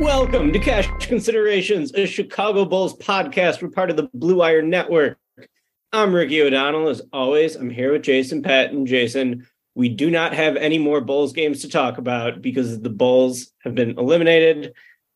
Welcome 0.00 0.52
to 0.54 0.58
Cash 0.58 0.88
Considerations, 1.06 1.92
a 1.94 2.06
Chicago 2.06 2.64
Bulls 2.64 2.96
podcast. 2.96 3.60
We're 3.60 3.68
part 3.68 3.90
of 3.90 3.98
the 3.98 4.08
Blue 4.14 4.36
Wire 4.36 4.62
Network. 4.62 5.18
I'm 5.92 6.14
Ricky 6.14 6.40
O'Donnell. 6.40 6.88
As 6.88 7.02
always, 7.12 7.56
I'm 7.56 7.68
here 7.68 7.92
with 7.92 8.02
Jason 8.02 8.42
Patton. 8.42 8.86
Jason, 8.86 9.46
we 9.74 9.90
do 9.90 10.10
not 10.10 10.32
have 10.32 10.56
any 10.56 10.78
more 10.78 11.02
Bulls 11.02 11.34
games 11.34 11.60
to 11.60 11.68
talk 11.68 11.98
about 11.98 12.40
because 12.40 12.80
the 12.80 12.88
Bulls 12.88 13.52
have 13.62 13.74
been 13.74 13.98
eliminated. 13.98 14.72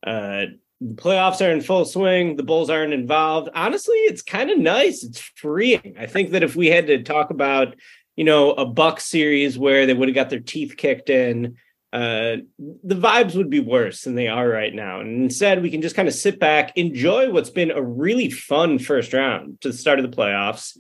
Uh, 0.07 0.47
the 0.83 0.95
playoffs 0.95 1.41
are 1.41 1.51
in 1.51 1.63
full 1.63 1.87
swing. 1.87 2.37
The 2.37 2.43
Bulls 2.43 2.69
aren't 2.69 2.93
involved. 2.93 3.49
Honestly, 3.55 3.97
it's 3.97 4.21
kind 4.21 4.51
of 4.51 4.59
nice. 4.59 5.03
It's 5.03 5.21
freeing. 5.21 5.97
I 5.99 6.05
think 6.05 6.33
that 6.33 6.43
if 6.43 6.55
we 6.55 6.67
had 6.67 6.89
to 6.89 7.03
talk 7.03 7.31
about, 7.31 7.77
you 8.17 8.25
know, 8.25 8.53
a 8.53 8.65
Buck 8.65 9.01
series 9.01 9.59
where 9.59 9.87
they 9.87 9.95
would 9.95 10.09
have 10.09 10.15
got 10.15 10.31
their 10.31 10.41
teeth 10.41 10.77
kicked 10.77 11.11
in, 11.11 11.57
uh, 11.93 12.39
the 12.59 12.95
vibes 12.97 13.37
would 13.37 13.51
be 13.51 13.61
worse 13.61 14.03
than 14.03 14.17
they 14.17 14.27
are 14.27 14.49
right 14.49 14.75
now. 14.75 15.01
And 15.01 15.23
instead, 15.23 15.63
we 15.63 15.71
can 15.71 15.81
just 15.81 15.95
kind 15.95 16.09
of 16.09 16.15
sit 16.15 16.41
back, 16.41 16.77
enjoy 16.77 17.31
what's 17.31 17.51
been 17.51 17.71
a 17.71 17.83
really 17.83 18.31
fun 18.31 18.79
first 18.79 19.13
round 19.13 19.61
to 19.61 19.69
the 19.69 19.77
start 19.77 20.01
of 20.01 20.11
the 20.11 20.17
playoffs, 20.17 20.77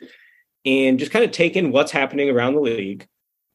and 0.65 0.99
just 0.99 1.13
kind 1.13 1.25
of 1.25 1.31
take 1.31 1.57
in 1.57 1.71
what's 1.71 1.93
happening 1.93 2.31
around 2.31 2.55
the 2.55 2.61
league. 2.61 3.07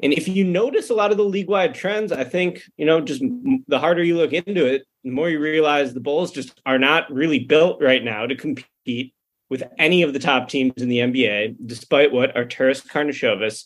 And 0.01 0.13
if 0.13 0.29
you 0.29 0.45
notice 0.45 0.89
a 0.89 0.93
lot 0.93 1.11
of 1.11 1.17
the 1.17 1.25
league 1.25 1.49
wide 1.49 1.75
trends, 1.75 2.13
I 2.13 2.23
think, 2.23 2.63
you 2.77 2.85
know, 2.85 3.01
just 3.01 3.21
the 3.67 3.79
harder 3.79 4.03
you 4.03 4.15
look 4.15 4.31
into 4.31 4.65
it, 4.65 4.85
the 5.03 5.11
more 5.11 5.29
you 5.29 5.39
realize 5.39 5.93
the 5.93 5.99
Bulls 5.99 6.31
just 6.31 6.61
are 6.65 6.79
not 6.79 7.11
really 7.11 7.39
built 7.39 7.81
right 7.81 8.03
now 8.03 8.25
to 8.25 8.35
compete 8.35 9.13
with 9.49 9.63
any 9.77 10.03
of 10.03 10.13
the 10.13 10.19
top 10.19 10.47
teams 10.49 10.73
in 10.77 10.89
the 10.89 10.99
NBA, 10.99 11.55
despite 11.65 12.11
what 12.11 12.35
Arturas 12.35 12.85
Karnisovas 12.85 13.65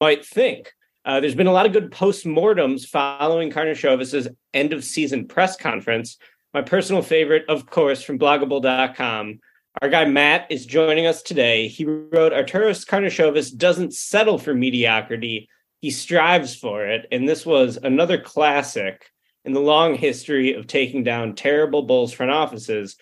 might 0.00 0.24
think. 0.24 0.72
Uh, 1.04 1.18
there's 1.20 1.34
been 1.34 1.46
a 1.46 1.52
lot 1.52 1.66
of 1.66 1.72
good 1.72 1.90
postmortems 1.90 2.86
following 2.86 3.50
Karnisovas's 3.50 4.28
end 4.54 4.72
of 4.72 4.84
season 4.84 5.26
press 5.26 5.56
conference. 5.56 6.18
My 6.54 6.62
personal 6.62 7.02
favorite, 7.02 7.44
of 7.48 7.66
course, 7.66 8.02
from 8.02 8.18
blogabull.com. 8.18 9.40
Our 9.80 9.88
guy 9.88 10.04
Matt 10.04 10.46
is 10.50 10.66
joining 10.66 11.06
us 11.06 11.22
today. 11.22 11.66
He 11.66 11.84
wrote 11.84 12.32
Arturas 12.32 12.86
Karnisovas 12.86 13.56
doesn't 13.56 13.94
settle 13.94 14.38
for 14.38 14.54
mediocrity, 14.54 15.48
he 15.80 15.90
strives 15.90 16.54
for 16.54 16.86
it. 16.86 17.06
And 17.10 17.28
this 17.28 17.44
was 17.44 17.78
another 17.82 18.20
classic 18.20 19.10
in 19.44 19.52
the 19.52 19.60
long 19.60 19.94
history 19.94 20.52
of 20.54 20.66
taking 20.66 21.02
down 21.02 21.34
terrible 21.34 21.82
Bulls 21.82 22.12
front 22.12 22.30
offices, 22.30 22.96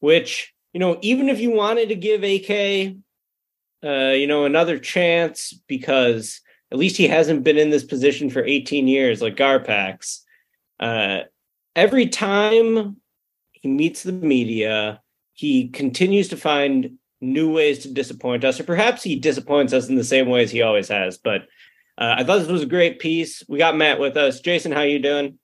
which, 0.00 0.52
you 0.76 0.80
know, 0.80 0.98
even 1.00 1.30
if 1.30 1.40
you 1.40 1.52
wanted 1.52 1.88
to 1.88 1.94
give 1.94 2.22
AK, 2.22 2.96
uh, 3.82 4.12
you 4.12 4.26
know, 4.26 4.44
another 4.44 4.78
chance 4.78 5.58
because 5.66 6.42
at 6.70 6.76
least 6.76 6.98
he 6.98 7.08
hasn't 7.08 7.44
been 7.44 7.56
in 7.56 7.70
this 7.70 7.82
position 7.82 8.28
for 8.28 8.44
18 8.44 8.86
years 8.86 9.22
like 9.22 9.36
Garpax. 9.36 10.20
Uh, 10.78 11.20
every 11.74 12.08
time 12.08 12.98
he 13.52 13.68
meets 13.70 14.02
the 14.02 14.12
media, 14.12 15.00
he 15.32 15.68
continues 15.68 16.28
to 16.28 16.36
find 16.36 16.98
new 17.22 17.50
ways 17.50 17.78
to 17.78 17.94
disappoint 17.94 18.44
us, 18.44 18.60
or 18.60 18.64
perhaps 18.64 19.02
he 19.02 19.16
disappoints 19.16 19.72
us 19.72 19.88
in 19.88 19.94
the 19.94 20.04
same 20.04 20.28
ways 20.28 20.50
he 20.50 20.60
always 20.60 20.88
has. 20.88 21.16
But 21.16 21.44
uh, 21.96 22.16
I 22.18 22.22
thought 22.22 22.40
this 22.40 22.48
was 22.48 22.64
a 22.64 22.66
great 22.66 22.98
piece. 22.98 23.42
We 23.48 23.56
got 23.56 23.78
Matt 23.78 23.98
with 23.98 24.18
us. 24.18 24.40
Jason, 24.40 24.72
how 24.72 24.82
you 24.82 24.98
doing? 24.98 25.38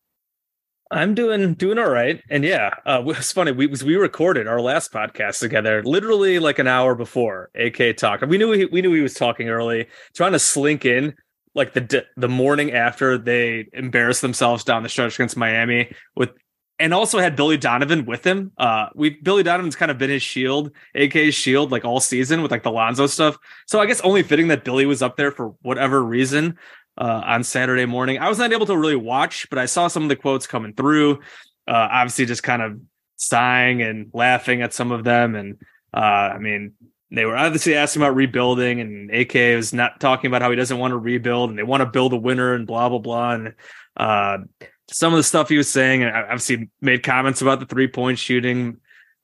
I'm 0.93 1.15
doing 1.15 1.55
doing 1.55 1.79
all 1.79 1.89
right, 1.89 2.23
and 2.29 2.45
yeah, 2.45 2.71
uh, 2.85 3.03
it's 3.07 3.33
funny. 3.33 3.51
We 3.51 3.67
we 3.67 3.97
recorded 3.97 4.47
our 4.47 4.61
last 4.61 4.93
podcast 4.93 5.41
together, 5.41 5.83
literally 5.83 6.39
like 6.39 6.59
an 6.59 6.69
hour 6.69 6.95
before 6.95 7.51
AK 7.55 7.97
talked. 7.97 8.27
We 8.27 8.37
knew 8.39 8.53
he, 8.53 8.67
we 8.67 8.83
knew 8.83 8.93
he 8.93 9.01
was 9.01 9.15
talking 9.15 9.49
early, 9.49 9.87
trying 10.15 10.33
to 10.33 10.39
slink 10.39 10.85
in 10.85 11.15
like 11.55 11.73
the 11.73 12.05
the 12.17 12.29
morning 12.29 12.73
after 12.73 13.17
they 13.17 13.69
embarrassed 13.73 14.21
themselves 14.21 14.65
down 14.65 14.83
the 14.83 14.89
stretch 14.91 15.15
against 15.15 15.37
Miami 15.37 15.95
with, 16.15 16.31
and 16.79 16.93
also 16.93 17.19
had 17.19 17.37
Billy 17.37 17.57
Donovan 17.57 18.05
with 18.05 18.27
him. 18.27 18.53
Uh, 18.59 18.89
we 18.95 19.11
Billy 19.23 19.43
Donovan's 19.43 19.77
kind 19.77 19.91
of 19.91 19.97
been 19.97 20.11
his 20.11 20.23
shield, 20.23 20.73
AK's 20.95 21.35
shield, 21.35 21.73
like 21.73 21.87
all 21.87 22.01
season 22.01 22.43
with 22.43 22.51
like 22.51 22.65
the 22.65 22.71
Lonzo 22.71 23.07
stuff. 23.07 23.39
So 23.67 23.81
I 23.81 23.87
guess 23.87 24.03
only 24.03 24.23
fitting 24.23 24.49
that 24.49 24.63
Billy 24.63 24.85
was 24.85 25.01
up 25.01 25.17
there 25.17 25.31
for 25.31 25.55
whatever 25.63 26.05
reason 26.05 26.59
uh, 26.99 27.23
on 27.25 27.45
Saturday 27.45 27.87
morning. 27.87 28.19
I 28.19 28.29
was 28.29 28.39
not 28.39 28.53
able 28.53 28.67
to 28.67 28.77
really 28.77 28.97
watch, 28.97 29.49
but 29.51 29.59
I 29.59 29.67
saw 29.67 29.89
some 29.89 30.03
of 30.03 30.09
the 30.09 30.17
quotes 30.17 30.47
coming 30.47 30.75
through. 30.75 31.21
Uh, 31.67 31.89
obviously, 31.91 32.27
just 32.27 32.43
kind 32.43 32.63
of 32.63 32.81
sighing 33.17 33.83
and 33.83 34.11
laughing 34.13 34.63
at 34.63 34.75
some 34.75 34.93
of 34.93 35.05
them. 35.05 35.35
And 35.35 35.59
uh, 35.95 36.01
I 36.35 36.39
mean, 36.39 36.73
they 37.11 37.25
were 37.25 37.37
obviously 37.37 37.75
asking 37.75 38.03
about 38.03 38.17
rebuilding, 38.17 38.81
and 38.81 39.11
AK 39.11 39.35
was 39.57 39.73
not 39.73 40.01
talking 40.01 40.29
about 40.29 40.43
how 40.43 40.51
he 40.51 40.57
doesn't 40.57 40.79
want 40.79 40.93
to 40.93 40.99
rebuild 40.99 41.51
and 41.51 41.59
they 41.59 41.63
want 41.63 41.83
to 41.83 41.87
build 41.87 42.13
a 42.13 42.17
winner 42.17 42.55
and 42.55 42.67
blah 42.67 42.89
blah 42.89 42.99
blah. 42.99 43.33
And 43.33 43.55
uh, 43.97 44.39
some 44.91 45.13
of 45.13 45.19
the 45.19 45.23
stuff 45.23 45.49
he 45.49 45.57
was 45.57 45.69
saying, 45.69 46.03
and 46.03 46.15
obviously 46.15 46.71
made 46.81 47.03
comments 47.03 47.43
about 47.43 47.61
the 47.61 47.67
three 47.67 47.89
point 47.89 48.19
shooting 48.19 48.79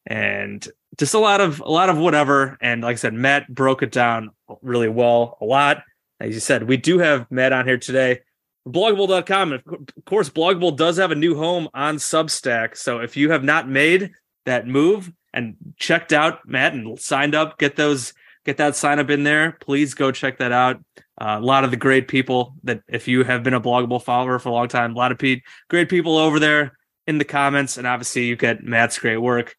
and 0.07 0.67
just 0.99 1.15
a 1.15 1.19
lot 1.19 1.41
of 1.41 1.61
a 1.61 1.71
lot 1.71 1.91
of 1.91 1.99
whatever. 1.99 2.57
And 2.61 2.83
like 2.83 2.95
I 2.95 2.97
said, 2.97 3.15
Matt 3.15 3.49
broke 3.49 3.83
it 3.83 3.93
down 3.93 4.31
really 4.63 4.89
well, 4.89 5.37
a 5.41 5.45
lot 5.45 5.83
as 6.21 6.35
you 6.35 6.41
said, 6.41 6.65
we 6.65 6.77
do 6.77 6.99
have 6.99 7.31
Matt 7.31 7.53
on 7.53 7.67
here 7.67 7.79
today. 7.79 8.21
Blogabull.com. 8.67 9.53
Of 9.53 9.65
course, 10.05 10.29
Blog 10.29 10.57
a 10.57 10.59
Bull 10.59 10.73
does 10.73 10.99
have 10.99 11.11
a 11.11 11.17
new 11.17 11.37
home 11.37 11.69
on 11.73 11.97
Substack. 11.97 12.77
So 12.77 12.99
if 12.99 13.17
you 13.17 13.31
have 13.31 13.45
not 13.45 13.69
made 13.69 14.13
that 14.45 14.67
move 14.67 15.13
and 15.33 15.57
checked 15.77 16.13
out 16.13 16.47
Matt 16.47 16.75
and 16.75 16.99
signed 16.99 17.35
up, 17.35 17.59
get 17.59 17.77
those, 17.77 18.13
get 18.45 18.59
that 18.59 18.77
sign 18.77 18.99
up 18.99 19.11
in 19.11 19.23
there. 19.23 19.53
Please 19.61 19.95
go 19.95 20.11
check 20.11 20.39
that 20.39 20.53
out. 20.53 20.83
Uh, 21.21 21.39
a 21.41 21.45
lot 21.45 21.65
of 21.65 21.71
the 21.71 21.77
great 21.77 22.09
people 22.09 22.55
that, 22.65 22.83
if 22.89 23.09
you 23.09 23.25
have 23.25 23.43
been 23.43 23.55
a 23.55 23.61
Blog 23.61 23.85
a 23.85 23.87
Bull 23.87 24.01
follower 24.01 24.39
for 24.39 24.51
a 24.51 24.53
long 24.53 24.69
time, 24.69 24.95
a 24.95 24.99
lot 24.99 25.13
of 25.13 25.19
pe- 25.19 25.43
great 25.71 25.89
people 25.89 26.19
over 26.19 26.39
there 26.39 26.77
in 27.07 27.19
the 27.19 27.25
comments. 27.25 27.79
And 27.79 27.87
obviously, 27.87 28.25
you 28.25 28.37
get 28.37 28.63
Matt's 28.63 28.99
great 28.99 29.17
work. 29.17 29.57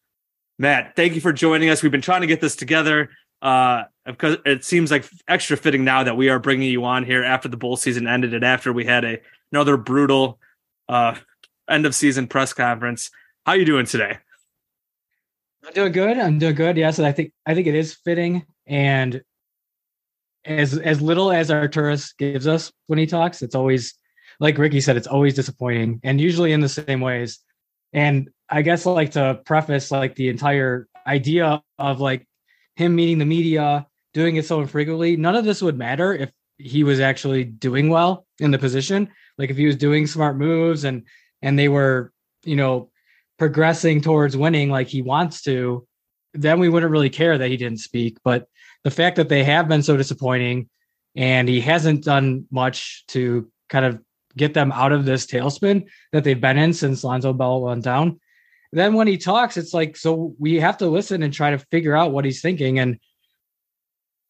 Matt, 0.58 0.94
thank 0.94 1.14
you 1.14 1.20
for 1.20 1.32
joining 1.32 1.70
us. 1.70 1.82
We've 1.82 1.90
been 1.90 2.00
trying 2.00 2.20
to 2.20 2.26
get 2.26 2.40
this 2.40 2.54
together 2.54 3.10
uh 3.42 3.84
because 4.10 4.36
it 4.44 4.64
seems 4.64 4.90
like 4.90 5.08
extra 5.28 5.56
fitting 5.56 5.84
now 5.84 6.02
that 6.04 6.16
we 6.16 6.28
are 6.28 6.38
bringing 6.38 6.70
you 6.70 6.84
on 6.84 7.04
here 7.04 7.24
after 7.24 7.48
the 7.48 7.56
bowl 7.56 7.76
season 7.76 8.06
ended 8.06 8.34
and 8.34 8.44
after 8.44 8.72
we 8.72 8.84
had 8.84 9.04
a 9.04 9.18
another 9.52 9.76
brutal 9.76 10.38
uh 10.88 11.14
end 11.68 11.86
of 11.86 11.94
season 11.94 12.26
press 12.26 12.52
conference 12.52 13.10
how 13.46 13.52
are 13.52 13.58
you 13.58 13.64
doing 13.64 13.86
today 13.86 14.18
I'm 15.64 15.72
doing 15.72 15.92
good. 15.92 16.18
I'm 16.18 16.38
doing 16.38 16.54
good. 16.54 16.76
Yes, 16.76 16.98
and 16.98 17.06
I 17.06 17.12
think 17.12 17.32
I 17.46 17.54
think 17.54 17.66
it 17.66 17.74
is 17.74 17.94
fitting. 17.94 18.46
And 18.66 19.22
as 20.44 20.78
as 20.78 21.02
little 21.02 21.30
as 21.30 21.50
Arturas 21.50 22.16
gives 22.16 22.46
us 22.46 22.72
when 22.86 22.98
he 22.98 23.06
talks, 23.06 23.42
it's 23.42 23.54
always 23.54 23.94
like 24.38 24.56
Ricky 24.56 24.80
said, 24.80 24.96
it's 24.96 25.06
always 25.06 25.34
disappointing, 25.34 26.00
and 26.02 26.20
usually 26.20 26.52
in 26.52 26.60
the 26.60 26.68
same 26.68 27.00
ways. 27.00 27.40
And 27.92 28.30
I 28.48 28.62
guess 28.62 28.86
like 28.86 29.12
to 29.12 29.40
preface 29.44 29.90
like 29.90 30.14
the 30.14 30.28
entire 30.28 30.88
idea 31.06 31.62
of 31.78 32.00
like 32.00 32.26
him 32.76 32.94
meeting 32.94 33.18
the 33.18 33.26
media, 33.26 33.86
doing 34.12 34.36
it 34.36 34.46
so 34.46 34.60
infrequently, 34.60 35.16
none 35.16 35.36
of 35.36 35.44
this 35.44 35.62
would 35.62 35.78
matter 35.78 36.12
if 36.14 36.30
he 36.58 36.84
was 36.84 37.00
actually 37.00 37.44
doing 37.44 37.88
well 37.88 38.26
in 38.38 38.50
the 38.50 38.58
position. 38.58 39.08
Like 39.38 39.50
if 39.50 39.56
he 39.56 39.66
was 39.66 39.76
doing 39.76 40.06
smart 40.06 40.36
moves 40.36 40.84
and 40.84 41.06
and 41.42 41.58
they 41.58 41.68
were, 41.68 42.12
you 42.44 42.56
know, 42.56 42.90
progressing 43.38 44.00
towards 44.00 44.36
winning 44.36 44.68
like 44.68 44.88
he 44.88 45.00
wants 45.00 45.42
to, 45.42 45.86
then 46.34 46.60
we 46.60 46.68
wouldn't 46.68 46.92
really 46.92 47.10
care 47.10 47.38
that 47.38 47.48
he 47.48 47.56
didn't 47.56 47.80
speak. 47.80 48.18
But 48.22 48.46
the 48.84 48.90
fact 48.90 49.16
that 49.16 49.28
they 49.28 49.44
have 49.44 49.68
been 49.68 49.82
so 49.82 49.96
disappointing 49.96 50.68
and 51.16 51.48
he 51.48 51.60
hasn't 51.60 52.04
done 52.04 52.46
much 52.50 53.04
to 53.08 53.50
kind 53.68 53.84
of 53.84 54.00
get 54.36 54.54
them 54.54 54.70
out 54.72 54.92
of 54.92 55.04
this 55.04 55.26
tailspin 55.26 55.86
that 56.12 56.24
they've 56.24 56.40
been 56.40 56.58
in 56.58 56.72
since 56.72 57.02
Lonzo 57.02 57.32
Ball 57.32 57.62
went 57.62 57.82
down. 57.82 58.20
Then 58.72 58.94
when 58.94 59.08
he 59.08 59.18
talks, 59.18 59.56
it's 59.56 59.74
like, 59.74 59.96
so 59.96 60.34
we 60.38 60.60
have 60.60 60.76
to 60.78 60.88
listen 60.88 61.22
and 61.22 61.32
try 61.32 61.50
to 61.50 61.58
figure 61.70 61.96
out 61.96 62.12
what 62.12 62.24
he's 62.24 62.40
thinking. 62.40 62.78
And 62.78 62.98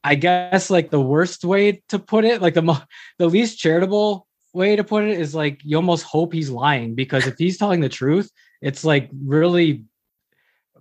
I 0.03 0.15
guess 0.15 0.71
like 0.71 0.91
the 0.91 1.01
worst 1.01 1.45
way 1.45 1.83
to 1.89 1.99
put 1.99 2.25
it, 2.25 2.41
like 2.41 2.55
the 2.55 2.63
mo- 2.63 2.83
the 3.19 3.29
least 3.29 3.59
charitable 3.59 4.27
way 4.53 4.77
to 4.77 4.85
put 4.85 5.05
it 5.05 5.19
is 5.19 5.35
like 5.35 5.61
you 5.63 5.77
almost 5.77 6.05
hope 6.05 6.33
he's 6.33 6.51
lying 6.51 6.95
because 6.95 7.27
if 7.27 7.35
he's 7.39 7.59
telling 7.59 7.81
the 7.81 7.89
truth, 7.89 8.31
it's 8.63 8.85
like 8.85 9.11
really 9.25 9.85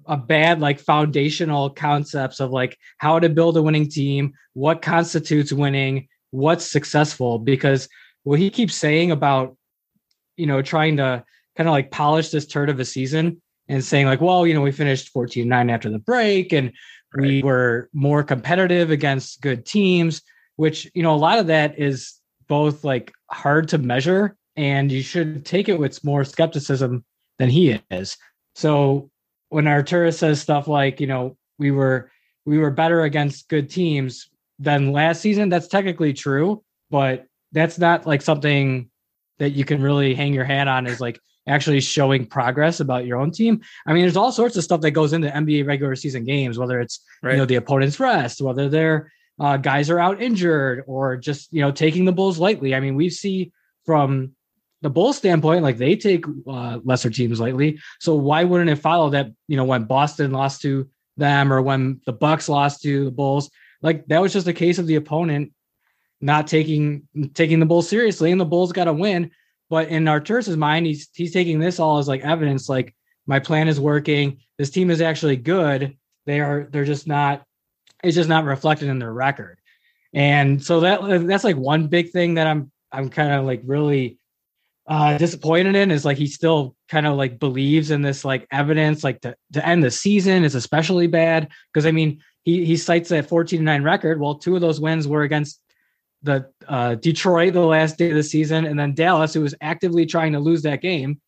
a 0.05 0.17
bad 0.17 0.59
like 0.59 0.79
foundational 0.79 1.69
concepts 1.69 2.39
of 2.39 2.51
like 2.51 2.77
how 2.97 3.19
to 3.19 3.29
build 3.29 3.57
a 3.57 3.61
winning 3.61 3.89
team, 3.89 4.33
what 4.53 4.81
constitutes 4.81 5.53
winning, 5.53 6.07
what's 6.31 6.65
successful 6.65 7.39
because 7.39 7.87
what 8.23 8.39
he 8.39 8.49
keeps 8.49 8.75
saying 8.75 9.11
about 9.11 9.55
you 10.37 10.45
know 10.45 10.61
trying 10.61 10.97
to 10.97 11.23
kind 11.55 11.67
of 11.67 11.73
like 11.73 11.91
polish 11.91 12.29
this 12.29 12.45
turd 12.45 12.69
of 12.69 12.79
a 12.79 12.85
season 12.85 13.41
and 13.67 13.83
saying 13.83 14.05
like 14.05 14.21
well 14.21 14.45
you 14.45 14.53
know 14.53 14.61
we 14.61 14.71
finished 14.71 15.13
14-9 15.13 15.71
after 15.71 15.89
the 15.89 15.99
break 15.99 16.53
and 16.53 16.71
right. 17.13 17.27
we 17.27 17.43
were 17.43 17.89
more 17.93 18.23
competitive 18.23 18.91
against 18.91 19.41
good 19.41 19.65
teams 19.65 20.21
which 20.55 20.89
you 20.93 21.03
know 21.03 21.13
a 21.13 21.17
lot 21.17 21.39
of 21.39 21.47
that 21.47 21.79
is 21.79 22.15
both 22.47 22.83
like 22.83 23.13
hard 23.31 23.67
to 23.67 23.77
measure 23.77 24.35
and 24.55 24.91
you 24.91 25.01
should 25.01 25.45
take 25.45 25.69
it 25.69 25.79
with 25.79 26.03
more 26.03 26.23
skepticism 26.23 27.03
than 27.37 27.49
he 27.49 27.79
is 27.91 28.17
so 28.55 29.09
when 29.49 29.65
Arturas 29.65 30.17
says 30.17 30.41
stuff 30.41 30.67
like 30.67 30.99
you 30.99 31.07
know 31.07 31.37
we 31.57 31.71
were 31.71 32.11
we 32.45 32.57
were 32.57 32.71
better 32.71 33.03
against 33.03 33.49
good 33.49 33.69
teams 33.69 34.29
than 34.57 34.91
last 34.91 35.21
season 35.21 35.49
that's 35.49 35.67
technically 35.67 36.13
true 36.13 36.63
but 36.89 37.25
that's 37.51 37.79
not 37.79 38.05
like 38.05 38.21
something 38.21 38.89
that 39.37 39.51
you 39.51 39.65
can 39.65 39.81
really 39.81 40.13
hang 40.13 40.33
your 40.33 40.43
hat 40.43 40.67
on 40.67 40.85
is 40.85 40.99
like 40.99 41.19
actually 41.49 41.81
showing 41.81 42.25
progress 42.25 42.79
about 42.79 43.05
your 43.05 43.17
own 43.17 43.31
team. 43.31 43.61
I 43.85 43.93
mean, 43.93 44.03
there's 44.03 44.17
all 44.17 44.31
sorts 44.31 44.55
of 44.55 44.63
stuff 44.63 44.81
that 44.81 44.91
goes 44.91 45.13
into 45.13 45.29
NBA 45.29 45.65
regular 45.65 45.95
season 45.95 46.23
games, 46.23 46.57
whether 46.57 46.79
it's 46.79 47.01
right. 47.21 47.33
you 47.33 47.37
know 47.37 47.45
the 47.45 47.55
opponent's 47.55 47.99
rest, 47.99 48.41
whether 48.41 48.69
their 48.69 49.11
uh, 49.39 49.57
guys 49.57 49.89
are 49.89 49.99
out 49.99 50.21
injured, 50.21 50.83
or 50.87 51.17
just 51.17 51.51
you 51.51 51.61
know 51.61 51.71
taking 51.71 52.05
the 52.05 52.11
Bulls 52.11 52.39
lightly. 52.39 52.75
I 52.75 52.79
mean, 52.79 52.95
we 52.95 53.09
see 53.09 53.51
from 53.85 54.31
the 54.81 54.89
Bulls 54.89 55.17
standpoint, 55.17 55.63
like 55.63 55.77
they 55.77 55.95
take 55.95 56.25
uh, 56.47 56.79
lesser 56.83 57.09
teams 57.09 57.39
lightly. 57.39 57.79
So 57.99 58.15
why 58.15 58.43
wouldn't 58.43 58.69
it 58.69 58.77
follow 58.77 59.09
that 59.09 59.31
you 59.47 59.57
know 59.57 59.65
when 59.65 59.83
Boston 59.85 60.31
lost 60.31 60.61
to 60.61 60.89
them 61.17 61.51
or 61.51 61.61
when 61.61 61.99
the 62.05 62.13
Bucks 62.13 62.47
lost 62.47 62.81
to 62.83 63.05
the 63.05 63.11
Bulls, 63.11 63.49
like 63.81 64.05
that 64.07 64.21
was 64.21 64.33
just 64.33 64.47
a 64.47 64.53
case 64.53 64.77
of 64.77 64.87
the 64.87 64.95
opponent 64.95 65.51
not 66.21 66.47
taking 66.47 67.07
taking 67.33 67.59
the 67.59 67.65
Bulls 67.65 67.87
seriously, 67.87 68.31
and 68.31 68.39
the 68.39 68.45
Bulls 68.45 68.71
got 68.71 68.85
to 68.85 68.93
win. 68.93 69.31
But 69.69 69.89
in 69.89 70.07
Arturas's 70.07 70.57
mind, 70.57 70.85
he's 70.85 71.09
he's 71.13 71.33
taking 71.33 71.59
this 71.59 71.79
all 71.79 71.97
as 71.99 72.07
like 72.07 72.21
evidence, 72.21 72.69
like 72.69 72.95
my 73.27 73.39
plan 73.39 73.67
is 73.67 73.79
working. 73.79 74.39
This 74.57 74.71
team 74.71 74.89
is 74.89 75.01
actually 75.01 75.37
good. 75.37 75.95
They 76.25 76.39
are 76.39 76.67
they're 76.71 76.85
just 76.85 77.07
not. 77.07 77.43
It's 78.03 78.15
just 78.15 78.29
not 78.29 78.45
reflected 78.45 78.89
in 78.89 78.99
their 78.99 79.13
record. 79.13 79.59
And 80.13 80.63
so 80.63 80.79
that 80.79 81.27
that's 81.27 81.43
like 81.43 81.57
one 81.57 81.87
big 81.87 82.11
thing 82.11 82.35
that 82.35 82.47
I'm 82.47 82.71
I'm 82.91 83.09
kind 83.09 83.33
of 83.33 83.45
like 83.45 83.61
really 83.63 84.17
uh 84.87 85.17
disappointed 85.19 85.75
in 85.75 85.91
is 85.91 86.05
like 86.05 86.17
he 86.17 86.25
still 86.25 86.75
kind 86.87 87.05
of 87.05 87.15
like 87.15 87.37
believes 87.39 87.91
in 87.91 88.01
this 88.01 88.25
like 88.25 88.47
evidence 88.51 89.03
like 89.03 89.21
to, 89.21 89.35
to 89.53 89.65
end 89.65 89.83
the 89.83 89.91
season 89.91 90.43
is 90.43 90.55
especially 90.55 91.05
bad 91.05 91.49
because 91.71 91.85
I 91.85 91.91
mean 91.91 92.23
he 92.43 92.65
he 92.65 92.77
cites 92.77 93.09
that 93.09 93.29
14 93.29 93.63
9 93.63 93.83
record. 93.83 94.19
Well, 94.19 94.35
two 94.35 94.55
of 94.55 94.61
those 94.61 94.79
wins 94.79 95.07
were 95.07 95.21
against 95.21 95.61
the 96.23 96.49
uh, 96.67 96.95
Detroit 96.95 97.53
the 97.53 97.61
last 97.61 97.97
day 97.97 98.09
of 98.09 98.15
the 98.15 98.23
season, 98.23 98.65
and 98.65 98.79
then 98.79 98.93
Dallas, 98.93 99.33
who 99.33 99.41
was 99.41 99.55
actively 99.61 100.05
trying 100.05 100.33
to 100.33 100.39
lose 100.39 100.61
that 100.63 100.81
game. 100.81 101.21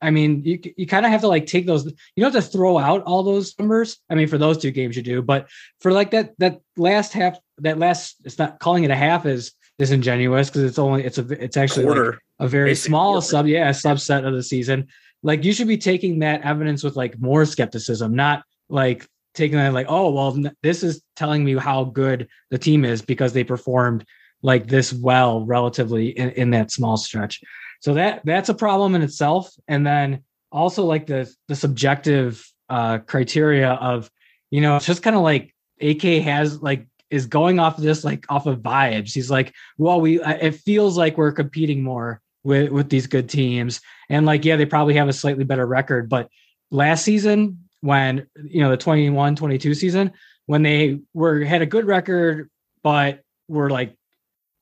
I 0.00 0.10
mean, 0.10 0.42
you 0.44 0.60
you 0.76 0.86
kind 0.86 1.04
of 1.04 1.12
have 1.12 1.22
to 1.22 1.28
like 1.28 1.46
take 1.46 1.66
those. 1.66 1.84
You 1.84 2.22
don't 2.22 2.32
have 2.32 2.44
to 2.44 2.50
throw 2.50 2.78
out 2.78 3.02
all 3.02 3.22
those 3.22 3.58
numbers. 3.58 3.98
I 4.08 4.14
mean, 4.14 4.28
for 4.28 4.38
those 4.38 4.58
two 4.58 4.70
games 4.70 4.96
you 4.96 5.02
do, 5.02 5.22
but 5.22 5.48
for 5.80 5.92
like 5.92 6.12
that 6.12 6.34
that 6.38 6.60
last 6.76 7.12
half, 7.12 7.38
that 7.58 7.78
last 7.78 8.16
it's 8.24 8.38
not 8.38 8.60
calling 8.60 8.84
it 8.84 8.90
a 8.90 8.96
half 8.96 9.26
is 9.26 9.52
disingenuous 9.78 10.48
because 10.48 10.62
it's 10.62 10.78
only 10.78 11.04
it's 11.04 11.18
a 11.18 11.26
it's 11.42 11.56
actually 11.56 11.86
like 11.86 12.18
a 12.38 12.48
very 12.48 12.74
small 12.74 13.14
quarter. 13.14 13.26
sub 13.26 13.46
yeah 13.46 13.70
subset 13.70 14.26
of 14.26 14.34
the 14.34 14.42
season. 14.42 14.86
Like 15.24 15.44
you 15.44 15.52
should 15.52 15.68
be 15.68 15.78
taking 15.78 16.20
that 16.20 16.42
evidence 16.42 16.84
with 16.84 16.94
like 16.94 17.20
more 17.20 17.44
skepticism, 17.44 18.14
not 18.14 18.44
like 18.68 19.06
taking 19.34 19.58
that 19.58 19.72
like 19.72 19.86
oh 19.88 20.10
well 20.10 20.36
this 20.62 20.82
is 20.82 21.02
telling 21.16 21.44
me 21.44 21.56
how 21.56 21.84
good 21.84 22.28
the 22.50 22.58
team 22.58 22.84
is 22.84 23.02
because 23.02 23.32
they 23.32 23.44
performed 23.44 24.04
like 24.42 24.68
this 24.68 24.92
well 24.92 25.44
relatively 25.44 26.08
in, 26.08 26.30
in 26.30 26.50
that 26.50 26.70
small 26.70 26.96
stretch. 26.96 27.40
So 27.80 27.94
that 27.94 28.22
that's 28.24 28.48
a 28.48 28.54
problem 28.54 28.94
in 28.94 29.02
itself. 29.02 29.52
And 29.66 29.86
then 29.86 30.22
also 30.50 30.84
like 30.84 31.06
the 31.06 31.32
the 31.48 31.56
subjective 31.56 32.44
uh 32.68 32.98
criteria 32.98 33.72
of, 33.72 34.10
you 34.50 34.60
know, 34.60 34.76
it's 34.76 34.86
just 34.86 35.02
kind 35.02 35.16
of 35.16 35.22
like 35.22 35.54
AK 35.80 36.02
has 36.24 36.62
like 36.62 36.86
is 37.10 37.26
going 37.26 37.58
off 37.58 37.78
of 37.78 37.84
this 37.84 38.04
like 38.04 38.24
off 38.28 38.46
of 38.46 38.60
vibes. 38.60 39.12
He's 39.12 39.30
like, 39.30 39.54
well, 39.76 40.00
we 40.00 40.20
it 40.22 40.56
feels 40.56 40.96
like 40.96 41.16
we're 41.16 41.32
competing 41.32 41.82
more 41.82 42.20
with 42.44 42.70
with 42.70 42.90
these 42.90 43.06
good 43.06 43.28
teams. 43.28 43.80
And 44.08 44.26
like, 44.26 44.44
yeah, 44.44 44.56
they 44.56 44.66
probably 44.66 44.94
have 44.94 45.08
a 45.08 45.12
slightly 45.12 45.44
better 45.44 45.66
record, 45.66 46.08
but 46.08 46.28
last 46.70 47.04
season 47.04 47.58
when 47.80 48.26
you 48.44 48.60
know 48.60 48.70
the 48.70 48.76
21 48.76 49.36
22 49.36 49.74
season 49.74 50.12
when 50.46 50.62
they 50.62 50.98
were 51.14 51.44
had 51.44 51.62
a 51.62 51.66
good 51.66 51.86
record 51.86 52.50
but 52.82 53.20
were 53.46 53.70
like 53.70 53.94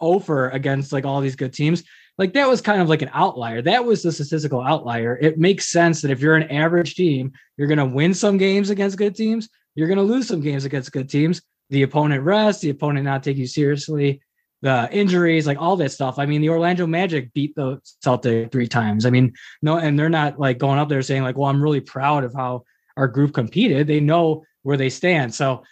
over 0.00 0.50
against 0.50 0.93
like 0.93 1.05
all 1.05 1.21
these 1.21 1.37
good 1.37 1.53
teams 1.53 1.83
like 2.19 2.33
that 2.33 2.49
was 2.49 2.62
kind 2.62 2.81
of 2.81 2.88
like 2.88 3.03
an 3.03 3.11
outlier. 3.12 3.61
That 3.61 3.85
was 3.85 4.03
the 4.03 4.11
statistical 4.11 4.62
outlier. 4.62 5.19
It 5.21 5.38
makes 5.38 5.71
sense 5.71 6.00
that 6.00 6.11
if 6.11 6.21
you're 6.21 6.37
an 6.37 6.50
average 6.50 6.95
team 6.95 7.33
you're 7.57 7.69
going 7.69 7.79
to 7.79 7.85
win 7.85 8.15
some 8.15 8.38
games 8.38 8.71
against 8.71 8.99
good 8.99 9.15
teams 9.15 9.49
you're 9.75 9.88
going 9.88 9.99
to 9.99 10.03
lose 10.03 10.26
some 10.26 10.41
games 10.41 10.65
against 10.65 10.93
good 10.93 11.11
teams. 11.11 11.43
The 11.71 11.83
opponent 11.83 12.23
rest 12.23 12.61
the 12.61 12.71
opponent 12.71 13.05
not 13.05 13.23
take 13.23 13.37
you 13.37 13.47
seriously 13.47 14.21
the 14.62 14.88
injuries 14.91 15.47
like 15.47 15.61
all 15.61 15.76
that 15.76 15.93
stuff. 15.93 16.19
I 16.19 16.26
mean 16.26 16.41
the 16.41 16.49
orlando 16.49 16.87
magic 16.87 17.33
beat 17.35 17.55
the 17.55 17.81
celtic 18.03 18.53
three 18.53 18.69
times. 18.69 19.05
I 19.05 19.11
mean 19.11 19.35
no 19.62 19.79
and 19.79 19.99
they're 19.99 20.09
not 20.09 20.38
like 20.38 20.59
going 20.59 20.79
up 20.79 20.88
there 20.88 21.03
saying 21.03 21.23
like 21.23 21.37
well 21.37 21.50
i'm 21.50 21.62
really 21.62 21.81
proud 21.81 22.25
of 22.25 22.33
how 22.35 22.65
our 22.97 23.09
group 23.09 23.35
competed. 23.35 23.87
They 23.87 24.00
know 24.00 24.45
where 24.62 24.76
they 24.76 24.91
stand. 24.91 25.35
So 25.35 25.62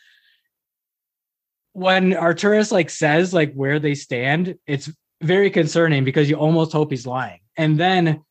when 1.75 2.12
Arturas 2.12 2.73
like 2.73 2.88
says 2.88 3.35
like 3.35 3.52
where 3.52 3.78
they 3.78 3.95
stand, 3.95 4.57
it's 4.66 4.90
very 5.21 5.50
concerning 5.50 6.04
because 6.04 6.31
you 6.31 6.37
almost 6.37 6.73
hope 6.73 6.90
he's 6.90 7.07
lying. 7.07 7.40
And 7.57 7.78
then 7.78 8.23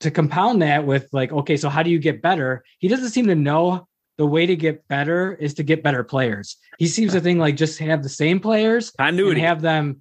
to 0.00 0.10
compound 0.10 0.62
that 0.62 0.86
with 0.86 1.08
like, 1.12 1.30
okay, 1.30 1.56
so 1.56 1.68
how 1.68 1.82
do 1.82 1.90
you 1.90 1.98
get 1.98 2.22
better? 2.22 2.64
He 2.78 2.88
doesn't 2.88 3.10
seem 3.10 3.26
to 3.26 3.34
know 3.34 3.86
the 4.16 4.26
way 4.26 4.46
to 4.46 4.56
get 4.56 4.88
better 4.88 5.34
is 5.34 5.54
to 5.54 5.62
get 5.62 5.82
better 5.82 6.02
players. 6.02 6.56
He 6.78 6.86
seems 6.86 7.12
to 7.12 7.20
think 7.20 7.38
like 7.38 7.56
just 7.56 7.78
have 7.78 8.02
the 8.02 8.08
same 8.08 8.40
players 8.40 8.90
and 8.98 9.38
have 9.38 9.60
them 9.60 10.00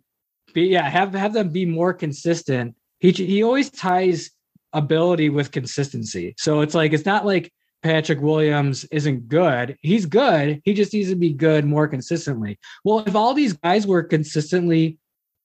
be 0.53 0.63
yeah, 0.63 0.89
have 0.89 1.13
have 1.13 1.33
them 1.33 1.49
be 1.49 1.65
more 1.65 1.93
consistent. 1.93 2.75
He 2.99 3.11
he 3.11 3.43
always 3.43 3.69
ties 3.69 4.31
ability 4.73 5.29
with 5.29 5.51
consistency. 5.51 6.35
So 6.37 6.61
it's 6.61 6.73
like 6.73 6.93
it's 6.93 7.05
not 7.05 7.25
like 7.25 7.51
Patrick 7.83 8.21
Williams 8.21 8.85
isn't 8.85 9.27
good. 9.27 9.77
He's 9.81 10.05
good. 10.05 10.61
He 10.65 10.73
just 10.73 10.93
needs 10.93 11.09
to 11.09 11.15
be 11.15 11.33
good 11.33 11.65
more 11.65 11.87
consistently. 11.87 12.59
Well, 12.83 13.03
if 13.05 13.15
all 13.15 13.33
these 13.33 13.53
guys 13.53 13.85
were 13.85 14.03
consistently 14.03 14.97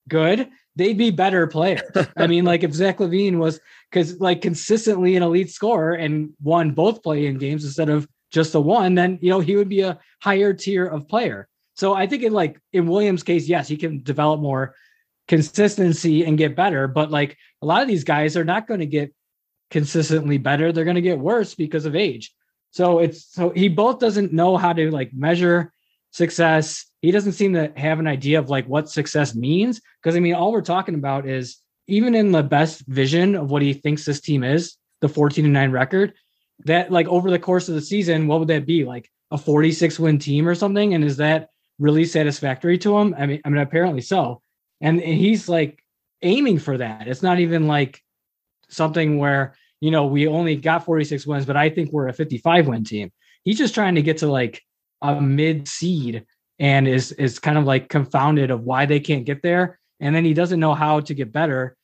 good, 0.08 0.48
they'd 0.76 0.98
be 0.98 1.10
better 1.10 1.46
players. 1.46 1.82
I 2.16 2.26
mean, 2.26 2.44
like 2.44 2.62
if 2.62 2.72
Zach 2.72 2.98
LaVine 2.98 3.38
was 3.38 3.60
because 3.90 4.18
like 4.20 4.40
consistently 4.40 5.16
an 5.16 5.22
elite 5.22 5.50
scorer 5.50 5.94
and 5.94 6.30
won 6.42 6.72
both 6.72 7.02
play-in 7.02 7.38
games 7.38 7.64
instead 7.64 7.88
of 7.88 8.08
just 8.30 8.52
the 8.52 8.60
one, 8.60 8.94
then 8.94 9.18
you 9.20 9.30
know 9.30 9.40
he 9.40 9.56
would 9.56 9.68
be 9.68 9.82
a 9.82 9.98
higher 10.22 10.54
tier 10.54 10.86
of 10.86 11.08
player. 11.08 11.48
So 11.74 11.94
I 11.94 12.06
think 12.06 12.22
in 12.22 12.32
like 12.32 12.58
in 12.72 12.86
Williams' 12.86 13.22
case, 13.22 13.46
yes, 13.46 13.68
he 13.68 13.76
can 13.76 14.02
develop 14.02 14.40
more 14.40 14.74
consistency 15.28 16.24
and 16.24 16.38
get 16.38 16.56
better. 16.56 16.88
But 16.88 17.10
like 17.10 17.36
a 17.60 17.66
lot 17.66 17.82
of 17.82 17.88
these 17.88 18.04
guys 18.04 18.36
are 18.36 18.44
not 18.44 18.66
going 18.66 18.80
to 18.80 18.86
get 18.86 19.12
consistently 19.72 20.38
better, 20.38 20.70
they're 20.70 20.84
going 20.84 20.94
to 20.94 21.00
get 21.00 21.18
worse 21.18 21.54
because 21.54 21.86
of 21.86 21.96
age. 21.96 22.32
So 22.70 23.00
it's 23.00 23.32
so 23.32 23.50
he 23.50 23.68
both 23.68 23.98
doesn't 23.98 24.32
know 24.32 24.56
how 24.56 24.72
to 24.72 24.90
like 24.90 25.12
measure 25.12 25.72
success. 26.10 26.86
He 27.00 27.10
doesn't 27.10 27.32
seem 27.32 27.54
to 27.54 27.72
have 27.76 27.98
an 27.98 28.06
idea 28.06 28.38
of 28.38 28.50
like 28.50 28.66
what 28.66 28.88
success 28.88 29.34
means. 29.34 29.80
Because 30.00 30.14
I 30.14 30.20
mean, 30.20 30.34
all 30.34 30.52
we're 30.52 30.60
talking 30.60 30.94
about 30.94 31.26
is 31.26 31.58
even 31.88 32.14
in 32.14 32.30
the 32.30 32.42
best 32.42 32.86
vision 32.86 33.34
of 33.34 33.50
what 33.50 33.62
he 33.62 33.72
thinks 33.72 34.04
this 34.04 34.20
team 34.20 34.44
is, 34.44 34.76
the 35.00 35.08
14 35.08 35.44
and 35.44 35.54
9 35.54 35.70
record, 35.72 36.14
that 36.64 36.92
like 36.92 37.08
over 37.08 37.30
the 37.30 37.38
course 37.38 37.68
of 37.68 37.74
the 37.74 37.80
season, 37.80 38.28
what 38.28 38.38
would 38.38 38.48
that 38.48 38.66
be? 38.66 38.84
Like 38.84 39.10
a 39.30 39.38
46 39.38 39.98
win 39.98 40.18
team 40.18 40.46
or 40.46 40.54
something? 40.54 40.94
And 40.94 41.02
is 41.02 41.16
that 41.16 41.48
really 41.78 42.04
satisfactory 42.04 42.78
to 42.78 42.96
him? 42.96 43.14
I 43.18 43.26
mean, 43.26 43.40
I 43.44 43.48
mean, 43.48 43.60
apparently 43.60 44.02
so. 44.02 44.42
And, 44.80 45.02
and 45.02 45.18
he's 45.18 45.48
like 45.48 45.82
aiming 46.22 46.58
for 46.58 46.78
that. 46.78 47.08
It's 47.08 47.22
not 47.22 47.40
even 47.40 47.66
like 47.66 48.00
something 48.68 49.18
where, 49.18 49.54
you 49.82 49.90
know, 49.90 50.06
we 50.06 50.26
only 50.26 50.56
got 50.56 50.84
46 50.84 51.26
wins, 51.26 51.44
but 51.44 51.56
I 51.56 51.68
think 51.68 51.92
we're 51.92 52.08
a 52.08 52.12
55 52.12 52.68
win 52.68 52.84
team. 52.84 53.12
He's 53.44 53.58
just 53.58 53.74
trying 53.74 53.96
to 53.96 54.02
get 54.02 54.18
to 54.18 54.28
like 54.28 54.62
a 55.02 55.20
mid 55.20 55.68
seed 55.68 56.24
and 56.58 56.88
is 56.88 57.12
is 57.12 57.38
kind 57.38 57.58
of 57.58 57.64
like 57.64 57.88
confounded 57.88 58.50
of 58.50 58.62
why 58.62 58.86
they 58.86 59.00
can't 59.00 59.26
get 59.26 59.42
there. 59.42 59.78
And 60.00 60.14
then 60.14 60.24
he 60.24 60.32
doesn't 60.32 60.60
know 60.60 60.74
how 60.74 61.00
to 61.00 61.14
get 61.14 61.32
better 61.32 61.76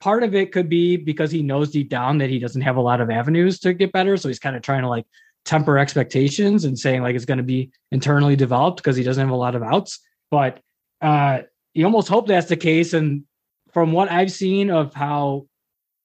part 0.00 0.22
of 0.22 0.34
it 0.34 0.50
could 0.50 0.68
be 0.68 0.96
because 0.96 1.30
he 1.30 1.42
knows 1.42 1.70
deep 1.70 1.90
down 1.90 2.18
that 2.18 2.30
he 2.30 2.38
doesn't 2.38 2.62
have 2.62 2.76
a 2.76 2.80
lot 2.80 3.00
of 3.00 3.10
avenues 3.10 3.60
to 3.60 3.74
get 3.74 3.92
better. 3.92 4.16
So 4.16 4.28
he's 4.28 4.38
kind 4.38 4.56
of 4.56 4.62
trying 4.62 4.82
to 4.82 4.88
like 4.88 5.06
temper 5.44 5.78
expectations 5.78 6.64
and 6.64 6.78
saying 6.78 7.02
like 7.02 7.14
it's 7.14 7.26
going 7.26 7.38
to 7.38 7.44
be 7.44 7.70
internally 7.92 8.36
developed 8.36 8.78
because 8.78 8.96
he 8.96 9.02
doesn't 9.02 9.22
have 9.22 9.32
a 9.32 9.36
lot 9.36 9.54
of 9.54 9.62
outs. 9.62 10.00
But 10.30 10.60
uh, 11.02 11.40
you 11.74 11.84
almost 11.84 12.08
hope 12.08 12.26
that's 12.26 12.48
the 12.48 12.56
case. 12.56 12.94
And 12.94 13.24
from 13.72 13.92
what 13.92 14.10
I've 14.10 14.32
seen 14.32 14.70
of 14.70 14.94
how 14.94 15.46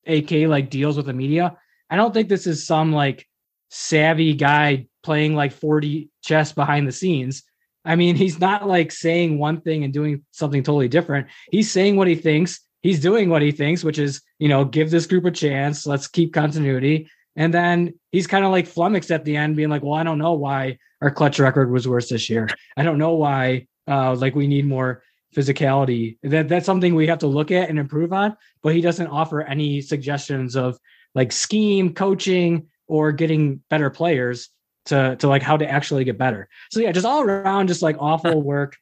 AK 0.05 0.47
like 0.47 0.69
deals 0.69 0.97
with 0.97 1.05
the 1.05 1.13
media, 1.13 1.57
I 1.89 1.95
don't 1.95 2.13
think 2.13 2.29
this 2.29 2.47
is 2.47 2.65
some 2.65 2.91
like 2.91 3.27
savvy 3.69 4.33
guy 4.33 4.87
playing 5.03 5.35
like 5.35 5.53
4D 5.53 6.09
chess 6.23 6.51
behind 6.51 6.87
the 6.87 6.91
scenes. 6.91 7.43
I 7.83 7.95
mean, 7.95 8.15
he's 8.23 8.39
not 8.39 8.67
like 8.67 8.91
saying 8.91 9.39
one 9.39 9.61
thing 9.61 9.83
and 9.83 9.93
doing 9.93 10.23
something 10.31 10.63
totally 10.63 10.87
different. 10.87 11.27
He's 11.51 11.71
saying 11.71 11.95
what 11.95 12.07
he 12.07 12.15
thinks 12.15 12.59
he's 12.85 12.99
doing 12.99 13.29
what 13.29 13.41
he 13.41 13.51
thinks, 13.51 13.83
which 13.83 13.97
is, 13.97 14.21
you 14.37 14.47
know, 14.47 14.63
give 14.63 14.91
this 14.91 15.07
group 15.07 15.25
a 15.25 15.31
chance. 15.31 15.87
Let's 15.87 16.07
keep 16.07 16.35
continuity. 16.35 17.09
And 17.35 17.51
then 17.51 17.95
he's 18.11 18.27
kind 18.27 18.45
of 18.45 18.51
like 18.51 18.67
flummoxed 18.67 19.09
at 19.09 19.25
the 19.25 19.35
end, 19.35 19.55
being 19.55 19.69
like, 19.69 19.81
well, 19.81 19.95
I 19.95 20.03
don't 20.03 20.19
know 20.19 20.33
why 20.33 20.77
our 21.01 21.09
clutch 21.09 21.39
record 21.39 21.71
was 21.71 21.87
worse 21.87 22.09
this 22.09 22.29
year. 22.29 22.47
I 22.77 22.83
don't 22.83 22.99
know 22.99 23.15
why, 23.15 23.65
uh, 23.87 24.13
like 24.13 24.35
we 24.35 24.45
need 24.45 24.67
more 24.67 25.01
physicality. 25.35 26.17
That 26.23 26.47
that's 26.49 26.65
something 26.65 26.95
we 26.95 27.07
have 27.07 27.19
to 27.19 27.27
look 27.27 27.51
at 27.51 27.69
and 27.69 27.77
improve 27.77 28.13
on. 28.13 28.35
But 28.63 28.73
he 28.73 28.81
doesn't 28.81 29.07
offer 29.07 29.41
any 29.41 29.81
suggestions 29.81 30.55
of 30.55 30.79
like 31.13 31.31
scheme, 31.31 31.93
coaching, 31.93 32.67
or 32.87 33.11
getting 33.11 33.61
better 33.69 33.89
players 33.89 34.49
to 34.85 35.15
to 35.17 35.27
like 35.27 35.41
how 35.41 35.57
to 35.57 35.69
actually 35.69 36.03
get 36.03 36.17
better. 36.17 36.49
So 36.71 36.79
yeah, 36.79 36.91
just 36.91 37.05
all 37.05 37.21
around, 37.21 37.67
just 37.67 37.81
like 37.81 37.97
awful 37.99 38.41
work. 38.53 38.77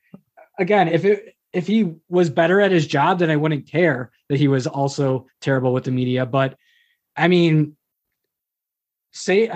Again, 0.59 0.87
if 0.87 1.03
it 1.05 1.35
if 1.51 1.67
he 1.67 1.93
was 2.09 2.29
better 2.29 2.61
at 2.61 2.71
his 2.71 2.87
job, 2.87 3.19
then 3.19 3.29
I 3.29 3.35
wouldn't 3.35 3.69
care 3.69 4.11
that 4.29 4.39
he 4.39 4.47
was 4.47 4.67
also 4.67 5.27
terrible 5.41 5.73
with 5.73 5.83
the 5.83 5.91
media. 5.91 6.25
But 6.25 6.57
I 7.15 7.27
mean, 7.27 7.75
say 9.11 9.51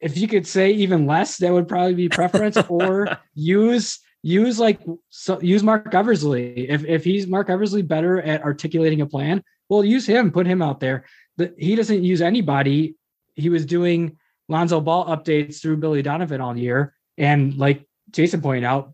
if 0.00 0.18
you 0.18 0.26
could 0.26 0.46
say 0.46 0.72
even 0.72 1.06
less, 1.06 1.36
that 1.38 1.52
would 1.52 1.68
probably 1.68 1.94
be 1.94 2.08
preference. 2.08 2.56
or 2.68 3.18
use 3.34 4.00
use 4.22 4.58
like 4.58 4.80
so, 5.10 5.40
use 5.40 5.62
Marc 5.62 5.94
Eversley. 5.94 6.68
If 6.68 6.84
if 6.84 7.04
he's 7.04 7.26
Marc 7.26 7.50
Eversley 7.50 7.82
better 7.82 8.20
at 8.20 8.42
articulating 8.42 9.00
a 9.00 9.06
plan, 9.06 9.42
well, 9.68 9.84
use 9.84 10.06
him. 10.06 10.30
Put 10.30 10.46
him 10.46 10.62
out 10.62 10.80
there. 10.80 11.04
The, 11.36 11.54
he 11.58 11.74
doesn't 11.74 12.02
use 12.02 12.22
anybody. 12.22 12.96
He 13.34 13.48
was 13.48 13.66
doing 13.66 14.18
Lonzo 14.48 14.80
Ball 14.80 15.06
updates 15.06 15.60
through 15.60 15.78
Billy 15.78 16.02
Donovan 16.02 16.40
all 16.40 16.56
year, 16.56 16.94
and 17.18 17.56
like 17.56 17.86
Jason 18.10 18.40
pointed 18.40 18.64
out, 18.64 18.92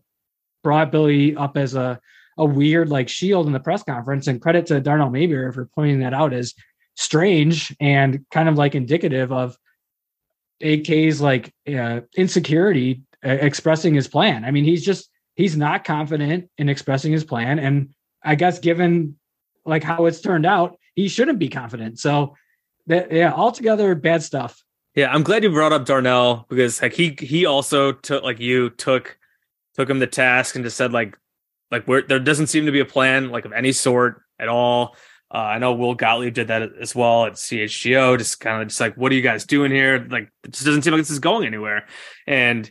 brought 0.63 0.91
Billy 0.91 1.35
up 1.35 1.57
as 1.57 1.75
a 1.75 1.99
a 2.37 2.45
weird 2.45 2.89
like 2.89 3.09
shield 3.09 3.47
in 3.47 3.53
the 3.53 3.59
press 3.59 3.83
conference. 3.83 4.27
And 4.27 4.41
credit 4.41 4.65
to 4.67 4.79
Darnell 4.79 5.09
Mayberry 5.09 5.51
for 5.51 5.65
pointing 5.75 5.99
that 5.99 6.13
out 6.13 6.33
as 6.33 6.53
strange 6.95 7.75
and 7.79 8.25
kind 8.31 8.49
of 8.49 8.55
like 8.55 8.75
indicative 8.75 9.31
of 9.31 9.57
AK's 10.61 11.21
like 11.21 11.53
uh, 11.67 12.01
insecurity 12.15 13.03
uh, 13.25 13.29
expressing 13.29 13.93
his 13.93 14.07
plan. 14.07 14.45
I 14.45 14.51
mean, 14.51 14.63
he's 14.63 14.83
just 14.83 15.09
he's 15.39 15.55
not 15.55 15.85
confident 15.85 16.49
in 16.57 16.67
expressing 16.67 17.13
his 17.13 17.23
plan, 17.23 17.59
and 17.59 17.89
I 18.21 18.35
guess 18.35 18.59
given 18.59 19.17
like 19.65 19.83
how 19.83 20.05
it's 20.05 20.19
turned 20.19 20.45
out, 20.45 20.77
he 20.95 21.07
shouldn't 21.07 21.39
be 21.39 21.47
confident. 21.47 21.97
So 21.97 22.35
that 22.87 23.09
yeah, 23.11 23.31
altogether 23.31 23.95
bad 23.95 24.21
stuff. 24.21 24.61
Yeah, 24.95 25.11
I'm 25.13 25.23
glad 25.23 25.43
you 25.43 25.49
brought 25.49 25.71
up 25.71 25.85
Darnell 25.85 26.45
because 26.49 26.81
like 26.81 26.93
he 26.93 27.15
he 27.17 27.45
also 27.45 27.93
took 27.93 28.21
like 28.21 28.41
you 28.41 28.71
took 28.71 29.17
took 29.75 29.89
him 29.89 29.99
the 29.99 30.07
task 30.07 30.55
and 30.55 30.65
just 30.65 30.75
said 30.75 30.91
like 30.91 31.17
like 31.71 31.85
where 31.85 32.01
there 32.01 32.19
doesn't 32.19 32.47
seem 32.47 32.65
to 32.65 32.73
be 32.73 32.81
a 32.81 32.85
plan 32.85 33.29
like 33.29 33.45
of 33.45 33.53
any 33.53 33.71
sort 33.71 34.21
at 34.39 34.49
all. 34.49 34.97
Uh, 35.31 35.37
I 35.37 35.59
know 35.59 35.73
Will 35.73 35.93
Gottlieb 35.93 36.33
did 36.33 36.47
that 36.47 36.73
as 36.81 36.95
well 36.95 37.25
at 37.25 37.33
CHGO, 37.33 38.17
just 38.17 38.39
kind 38.39 38.63
of 38.63 38.67
just 38.67 38.81
like, 38.81 38.95
what 38.95 39.11
are 39.11 39.15
you 39.15 39.21
guys 39.21 39.45
doing 39.45 39.71
here? 39.71 40.03
Like, 40.09 40.31
it 40.43 40.53
just 40.53 40.65
doesn't 40.65 40.81
seem 40.81 40.91
like 40.91 41.01
this 41.01 41.11
is 41.11 41.19
going 41.19 41.45
anywhere. 41.45 41.85
And 42.25 42.69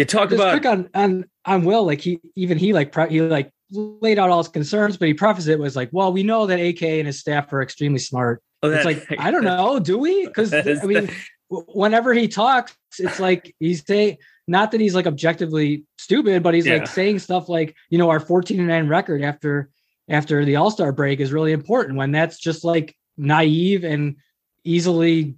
you 0.00 0.04
talk 0.04 0.30
just 0.30 0.42
about 0.42 0.66
on, 0.66 0.88
on 0.94 1.24
on 1.44 1.64
Will, 1.64 1.84
like 1.84 2.00
he 2.00 2.20
even 2.36 2.58
he 2.58 2.72
like 2.72 2.94
he 3.08 3.20
like 3.20 3.50
laid 3.70 4.18
out 4.18 4.30
all 4.30 4.38
his 4.38 4.48
concerns, 4.48 4.96
but 4.96 5.08
he 5.08 5.14
prefaced 5.14 5.48
it 5.48 5.58
was 5.58 5.76
like, 5.76 5.90
well, 5.92 6.12
we 6.12 6.22
know 6.22 6.46
that 6.46 6.58
AK 6.58 6.82
and 6.82 7.06
his 7.06 7.20
staff 7.20 7.52
are 7.52 7.62
extremely 7.62 7.98
smart. 7.98 8.42
Oh, 8.62 8.70
it's 8.70 8.84
like 8.84 9.06
I 9.18 9.30
don't 9.30 9.44
know, 9.44 9.78
do 9.78 9.98
we? 9.98 10.26
Because 10.30 10.52
I 10.52 10.84
mean, 10.84 11.10
whenever 11.48 12.14
he 12.14 12.28
talks, 12.28 12.76
it's 12.98 13.20
like 13.20 13.54
he's 13.60 13.84
saying 13.84 14.18
not 14.48 14.70
that 14.72 14.80
he's 14.80 14.94
like 14.94 15.06
objectively 15.06 15.84
stupid, 15.98 16.42
but 16.42 16.54
he's 16.54 16.66
yeah. 16.66 16.74
like 16.74 16.86
saying 16.86 17.18
stuff 17.20 17.48
like, 17.48 17.76
you 17.88 17.98
know, 17.98 18.10
our 18.10 18.20
14 18.20 18.58
and 18.58 18.68
9 18.68 18.88
record 18.88 19.22
after 19.22 19.70
after 20.08 20.44
the 20.44 20.56
All-Star 20.56 20.92
break 20.92 21.20
is 21.20 21.32
really 21.32 21.52
important 21.52 21.96
when 21.96 22.10
that's 22.10 22.38
just 22.38 22.64
like 22.64 22.96
naive 23.16 23.84
and 23.84 24.16
easily 24.64 25.36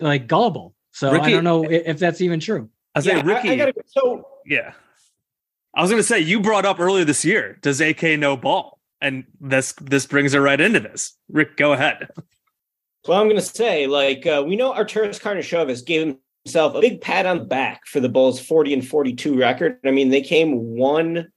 like 0.00 0.26
gullible. 0.26 0.74
So 0.92 1.12
Ricky, 1.12 1.26
I 1.26 1.30
don't 1.30 1.44
know 1.44 1.64
if 1.70 1.98
that's 1.98 2.20
even 2.20 2.40
true. 2.40 2.70
I 2.94 3.00
say 3.00 3.16
yeah, 3.16 3.22
Ricky. 3.24 3.50
I, 3.50 3.52
I 3.52 3.56
gotta, 3.56 3.74
so 3.86 4.26
yeah. 4.46 4.72
I 5.74 5.82
was 5.82 5.90
gonna 5.90 6.02
say 6.02 6.20
you 6.20 6.40
brought 6.40 6.64
up 6.64 6.80
earlier 6.80 7.04
this 7.04 7.24
year. 7.24 7.58
Does 7.62 7.80
AK 7.80 8.02
know 8.18 8.36
ball? 8.36 8.78
And 9.00 9.24
this 9.40 9.74
this 9.80 10.06
brings 10.06 10.34
it 10.34 10.38
right 10.38 10.60
into 10.60 10.80
this. 10.80 11.16
Rick, 11.30 11.56
go 11.56 11.72
ahead. 11.72 12.08
Well, 13.06 13.20
I'm 13.20 13.28
gonna 13.28 13.40
say 13.40 13.86
like 13.86 14.26
uh, 14.26 14.42
we 14.46 14.56
know 14.56 14.72
Arturas 14.72 15.20
Karnisovas 15.20 15.86
gave 15.86 16.16
himself 16.44 16.74
a 16.74 16.80
big 16.80 17.00
pat 17.00 17.26
on 17.26 17.38
the 17.38 17.44
back 17.44 17.86
for 17.86 18.00
the 18.00 18.08
Bulls' 18.08 18.40
40 18.40 18.74
and 18.74 18.86
42 18.86 19.38
record. 19.38 19.78
I 19.84 19.92
mean, 19.92 20.08
they 20.10 20.20
came 20.20 20.76
one 20.76 21.28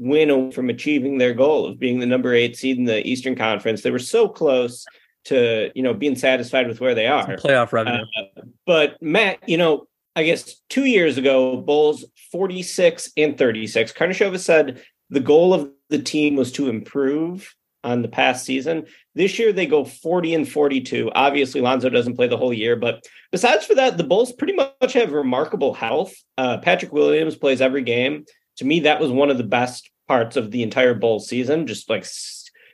win 0.00 0.50
from 0.50 0.70
achieving 0.70 1.18
their 1.18 1.34
goal 1.34 1.66
of 1.66 1.78
being 1.78 2.00
the 2.00 2.06
number 2.06 2.34
eight 2.34 2.56
seed 2.56 2.78
in 2.78 2.84
the 2.84 3.06
Eastern 3.06 3.36
Conference. 3.36 3.82
They 3.82 3.90
were 3.90 3.98
so 3.98 4.28
close 4.28 4.86
to, 5.26 5.70
you 5.74 5.82
know, 5.82 5.92
being 5.92 6.16
satisfied 6.16 6.66
with 6.66 6.80
where 6.80 6.94
they 6.94 7.06
are. 7.06 7.36
playoff 7.36 7.72
revenue. 7.72 8.04
Uh, 8.18 8.42
but 8.66 9.00
Matt, 9.02 9.46
you 9.46 9.58
know, 9.58 9.86
I 10.16 10.24
guess 10.24 10.60
two 10.68 10.84
years 10.84 11.18
ago, 11.18 11.56
Bulls 11.56 12.04
46 12.32 13.12
and 13.16 13.38
36. 13.38 13.92
Karnishova 13.92 14.38
said 14.38 14.82
the 15.08 15.20
goal 15.20 15.54
of 15.54 15.70
the 15.88 15.98
team 15.98 16.36
was 16.36 16.52
to 16.52 16.68
improve 16.68 17.54
on 17.82 18.02
the 18.02 18.08
past 18.08 18.44
season. 18.44 18.86
This 19.14 19.38
year 19.38 19.52
they 19.52 19.66
go 19.66 19.84
40 19.84 20.34
and 20.34 20.48
42. 20.48 21.10
Obviously, 21.14 21.60
Lonzo 21.60 21.88
doesn't 21.88 22.16
play 22.16 22.28
the 22.28 22.36
whole 22.36 22.52
year, 22.52 22.76
but 22.76 23.04
besides 23.32 23.64
for 23.64 23.74
that, 23.74 23.96
the 23.96 24.04
Bulls 24.04 24.32
pretty 24.32 24.52
much 24.52 24.92
have 24.92 25.12
remarkable 25.12 25.74
health. 25.74 26.12
Uh, 26.36 26.58
Patrick 26.58 26.92
Williams 26.92 27.36
plays 27.36 27.60
every 27.60 27.82
game. 27.82 28.24
To 28.56 28.64
me, 28.64 28.80
that 28.80 29.00
was 29.00 29.10
one 29.10 29.30
of 29.30 29.38
the 29.38 29.44
best 29.44 29.90
parts 30.08 30.36
of 30.36 30.50
the 30.50 30.62
entire 30.62 30.94
Bulls 30.94 31.28
season, 31.28 31.66
just 31.66 31.88
like 31.88 32.04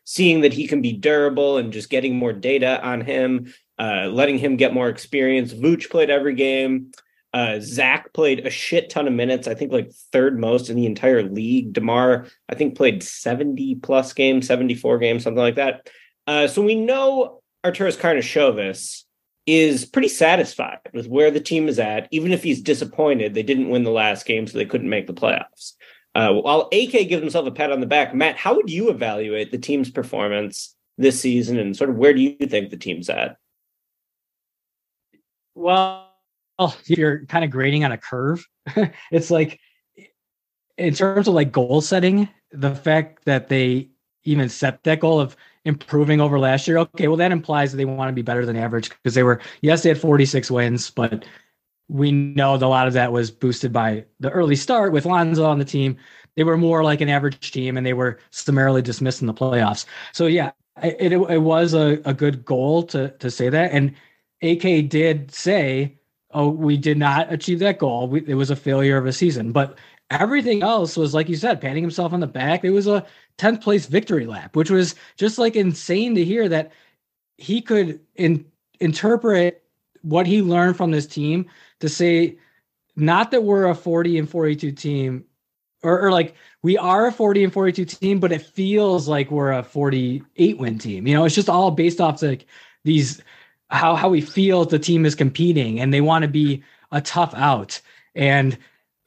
seeing 0.04 0.40
that 0.40 0.52
he 0.52 0.66
can 0.66 0.82
be 0.82 0.92
durable 0.92 1.58
and 1.58 1.72
just 1.72 1.90
getting 1.90 2.16
more 2.16 2.32
data 2.32 2.82
on 2.84 3.00
him, 3.00 3.52
uh, 3.78 4.08
letting 4.10 4.38
him 4.38 4.56
get 4.56 4.74
more 4.74 4.88
experience. 4.88 5.52
Vooch 5.52 5.90
played 5.90 6.10
every 6.10 6.34
game. 6.34 6.90
Uh, 7.36 7.60
Zach 7.60 8.14
played 8.14 8.46
a 8.46 8.50
shit 8.50 8.88
ton 8.88 9.06
of 9.06 9.12
minutes. 9.12 9.46
I 9.46 9.52
think 9.52 9.70
like 9.70 9.92
third 10.10 10.40
most 10.40 10.70
in 10.70 10.76
the 10.76 10.86
entire 10.86 11.22
league. 11.22 11.74
Demar, 11.74 12.28
I 12.48 12.54
think, 12.54 12.78
played 12.78 13.02
70 13.02 13.74
plus 13.74 14.14
games, 14.14 14.46
74 14.46 14.96
games, 14.96 15.24
something 15.24 15.42
like 15.42 15.56
that. 15.56 15.90
Uh, 16.26 16.48
so 16.48 16.62
we 16.62 16.74
know 16.74 17.42
Arturas 17.62 17.98
Karnisovas 17.98 19.02
is 19.44 19.84
pretty 19.84 20.08
satisfied 20.08 20.78
with 20.94 21.08
where 21.08 21.30
the 21.30 21.38
team 21.38 21.68
is 21.68 21.78
at, 21.78 22.08
even 22.10 22.32
if 22.32 22.42
he's 22.42 22.62
disappointed 22.62 23.34
they 23.34 23.42
didn't 23.42 23.68
win 23.68 23.84
the 23.84 23.90
last 23.90 24.24
game, 24.24 24.46
so 24.46 24.56
they 24.56 24.64
couldn't 24.64 24.88
make 24.88 25.06
the 25.06 25.12
playoffs. 25.12 25.74
Uh, 26.14 26.32
while 26.32 26.70
AK 26.72 27.06
gives 27.06 27.20
himself 27.20 27.46
a 27.46 27.50
pat 27.50 27.70
on 27.70 27.80
the 27.80 27.86
back, 27.86 28.14
Matt, 28.14 28.38
how 28.38 28.54
would 28.54 28.70
you 28.70 28.88
evaluate 28.88 29.50
the 29.52 29.58
team's 29.58 29.90
performance 29.90 30.74
this 30.96 31.20
season 31.20 31.58
and 31.58 31.76
sort 31.76 31.90
of 31.90 31.96
where 31.96 32.14
do 32.14 32.22
you 32.22 32.46
think 32.46 32.70
the 32.70 32.78
team's 32.78 33.10
at? 33.10 33.36
Well, 35.54 36.05
Oh, 36.58 36.74
if 36.80 36.98
you're 36.98 37.26
kind 37.26 37.44
of 37.44 37.50
grading 37.50 37.84
on 37.84 37.92
a 37.92 37.98
curve, 37.98 38.46
it's 39.10 39.30
like 39.30 39.60
in 40.78 40.94
terms 40.94 41.28
of 41.28 41.34
like 41.34 41.52
goal 41.52 41.80
setting, 41.80 42.28
the 42.52 42.74
fact 42.74 43.24
that 43.24 43.48
they 43.48 43.88
even 44.24 44.48
set 44.48 44.82
that 44.84 45.00
goal 45.00 45.20
of 45.20 45.36
improving 45.64 46.20
over 46.20 46.38
last 46.38 46.66
year. 46.66 46.78
Okay, 46.78 47.08
well 47.08 47.16
that 47.16 47.32
implies 47.32 47.72
that 47.72 47.76
they 47.76 47.84
want 47.84 48.08
to 48.08 48.12
be 48.14 48.22
better 48.22 48.46
than 48.46 48.56
average 48.56 48.90
because 48.90 49.14
they 49.14 49.22
were 49.22 49.40
yes 49.62 49.82
they 49.82 49.88
had 49.90 50.00
46 50.00 50.50
wins, 50.50 50.90
but 50.90 51.24
we 51.88 52.10
know 52.10 52.56
that 52.58 52.66
a 52.66 52.68
lot 52.68 52.86
of 52.86 52.94
that 52.94 53.12
was 53.12 53.30
boosted 53.30 53.72
by 53.72 54.04
the 54.20 54.30
early 54.30 54.56
start 54.56 54.92
with 54.92 55.06
Lonzo 55.06 55.44
on 55.44 55.58
the 55.58 55.64
team. 55.64 55.96
They 56.36 56.44
were 56.44 56.56
more 56.56 56.82
like 56.82 57.00
an 57.00 57.08
average 57.08 57.52
team 57.52 57.76
and 57.76 57.86
they 57.86 57.92
were 57.94 58.18
summarily 58.30 58.82
dismissed 58.82 59.20
in 59.20 59.26
the 59.26 59.34
playoffs. 59.34 59.86
So 60.12 60.26
yeah, 60.26 60.50
it, 60.82 61.12
it, 61.12 61.20
it 61.30 61.38
was 61.38 61.74
a, 61.74 62.00
a 62.04 62.12
good 62.14 62.44
goal 62.44 62.82
to 62.84 63.10
to 63.10 63.30
say 63.30 63.48
that. 63.48 63.72
And 63.72 63.94
AK 64.42 64.88
did 64.88 65.32
say, 65.32 65.95
oh, 66.32 66.48
we 66.48 66.76
did 66.76 66.98
not 66.98 67.32
achieve 67.32 67.58
that 67.60 67.78
goal. 67.78 68.08
We, 68.08 68.24
it 68.26 68.34
was 68.34 68.50
a 68.50 68.56
failure 68.56 68.96
of 68.96 69.06
a 69.06 69.12
season. 69.12 69.52
But 69.52 69.78
everything 70.10 70.62
else 70.62 70.96
was 70.96 71.14
like 71.14 71.28
you 71.28 71.36
said, 71.36 71.60
patting 71.60 71.82
himself 71.82 72.12
on 72.12 72.20
the 72.20 72.26
back. 72.26 72.64
It 72.64 72.70
was 72.70 72.86
a 72.86 73.06
10th 73.38 73.62
place 73.62 73.86
victory 73.86 74.26
lap, 74.26 74.56
which 74.56 74.70
was 74.70 74.94
just 75.16 75.38
like 75.38 75.56
insane 75.56 76.14
to 76.14 76.24
hear 76.24 76.48
that 76.48 76.72
he 77.38 77.60
could 77.60 78.00
in, 78.14 78.44
interpret 78.80 79.62
what 80.02 80.26
he 80.26 80.42
learned 80.42 80.76
from 80.76 80.90
this 80.90 81.06
team 81.06 81.46
to 81.80 81.88
say 81.88 82.38
not 82.94 83.30
that 83.30 83.42
we're 83.42 83.66
a 83.66 83.74
40 83.74 84.18
and 84.18 84.30
42 84.30 84.72
team 84.72 85.24
or, 85.82 86.00
or, 86.00 86.10
like 86.10 86.34
we 86.62 86.78
are 86.78 87.06
a 87.06 87.12
40 87.12 87.44
and 87.44 87.52
42 87.52 87.84
team 87.84 88.20
but 88.20 88.32
it 88.32 88.42
feels 88.42 89.08
like 89.08 89.30
we're 89.30 89.52
a 89.52 89.62
48 89.62 90.58
win 90.58 90.78
team 90.78 91.06
you 91.06 91.14
know 91.14 91.24
it's 91.24 91.34
just 91.34 91.50
all 91.50 91.70
based 91.70 92.00
off 92.00 92.22
like 92.22 92.46
these 92.84 93.20
how 93.70 93.94
how 93.96 94.08
we 94.08 94.20
feel 94.20 94.64
the 94.64 94.78
team 94.78 95.04
is 95.04 95.14
competing 95.14 95.80
and 95.80 95.92
they 95.92 96.00
want 96.00 96.22
to 96.22 96.28
be 96.28 96.62
a 96.92 97.00
tough 97.00 97.34
out 97.34 97.80
and 98.14 98.56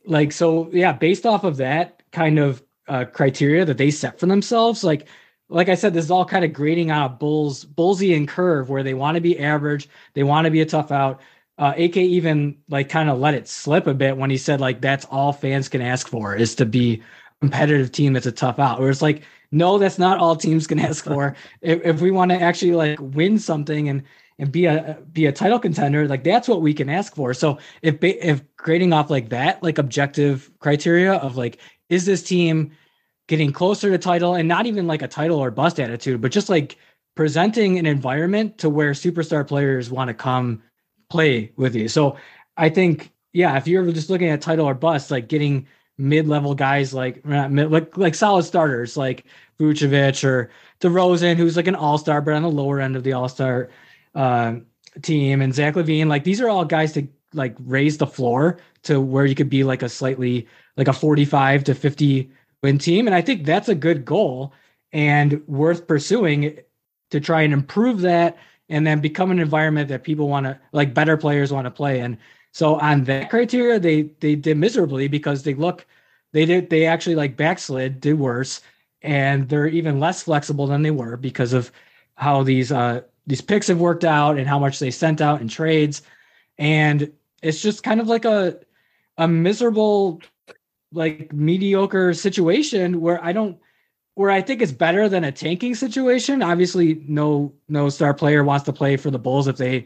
like 0.06 0.32
so 0.32 0.70
yeah 0.74 0.92
based 0.92 1.26
off 1.26 1.44
of 1.44 1.58
that 1.58 2.04
kind 2.12 2.40
of 2.40 2.62
uh, 2.88 3.06
criteria 3.06 3.64
that 3.64 3.78
they 3.78 3.92
set 3.92 4.20
for 4.20 4.26
themselves 4.26 4.84
like 4.84 5.08
like 5.50 5.68
I 5.68 5.76
said, 5.76 5.94
this 5.94 6.06
is 6.06 6.12
all 6.12 6.26
kind 6.26 6.46
of 6.46 6.54
grading 6.54 6.92
on 6.92 7.04
a 7.04 7.10
Bulls 7.10 7.66
Bullsian 7.66 8.28
curve 8.28 8.70
where 8.70 8.84
they 8.84 8.94
want 8.94 9.16
to 9.16 9.22
be 9.22 9.40
average, 9.40 9.90
they 10.14 10.24
want 10.24 10.46
to 10.46 10.52
be 10.52 10.62
a 10.62 10.66
tough 10.66 10.92
out. 10.92 11.20
Uh, 11.58 11.74
AK 11.78 11.98
even 11.98 12.58
like 12.70 12.88
kind 12.88 13.10
of 13.10 13.20
let 13.20 13.34
it 13.34 13.46
slip 13.48 13.86
a 13.86 13.94
bit 13.94 14.16
when 14.16 14.30
he 14.30 14.38
said 14.38 14.62
like 14.62 14.80
that's 14.80 15.06
all 15.06 15.34
fans 15.34 15.68
can 15.68 15.82
ask 15.82 16.08
for 16.08 16.34
is 16.34 16.56
to 16.56 16.66
be 16.66 16.94
a 16.94 17.40
competitive 17.42 17.92
team 17.92 18.14
that's 18.14 18.28
a 18.28 18.32
tough 18.32 18.60
out. 18.60 18.80
Where 18.80 18.90
it's 18.90 19.02
like 19.02 19.24
no, 19.52 19.80
that's 19.80 19.98
not 19.98 20.20
all 20.20 20.36
teams 20.36 20.68
can 20.68 20.80
ask 20.80 21.04
for. 21.04 21.36
if, 21.62 21.84
if 21.84 22.02
we 22.02 22.12
want 22.12 22.32
to 22.32 22.40
actually 22.40 22.74
like 22.74 23.00
win 23.02 23.40
something 23.40 23.90
and 23.90 24.04
and 24.40 24.52
be 24.52 24.66
a 24.66 24.98
be 25.12 25.26
a 25.26 25.32
title 25.32 25.60
contender, 25.60 26.08
like 26.08 26.24
that's 26.24 26.48
what 26.48 26.62
we 26.62 26.74
can 26.74 26.90
ask 26.90 27.14
for. 27.14 27.34
So 27.34 27.60
if 27.82 28.02
if 28.02 28.42
grading 28.56 28.94
off 28.94 29.10
like 29.10 29.30
that, 29.30 29.62
like 29.62 29.78
objective 29.78 30.50
criteria 30.60 31.14
of 31.14 31.38
like 31.38 31.60
is 31.90 32.06
this 32.06 32.24
team 32.24 32.72
getting 33.28 33.52
closer 33.52 33.92
to 33.92 33.98
title 33.98 34.34
and 34.34 34.48
not 34.48 34.66
even 34.66 34.88
like 34.88 35.02
a 35.02 35.08
title 35.08 35.38
or 35.38 35.52
bust 35.52 35.80
attitude, 35.80 36.22
but 36.22 36.32
just 36.32 36.50
like 36.50 36.78
presenting 37.16 37.78
an 37.78 37.86
environment 37.86 38.58
to 38.58 38.70
where 38.70 38.92
superstar 38.92 39.46
players 39.46 39.92
want 39.92 40.08
to 40.08 40.14
come 40.14 40.64
play 41.10 41.52
with 41.58 41.76
you. 41.76 41.88
So 41.88 42.16
I 42.58 42.70
think, 42.70 43.12
yeah, 43.34 43.58
if 43.58 43.68
you're 43.68 43.92
just 43.92 44.10
looking 44.10 44.30
at 44.30 44.42
title 44.42 44.66
or 44.66 44.74
bust, 44.74 45.12
like 45.12 45.28
getting 45.28 45.68
mid-level 45.98 46.56
guys 46.56 46.94
like 46.94 47.22
like 47.26 47.98
like 47.98 48.16
solid 48.16 48.44
starters 48.44 48.96
like 48.96 49.26
Vucevic 49.60 50.24
or 50.24 50.50
DeRozan, 50.80 51.36
who's 51.36 51.58
like 51.58 51.68
an 51.68 51.76
all-star, 51.76 52.22
but 52.22 52.34
on 52.34 52.44
the 52.44 52.50
lower 52.50 52.80
end 52.80 52.96
of 52.96 53.04
the 53.04 53.12
all-star 53.12 53.70
uh, 54.16 54.56
team, 55.02 55.42
and 55.42 55.54
Zach 55.54 55.76
LaVine. 55.76 56.08
like 56.08 56.24
these 56.24 56.42
are 56.42 56.50
all 56.50 56.66
guys 56.66 56.94
to 56.94 57.08
like 57.34 57.56
raise 57.60 57.98
the 57.98 58.08
floor 58.08 58.60
to 58.84 59.00
where 59.00 59.26
you 59.26 59.36
could 59.36 59.50
be 59.50 59.64
like 59.64 59.84
a 59.84 59.90
slightly 59.90 60.48
like 60.78 60.88
a 60.88 60.94
45 60.94 61.64
to 61.66 61.76
50 61.76 62.32
win 62.64 62.78
team. 62.78 63.08
And 63.08 63.16
I 63.16 63.22
think 63.22 63.46
that's 63.46 63.70
a 63.70 63.76
good 63.76 64.06
goal 64.06 64.54
and 64.92 65.42
worth 65.48 65.88
pursuing 65.88 66.60
to 67.12 67.20
try 67.20 67.42
and 67.42 67.54
improve 67.54 68.02
that 68.02 68.38
and 68.70 68.86
then 68.86 69.00
become 69.00 69.32
an 69.32 69.40
environment 69.40 69.90
that 69.90 70.04
people 70.04 70.28
want 70.28 70.46
to 70.46 70.60
like 70.72 70.94
better 70.94 71.18
players 71.18 71.52
want 71.52 71.66
to 71.66 71.72
play 71.72 72.00
in. 72.00 72.18
So 72.52 72.76
on 72.76 73.04
that 73.06 73.30
criteria, 73.30 73.80
they 73.80 74.04
they 74.20 74.36
did 74.36 74.58
miserably 74.58 75.08
because 75.08 75.44
they 75.44 75.54
look 75.54 75.86
they 76.32 76.46
did 76.46 76.70
they 76.70 76.86
actually 76.86 77.16
like 77.16 77.38
backslid, 77.38 78.02
did 78.02 78.18
worse, 78.18 78.62
and 79.02 79.50
they're 79.50 79.68
even 79.68 80.00
less 80.00 80.24
flexible 80.24 80.68
than 80.68 80.82
they 80.82 80.92
were 80.92 81.18
because 81.18 81.54
of 81.54 81.72
how 82.16 82.44
these 82.44 82.72
uh 82.72 83.02
these 83.30 83.42
picks 83.42 83.68
have 83.68 83.80
worked 83.80 84.04
out 84.04 84.40
and 84.40 84.48
how 84.48 84.58
much 84.58 84.80
they 84.80 84.90
sent 84.90 85.22
out 85.22 85.40
in 85.40 85.48
trades. 85.48 86.02
And 86.58 87.14
it's 87.44 87.62
just 87.62 87.84
kind 87.84 88.02
of 88.02 88.08
like 88.08 88.26
a 88.26 88.60
a 89.20 89.28
miserable 89.28 90.20
like 90.92 91.32
mediocre 91.32 92.14
situation 92.16 93.02
where 93.02 93.24
I 93.24 93.32
don't 93.32 93.60
where 94.16 94.32
I 94.32 94.42
think 94.42 94.64
it's 94.64 94.72
better 94.72 95.08
than 95.08 95.24
a 95.24 95.32
tanking 95.32 95.76
situation. 95.76 96.42
Obviously, 96.42 97.06
no 97.08 97.54
no 97.68 97.90
star 97.90 98.16
player 98.16 98.44
wants 98.44 98.66
to 98.66 98.74
play 98.74 98.98
for 98.98 99.12
the 99.12 99.20
Bulls 99.20 99.48
if 99.48 99.58
they 99.58 99.86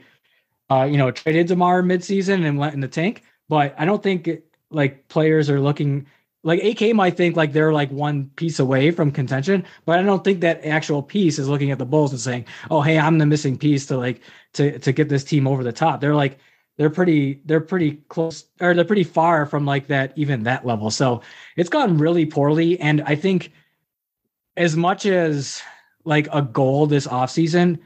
uh 0.69 0.87
you 0.89 0.97
know 0.97 1.11
traded 1.11 1.47
Demar 1.47 1.83
midseason 1.83 2.45
and 2.45 2.57
went 2.57 2.73
in 2.73 2.79
the 2.79 2.87
tank. 2.87 3.23
But 3.49 3.75
I 3.77 3.83
don't 3.83 4.01
think 4.01 4.29
like 4.69 5.09
players 5.09 5.49
are 5.49 5.59
looking 5.59 6.07
like 6.43 6.61
AK 6.63 6.93
might 6.95 7.15
think 7.15 7.35
like 7.35 7.53
they're 7.53 7.73
like 7.73 7.89
one 7.91 8.29
piece 8.35 8.59
away 8.59 8.91
from 8.91 9.11
contention, 9.11 9.65
but 9.85 9.99
I 9.99 10.03
don't 10.03 10.23
think 10.23 10.41
that 10.41 10.65
actual 10.65 11.01
piece 11.01 11.39
is 11.39 11.47
looking 11.47 11.71
at 11.71 11.79
the 11.79 11.85
Bulls 11.85 12.11
and 12.11 12.19
saying, 12.19 12.45
"Oh, 12.69 12.81
hey, 12.81 12.99
I'm 12.99 13.17
the 13.17 13.25
missing 13.25 13.57
piece 13.57 13.85
to 13.87 13.97
like 13.97 14.21
to 14.53 14.77
to 14.79 14.91
get 14.91 15.09
this 15.09 15.23
team 15.23 15.47
over 15.47 15.63
the 15.63 15.71
top." 15.71 16.01
They're 16.01 16.15
like, 16.15 16.37
they're 16.77 16.89
pretty 16.89 17.41
they're 17.45 17.61
pretty 17.61 17.93
close 18.09 18.45
or 18.59 18.73
they're 18.73 18.85
pretty 18.85 19.03
far 19.03 19.45
from 19.45 19.65
like 19.65 19.87
that 19.87 20.13
even 20.15 20.43
that 20.43 20.65
level 20.65 20.89
so 20.89 21.21
it's 21.55 21.69
gone 21.69 21.97
really 21.97 22.25
poorly 22.25 22.79
and 22.79 23.01
i 23.05 23.15
think 23.15 23.51
as 24.57 24.75
much 24.75 25.05
as 25.05 25.61
like 26.03 26.27
a 26.33 26.41
goal 26.41 26.87
this 26.87 27.07
offseason 27.07 27.79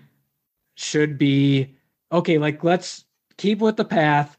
should 0.76 1.18
be 1.18 1.76
okay 2.12 2.38
like 2.38 2.64
let's 2.64 3.06
keep 3.38 3.60
with 3.60 3.76
the 3.76 3.86
path 3.86 4.38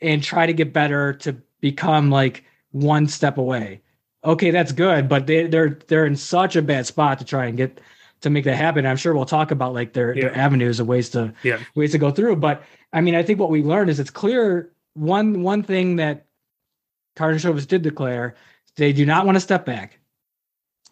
and 0.00 0.22
try 0.22 0.46
to 0.46 0.52
get 0.52 0.72
better 0.72 1.12
to 1.12 1.36
become 1.60 2.10
like 2.10 2.44
one 2.74 3.08
step 3.08 3.38
away 3.38 3.80
okay 4.24 4.50
that's 4.50 4.72
good 4.72 5.08
but 5.08 5.26
they, 5.26 5.46
they're 5.46 5.78
they're 5.88 6.06
in 6.06 6.16
such 6.16 6.56
a 6.56 6.62
bad 6.62 6.86
spot 6.86 7.18
to 7.18 7.24
try 7.24 7.46
and 7.46 7.56
get 7.56 7.80
to 8.24 8.30
make 8.30 8.44
that 8.44 8.56
happen. 8.56 8.84
I'm 8.84 8.96
sure 8.96 9.14
we'll 9.14 9.26
talk 9.26 9.50
about 9.50 9.72
like 9.72 9.92
their, 9.92 10.14
yeah. 10.14 10.22
their 10.22 10.36
avenues 10.36 10.80
of 10.80 10.88
ways 10.88 11.10
to 11.10 11.32
yeah. 11.42 11.60
ways 11.74 11.92
to 11.92 11.98
go 11.98 12.10
through. 12.10 12.36
But 12.36 12.62
I 12.92 13.00
mean, 13.00 13.14
I 13.14 13.22
think 13.22 13.38
what 13.38 13.50
we 13.50 13.62
learned 13.62 13.90
is 13.90 14.00
it's 14.00 14.10
clear 14.10 14.72
one 14.94 15.42
one 15.42 15.62
thing 15.62 15.96
that 15.96 16.26
Karnisovas 17.16 17.68
did 17.68 17.82
declare 17.82 18.34
they 18.76 18.92
do 18.92 19.06
not 19.06 19.24
want 19.24 19.36
to 19.36 19.40
step 19.40 19.64
back. 19.64 20.00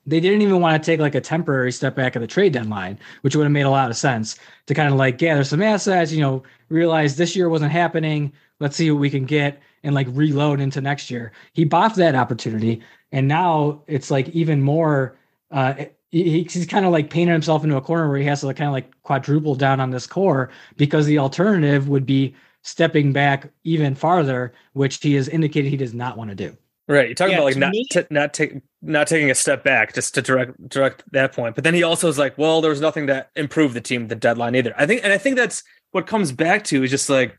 They 0.04 0.20
didn't 0.20 0.42
even 0.42 0.60
want 0.60 0.82
to 0.82 0.86
take 0.86 1.00
like 1.00 1.14
a 1.14 1.20
temporary 1.20 1.72
step 1.72 1.94
back 1.94 2.16
at 2.16 2.20
the 2.20 2.26
trade 2.26 2.52
deadline, 2.52 2.98
which 3.22 3.34
would 3.34 3.44
have 3.44 3.52
made 3.52 3.62
a 3.62 3.70
lot 3.70 3.90
of 3.90 3.96
sense 3.96 4.36
to 4.66 4.74
kind 4.74 4.88
of 4.88 4.96
like 4.96 5.18
gather 5.18 5.44
some 5.44 5.62
assets, 5.62 6.12
you 6.12 6.20
know, 6.20 6.42
realize 6.68 7.16
this 7.16 7.34
year 7.34 7.48
wasn't 7.48 7.72
happening. 7.72 8.32
Let's 8.60 8.76
see 8.76 8.90
what 8.90 9.00
we 9.00 9.10
can 9.10 9.24
get 9.24 9.60
and 9.82 9.94
like 9.94 10.06
reload 10.10 10.60
into 10.60 10.80
next 10.80 11.10
year. 11.10 11.32
He 11.52 11.64
bought 11.64 11.96
that 11.96 12.14
opportunity. 12.14 12.82
And 13.10 13.28
now 13.28 13.82
it's 13.86 14.10
like 14.10 14.28
even 14.30 14.62
more 14.62 15.16
uh, 15.50 15.74
he, 16.12 16.42
he's 16.44 16.66
kind 16.66 16.86
of 16.86 16.92
like 16.92 17.10
painted 17.10 17.32
himself 17.32 17.64
into 17.64 17.76
a 17.76 17.80
corner 17.80 18.08
where 18.08 18.18
he 18.18 18.26
has 18.26 18.42
to 18.42 18.54
kind 18.54 18.68
of 18.68 18.72
like 18.72 18.90
quadruple 19.02 19.54
down 19.54 19.80
on 19.80 19.90
this 19.90 20.06
core 20.06 20.50
because 20.76 21.06
the 21.06 21.18
alternative 21.18 21.88
would 21.88 22.06
be 22.06 22.34
stepping 22.62 23.12
back 23.12 23.50
even 23.64 23.94
farther, 23.94 24.52
which 24.74 25.02
he 25.02 25.14
has 25.14 25.28
indicated 25.28 25.68
he 25.68 25.76
does 25.76 25.94
not 25.94 26.16
want 26.16 26.30
to 26.30 26.36
do. 26.36 26.56
Right. 26.88 27.08
You're 27.08 27.14
talking 27.14 27.32
yeah, 27.32 27.38
about 27.38 27.44
like 27.46 27.56
not 27.56 27.70
me, 27.70 27.86
t- 27.90 28.04
not 28.10 28.34
take 28.34 28.60
not 28.82 29.06
taking 29.06 29.30
a 29.30 29.34
step 29.34 29.64
back 29.64 29.94
just 29.94 30.14
to 30.14 30.22
direct 30.22 30.68
direct 30.68 31.04
that 31.12 31.32
point. 31.32 31.54
But 31.54 31.64
then 31.64 31.74
he 31.74 31.82
also 31.82 32.08
is 32.08 32.18
like, 32.18 32.36
well, 32.36 32.60
there 32.60 32.70
was 32.70 32.80
nothing 32.80 33.06
that 33.06 33.30
improved 33.36 33.74
the 33.74 33.80
team 33.80 34.08
the 34.08 34.14
deadline 34.14 34.54
either. 34.54 34.74
I 34.76 34.86
think 34.86 35.02
and 35.02 35.12
I 35.12 35.18
think 35.18 35.36
that's 35.36 35.62
what 35.92 36.06
comes 36.06 36.32
back 36.32 36.64
to 36.64 36.82
is 36.82 36.90
just 36.90 37.08
like 37.08 37.38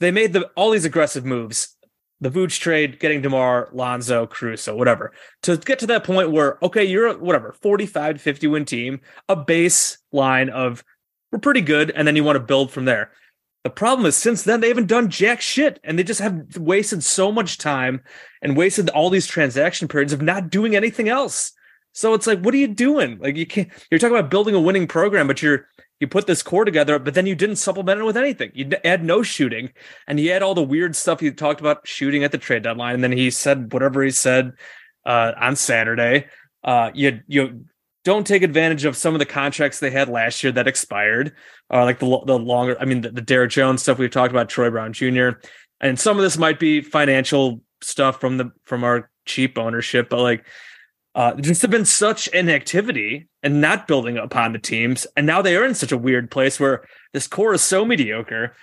they 0.00 0.10
made 0.10 0.32
the 0.32 0.48
all 0.56 0.70
these 0.70 0.86
aggressive 0.86 1.24
moves 1.24 1.76
the 2.20 2.30
Vooch 2.30 2.58
trade, 2.58 2.98
getting 2.98 3.22
DeMar, 3.22 3.68
Lonzo, 3.72 4.26
Caruso, 4.26 4.74
whatever. 4.74 5.12
To 5.42 5.56
get 5.56 5.78
to 5.80 5.86
that 5.86 6.04
point 6.04 6.32
where, 6.32 6.58
okay, 6.62 6.84
you're 6.84 7.16
whatever, 7.18 7.52
45 7.52 8.16
to 8.16 8.20
50 8.20 8.46
win 8.48 8.64
team, 8.64 9.00
a 9.28 9.36
baseline 9.36 10.48
of 10.50 10.82
we're 11.30 11.38
pretty 11.38 11.60
good, 11.60 11.90
and 11.90 12.08
then 12.08 12.16
you 12.16 12.24
want 12.24 12.36
to 12.36 12.40
build 12.40 12.72
from 12.72 12.86
there. 12.86 13.12
The 13.64 13.70
problem 13.70 14.06
is 14.06 14.16
since 14.16 14.44
then 14.44 14.60
they 14.60 14.68
haven't 14.68 14.86
done 14.86 15.10
jack 15.10 15.40
shit 15.40 15.78
and 15.84 15.98
they 15.98 16.04
just 16.04 16.20
have 16.20 16.56
wasted 16.56 17.04
so 17.04 17.30
much 17.30 17.58
time 17.58 18.02
and 18.40 18.56
wasted 18.56 18.88
all 18.88 19.10
these 19.10 19.26
transaction 19.26 19.88
periods 19.88 20.12
of 20.12 20.22
not 20.22 20.48
doing 20.48 20.74
anything 20.74 21.08
else. 21.08 21.52
So 21.92 22.14
it's 22.14 22.26
like, 22.26 22.40
what 22.40 22.54
are 22.54 22.58
you 22.58 22.68
doing? 22.68 23.18
Like 23.18 23.36
you 23.36 23.46
can't 23.46 23.68
you're 23.90 23.98
talking 23.98 24.16
about 24.16 24.30
building 24.30 24.54
a 24.54 24.60
winning 24.60 24.86
program, 24.86 25.26
but 25.26 25.42
you're 25.42 25.66
you 26.00 26.06
put 26.06 26.26
this 26.26 26.42
core 26.42 26.64
together, 26.64 26.98
but 26.98 27.14
then 27.14 27.26
you 27.26 27.34
didn't 27.34 27.56
supplement 27.56 28.00
it 28.00 28.04
with 28.04 28.16
anything. 28.16 28.52
You 28.54 28.70
add 28.84 29.04
no 29.04 29.22
shooting, 29.22 29.70
and 30.06 30.18
he 30.18 30.26
had 30.26 30.42
all 30.42 30.54
the 30.54 30.62
weird 30.62 30.94
stuff 30.94 31.20
he 31.20 31.30
talked 31.30 31.60
about 31.60 31.86
shooting 31.86 32.24
at 32.24 32.32
the 32.32 32.38
trade 32.38 32.62
deadline, 32.62 32.94
and 32.94 33.02
then 33.02 33.12
he 33.12 33.30
said 33.30 33.72
whatever 33.72 34.02
he 34.02 34.10
said 34.10 34.52
uh, 35.04 35.32
on 35.36 35.56
Saturday. 35.56 36.26
Uh, 36.62 36.90
you 36.94 37.20
you 37.26 37.64
don't 38.04 38.26
take 38.26 38.42
advantage 38.42 38.84
of 38.84 38.96
some 38.96 39.14
of 39.14 39.18
the 39.18 39.26
contracts 39.26 39.80
they 39.80 39.90
had 39.90 40.08
last 40.08 40.42
year 40.42 40.52
that 40.52 40.68
expired, 40.68 41.34
uh, 41.72 41.84
like 41.84 41.98
the 41.98 42.22
the 42.26 42.38
longer. 42.38 42.76
I 42.80 42.84
mean, 42.84 43.00
the, 43.00 43.10
the 43.10 43.20
Derrick 43.20 43.50
Jones 43.50 43.82
stuff 43.82 43.98
we've 43.98 44.10
talked 44.10 44.30
about, 44.30 44.48
Troy 44.48 44.70
Brown 44.70 44.92
Jr. 44.92 45.30
And 45.80 45.98
some 45.98 46.16
of 46.16 46.22
this 46.22 46.38
might 46.38 46.58
be 46.58 46.80
financial 46.80 47.60
stuff 47.82 48.20
from 48.20 48.36
the 48.36 48.52
from 48.64 48.84
our 48.84 49.10
cheap 49.24 49.58
ownership, 49.58 50.08
but 50.08 50.20
like 50.20 50.44
uh, 51.18 51.34
just 51.34 51.62
have 51.62 51.70
been 51.72 51.84
such 51.84 52.28
inactivity 52.28 53.26
and 53.42 53.60
not 53.60 53.88
building 53.88 54.16
upon 54.16 54.52
the 54.52 54.58
teams. 54.60 55.04
And 55.16 55.26
now 55.26 55.42
they 55.42 55.56
are 55.56 55.64
in 55.64 55.74
such 55.74 55.90
a 55.90 55.98
weird 55.98 56.30
place 56.30 56.60
where 56.60 56.84
this 57.12 57.26
core 57.26 57.54
is 57.54 57.60
so 57.60 57.84
mediocre. 57.84 58.54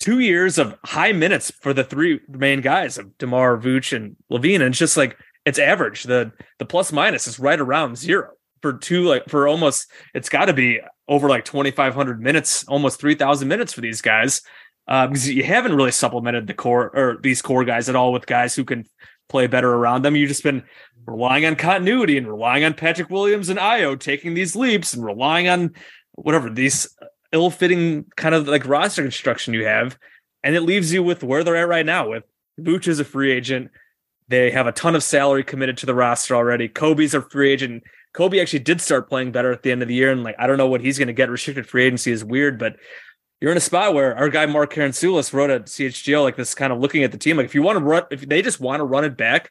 Two 0.00 0.18
years 0.18 0.58
of 0.58 0.76
high 0.84 1.12
minutes 1.12 1.52
for 1.60 1.72
the 1.72 1.84
three 1.84 2.18
main 2.28 2.62
guys 2.62 2.98
of 2.98 3.16
DeMar, 3.18 3.58
Vooch, 3.58 3.96
and 3.96 4.16
LaVine. 4.28 4.56
And 4.56 4.64
it's 4.64 4.78
just 4.78 4.96
like 4.96 5.16
it's 5.46 5.60
average. 5.60 6.02
The 6.02 6.32
the 6.58 6.66
plus 6.66 6.90
minus 6.90 7.28
is 7.28 7.38
right 7.38 7.60
around 7.60 7.96
zero 7.96 8.32
for 8.60 8.72
two, 8.72 9.04
like 9.04 9.28
for 9.28 9.46
almost 9.46 9.86
it's 10.14 10.28
got 10.28 10.46
to 10.46 10.52
be 10.52 10.80
over 11.06 11.28
like 11.28 11.44
2,500 11.44 12.20
minutes, 12.20 12.64
almost 12.66 12.98
3,000 12.98 13.46
minutes 13.46 13.72
for 13.72 13.82
these 13.82 14.02
guys. 14.02 14.42
Uh, 14.88 15.06
because 15.06 15.30
you 15.30 15.44
haven't 15.44 15.76
really 15.76 15.92
supplemented 15.92 16.48
the 16.48 16.54
core 16.54 16.90
or 16.92 17.18
these 17.22 17.40
core 17.40 17.64
guys 17.64 17.88
at 17.88 17.94
all 17.94 18.12
with 18.12 18.26
guys 18.26 18.56
who 18.56 18.64
can 18.64 18.84
play 19.28 19.46
better 19.46 19.72
around 19.72 20.02
them. 20.02 20.16
You've 20.16 20.28
just 20.28 20.42
been 20.42 20.62
relying 21.06 21.44
on 21.44 21.56
continuity 21.56 22.16
and 22.16 22.26
relying 22.26 22.64
on 22.64 22.74
Patrick 22.74 23.10
Williams 23.10 23.48
and 23.48 23.58
Ayo 23.58 23.98
taking 23.98 24.34
these 24.34 24.56
leaps 24.56 24.94
and 24.94 25.04
relying 25.04 25.48
on 25.48 25.74
whatever 26.12 26.48
these 26.48 26.88
ill-fitting 27.32 28.04
kind 28.16 28.34
of 28.34 28.46
like 28.46 28.66
roster 28.66 29.02
construction 29.02 29.54
you 29.54 29.64
have. 29.64 29.98
And 30.42 30.54
it 30.54 30.60
leaves 30.60 30.92
you 30.92 31.02
with 31.02 31.22
where 31.22 31.42
they're 31.42 31.56
at 31.56 31.68
right 31.68 31.86
now 31.86 32.10
with 32.10 32.24
Vooch 32.60 32.86
is 32.86 33.00
a 33.00 33.04
free 33.04 33.32
agent. 33.32 33.70
They 34.28 34.50
have 34.50 34.66
a 34.66 34.72
ton 34.72 34.94
of 34.94 35.02
salary 35.02 35.42
committed 35.42 35.76
to 35.78 35.86
the 35.86 35.94
roster 35.94 36.34
already. 36.34 36.68
Kobe's 36.68 37.14
a 37.14 37.20
free 37.20 37.52
agent. 37.52 37.82
Kobe 38.14 38.40
actually 38.40 38.60
did 38.60 38.80
start 38.80 39.08
playing 39.08 39.32
better 39.32 39.52
at 39.52 39.62
the 39.62 39.72
end 39.72 39.82
of 39.82 39.88
the 39.88 39.94
year. 39.94 40.12
And 40.12 40.22
like, 40.22 40.36
I 40.38 40.46
don't 40.46 40.56
know 40.56 40.68
what 40.68 40.80
he's 40.80 40.98
going 40.98 41.08
to 41.08 41.14
get. 41.14 41.28
Restricted 41.28 41.68
free 41.68 41.84
agency 41.84 42.12
is 42.12 42.24
weird, 42.24 42.58
but 42.58 42.76
you're 43.40 43.50
in 43.50 43.56
a 43.56 43.60
spot 43.60 43.94
where 43.94 44.16
our 44.16 44.28
guy 44.28 44.46
Mark 44.46 44.72
Karantzoulis 44.72 45.32
wrote 45.32 45.50
at 45.50 45.66
CHGO 45.66 46.22
like 46.22 46.36
this, 46.36 46.54
kind 46.54 46.72
of 46.72 46.78
looking 46.78 47.04
at 47.04 47.12
the 47.12 47.18
team. 47.18 47.36
Like, 47.36 47.46
if 47.46 47.54
you 47.54 47.62
want 47.62 47.78
to 47.78 47.84
run, 47.84 48.04
if 48.10 48.28
they 48.28 48.42
just 48.42 48.60
want 48.60 48.80
to 48.80 48.84
run 48.84 49.04
it 49.04 49.16
back, 49.16 49.50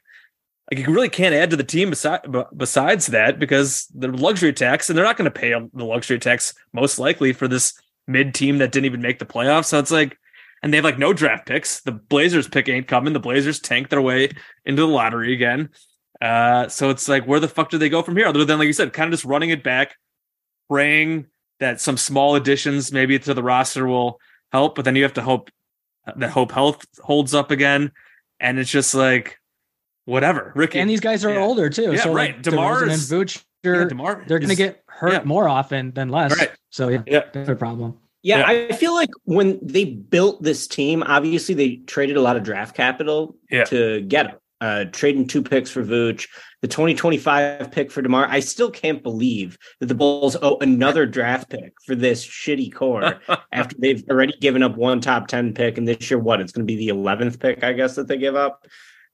like 0.70 0.86
you 0.86 0.92
really 0.92 1.08
can't 1.08 1.34
add 1.34 1.50
to 1.50 1.56
the 1.56 1.64
team 1.64 1.90
besides 1.90 2.26
besides 2.56 3.06
that 3.08 3.38
because 3.38 3.86
the 3.94 4.08
luxury 4.08 4.52
tax, 4.52 4.88
and 4.88 4.96
they're 4.96 5.04
not 5.04 5.16
going 5.16 5.30
to 5.30 5.38
pay 5.38 5.50
the 5.50 5.84
luxury 5.84 6.18
tax 6.18 6.54
most 6.72 6.98
likely 6.98 7.32
for 7.32 7.46
this 7.46 7.74
mid 8.06 8.34
team 8.34 8.58
that 8.58 8.72
didn't 8.72 8.86
even 8.86 9.02
make 9.02 9.18
the 9.18 9.26
playoffs. 9.26 9.66
So 9.66 9.78
it's 9.78 9.90
like, 9.90 10.18
and 10.62 10.72
they 10.72 10.78
have 10.78 10.84
like 10.84 10.98
no 10.98 11.12
draft 11.12 11.46
picks. 11.46 11.82
The 11.82 11.92
Blazers 11.92 12.48
pick 12.48 12.68
ain't 12.68 12.88
coming. 12.88 13.12
The 13.12 13.20
Blazers 13.20 13.60
tank 13.60 13.90
their 13.90 14.02
way 14.02 14.30
into 14.64 14.82
the 14.82 14.88
lottery 14.88 15.34
again. 15.34 15.70
Uh, 16.20 16.68
so 16.68 16.90
it's 16.90 17.08
like, 17.08 17.26
where 17.26 17.40
the 17.40 17.48
fuck 17.48 17.70
do 17.70 17.76
they 17.76 17.90
go 17.90 18.02
from 18.02 18.16
here? 18.16 18.26
Other 18.26 18.44
than, 18.44 18.58
like 18.58 18.66
you 18.66 18.72
said, 18.72 18.92
kind 18.92 19.08
of 19.08 19.12
just 19.12 19.26
running 19.26 19.50
it 19.50 19.62
back, 19.62 19.96
praying 20.70 21.26
that 21.60 21.80
some 21.80 21.96
small 21.96 22.34
additions 22.34 22.92
maybe 22.92 23.18
to 23.18 23.34
the 23.34 23.42
roster 23.42 23.86
will 23.86 24.20
help, 24.52 24.74
but 24.74 24.84
then 24.84 24.96
you 24.96 25.02
have 25.02 25.14
to 25.14 25.22
hope 25.22 25.50
that 26.16 26.30
hope 26.30 26.52
health 26.52 26.84
holds 27.02 27.34
up 27.34 27.50
again. 27.50 27.92
And 28.40 28.58
it's 28.58 28.70
just 28.70 28.94
like, 28.94 29.38
whatever. 30.04 30.52
Ricky. 30.54 30.78
And 30.78 30.90
these 30.90 31.00
guys 31.00 31.24
are 31.24 31.32
yeah. 31.32 31.40
older 31.40 31.70
too. 31.70 31.92
Yeah, 31.92 32.02
so 32.02 32.12
right. 32.12 32.34
Like 32.34 32.42
DeMar 32.42 32.82
and 32.82 32.92
is- 32.92 33.10
Vooch, 33.10 33.42
Yeah, 33.62 33.84
DeMar 33.84 34.24
they're 34.26 34.38
going 34.38 34.50
to 34.50 34.56
get 34.56 34.82
hurt 34.86 35.12
yeah. 35.12 35.22
more 35.24 35.48
often 35.48 35.92
than 35.92 36.08
less. 36.08 36.38
Right. 36.38 36.50
So 36.70 36.88
yeah, 36.88 37.02
Yeah. 37.06 37.22
that's 37.32 37.48
a 37.48 37.54
problem. 37.54 37.98
Yeah, 38.22 38.50
Yeah. 38.50 38.68
I 38.70 38.72
feel 38.72 38.94
like 38.94 39.10
when 39.24 39.58
they 39.62 39.84
built 39.84 40.42
this 40.42 40.66
team, 40.66 41.02
obviously 41.02 41.54
they 41.54 41.76
traded 41.86 42.16
a 42.16 42.20
lot 42.22 42.36
of 42.36 42.42
draft 42.42 42.74
capital 42.76 43.36
Yeah. 43.50 43.64
to 43.64 44.02
get 44.02 44.26
him. 44.30 44.36
Uh, 44.64 44.86
trading 44.86 45.26
two 45.26 45.42
picks 45.42 45.68
for 45.68 45.84
Vooch, 45.84 46.26
the 46.62 46.68
2025 46.68 47.70
pick 47.70 47.92
for 47.92 48.00
DeMar. 48.00 48.26
I 48.30 48.40
still 48.40 48.70
can't 48.70 49.02
believe 49.02 49.58
that 49.78 49.86
the 49.88 49.94
Bulls 49.94 50.38
owe 50.40 50.56
another 50.62 51.04
draft 51.04 51.50
pick 51.50 51.74
for 51.84 51.94
this 51.94 52.26
shitty 52.26 52.72
core 52.72 53.20
after 53.52 53.76
they've 53.78 54.02
already 54.08 54.32
given 54.40 54.62
up 54.62 54.74
one 54.74 55.02
top 55.02 55.28
10 55.28 55.52
pick. 55.52 55.76
And 55.76 55.86
this 55.86 56.10
year, 56.10 56.18
what? 56.18 56.40
It's 56.40 56.50
going 56.50 56.66
to 56.66 56.74
be 56.74 56.78
the 56.78 56.94
11th 56.94 57.40
pick, 57.40 57.62
I 57.62 57.74
guess, 57.74 57.96
that 57.96 58.08
they 58.08 58.16
give 58.16 58.36
up. 58.36 58.66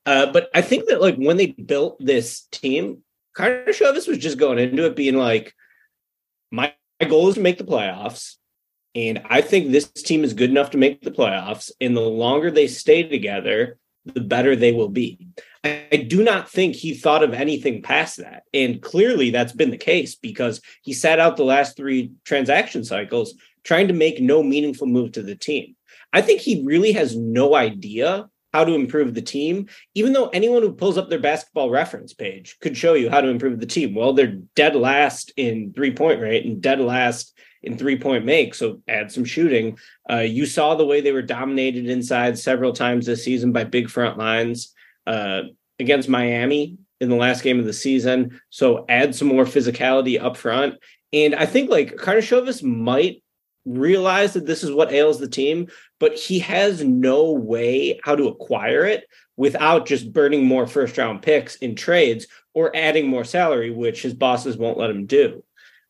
Uh, 0.07 0.27
but 0.27 0.51
I 0.55 0.63
think 0.63 0.87
that, 0.87 1.01
like, 1.01 1.17
when 1.17 1.37
they 1.37 1.49
built 1.49 1.97
this 1.99 2.47
team, 2.53 3.03
Karnisovas 3.37 4.07
was 4.07 4.19
just 4.19 4.39
going 4.39 4.61
into 4.61 4.87
it 4.87 4.95
being 4.95 5.17
like, 5.17 5.53
my, 6.53 6.73
my 7.01 7.09
goal 7.09 7.29
is 7.29 7.35
to 7.35 7.41
make 7.41 7.59
the 7.59 7.65
playoffs. 7.65 8.37
And 8.95 9.23
I 9.29 9.41
think 9.41 9.73
this 9.73 9.91
team 9.91 10.23
is 10.23 10.33
good 10.33 10.51
enough 10.51 10.71
to 10.71 10.79
make 10.79 11.03
the 11.03 11.11
playoffs. 11.11 11.73
And 11.81 11.97
the 11.97 12.03
longer 12.03 12.53
they 12.53 12.69
stay 12.69 13.03
together, 13.03 13.79
the 14.05 14.21
better 14.21 14.57
they 14.57 14.73
will 14.73 14.89
be. 14.89 15.19
I, 15.65 15.85
I 15.93 15.97
do 15.97 16.23
not 16.23 16.49
think 16.49 16.75
he 16.75 16.95
thought 16.95 17.23
of 17.23 17.35
anything 17.35 17.83
past 17.83 18.19
that. 18.19 18.45
And 18.55 18.81
clearly 18.81 19.31
that's 19.31 19.53
been 19.53 19.71
the 19.71 19.77
case 19.77 20.15
because 20.15 20.61
he 20.83 20.93
sat 20.93 21.19
out 21.21 21.37
the 21.37 21.45
last 21.45 21.77
three 21.77 22.13
transaction 22.25 22.85
cycles 22.85 23.35
trying 23.65 23.89
to 23.89 23.95
make 23.95 24.21
no 24.21 24.43
meaningful 24.43 24.87
move 24.87 25.13
to 25.13 25.23
the 25.23 25.37
team. 25.37 25.77
I 26.13 26.23
think 26.23 26.41
he 26.41 26.65
really 26.65 26.93
has 26.93 27.17
no 27.17 27.55
idea 27.55 28.29
how 28.53 28.65
to 28.65 28.75
improve 28.75 29.15
the 29.15 29.23
team, 29.23 29.69
even 29.95 30.13
though 30.13 30.29
anyone 30.29 30.63
who 30.63 30.73
pulls 30.73 30.99
up 30.99 31.09
their 31.09 31.21
basketball 31.21 31.71
reference 31.71 32.13
page 32.13 32.59
could 32.61 32.77
show 32.77 32.95
you 32.95 33.09
how 33.09 33.21
to 33.21 33.29
improve 33.29 33.61
the 33.61 33.67
team. 33.67 33.95
Well, 33.95 34.13
they're 34.13 34.39
dead 34.57 34.75
last 34.75 35.33
in 35.37 35.73
three 35.73 35.93
point 35.93 36.21
rate 36.21 36.45
and 36.45 36.61
dead 36.61 36.81
last 36.81 37.37
in 37.63 37.77
three 37.77 37.99
point 37.99 38.25
make. 38.25 38.55
So 38.55 38.81
add 38.89 39.13
some 39.13 39.25
shooting. 39.25 39.79
Uh, 40.11 40.19
you 40.19 40.47
saw 40.47 40.75
the 40.75 40.87
way 40.87 41.01
they 41.01 41.13
were 41.13 41.23
dominated 41.23 41.89
inside 41.89 42.39
several 42.39 42.73
times 42.73 43.07
this 43.07 43.25
season 43.25 43.53
by 43.53 43.65
big 43.65 43.91
front 43.91 44.19
lines 44.19 44.73
uh, 45.07 45.43
against 45.79 46.09
Miami 46.09 46.79
in 47.01 47.09
the 47.09 47.17
last 47.17 47.43
game 47.43 47.59
of 47.59 47.65
the 47.65 47.73
season. 47.73 48.41
So 48.51 48.85
add 48.89 49.15
some 49.15 49.29
more 49.29 49.45
physicality 49.45 50.23
up 50.23 50.37
front. 50.37 50.77
And 51.13 51.35
I 51.35 51.47
think 51.47 51.71
like 51.71 51.97
Karnisovas 51.97 52.63
might 52.63 53.23
realize 53.65 54.33
that 54.35 54.47
this 54.47 54.63
is 54.63 54.71
what 54.71 54.93
ails 54.93 55.19
the 55.19 55.29
team, 55.29 55.69
but 55.99 56.15
he 56.15 56.39
has 56.41 56.83
no 56.83 57.33
way 57.33 58.01
how 58.05 58.17
to 58.17 58.29
acquire 58.29 58.85
it 58.85 59.05
without 59.37 59.87
just 59.87 60.13
burning 60.13 60.45
more 60.45 60.67
first 60.67 60.97
round 60.99 61.23
picks 61.23 61.57
in 61.57 61.75
trades 61.75 62.27
or 62.55 62.75
adding 62.75 63.07
more 63.07 63.25
salary, 63.25 63.71
which 63.71 64.03
his 64.03 64.15
bosses 64.15 64.57
won't 64.57 64.79
let 64.79 64.91
him 64.91 65.07
do. 65.07 65.43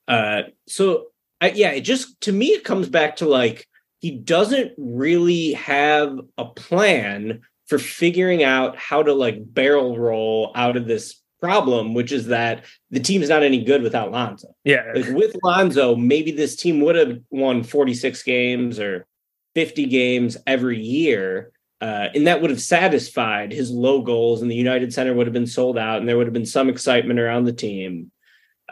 Uh, 0.08 0.42
so 0.66 1.06
I, 1.40 1.50
yeah, 1.52 1.70
it 1.70 1.82
just 1.82 2.20
to 2.22 2.32
me 2.32 2.48
it 2.48 2.64
comes 2.64 2.88
back 2.88 3.16
to 3.16 3.26
like 3.26 3.66
he 4.00 4.10
doesn't 4.10 4.72
really 4.76 5.52
have 5.52 6.18
a 6.38 6.44
plan 6.46 7.40
for 7.66 7.78
figuring 7.78 8.42
out 8.42 8.76
how 8.76 9.02
to 9.02 9.14
like 9.14 9.36
barrel 9.38 9.98
roll 9.98 10.52
out 10.54 10.76
of 10.76 10.86
this 10.86 11.20
problem, 11.40 11.94
which 11.94 12.12
is 12.12 12.26
that 12.26 12.64
the 12.90 13.00
team's 13.00 13.28
not 13.28 13.42
any 13.42 13.64
good 13.64 13.82
without 13.82 14.10
Lonzo. 14.10 14.48
Yeah. 14.64 14.92
Like 14.94 15.08
with 15.08 15.36
Lonzo, 15.42 15.96
maybe 15.96 16.32
this 16.32 16.56
team 16.56 16.80
would 16.80 16.96
have 16.96 17.20
won 17.30 17.62
46 17.62 18.22
games 18.22 18.78
or 18.78 19.06
50 19.54 19.86
games 19.86 20.36
every 20.46 20.80
year. 20.80 21.52
Uh, 21.80 22.08
and 22.14 22.26
that 22.26 22.42
would 22.42 22.50
have 22.50 22.60
satisfied 22.60 23.52
his 23.52 23.70
low 23.70 24.02
goals, 24.02 24.42
and 24.42 24.50
the 24.50 24.56
United 24.56 24.92
Center 24.92 25.14
would 25.14 25.26
have 25.26 25.32
been 25.32 25.46
sold 25.46 25.78
out, 25.78 25.98
and 25.98 26.06
there 26.06 26.18
would 26.18 26.26
have 26.26 26.34
been 26.34 26.44
some 26.44 26.68
excitement 26.68 27.18
around 27.18 27.44
the 27.44 27.54
team. 27.54 28.10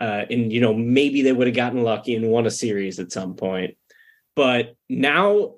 Uh, 0.01 0.25
and 0.31 0.53
you 0.53 0.61
know, 0.61 0.75
maybe 0.75 1.23
they 1.23 1.33
would 1.33 1.47
have 1.47 1.57
gotten 1.57 1.83
lucky 1.83 2.15
and 2.15 2.29
won 2.29 2.47
a 2.47 2.51
series 2.51 2.99
at 2.99 3.13
some 3.13 3.35
point. 3.35 3.77
But 4.37 4.77
now, 4.89 5.55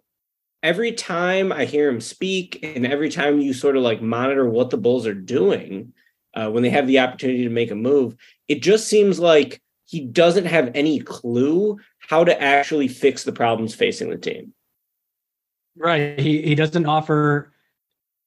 every 0.63 0.93
time 0.93 1.53
I 1.53 1.67
hear 1.67 1.89
him 1.89 2.01
speak, 2.01 2.61
and 2.63 2.87
every 2.87 3.11
time 3.11 3.41
you 3.41 3.53
sort 3.53 3.77
of 3.77 3.83
like 3.83 4.01
monitor 4.01 4.49
what 4.49 4.71
the 4.71 4.79
Bulls 4.79 5.07
are 5.07 5.15
doing 5.15 5.93
uh, 6.35 6.51
when 6.51 6.63
they 6.63 6.71
have 6.71 6.87
the 6.87 7.01
opportunity 7.01 7.45
to 7.45 7.51
make 7.51 7.71
a 7.71 7.75
move, 7.75 8.17
it 8.49 8.63
just 8.63 8.89
seems 8.89 9.21
like 9.21 9.61
he 9.85 10.01
doesn't 10.01 10.47
have 10.47 10.71
any 10.75 11.01
clue 11.01 11.79
how 11.99 12.25
to 12.25 12.41
actually 12.41 12.89
fix 12.89 13.25
the 13.25 13.33
problems 13.33 13.75
facing 13.75 14.09
the 14.09 14.17
team. 14.17 14.55
Right. 15.77 16.19
He 16.19 16.43
he 16.43 16.55
doesn't 16.55 16.87
offer 16.87 17.53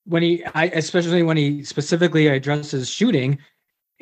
when 0.05 0.23
he 0.23 0.43
I 0.53 0.65
especially 0.65 1.23
when 1.23 1.37
he 1.37 1.63
specifically 1.63 2.27
addresses 2.27 2.89
shooting. 2.89 3.39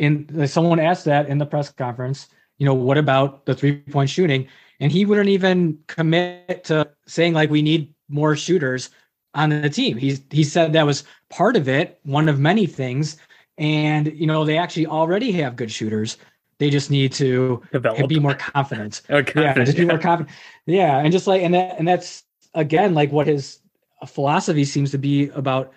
In 0.01 0.47
someone 0.47 0.79
asked 0.79 1.05
that 1.05 1.29
in 1.29 1.37
the 1.37 1.45
press 1.45 1.71
conference, 1.71 2.27
you 2.57 2.65
know, 2.65 2.73
what 2.73 2.97
about 2.97 3.45
the 3.45 3.53
three 3.53 3.77
point 3.81 4.09
shooting? 4.09 4.47
And 4.79 4.91
he 4.91 5.05
wouldn't 5.05 5.29
even 5.29 5.77
commit 5.85 6.63
to 6.65 6.89
saying 7.05 7.33
like 7.35 7.51
we 7.51 7.61
need 7.61 7.93
more 8.09 8.35
shooters 8.35 8.89
on 9.35 9.49
the 9.49 9.69
team. 9.69 9.97
He's 9.97 10.21
he 10.31 10.43
said 10.43 10.73
that 10.73 10.87
was 10.87 11.03
part 11.29 11.55
of 11.55 11.69
it, 11.69 11.99
one 12.01 12.27
of 12.29 12.39
many 12.39 12.65
things. 12.65 13.17
And 13.59 14.11
you 14.19 14.25
know, 14.25 14.43
they 14.43 14.57
actually 14.57 14.87
already 14.87 15.31
have 15.33 15.55
good 15.55 15.71
shooters. 15.71 16.17
They 16.57 16.71
just 16.71 16.89
need 16.89 17.11
to 17.13 17.61
Develop. 17.71 18.07
be 18.09 18.19
more 18.19 18.33
confident 18.33 19.01
Okay. 19.09 19.41
yeah, 19.41 19.53
just 19.63 19.77
be 19.77 19.85
more 19.85 19.99
confident. 19.99 20.35
Yeah, 20.65 20.97
and 20.97 21.11
just 21.11 21.27
like 21.27 21.43
and 21.43 21.53
that 21.53 21.77
and 21.77 21.87
that's 21.87 22.23
again 22.55 22.95
like 22.95 23.11
what 23.11 23.27
his 23.27 23.59
philosophy 24.07 24.65
seems 24.65 24.89
to 24.91 24.97
be 24.97 25.29
about 25.29 25.73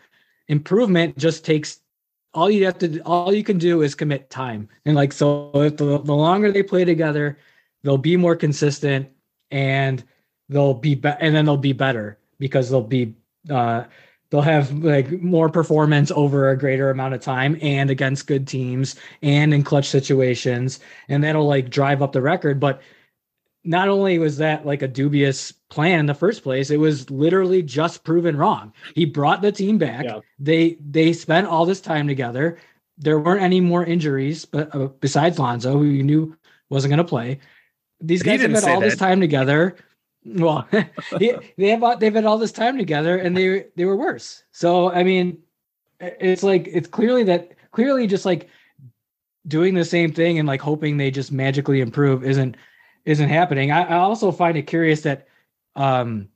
improvement. 0.49 1.19
Just 1.19 1.45
takes 1.45 1.81
all 2.35 2.51
you 2.51 2.65
have 2.65 2.79
to 2.79 3.01
all 3.01 3.33
you 3.33 3.45
can 3.45 3.59
do 3.59 3.83
is 3.83 3.95
commit 3.95 4.29
time, 4.31 4.69
and 4.85 4.97
like 4.97 5.13
so 5.13 5.51
if 5.55 5.77
the, 5.77 5.99
the 5.99 6.15
longer 6.15 6.51
they 6.53 6.63
play 6.63 6.85
together, 6.85 7.39
they'll 7.83 7.97
be 7.99 8.17
more 8.17 8.37
consistent 8.37 9.09
and 9.51 10.05
they'll 10.49 10.75
be, 10.75 10.95
be 10.95 11.09
and 11.21 11.35
then 11.35 11.45
they'll 11.45 11.57
be 11.57 11.73
better 11.73 12.19
because 12.39 12.69
they'll 12.71 12.83
be 12.83 13.15
uh 13.51 13.85
they'll 14.31 14.43
have 14.43 14.73
like 14.83 15.23
more 15.23 15.49
performance 15.49 16.11
over 16.11 16.51
a 16.51 16.59
greater 16.59 16.91
amount 16.91 17.15
of 17.15 17.21
time 17.21 17.57
and 17.63 17.89
against 17.89 18.27
good 18.27 18.49
teams 18.49 18.97
and 19.23 19.55
in 19.55 19.63
clutch 19.63 19.89
situations. 19.89 20.81
And 21.09 21.23
that'll 21.23 21.47
like 21.47 21.71
drive 21.71 22.03
up 22.03 22.11
the 22.11 22.21
record. 22.21 22.59
But 22.59 22.83
not 23.65 23.89
only 23.89 24.19
was 24.19 24.37
that 24.37 24.67
like 24.67 24.83
a 24.83 24.89
dubious 24.89 25.53
plan 25.71 26.01
in 26.01 26.07
the 26.07 26.15
first 26.15 26.43
place 26.43 26.71
it 26.71 26.77
was 26.77 27.11
literally 27.11 27.63
just 27.63 28.05
proven 28.05 28.37
wrong 28.37 28.73
he 28.95 29.05
brought 29.05 29.41
the 29.43 29.51
team 29.53 29.79
back 29.79 30.05
Yeah. 30.05 30.21
they 30.39 30.77
they 30.91 31.13
spent 31.13 31.47
all 31.47 31.65
this 31.67 31.81
time 31.81 32.07
together 32.07 32.59
there 32.97 33.19
weren't 33.19 33.43
any 33.43 33.61
more 33.61 33.85
injuries, 33.85 34.45
but 34.45 34.73
uh, 34.73 34.87
besides 35.01 35.37
Lonzo, 35.41 35.73
who 35.73 35.83
you 35.83 36.05
knew 36.05 36.37
wasn't 36.71 36.91
going 36.93 36.99
to 36.99 37.05
play, 37.05 37.41
these 38.01 38.23
guys 38.23 38.41
have 38.41 38.43
didn't 38.43 38.55
had 38.55 38.63
say 38.63 38.73
all 38.73 38.81
this 38.81 38.95
time 38.97 39.21
together. 39.21 39.75
Well, 40.25 40.69
he- 41.19 41.35
they 41.59 41.71
have 41.71 41.99
they've 41.99 42.15
had 42.15 42.25
all 42.25 42.39
this 42.39 42.53
time 42.53 42.79
together, 42.79 43.19
and 43.19 43.37
they 43.37 43.67
they 43.75 43.85
were 43.85 43.97
worse. 43.97 44.45
So 44.53 44.93
I 44.93 45.03
mean, 45.03 45.39
it's 45.99 46.45
like 46.45 46.69
it's 46.71 46.87
clearly 46.87 47.25
that 47.25 47.51
clearly 47.73 48.07
just 48.07 48.25
like 48.25 48.49
doing 49.49 49.75
the 49.75 49.85
same 49.85 50.13
thing 50.13 50.39
and 50.39 50.47
like 50.47 50.61
hoping 50.61 50.97
they 50.97 51.11
just 51.11 51.33
magically 51.33 51.81
improve 51.81 52.23
isn't 52.23 52.57
isn't 53.05 53.29
happening. 53.29 53.71
I, 53.71 53.83
I 53.83 53.97
also 53.97 54.33
find 54.33 54.57
it 54.57 54.63
curious 54.63 55.03
that 55.03 55.29
um 55.77 56.29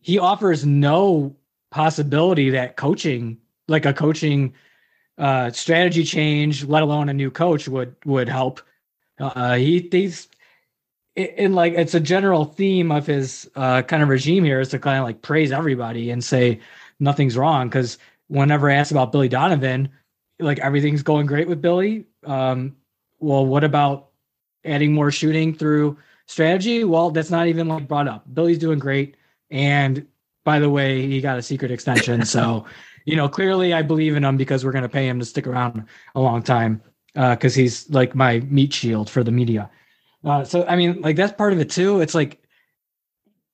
he 0.00 0.18
offers 0.18 0.64
no 0.64 1.36
possibility 1.70 2.50
that 2.50 2.76
coaching 2.76 3.38
like 3.68 3.86
a 3.86 3.92
coaching 3.92 4.54
uh 5.18 5.50
strategy 5.50 6.04
change 6.04 6.64
let 6.64 6.82
alone 6.82 7.08
a 7.08 7.14
new 7.14 7.30
coach 7.30 7.68
would 7.68 7.94
would 8.04 8.28
help. 8.28 8.60
Uh 9.18 9.56
he 9.56 9.88
he's 9.90 10.28
in 11.16 11.54
like 11.54 11.74
it's 11.74 11.94
a 11.94 12.00
general 12.00 12.44
theme 12.44 12.90
of 12.92 13.06
his 13.06 13.48
uh 13.56 13.82
kind 13.82 14.02
of 14.02 14.08
regime 14.08 14.44
here 14.44 14.60
is 14.60 14.68
to 14.70 14.78
kind 14.78 14.98
of 14.98 15.04
like 15.04 15.22
praise 15.22 15.52
everybody 15.52 16.10
and 16.10 16.22
say 16.24 16.60
nothing's 16.98 17.36
wrong. 17.36 17.68
Because 17.68 17.98
whenever 18.28 18.68
asked 18.70 18.92
about 18.92 19.12
billy 19.12 19.28
donovan 19.28 19.88
like 20.38 20.58
everything's 20.60 21.02
going 21.02 21.26
great 21.26 21.48
with 21.48 21.62
billy. 21.62 22.04
Um 22.24 22.76
well 23.20 23.46
what 23.46 23.64
about 23.64 24.08
adding 24.64 24.92
more 24.92 25.10
shooting 25.10 25.54
through 25.54 25.96
strategy 26.30 26.84
well 26.84 27.10
that's 27.10 27.28
not 27.28 27.48
even 27.48 27.66
like 27.66 27.88
brought 27.88 28.06
up. 28.06 28.22
Billy's 28.32 28.58
doing 28.58 28.78
great. 28.78 29.16
And 29.50 30.06
by 30.44 30.60
the 30.60 30.70
way 30.70 31.04
he 31.04 31.20
got 31.20 31.38
a 31.38 31.42
secret 31.42 31.72
extension. 31.72 32.24
So 32.36 32.66
you 33.04 33.16
know 33.16 33.28
clearly 33.28 33.72
i 33.72 33.82
believe 33.82 34.14
in 34.14 34.22
him 34.24 34.36
because 34.36 34.64
we're 34.64 34.72
going 34.72 34.82
to 34.82 34.88
pay 34.88 35.08
him 35.08 35.18
to 35.18 35.24
stick 35.24 35.46
around 35.46 35.86
a 36.14 36.20
long 36.20 36.42
time 36.42 36.80
because 37.14 37.54
he's 37.54 37.90
like 37.90 38.14
my 38.14 38.40
meat 38.40 38.72
shield 38.72 39.10
for 39.10 39.24
the 39.24 39.32
media. 39.32 39.68
Uh, 40.24 40.44
so 40.44 40.64
i 40.66 40.76
mean 40.76 41.00
like 41.00 41.16
that's 41.16 41.32
part 41.32 41.52
of 41.52 41.58
it 41.58 41.68
too. 41.68 42.00
It's 42.00 42.14
like 42.14 42.40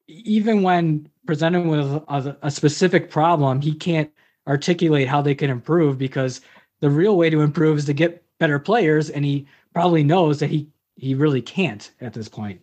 even 0.06 0.62
when 0.62 1.08
presented 1.26 1.66
with 1.66 1.80
a, 1.80 2.36
a 2.42 2.50
specific 2.50 3.10
problem 3.10 3.62
he 3.62 3.74
can't 3.74 4.10
articulate 4.46 5.08
how 5.08 5.22
they 5.22 5.34
can 5.34 5.48
improve 5.48 5.96
because 5.96 6.42
the 6.80 6.90
real 6.90 7.16
way 7.16 7.30
to 7.30 7.40
improve 7.40 7.78
is 7.78 7.86
to 7.86 7.94
get 7.94 8.22
better 8.38 8.58
players 8.58 9.08
and 9.08 9.24
he 9.24 9.46
probably 9.72 10.04
knows 10.04 10.40
that 10.40 10.50
he 10.50 10.68
he 10.96 11.14
really 11.14 11.42
can't 11.42 11.90
at 12.02 12.12
this 12.12 12.28
point 12.28 12.60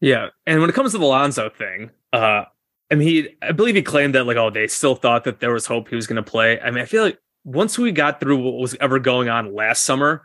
Yeah, 0.00 0.28
and 0.46 0.60
when 0.60 0.70
it 0.70 0.74
comes 0.74 0.92
to 0.92 0.98
the 0.98 1.06
Lonzo 1.06 1.48
thing, 1.48 1.90
uh, 2.12 2.44
I 2.90 2.94
mean, 2.94 3.08
he, 3.08 3.28
I 3.42 3.52
believe 3.52 3.74
he 3.74 3.82
claimed 3.82 4.14
that 4.14 4.26
like, 4.26 4.36
oh, 4.36 4.50
they 4.50 4.68
still 4.68 4.94
thought 4.94 5.24
that 5.24 5.40
there 5.40 5.52
was 5.52 5.66
hope 5.66 5.88
he 5.88 5.96
was 5.96 6.06
going 6.06 6.22
to 6.22 6.30
play. 6.30 6.60
I 6.60 6.70
mean, 6.70 6.82
I 6.82 6.86
feel 6.86 7.02
like 7.02 7.18
once 7.44 7.78
we 7.78 7.92
got 7.92 8.20
through 8.20 8.36
what 8.36 8.54
was 8.54 8.76
ever 8.80 8.98
going 8.98 9.28
on 9.28 9.54
last 9.54 9.82
summer, 9.82 10.22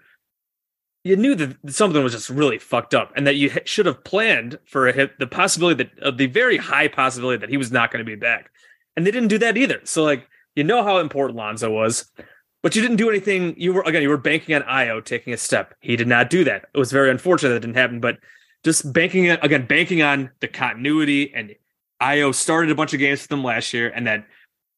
you 1.04 1.16
knew 1.16 1.36
that 1.36 1.58
something 1.74 2.04
was 2.04 2.14
just 2.14 2.30
really 2.30 2.60
fucked 2.60 2.94
up, 2.94 3.12
and 3.16 3.26
that 3.26 3.36
you 3.36 3.52
should 3.66 3.86
have 3.86 4.04
planned 4.04 4.60
for 4.66 4.88
a 4.88 4.94
hit, 4.94 5.18
the 5.18 5.28
possibility 5.28 5.84
that 5.84 6.04
uh, 6.04 6.12
the 6.12 6.28
very 6.28 6.58
high 6.58 6.88
possibility 6.88 7.40
that 7.40 7.50
he 7.50 7.58
was 7.58 7.72
not 7.72 7.92
going 7.92 8.06
to 8.06 8.10
be 8.10 8.16
back, 8.16 8.52
and 8.96 9.08
they 9.08 9.12
didn't 9.12 9.30
do 9.30 9.40
that 9.40 9.58
either. 9.58 9.80
So 9.84 10.04
like, 10.04 10.28
you 10.56 10.64
know 10.64 10.84
how 10.84 10.98
important 10.98 11.38
Lonzo 11.38 11.72
was. 11.72 12.12
But 12.64 12.76
you 12.76 12.84
didn't 12.84 12.98
do 12.98 13.10
anything. 13.10 13.56
You 13.58 13.74
were 13.74 13.82
again. 13.82 14.04
You 14.04 14.10
were 14.10 14.18
banking 14.18 14.54
on 14.54 14.62
Ayo 14.62 15.04
taking 15.04 15.34
a 15.34 15.38
step. 15.38 15.74
He 15.80 15.96
did 15.96 16.08
not 16.08 16.30
do 16.30 16.44
that. 16.44 16.66
It 16.76 16.78
was 16.78 16.92
very 16.92 17.10
unfortunate 17.10 17.56
that 17.56 17.62
didn't 17.62 17.76
happen. 17.78 18.00
But 18.00 18.20
just 18.64 18.92
banking 18.94 19.26
it 19.26 19.40
again, 19.44 19.66
banking 19.66 20.02
on 20.02 20.32
the 20.40 20.48
continuity 20.48 21.34
and 21.34 21.56
Ayo 22.02 22.34
started 22.34 22.72
a 22.72 22.76
bunch 22.76 22.94
of 22.94 23.00
games 23.00 23.22
for 23.22 23.28
them 23.28 23.44
last 23.44 23.74
year, 23.74 23.90
and 23.90 24.08
that 24.08 24.26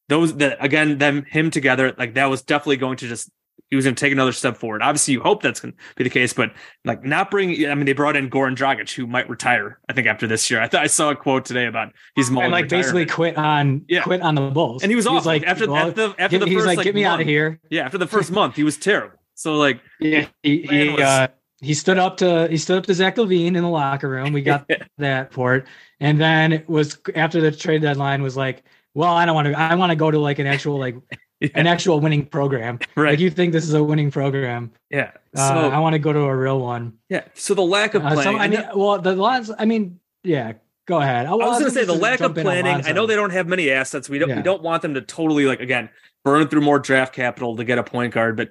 those 0.08 0.36
that 0.36 0.58
again 0.62 0.98
them 0.98 1.24
him 1.30 1.50
together 1.50 1.94
like 1.96 2.14
that 2.14 2.26
was 2.26 2.42
definitely 2.42 2.76
going 2.76 2.96
to 2.98 3.08
just 3.08 3.30
he 3.70 3.76
was 3.76 3.86
going 3.86 3.94
to 3.94 4.00
take 4.00 4.12
another 4.12 4.30
step 4.32 4.58
forward. 4.58 4.82
Obviously, 4.82 5.14
you 5.14 5.22
hope 5.22 5.42
that's 5.42 5.58
going 5.58 5.72
to 5.72 5.78
be 5.96 6.04
the 6.04 6.10
case, 6.10 6.34
but 6.34 6.52
like 6.84 7.02
not 7.02 7.30
bring. 7.30 7.66
I 7.66 7.74
mean, 7.74 7.86
they 7.86 7.94
brought 7.94 8.14
in 8.14 8.28
Goran 8.28 8.54
Dragic, 8.54 8.92
who 8.92 9.06
might 9.06 9.28
retire. 9.30 9.80
I 9.88 9.94
think 9.94 10.06
after 10.06 10.26
this 10.26 10.50
year, 10.50 10.60
I 10.60 10.68
thought 10.68 10.82
I 10.82 10.86
saw 10.86 11.10
a 11.10 11.16
quote 11.16 11.46
today 11.46 11.64
about 11.64 11.92
he's 12.14 12.30
mulling 12.30 12.44
and 12.46 12.52
like 12.52 12.68
basically 12.68 13.06
quit 13.06 13.38
on 13.38 13.86
Yeah. 13.88 14.02
quit 14.02 14.20
on 14.20 14.34
the 14.34 14.50
bulls 14.50 14.82
and 14.82 14.92
he 14.92 14.96
was 14.96 15.06
awful. 15.06 15.24
like 15.24 15.44
after 15.44 15.66
well, 15.66 15.88
after, 15.88 16.14
after 16.18 16.38
the 16.38 16.44
he's 16.46 16.56
first 16.56 16.66
like, 16.66 16.76
like, 16.76 16.84
get 16.84 16.94
me 16.94 17.04
out 17.06 17.12
month- 17.12 17.22
of 17.22 17.26
here 17.26 17.58
Yeah, 17.70 17.86
after 17.86 17.96
the 17.98 18.06
first 18.06 18.30
month, 18.30 18.54
he 18.56 18.64
was 18.64 18.76
terrible. 18.76 19.16
So 19.34 19.54
like, 19.56 19.80
yeah 19.98 20.26
he, 20.42 20.62
he, 20.62 20.90
was- 20.90 21.00
uh, 21.00 21.28
he 21.64 21.74
stood 21.74 21.98
up 21.98 22.16
to 22.18 22.48
he 22.48 22.56
stood 22.56 22.78
up 22.78 22.86
to 22.86 22.94
Zach 22.94 23.16
LaVine 23.16 23.48
in 23.56 23.62
the 23.62 23.68
locker 23.68 24.08
room. 24.08 24.32
We 24.32 24.42
got 24.42 24.68
that 24.98 25.32
for 25.32 25.54
it, 25.56 25.66
and 26.00 26.20
then 26.20 26.52
it 26.52 26.68
was 26.68 26.98
after 27.14 27.40
the 27.40 27.50
trade 27.50 27.82
deadline 27.82 28.22
was 28.22 28.36
like, 28.36 28.62
well, 28.94 29.14
I 29.14 29.24
don't 29.26 29.34
want 29.34 29.48
to. 29.48 29.58
I 29.58 29.74
want 29.74 29.90
to 29.90 29.96
go 29.96 30.10
to 30.10 30.18
like 30.18 30.38
an 30.38 30.46
actual 30.46 30.78
like 30.78 30.96
an 31.54 31.66
actual 31.66 32.00
winning 32.00 32.26
program. 32.26 32.78
right, 32.96 33.10
Like 33.10 33.18
you 33.18 33.30
think 33.30 33.52
this 33.52 33.64
is 33.64 33.74
a 33.74 33.82
winning 33.82 34.10
program? 34.10 34.70
yeah. 34.90 35.10
Uh, 35.36 35.48
So 35.48 35.70
I 35.70 35.78
want 35.80 35.94
to 35.94 35.98
go 35.98 36.12
to 36.12 36.20
a 36.20 36.36
real 36.36 36.60
one. 36.60 36.94
yeah, 37.08 37.24
so 37.34 37.54
the 37.54 37.62
lack 37.62 37.94
of 37.94 38.04
Uh, 38.04 38.12
planning. 38.14 38.34
so, 38.36 38.38
I 38.38 38.48
mean, 38.48 38.64
well, 38.74 38.98
the 39.00 39.16
lines. 39.16 39.50
I 39.58 39.64
mean, 39.64 39.98
yeah. 40.22 40.52
Go 40.86 41.00
ahead. 41.00 41.24
I 41.24 41.32
was 41.32 41.60
going 41.60 41.64
to 41.64 41.70
say 41.70 41.86
the 41.86 41.94
lack 41.94 42.20
of 42.20 42.34
planning. 42.34 42.66
I 42.84 42.92
know 42.92 43.06
they 43.06 43.14
don't. 43.14 43.30
don't 43.30 43.30
have 43.30 43.46
many 43.46 43.70
assets. 43.70 44.10
We 44.10 44.18
don't. 44.18 44.36
We 44.36 44.42
don't 44.42 44.62
want 44.62 44.82
them 44.82 44.92
to 44.94 45.00
totally 45.00 45.46
like 45.46 45.60
again 45.60 45.88
burn 46.24 46.46
through 46.48 46.60
more 46.60 46.78
draft 46.78 47.14
capital 47.14 47.56
to 47.56 47.64
get 47.64 47.78
a 47.78 47.82
point 47.82 48.12
guard. 48.12 48.36
But 48.36 48.50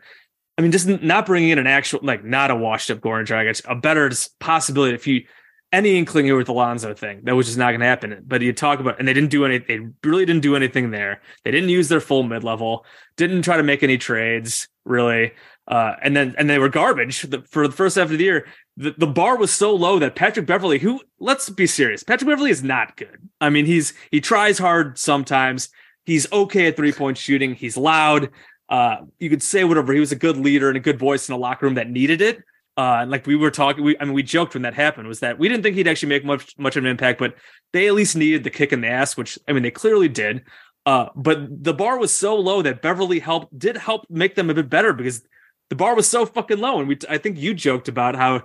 I 0.58 0.62
mean, 0.62 0.72
just 0.72 0.88
not 0.88 1.26
bringing 1.26 1.50
in 1.50 1.58
an 1.58 1.68
actual 1.68 2.00
like 2.04 2.24
not 2.24 2.52
a 2.52 2.56
washed 2.56 2.92
up 2.92 3.00
Goran 3.00 3.26
Dragic, 3.26 3.62
a 3.68 3.76
better 3.76 4.12
possibility. 4.40 4.94
If 4.94 5.08
you 5.08 5.24
any 5.72 5.98
inkling 5.98 6.26
here 6.26 6.38
with 6.38 6.46
the 6.46 6.54
Lonzo 6.54 6.94
thing, 6.94 7.22
that 7.24 7.36
was 7.36 7.48
just 7.48 7.58
not 7.58 7.72
going 7.72 7.80
to 7.80 7.88
happen. 7.88 8.24
But 8.28 8.44
you 8.44 8.54
talk 8.54 8.80
about 8.80 9.00
and 9.00 9.08
they 9.08 9.14
didn't 9.14 9.32
do 9.32 9.46
any. 9.46 9.58
They 9.58 9.80
really 10.04 10.26
didn't 10.26 10.44
do 10.44 10.56
anything 10.56 10.92
there. 10.92 11.22
They 11.44 11.52
didn't 11.52 11.70
use 11.70 11.90
their 11.90 12.00
full 12.00 12.24
mid 12.24 12.44
level. 12.44 12.86
Didn't 13.18 13.42
try 13.42 13.58
to 13.58 13.64
make 13.64 13.82
any 13.82 13.98
trades 13.98 14.68
really. 14.86 15.34
Uh, 15.68 15.96
and 16.02 16.16
then 16.16 16.36
and 16.38 16.50
they 16.50 16.60
were 16.60 16.70
garbage 16.70 17.20
for 17.20 17.28
the, 17.28 17.42
for 17.50 17.68
the 17.68 17.74
first 17.74 17.96
half 17.96 18.12
of 18.12 18.18
the 18.18 18.24
year. 18.24 18.46
The, 18.78 18.94
the 18.98 19.08
bar 19.08 19.38
was 19.38 19.52
so 19.52 19.74
low 19.74 19.98
that 20.00 20.16
Patrick 20.16 20.46
Beverley, 20.46 20.78
who 20.78 21.02
let's 21.20 21.50
be 21.50 21.68
serious, 21.68 22.04
Patrick 22.04 22.28
Beverley 22.28 22.52
is 22.52 22.64
not 22.64 22.98
good. 22.98 23.30
I 23.42 23.50
mean, 23.50 23.66
he's 23.66 23.94
he 24.12 24.22
tries 24.22 24.60
hard 24.60 25.00
sometimes. 25.00 25.70
He's 26.06 26.32
okay 26.32 26.68
at 26.68 26.76
three 26.76 26.92
point 26.92 27.18
shooting. 27.18 27.56
He's 27.56 27.78
loud. 27.78 28.30
Uh, 28.74 29.06
you 29.20 29.30
could 29.30 29.44
say 29.44 29.64
whatever. 29.64 29.94
He 29.94 30.00
was 30.00 30.12
a 30.12 30.16
good 30.16 30.36
leader 30.36 30.68
and 30.68 30.76
a 30.76 30.80
good 30.80 30.98
voice 30.98 31.30
in 31.30 31.36
a 31.36 31.38
locker 31.38 31.68
room 31.68 31.76
that 31.76 31.92
needed 31.92 32.22
it. 32.22 32.38
Uh, 32.76 33.02
and 33.02 33.12
like 33.12 33.28
we 33.28 33.36
were 33.36 33.52
talking, 33.52 33.84
we 33.84 33.96
I 34.00 34.06
mean, 34.06 34.16
we 34.16 34.24
joked 34.24 34.56
when 34.56 34.64
that 34.64 34.74
happened 34.74 35.08
was 35.08 35.20
that 35.20 35.38
we 35.38 35.48
didn't 35.48 35.62
think 35.62 35.76
he'd 35.76 35.88
actually 35.88 36.10
make 36.10 36.26
much 36.26 36.58
much 36.58 36.76
of 36.76 36.84
an 36.84 36.90
impact, 36.90 37.20
but 37.20 37.36
they 37.72 37.88
at 37.88 37.94
least 37.94 38.16
needed 38.16 38.44
the 38.44 38.50
kick 38.50 38.74
in 38.74 38.82
the 38.82 38.88
ass, 38.88 39.16
which 39.16 39.38
I 39.48 39.54
mean, 39.54 39.62
they 39.62 39.70
clearly 39.70 40.10
did. 40.10 40.46
Uh, 40.88 41.10
but 41.16 41.64
the 41.64 41.74
bar 41.76 42.00
was 42.00 42.12
so 42.12 42.36
low 42.36 42.64
that 42.64 42.82
Beverley 42.82 43.20
helped 43.20 43.58
did 43.60 43.78
help 43.78 44.08
make 44.10 44.34
them 44.34 44.50
a 44.50 44.56
bit 44.56 44.72
better 44.72 44.92
because 44.92 45.22
the 45.70 45.76
bar 45.76 45.96
was 45.96 46.10
so 46.10 46.26
fucking 46.26 46.58
low. 46.58 46.80
And 46.80 46.88
we 46.88 46.98
I 47.08 47.20
think 47.20 47.38
you 47.38 47.54
joked 47.54 47.90
about 47.90 48.16
how 48.16 48.42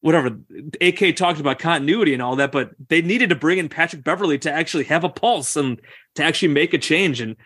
whatever 0.00 0.38
AK 0.80 1.16
talked 1.16 1.38
about 1.38 1.58
continuity 1.58 2.14
and 2.14 2.22
all 2.22 2.36
that, 2.36 2.50
but 2.50 2.70
they 2.88 3.02
needed 3.02 3.28
to 3.28 3.36
bring 3.36 3.58
in 3.58 3.68
Patrick 3.68 4.04
Beverley 4.04 4.38
to 4.38 4.50
actually 4.50 4.84
have 4.84 5.04
a 5.04 5.10
pulse 5.10 5.54
and 5.54 5.82
to 6.14 6.24
actually 6.24 6.48
make 6.48 6.72
a 6.72 6.78
change. 6.78 7.20
And 7.20 7.36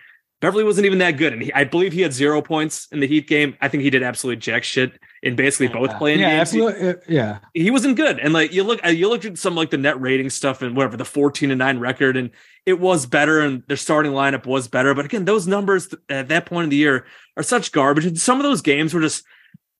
Beverley 0.40 0.64
wasn't 0.64 0.84
even 0.84 0.98
that 0.98 1.12
good. 1.12 1.32
And 1.32 1.42
he, 1.42 1.52
I 1.54 1.64
believe 1.64 1.92
he 1.92 2.02
had 2.02 2.12
zero 2.12 2.42
points 2.42 2.86
in 2.92 3.00
the 3.00 3.06
Heat 3.06 3.26
game. 3.26 3.56
I 3.62 3.68
think 3.68 3.82
he 3.82 3.88
did 3.88 4.02
absolutely 4.02 4.40
jack 4.40 4.62
shit 4.62 4.92
in 5.22 5.36
basically 5.36 5.68
both 5.68 5.96
playing 5.96 6.20
yeah, 6.20 6.36
games. 6.36 6.50
He- 6.50 7.14
yeah. 7.14 7.38
he 7.54 7.70
wasn't 7.70 7.96
good. 7.96 8.18
And 8.18 8.34
like 8.34 8.52
you 8.52 8.62
look, 8.62 8.84
uh, 8.84 8.90
you 8.90 9.08
looked 9.08 9.24
at 9.24 9.38
some 9.38 9.54
like 9.54 9.70
the 9.70 9.78
net 9.78 9.98
rating 10.00 10.28
stuff 10.28 10.60
and 10.60 10.76
whatever 10.76 10.98
the 10.98 11.04
fourteen 11.04 11.50
and 11.50 11.58
nine 11.58 11.78
record, 11.78 12.16
and 12.16 12.30
it 12.66 12.78
was 12.78 13.06
better, 13.06 13.40
and 13.40 13.62
their 13.68 13.78
starting 13.78 14.12
lineup 14.12 14.44
was 14.44 14.68
better. 14.68 14.92
But 14.92 15.06
again, 15.06 15.24
those 15.24 15.46
numbers 15.46 15.94
at 16.10 16.28
that 16.28 16.44
point 16.46 16.64
in 16.64 16.70
the 16.70 16.76
year 16.76 17.06
are 17.36 17.42
such 17.42 17.72
garbage. 17.72 18.04
And 18.04 18.18
some 18.18 18.38
of 18.38 18.42
those 18.44 18.60
games 18.60 18.92
were 18.92 19.00
just 19.00 19.24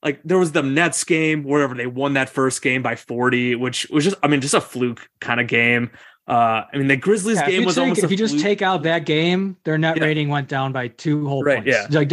like 0.02 0.22
there 0.24 0.38
was 0.38 0.52
the 0.52 0.62
Nets 0.62 1.04
game, 1.04 1.42
wherever 1.42 1.74
they 1.74 1.86
won 1.86 2.14
that 2.14 2.30
first 2.30 2.62
game 2.62 2.82
by 2.82 2.96
forty, 2.96 3.54
which 3.54 3.86
was 3.90 4.04
just, 4.04 4.16
I 4.22 4.28
mean, 4.28 4.40
just 4.40 4.54
a 4.54 4.60
fluke 4.60 5.08
kind 5.20 5.40
of 5.40 5.46
game. 5.46 5.90
Uh, 6.26 6.62
I 6.72 6.78
mean, 6.78 6.86
the 6.86 6.96
Grizzlies 6.96 7.36
Yeah, 7.36 7.50
game 7.50 7.64
was 7.66 7.74
take- 7.74 7.82
almost 7.82 8.02
if 8.02 8.10
you 8.10 8.16
just 8.16 8.38
take 8.40 8.62
out 8.62 8.82
that 8.84 9.04
game, 9.04 9.58
their 9.64 9.76
net 9.76 9.98
Yeah. 9.98 10.04
rating 10.04 10.30
went 10.30 10.48
down 10.48 10.72
by 10.72 10.88
two 10.88 11.28
whole 11.28 11.44
Right, 11.44 11.56
points. 11.62 11.70
yeah. 11.90 11.98
like 11.98 12.08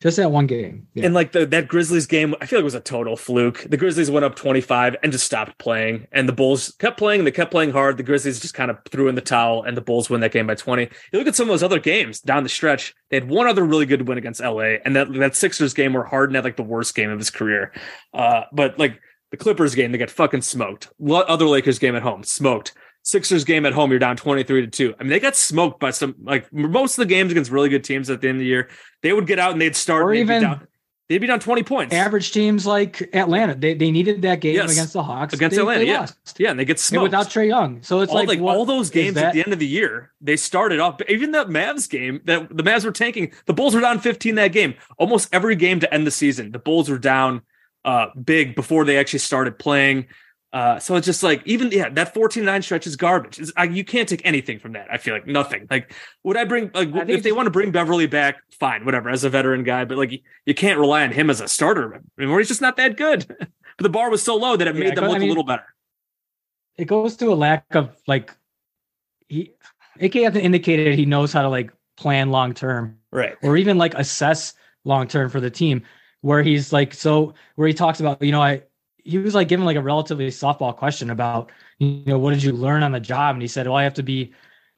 just, 0.00 0.16
that 0.16 0.30
one 0.30 0.46
game. 0.46 0.86
Yeah. 0.94 1.04
And 1.04 1.14
like 1.14 1.32
the 1.32 1.44
that 1.44 1.68
Grizzlies 1.68 2.06
game, 2.06 2.34
I 2.40 2.46
feel 2.46 2.60
like 2.60 2.62
it 2.62 2.64
was 2.64 2.74
a 2.74 2.80
total 2.80 3.14
fluke. 3.14 3.66
The 3.68 3.76
Grizzlies 3.76 4.10
went 4.10 4.24
up 4.24 4.36
25 4.36 4.96
and 5.02 5.12
just 5.12 5.26
stopped 5.26 5.58
playing. 5.58 6.06
And 6.12 6.26
the 6.26 6.32
Bulls 6.32 6.74
kept 6.78 6.96
playing 6.96 7.20
and 7.20 7.26
they 7.26 7.30
kept 7.30 7.50
playing 7.50 7.72
hard. 7.72 7.98
The 7.98 8.02
Grizzlies 8.02 8.40
just 8.40 8.54
kind 8.54 8.70
of 8.70 8.78
threw 8.90 9.08
in 9.08 9.16
the 9.16 9.20
towel 9.20 9.64
and 9.64 9.76
the 9.76 9.82
Bulls 9.82 10.08
win 10.08 10.22
that 10.22 10.32
game 10.32 10.46
by 10.46 10.54
20. 10.54 10.88
You 11.12 11.18
look 11.18 11.28
at 11.28 11.34
some 11.36 11.44
of 11.48 11.52
those 11.52 11.62
other 11.62 11.78
games 11.78 12.20
down 12.20 12.44
the 12.44 12.48
stretch, 12.48 12.94
they 13.10 13.18
had 13.18 13.28
one 13.28 13.46
other 13.46 13.64
really 13.64 13.84
good 13.84 14.08
win 14.08 14.16
against 14.16 14.40
LA. 14.40 14.78
And 14.84 14.96
that, 14.96 15.12
that 15.12 15.36
Sixers 15.36 15.74
game 15.74 15.92
where 15.92 16.04
Harden 16.04 16.36
had 16.36 16.44
like 16.44 16.56
the 16.56 16.62
worst 16.62 16.94
game 16.94 17.10
of 17.10 17.18
his 17.18 17.28
career. 17.28 17.72
Uh, 18.14 18.44
but 18.50 18.78
like 18.78 18.98
the 19.30 19.36
Clippers 19.36 19.74
game, 19.74 19.92
they 19.92 19.98
got 19.98 20.08
fucking 20.10 20.40
smoked. 20.40 20.88
Other 21.06 21.46
Lakers 21.46 21.78
game 21.78 21.94
at 21.94 22.02
home, 22.02 22.22
smoked. 22.22 22.72
Sixers 23.02 23.44
game 23.44 23.66
at 23.66 23.72
home, 23.72 23.90
you're 23.90 23.98
down 23.98 24.16
23 24.16 24.60
to 24.62 24.66
2. 24.68 24.94
I 24.98 25.02
mean, 25.02 25.10
they 25.10 25.18
got 25.20 25.34
smoked 25.36 25.80
by 25.80 25.90
some 25.90 26.14
like 26.22 26.52
most 26.52 26.98
of 26.98 27.02
the 27.02 27.06
games 27.12 27.32
against 27.32 27.50
really 27.50 27.68
good 27.68 27.82
teams 27.84 28.08
at 28.10 28.20
the 28.20 28.28
end 28.28 28.36
of 28.36 28.40
the 28.40 28.46
year. 28.46 28.68
They 29.02 29.12
would 29.12 29.26
get 29.26 29.38
out 29.38 29.52
and 29.52 29.60
they'd 29.60 29.74
start 29.74 30.02
Or 30.04 30.14
even- 30.14 30.42
down. 30.42 30.68
they'd 31.08 31.18
be 31.18 31.26
down 31.26 31.40
20 31.40 31.64
points. 31.64 31.92
Average 31.94 32.30
teams 32.30 32.64
like 32.64 33.10
Atlanta, 33.12 33.56
they, 33.56 33.74
they 33.74 33.90
needed 33.90 34.22
that 34.22 34.40
game 34.40 34.54
Yes. 34.54 34.70
against 34.72 34.92
the 34.92 35.02
Hawks. 35.02 35.34
Against 35.34 35.56
They- 35.56 35.60
Atlanta, 35.62 35.80
they 35.80 35.90
yeah. 35.90 36.00
lost. 36.00 36.36
Yeah, 36.38 36.50
and 36.52 36.60
they 36.60 36.64
get 36.64 36.74
And 36.74 36.78
smoked. 36.80 37.02
without 37.02 37.26
Trae 37.28 37.48
Young. 37.48 37.82
So 37.82 38.00
it's 38.02 38.10
all, 38.12 38.18
like, 38.18 38.28
like 38.28 38.40
what- 38.40 38.56
all 38.56 38.64
those 38.64 38.88
games 38.88 39.16
at 39.16 39.32
the 39.34 39.42
end 39.42 39.52
of 39.52 39.58
the 39.58 39.66
year, 39.66 40.12
they 40.20 40.36
started 40.36 40.78
off. 40.78 41.00
Even 41.08 41.32
that 41.32 41.48
Mavs 41.48 41.90
game 41.90 42.20
that 42.26 42.56
the 42.56 42.62
Mavs 42.62 42.84
were 42.84 42.92
tanking, 42.92 43.32
the 43.46 43.52
Bulls 43.52 43.74
were 43.74 43.80
down 43.80 43.98
15 43.98 44.36
that 44.36 44.52
game. 44.52 44.74
Almost 44.96 45.28
every 45.34 45.56
game 45.56 45.80
to 45.80 45.92
end 45.92 46.06
the 46.06 46.12
season, 46.12 46.52
the 46.52 46.60
Bulls 46.60 46.88
were 46.88 46.98
down 46.98 47.42
uh, 47.84 48.06
big 48.24 48.54
before 48.54 48.84
they 48.84 48.96
actually 48.96 49.18
started 49.18 49.58
playing. 49.58 50.06
Uh, 50.52 50.78
so 50.78 50.96
it's 50.96 51.06
just 51.06 51.22
like 51.22 51.40
even 51.46 51.70
yeah, 51.70 51.88
that 51.88 52.14
14-9 52.14 52.62
stretch 52.62 52.86
is 52.86 52.94
garbage. 52.94 53.40
I, 53.56 53.64
you 53.64 53.84
can't 53.84 54.06
take 54.08 54.20
anything 54.26 54.58
from 54.58 54.72
that. 54.74 54.86
I 54.92 54.98
feel 54.98 55.14
like 55.14 55.26
nothing. 55.26 55.66
Like 55.70 55.94
would 56.24 56.36
I 56.36 56.44
bring 56.44 56.70
like 56.74 56.94
I 56.94 57.04
if 57.10 57.22
they 57.22 57.32
want 57.32 57.46
to 57.46 57.50
bring 57.50 57.70
Beverley 57.72 58.06
back, 58.06 58.36
fine, 58.60 58.84
whatever. 58.84 59.08
As 59.08 59.24
a 59.24 59.30
veteran 59.30 59.62
guy, 59.64 59.86
but 59.86 59.96
like 59.96 60.12
you, 60.12 60.18
you 60.44 60.54
can't 60.54 60.78
rely 60.78 61.04
on 61.04 61.10
him 61.12 61.30
as 61.30 61.40
a 61.40 61.48
starter. 61.48 61.94
I 61.94 62.26
mean, 62.26 62.36
he's 62.38 62.48
just 62.48 62.60
not 62.60 62.76
that 62.76 62.98
good. 62.98 63.26
but 63.38 63.48
the 63.78 63.88
bar 63.88 64.10
was 64.10 64.22
so 64.22 64.36
low 64.36 64.56
that 64.56 64.68
it 64.68 64.74
Yeah, 64.76 64.80
made 64.84 64.94
them 64.96 65.04
I 65.04 65.08
look 65.08 65.18
mean- 65.20 65.28
a 65.28 65.30
little 65.30 65.44
better. 65.44 65.64
it 66.76 66.84
goes 66.84 67.16
to 67.16 67.32
a 67.32 67.34
lack 67.34 67.74
of 67.74 67.96
like 68.06 68.36
he 69.28 69.52
AK 70.00 70.16
indicated 70.16 70.98
he 70.98 71.06
knows 71.06 71.32
how 71.32 71.40
to 71.42 71.48
like 71.48 71.70
plan 71.96 72.30
long 72.30 72.52
term 72.52 72.98
Right. 73.10 73.36
or 73.42 73.56
even 73.56 73.78
like 73.78 73.94
assess 73.94 74.52
long 74.84 75.06
term 75.08 75.30
for 75.30 75.40
the 75.40 75.50
team 75.50 75.82
where 76.20 76.42
he's 76.42 76.72
like 76.74 76.92
so 76.92 77.32
where 77.56 77.68
he 77.68 77.74
talks 77.74 78.00
about 78.00 78.20
you 78.22 78.32
know 78.32 78.42
I 78.42 78.62
he 79.04 79.18
was 79.18 79.34
like 79.34 79.48
given 79.48 79.64
like 79.66 79.76
a 79.76 79.82
relatively 79.82 80.28
softball 80.28 80.76
question 80.76 81.10
about 81.10 81.50
you 81.78 82.02
know 82.06 82.18
what 82.18 82.34
did 82.34 82.42
you 82.42 82.52
learn 82.52 82.82
on 82.82 82.92
the 82.92 83.00
job? 83.00 83.34
And 83.34 83.42
he 83.42 83.48
said 83.48 83.66
well 83.66 83.76
I 83.76 83.84
have 83.84 83.94
to 83.94 84.02
be 84.02 84.32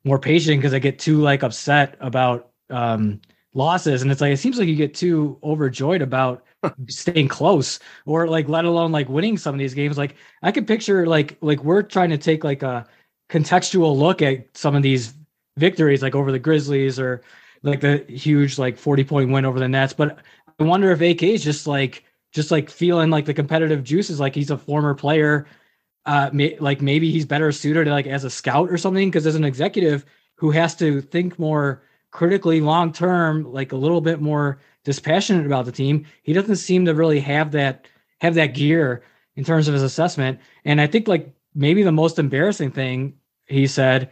more 0.05 0.19
patient 0.19 0.59
because 0.59 0.75
I 0.75 0.79
get 0.79 0.99
too 0.99 1.21
like 1.21 1.43
upset 1.43 1.97
about 2.01 2.51
um 2.71 3.21
losses. 3.55 4.03
And 4.03 4.11
it's 4.11 4.21
like 4.21 4.33
it 4.33 4.39
seems 4.39 4.59
like 4.59 4.69
you 4.69 4.77
get 4.77 4.95
too 4.95 5.39
overjoyed 5.43 6.03
about 6.03 6.45
staying 6.89 7.29
close 7.29 7.79
or 8.07 8.27
like 8.29 8.49
let 8.49 8.65
alone 8.65 8.93
like 8.93 9.09
winning 9.09 9.39
some 9.39 9.55
of 9.55 9.59
these 9.59 9.75
games. 9.75 9.97
Like 9.97 10.17
I 10.43 10.53
could 10.53 10.67
picture 10.67 11.07
like 11.07 11.39
like 11.41 11.63
we're 11.65 11.83
trying 11.83 12.11
to 12.11 12.19
take 12.19 12.45
like 12.45 12.63
a 12.63 12.87
contextual 13.31 13.97
look 13.97 14.23
at 14.23 14.57
some 14.57 14.75
of 14.75 14.83
these 14.83 15.15
victories 15.57 16.03
like 16.03 16.15
over 16.15 16.33
the 16.33 16.39
Grizzlies 16.39 16.99
or 16.99 17.23
like 17.63 17.81
the 17.81 18.05
huge 18.09 18.59
like 18.59 18.77
40 18.77 19.05
point 19.05 19.31
win 19.31 19.45
over 19.45 19.59
the 19.59 19.69
Nets. 19.69 19.93
But 19.93 20.19
I 20.59 20.65
wonder 20.65 20.91
if 20.91 21.01
AK 21.01 21.23
is 21.23 21.45
just 21.45 21.67
like 21.67 22.05
just 22.35 22.51
like 22.51 22.68
feeling 22.68 23.09
like 23.09 23.25
the 23.25 23.33
competitive 23.33 23.83
juices 23.83 24.20
like 24.20 24.35
he's 24.35 24.51
a 24.51 24.59
former 24.59 24.94
player 24.94 25.47
uh 26.05 26.29
may, 26.33 26.59
like 26.59 26.83
maybe 26.83 27.11
he's 27.11 27.25
better 27.25 27.51
suited 27.51 27.87
like 27.87 28.07
as 28.07 28.25
a 28.25 28.31
scout 28.31 28.70
or 28.70 28.77
something 28.77 29.09
because 29.09 29.27
as 29.27 29.37
an 29.37 29.44
executive 29.44 30.05
who 30.35 30.51
has 30.51 30.75
to 30.75 31.01
think 31.01 31.38
more 31.38 31.83
critically 32.11 32.61
long 32.61 32.92
term 32.92 33.51
like 33.51 33.73
a 33.73 33.77
little 33.77 34.01
bit 34.01 34.20
more 34.20 34.59
dispassionate 34.85 35.47
about 35.47 35.64
the 35.64 35.73
team 35.73 36.05
he 36.23 36.35
doesn't 36.35 36.57
seem 36.57 36.85
to 36.85 36.94
really 36.94 37.20
have 37.20 37.53
that 37.53 37.87
have 38.20 38.35
that 38.35 38.49
gear 38.49 39.03
in 39.37 39.44
terms 39.44 39.66
of 39.66 39.75
his 39.75 39.83
assessment. 39.83 40.38
And 40.64 40.81
i 40.81 40.87
think 40.87 41.09
like 41.09 41.33
maybe 41.55 41.83
the 41.83 41.92
most 41.92 42.18
embarrassing 42.18 42.73
thing 42.73 43.14
he 43.47 43.66
said 43.66 44.11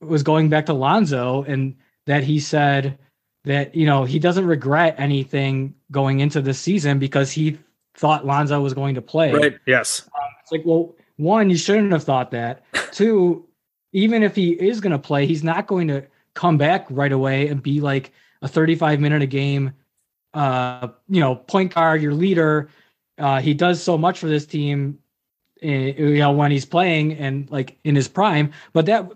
was 0.00 0.22
going 0.22 0.48
back 0.48 0.66
to 0.66 0.72
lonzo 0.74 1.42
and 1.44 1.76
that 2.06 2.24
he 2.24 2.38
said 2.38 2.98
that 3.44 3.74
you 3.74 3.86
know 3.86 4.04
he 4.04 4.18
doesn't 4.18 4.46
regret 4.46 4.94
anything 4.98 5.74
going 5.90 6.20
into 6.20 6.40
this 6.40 6.58
season 6.58 6.98
because 6.98 7.30
he 7.30 7.58
thought 7.94 8.24
lonzo 8.24 8.60
was 8.60 8.74
going 8.74 8.94
to 8.94 9.02
play 9.02 9.32
Right. 9.32 9.58
Yes. 9.66 10.08
it's 10.42 10.52
like, 10.52 10.62
well, 10.64 10.94
one, 11.16 11.50
you 11.50 11.56
shouldn't 11.56 11.92
have 11.92 12.04
thought 12.04 12.30
that. 12.30 12.64
Two, 12.92 13.46
even 13.92 14.22
if 14.22 14.34
he 14.34 14.50
is 14.52 14.80
going 14.80 14.92
to 14.92 14.98
play, 14.98 15.26
he's 15.26 15.44
not 15.44 15.66
going 15.66 15.88
to 15.88 16.06
come 16.34 16.56
back 16.56 16.86
right 16.90 17.12
away 17.12 17.48
and 17.48 17.62
be 17.62 17.80
like 17.80 18.12
a 18.40 18.48
35 18.48 19.00
minute 19.00 19.22
a 19.22 19.26
game, 19.26 19.72
uh, 20.34 20.88
you 21.08 21.20
know, 21.20 21.36
point 21.36 21.74
guard, 21.74 22.02
your 22.02 22.14
leader. 22.14 22.70
Uh, 23.18 23.40
he 23.40 23.54
does 23.54 23.82
so 23.82 23.98
much 23.98 24.18
for 24.18 24.26
this 24.26 24.46
team, 24.46 24.98
eh, 25.62 25.92
you 25.96 26.18
know, 26.18 26.32
when 26.32 26.50
he's 26.50 26.64
playing 26.64 27.12
and 27.14 27.50
like 27.50 27.78
in 27.84 27.94
his 27.94 28.08
prime. 28.08 28.52
But 28.72 28.86
that, 28.86 29.10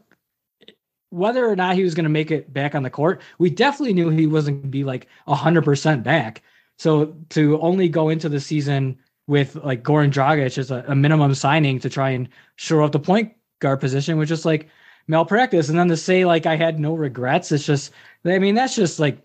whether 1.10 1.48
or 1.48 1.56
not 1.56 1.76
he 1.76 1.84
was 1.84 1.94
going 1.94 2.04
to 2.04 2.10
make 2.10 2.30
it 2.30 2.52
back 2.52 2.74
on 2.74 2.82
the 2.82 2.90
court, 2.90 3.22
we 3.38 3.50
definitely 3.50 3.94
knew 3.94 4.08
he 4.10 4.26
wasn't 4.26 4.58
going 4.58 4.70
to 4.70 4.78
be 4.78 4.84
like 4.84 5.06
100% 5.28 6.02
back. 6.02 6.42
So 6.78 7.16
to 7.30 7.58
only 7.60 7.88
go 7.88 8.08
into 8.08 8.28
the 8.28 8.40
season 8.40 8.98
with 9.26 9.56
like 9.56 9.82
Goran 9.82 10.10
Dragic 10.10 10.58
as 10.58 10.70
a, 10.70 10.84
a 10.88 10.94
minimum 10.94 11.34
signing 11.34 11.78
to 11.80 11.90
try 11.90 12.10
and 12.10 12.28
shore 12.56 12.82
up 12.82 12.92
the 12.92 13.00
point 13.00 13.32
guard 13.60 13.80
position 13.80 14.18
was 14.18 14.28
just 14.28 14.44
like 14.44 14.68
malpractice. 15.08 15.68
And 15.68 15.78
then 15.78 15.88
to 15.88 15.96
say 15.96 16.24
like 16.24 16.46
I 16.46 16.56
had 16.56 16.78
no 16.78 16.94
regrets, 16.94 17.50
it's 17.52 17.64
just 17.64 17.92
I 18.24 18.38
mean 18.38 18.54
that's 18.54 18.76
just 18.76 18.98
like 19.00 19.18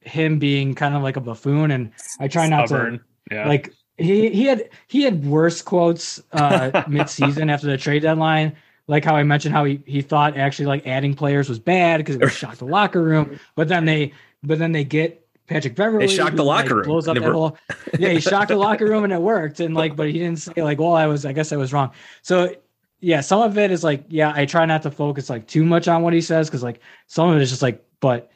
him 0.00 0.38
being 0.38 0.74
kind 0.74 0.94
of 0.94 1.02
like 1.02 1.16
a 1.16 1.20
buffoon. 1.20 1.70
And 1.70 1.92
I 2.20 2.28
try 2.28 2.48
not 2.48 2.68
Stubborn. 2.68 2.98
to 3.30 3.34
Yeah. 3.34 3.48
like 3.48 3.72
he 3.96 4.30
he 4.30 4.44
had 4.44 4.70
he 4.86 5.02
had 5.02 5.26
worse 5.26 5.60
quotes 5.60 6.22
uh 6.32 6.84
mid 6.88 7.08
season 7.08 7.50
after 7.50 7.66
the 7.66 7.76
trade 7.76 8.02
deadline. 8.02 8.56
Like 8.88 9.04
how 9.04 9.14
I 9.14 9.22
mentioned 9.22 9.54
how 9.54 9.64
he, 9.64 9.80
he 9.86 10.02
thought 10.02 10.36
actually 10.36 10.66
like 10.66 10.86
adding 10.86 11.14
players 11.14 11.48
was 11.48 11.58
bad 11.58 11.98
because 11.98 12.16
it 12.16 12.20
would 12.22 12.32
shock 12.32 12.56
the 12.56 12.64
locker 12.64 13.02
room. 13.02 13.38
But 13.54 13.68
then 13.68 13.84
they 13.84 14.12
but 14.42 14.58
then 14.58 14.72
they 14.72 14.82
get 14.82 15.24
Patrick 15.46 15.76
Beverley. 15.76 16.06
They 16.06 16.14
shocked 16.14 16.36
the 16.36 16.42
who, 16.42 16.48
like, 16.48 16.64
locker 16.64 16.76
room. 16.76 16.84
Blows 16.84 17.06
up 17.06 17.14
that 17.16 17.22
whole 17.22 17.56
yeah, 17.98 18.08
he 18.08 18.20
shocked 18.20 18.48
the 18.48 18.56
locker 18.66 18.86
room 18.86 19.04
and 19.04 19.12
it 19.12 19.20
worked. 19.20 19.60
And 19.60 19.74
like, 19.74 19.94
but 19.94 20.06
he 20.06 20.14
didn't 20.14 20.38
say 20.38 20.62
like, 20.62 20.78
well, 20.78 20.94
I 20.94 21.06
was, 21.06 21.24
I 21.24 21.32
guess 21.32 21.52
I 21.52 21.56
was 21.56 21.72
wrong. 21.72 21.90
So 22.22 22.54
yeah, 23.00 23.20
some 23.20 23.42
of 23.42 23.56
it 23.58 23.70
is 23.70 23.84
like, 23.84 24.04
yeah, 24.08 24.32
I 24.34 24.46
try 24.46 24.66
not 24.66 24.82
to 24.82 24.90
focus 24.90 25.30
like 25.30 25.46
too 25.46 25.64
much 25.64 25.86
on 25.86 26.02
what 26.02 26.12
he 26.12 26.20
says 26.20 26.48
because 26.48 26.62
like 26.62 26.80
some 27.06 27.28
of 27.30 27.36
it 27.36 27.42
is 27.42 27.50
just 27.50 27.62
like, 27.62 27.84
but 28.00 28.30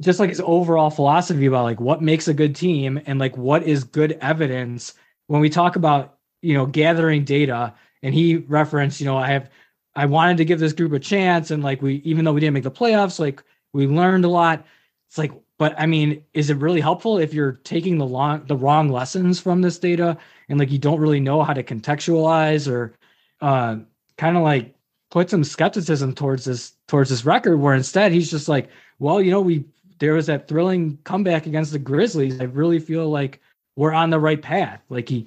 just 0.00 0.20
like 0.20 0.28
his 0.28 0.40
overall 0.44 0.90
philosophy 0.90 1.46
about 1.46 1.64
like 1.64 1.80
what 1.80 2.00
makes 2.00 2.28
a 2.28 2.34
good 2.34 2.54
team 2.54 3.00
and 3.06 3.18
like 3.18 3.36
what 3.36 3.64
is 3.64 3.84
good 3.84 4.12
evidence 4.20 4.94
when 5.26 5.40
we 5.40 5.50
talk 5.50 5.76
about 5.76 6.18
you 6.40 6.54
know 6.54 6.66
gathering 6.66 7.24
data 7.24 7.74
and 8.02 8.14
he 8.14 8.36
referenced 8.36 9.00
you 9.00 9.06
know 9.06 9.16
i 9.16 9.26
have 9.26 9.50
i 9.96 10.06
wanted 10.06 10.36
to 10.36 10.44
give 10.44 10.58
this 10.58 10.72
group 10.72 10.92
a 10.92 10.98
chance 10.98 11.50
and 11.50 11.62
like 11.62 11.82
we 11.82 11.96
even 11.96 12.24
though 12.24 12.32
we 12.32 12.40
didn't 12.40 12.54
make 12.54 12.64
the 12.64 12.70
playoffs 12.70 13.18
like 13.18 13.42
we 13.74 13.86
learned 13.86 14.24
a 14.24 14.28
lot. 14.28 14.64
It's 15.08 15.18
like 15.18 15.32
but 15.58 15.74
i 15.78 15.86
mean 15.86 16.22
is 16.34 16.50
it 16.50 16.56
really 16.58 16.80
helpful 16.80 17.18
if 17.18 17.32
you're 17.32 17.60
taking 17.64 17.98
the 17.98 18.06
long 18.06 18.44
the 18.46 18.56
wrong 18.56 18.90
lessons 18.90 19.40
from 19.40 19.62
this 19.62 19.78
data 19.78 20.16
and 20.48 20.58
like 20.58 20.70
you 20.70 20.78
don't 20.78 21.00
really 21.00 21.20
know 21.20 21.42
how 21.42 21.52
to 21.52 21.62
contextualize 21.62 22.70
or 22.70 22.92
uh 23.40 23.76
kind 24.16 24.36
of 24.36 24.42
like 24.42 24.74
put 25.10 25.30
some 25.30 25.42
skepticism 25.42 26.14
towards 26.14 26.44
this 26.44 26.72
towards 26.86 27.08
this 27.08 27.24
record 27.24 27.58
where 27.58 27.74
instead 27.74 28.12
he's 28.12 28.30
just 28.30 28.48
like 28.48 28.68
well 28.98 29.22
you 29.22 29.30
know 29.30 29.40
we 29.40 29.64
there 29.98 30.14
was 30.14 30.26
that 30.26 30.48
thrilling 30.48 30.98
comeback 31.04 31.46
against 31.46 31.72
the 31.72 31.78
grizzlies. 31.78 32.40
I 32.40 32.44
really 32.44 32.78
feel 32.78 33.08
like 33.08 33.40
we're 33.76 33.92
on 33.92 34.10
the 34.10 34.20
right 34.20 34.40
path. 34.40 34.80
Like 34.88 35.08
he 35.08 35.26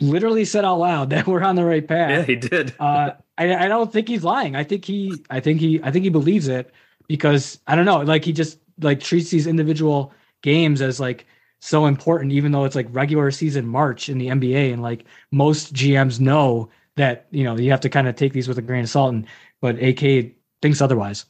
literally 0.00 0.44
said 0.44 0.64
out 0.64 0.78
loud 0.78 1.10
that 1.10 1.26
we're 1.26 1.42
on 1.42 1.56
the 1.56 1.64
right 1.64 1.86
path 1.86 2.10
yeah, 2.10 2.22
he 2.22 2.36
did. 2.36 2.74
uh, 2.78 3.12
I, 3.38 3.66
I 3.66 3.68
don't 3.68 3.92
think 3.92 4.08
he's 4.08 4.24
lying. 4.24 4.56
I 4.56 4.64
think 4.64 4.84
he, 4.84 5.22
I 5.30 5.40
think 5.40 5.60
he, 5.60 5.80
I 5.82 5.90
think 5.90 6.04
he 6.04 6.10
believes 6.10 6.48
it 6.48 6.72
because 7.08 7.58
I 7.66 7.76
don't 7.76 7.84
know, 7.84 8.00
like 8.00 8.24
he 8.24 8.32
just 8.32 8.58
like 8.80 9.00
treats 9.00 9.30
these 9.30 9.46
individual 9.46 10.12
games 10.42 10.80
as 10.80 11.00
like 11.00 11.26
so 11.60 11.86
important, 11.86 12.32
even 12.32 12.52
though 12.52 12.64
it's 12.64 12.76
like 12.76 12.86
regular 12.90 13.30
season 13.30 13.66
March 13.66 14.08
in 14.08 14.18
the 14.18 14.28
NBA, 14.28 14.72
and 14.72 14.82
like 14.82 15.04
most 15.30 15.74
GMs 15.74 16.20
know 16.20 16.68
that 16.96 17.26
you 17.30 17.44
know 17.44 17.56
you 17.56 17.70
have 17.70 17.80
to 17.80 17.88
kind 17.88 18.08
of 18.08 18.16
take 18.16 18.32
these 18.32 18.48
with 18.48 18.58
a 18.58 18.62
grain 18.62 18.84
of 18.84 18.90
salt. 18.90 19.14
And 19.14 19.26
but 19.60 19.82
AK 19.82 20.32
thinks 20.62 20.80
otherwise. 20.80 21.26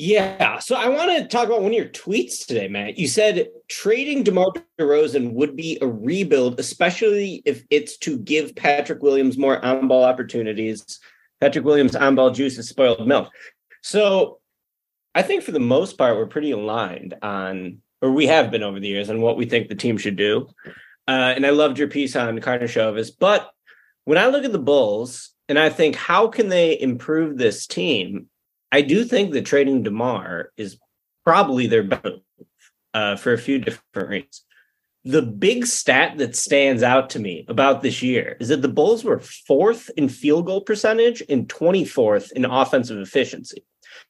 Yeah. 0.00 0.60
So 0.60 0.76
I 0.76 0.88
want 0.88 1.10
to 1.10 1.26
talk 1.26 1.48
about 1.48 1.60
one 1.60 1.72
of 1.72 1.76
your 1.76 1.86
tweets 1.86 2.46
today, 2.46 2.68
Matt. 2.68 3.00
You 3.00 3.08
said 3.08 3.48
trading 3.66 4.22
DeMar 4.22 4.52
DeRozan 4.78 5.32
would 5.32 5.56
be 5.56 5.76
a 5.82 5.88
rebuild, 5.88 6.60
especially 6.60 7.42
if 7.44 7.64
it's 7.68 7.96
to 7.98 8.16
give 8.16 8.54
Patrick 8.54 9.02
Williams 9.02 9.36
more 9.36 9.62
on 9.64 9.88
ball 9.88 10.04
opportunities. 10.04 11.00
Patrick 11.40 11.64
Williams' 11.64 11.96
on 11.96 12.14
ball 12.14 12.30
juice 12.30 12.58
is 12.58 12.68
spoiled 12.68 13.08
milk. 13.08 13.28
So 13.82 14.38
I 15.16 15.22
think 15.22 15.42
for 15.42 15.50
the 15.50 15.58
most 15.58 15.98
part, 15.98 16.16
we're 16.16 16.26
pretty 16.26 16.52
aligned 16.52 17.14
on, 17.20 17.78
or 18.00 18.12
we 18.12 18.28
have 18.28 18.52
been 18.52 18.62
over 18.62 18.78
the 18.78 18.86
years, 18.86 19.10
on 19.10 19.20
what 19.20 19.36
we 19.36 19.46
think 19.46 19.66
the 19.66 19.74
team 19.74 19.98
should 19.98 20.14
do. 20.14 20.48
Uh, 21.08 21.32
and 21.34 21.44
I 21.44 21.50
loved 21.50 21.76
your 21.76 21.88
piece 21.88 22.14
on 22.14 22.38
Karnisovas. 22.38 23.10
But 23.18 23.50
when 24.04 24.16
I 24.16 24.28
look 24.28 24.44
at 24.44 24.52
the 24.52 24.60
Bulls 24.60 25.32
and 25.48 25.58
I 25.58 25.70
think, 25.70 25.96
how 25.96 26.28
can 26.28 26.50
they 26.50 26.80
improve 26.80 27.36
this 27.36 27.66
team? 27.66 28.28
I 28.70 28.82
do 28.82 29.04
think 29.04 29.32
that 29.32 29.46
trading 29.46 29.82
DeMar 29.82 30.50
is 30.56 30.78
probably 31.24 31.66
their 31.66 31.82
best 31.82 32.04
move, 32.04 32.20
uh, 32.94 33.16
for 33.16 33.32
a 33.32 33.38
few 33.38 33.58
different 33.58 34.08
reasons. 34.08 34.44
The 35.04 35.22
big 35.22 35.66
stat 35.66 36.18
that 36.18 36.36
stands 36.36 36.82
out 36.82 37.10
to 37.10 37.18
me 37.18 37.46
about 37.48 37.82
this 37.82 38.02
year 38.02 38.36
is 38.40 38.48
that 38.48 38.62
the 38.62 38.68
Bulls 38.68 39.04
were 39.04 39.20
fourth 39.20 39.90
in 39.96 40.08
field 40.08 40.46
goal 40.46 40.60
percentage 40.60 41.22
and 41.28 41.48
24th 41.48 42.32
in 42.32 42.44
offensive 42.44 42.98
efficiency. 42.98 43.64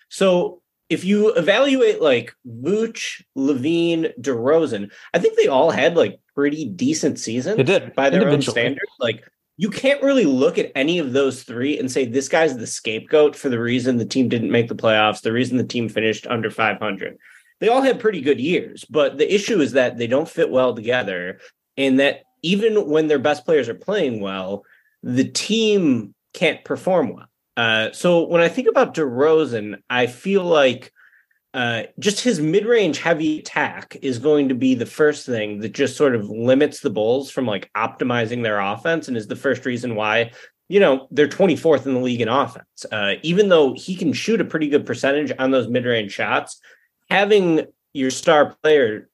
So 0.09 0.63
if 0.89 1.05
you 1.05 1.33
evaluate 1.35 2.01
like 2.01 2.35
Vooch, 2.47 3.23
LaVine, 3.37 4.13
DeRozan, 4.21 4.91
I 5.13 5.19
think 5.19 5.37
they 5.37 5.47
all 5.47 5.71
had 5.71 5.97
like 5.97 6.19
pretty 6.35 6.65
decent 6.65 7.19
seasons 7.19 7.59
They 7.59 7.63
did, 7.65 7.95
by 7.95 8.11
their 8.11 8.29
own 8.29 8.43
standards. 8.43 8.91
Like 8.99 9.23
you 9.59 9.69
can't 9.69 10.03
really 10.03 10.25
look 10.25 10.57
at 10.57 10.71
any 10.77 11.01
of 11.01 11.13
those 11.13 11.43
three 11.43 11.79
and 11.79 11.91
say 11.91 12.07
this 12.07 12.29
guy's 12.29 12.57
the 12.57 12.67
scapegoat 12.67 13.35
for 13.35 13.49
the 13.49 13.59
reason 13.59 13.97
the 13.97 14.07
team 14.07 14.29
didn't 14.29 14.53
make 14.53 14.69
the 14.69 14.75
playoffs, 14.75 15.21
the 15.21 15.33
reason 15.33 15.57
the 15.59 15.65
team 15.65 15.89
finished 15.89 16.29
under 16.29 16.49
500. 16.49 17.19
they 17.59 17.69
all 17.69 17.83
had 17.83 17.99
pretty 17.99 18.21
good 18.21 18.41
years, 18.41 18.85
but 18.85 19.19
the 19.19 19.35
issue 19.35 19.61
is 19.61 19.73
that 19.73 19.99
they 19.99 20.07
don't 20.07 20.29
fit 20.29 20.49
well 20.49 20.75
together, 20.75 21.41
and 21.77 21.99
that 21.99 22.23
even 22.43 22.89
when 22.89 23.09
their 23.09 23.19
best 23.19 23.45
players 23.45 23.69
are 23.69 23.75
playing 23.75 24.21
well, 24.21 24.63
the 25.03 25.29
team 25.29 26.15
can't 26.35 26.65
perform 26.65 27.15
well. 27.15 27.27
Uh, 27.57 27.91
so 27.91 28.29
when 28.29 28.41
I 28.41 28.49
think 28.49 28.69
about 28.69 28.95
DeRozan, 28.95 29.81
I 29.91 30.07
feel 30.07 30.45
like 30.45 30.93
uh, 31.55 31.85
just 31.99 32.21
his 32.21 32.41
mid-range 32.41 32.99
heavy 32.99 33.39
attack 33.39 33.97
is 34.03 34.19
going 34.19 34.49
to 34.49 34.55
be 34.55 34.75
the 34.75 34.87
first 34.87 35.25
thing 35.25 35.61
that 35.61 35.73
just 35.73 35.97
sort 35.97 36.15
of 36.15 36.29
limits 36.29 36.81
the 36.81 36.91
Bulls 36.91 37.31
from 37.31 37.47
like 37.47 37.71
optimizing 37.77 38.43
their 38.43 38.61
offense, 38.61 39.09
and 39.09 39.17
is 39.17 39.27
the 39.27 39.37
first 39.37 39.65
reason 39.65 39.95
why 39.95 40.31
you 40.69 40.79
know 40.79 41.09
they're 41.11 41.29
24th 41.29 41.87
in 41.87 41.95
the 41.95 42.01
league 42.01 42.21
in 42.21 42.29
offense. 42.29 42.85
Uh, 42.93 43.15
even 43.23 43.49
though 43.49 43.75
he 43.75 43.97
can 43.97 44.13
shoot 44.13 44.41
a 44.41 44.45
pretty 44.45 44.69
good 44.69 44.85
percentage 44.85 45.33
on 45.39 45.51
those 45.51 45.69
mid-range 45.69 46.13
shots, 46.13 46.61
having 47.09 47.67
your 47.95 48.11
star 48.11 48.55
player 48.63 49.09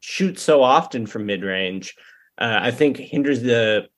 shoot 0.00 0.38
so 0.38 0.62
often 0.62 1.06
from 1.06 1.26
mid-range, 1.26 1.94
uh, 2.38 2.58
I 2.62 2.70
think 2.70 2.96
hinders 2.96 3.42
the 3.42 3.88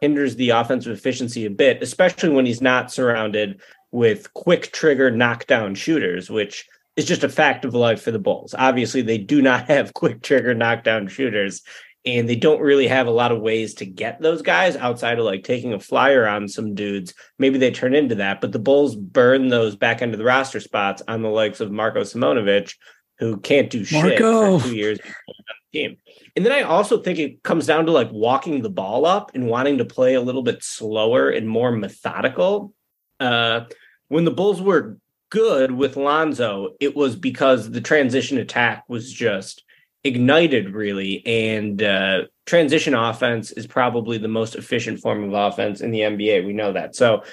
hinders 0.00 0.36
the 0.36 0.50
offensive 0.50 0.92
efficiency 0.92 1.44
a 1.44 1.50
bit, 1.50 1.82
especially 1.82 2.30
when 2.30 2.46
he's 2.46 2.62
not 2.62 2.90
surrounded 2.90 3.60
with 3.90 4.32
quick 4.34 4.72
trigger 4.72 5.10
knockdown 5.10 5.74
shooters, 5.74 6.30
which 6.30 6.66
is 6.96 7.04
just 7.04 7.24
a 7.24 7.28
fact 7.28 7.64
of 7.64 7.74
life 7.74 8.02
for 8.02 8.10
the 8.10 8.18
Bulls. 8.18 8.54
Obviously, 8.56 9.02
they 9.02 9.18
do 9.18 9.42
not 9.42 9.66
have 9.68 9.94
quick 9.94 10.22
trigger 10.22 10.54
knockdown 10.54 11.08
shooters, 11.08 11.62
and 12.04 12.28
they 12.28 12.36
don't 12.36 12.60
really 12.60 12.86
have 12.86 13.06
a 13.06 13.12
lot 13.12 13.32
of 13.32 13.40
ways 13.40 13.74
to 13.74 13.86
get 13.86 14.20
those 14.20 14.42
guys 14.42 14.76
outside 14.76 15.18
of 15.18 15.24
like 15.24 15.42
taking 15.42 15.72
a 15.72 15.80
flyer 15.80 16.26
on 16.26 16.48
some 16.48 16.74
dudes. 16.74 17.14
Maybe 17.38 17.58
they 17.58 17.70
turn 17.70 17.94
into 17.94 18.16
that, 18.16 18.40
but 18.40 18.52
the 18.52 18.58
Bulls 18.58 18.94
burn 18.94 19.48
those 19.48 19.74
back 19.74 20.02
of 20.02 20.16
the 20.16 20.24
roster 20.24 20.60
spots 20.60 21.02
on 21.08 21.22
the 21.22 21.30
likes 21.30 21.60
of 21.60 21.72
Marko 21.72 22.02
Simonovic, 22.02 22.74
who 23.18 23.38
can't 23.38 23.70
do 23.70 23.84
shit 23.84 24.20
Marko. 24.20 24.58
for 24.58 24.68
two 24.68 24.76
years 24.76 24.98
on 25.00 25.34
the 25.72 25.78
team. 25.78 25.96
And 26.36 26.44
then 26.44 26.52
I 26.52 26.62
also 26.62 26.98
think 26.98 27.18
it 27.18 27.42
comes 27.42 27.66
down 27.66 27.86
to 27.86 27.92
like 27.92 28.10
walking 28.10 28.60
the 28.60 28.70
ball 28.70 29.06
up 29.06 29.30
and 29.34 29.46
wanting 29.46 29.78
to 29.78 29.84
play 29.84 30.14
a 30.14 30.20
little 30.20 30.42
bit 30.42 30.62
slower 30.62 31.30
and 31.30 31.48
more 31.48 31.72
methodical. 31.72 32.74
Uh, 33.20 33.64
when 34.08 34.24
the 34.24 34.30
Bulls 34.30 34.60
were 34.60 34.98
good 35.34 35.72
with 35.72 35.96
Lonzo, 35.96 36.76
it 36.78 36.94
was 36.94 37.16
because 37.16 37.68
the 37.68 37.80
transition 37.80 38.38
attack 38.38 38.84
was 38.86 39.12
just 39.12 39.64
ignited 40.04 40.70
really. 40.70 41.26
And 41.26 41.82
uh, 41.82 42.22
transition 42.46 42.94
offense 42.94 43.50
is 43.50 43.66
probably 43.66 44.16
the 44.16 44.28
most 44.28 44.54
efficient 44.54 45.00
form 45.00 45.24
of 45.24 45.32
offense 45.32 45.80
in 45.80 45.90
the 45.90 46.00
NBA 46.00 46.46
we 46.46 46.52
know 46.52 46.72
that. 46.72 46.94
So 46.94 47.24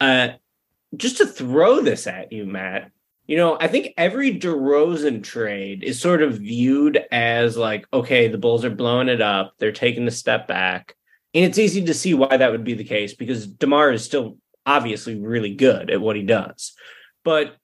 uh, 0.00 0.28
just 0.96 1.18
to 1.18 1.26
throw 1.26 1.82
this 1.82 2.06
at 2.06 2.32
you 2.32 2.46
Matt 2.46 2.90
you 3.26 3.36
know 3.36 3.58
I 3.60 3.68
think 3.68 3.92
every 3.96 4.36
DeRozan 4.36 5.22
trade 5.22 5.84
is 5.84 6.00
sort 6.00 6.22
of 6.22 6.38
viewed 6.38 6.98
as 7.12 7.58
like 7.58 7.86
okay 7.92 8.26
the 8.26 8.38
Bulls 8.38 8.64
are 8.64 8.70
blowing 8.70 9.10
it 9.10 9.20
up. 9.20 9.52
They're 9.58 9.70
taking 9.70 10.08
a 10.08 10.10
step 10.10 10.48
back. 10.48 10.96
And 11.34 11.44
it's 11.44 11.58
easy 11.58 11.84
to 11.84 11.94
see 11.94 12.14
why 12.14 12.38
that 12.38 12.50
would 12.50 12.64
be 12.64 12.74
the 12.74 12.84
case 12.84 13.12
because 13.12 13.46
DeMar 13.46 13.92
is 13.92 14.02
still 14.02 14.38
obviously 14.64 15.20
really 15.20 15.54
good 15.54 15.90
at 15.90 16.00
what 16.00 16.16
he 16.16 16.22
does 16.22 16.74
but 17.24 17.56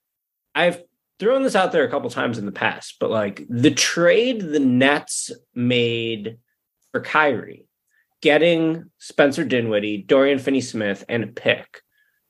I've 0.54 0.82
thrown 1.18 1.42
this 1.42 1.56
out 1.56 1.72
there 1.72 1.84
a 1.84 1.90
couple 1.90 2.10
times 2.10 2.38
in 2.38 2.46
the 2.46 2.52
past, 2.52 2.96
but 3.00 3.10
like 3.10 3.44
the 3.48 3.70
trade 3.70 4.40
the 4.40 4.60
Nets 4.60 5.30
made 5.54 6.38
for 6.92 7.00
Kyrie, 7.00 7.66
getting 8.20 8.90
Spencer 8.98 9.44
Dinwiddie, 9.44 10.02
Dorian 10.02 10.38
Finney 10.38 10.60
Smith, 10.60 11.04
and 11.08 11.24
a 11.24 11.28
pick. 11.28 11.82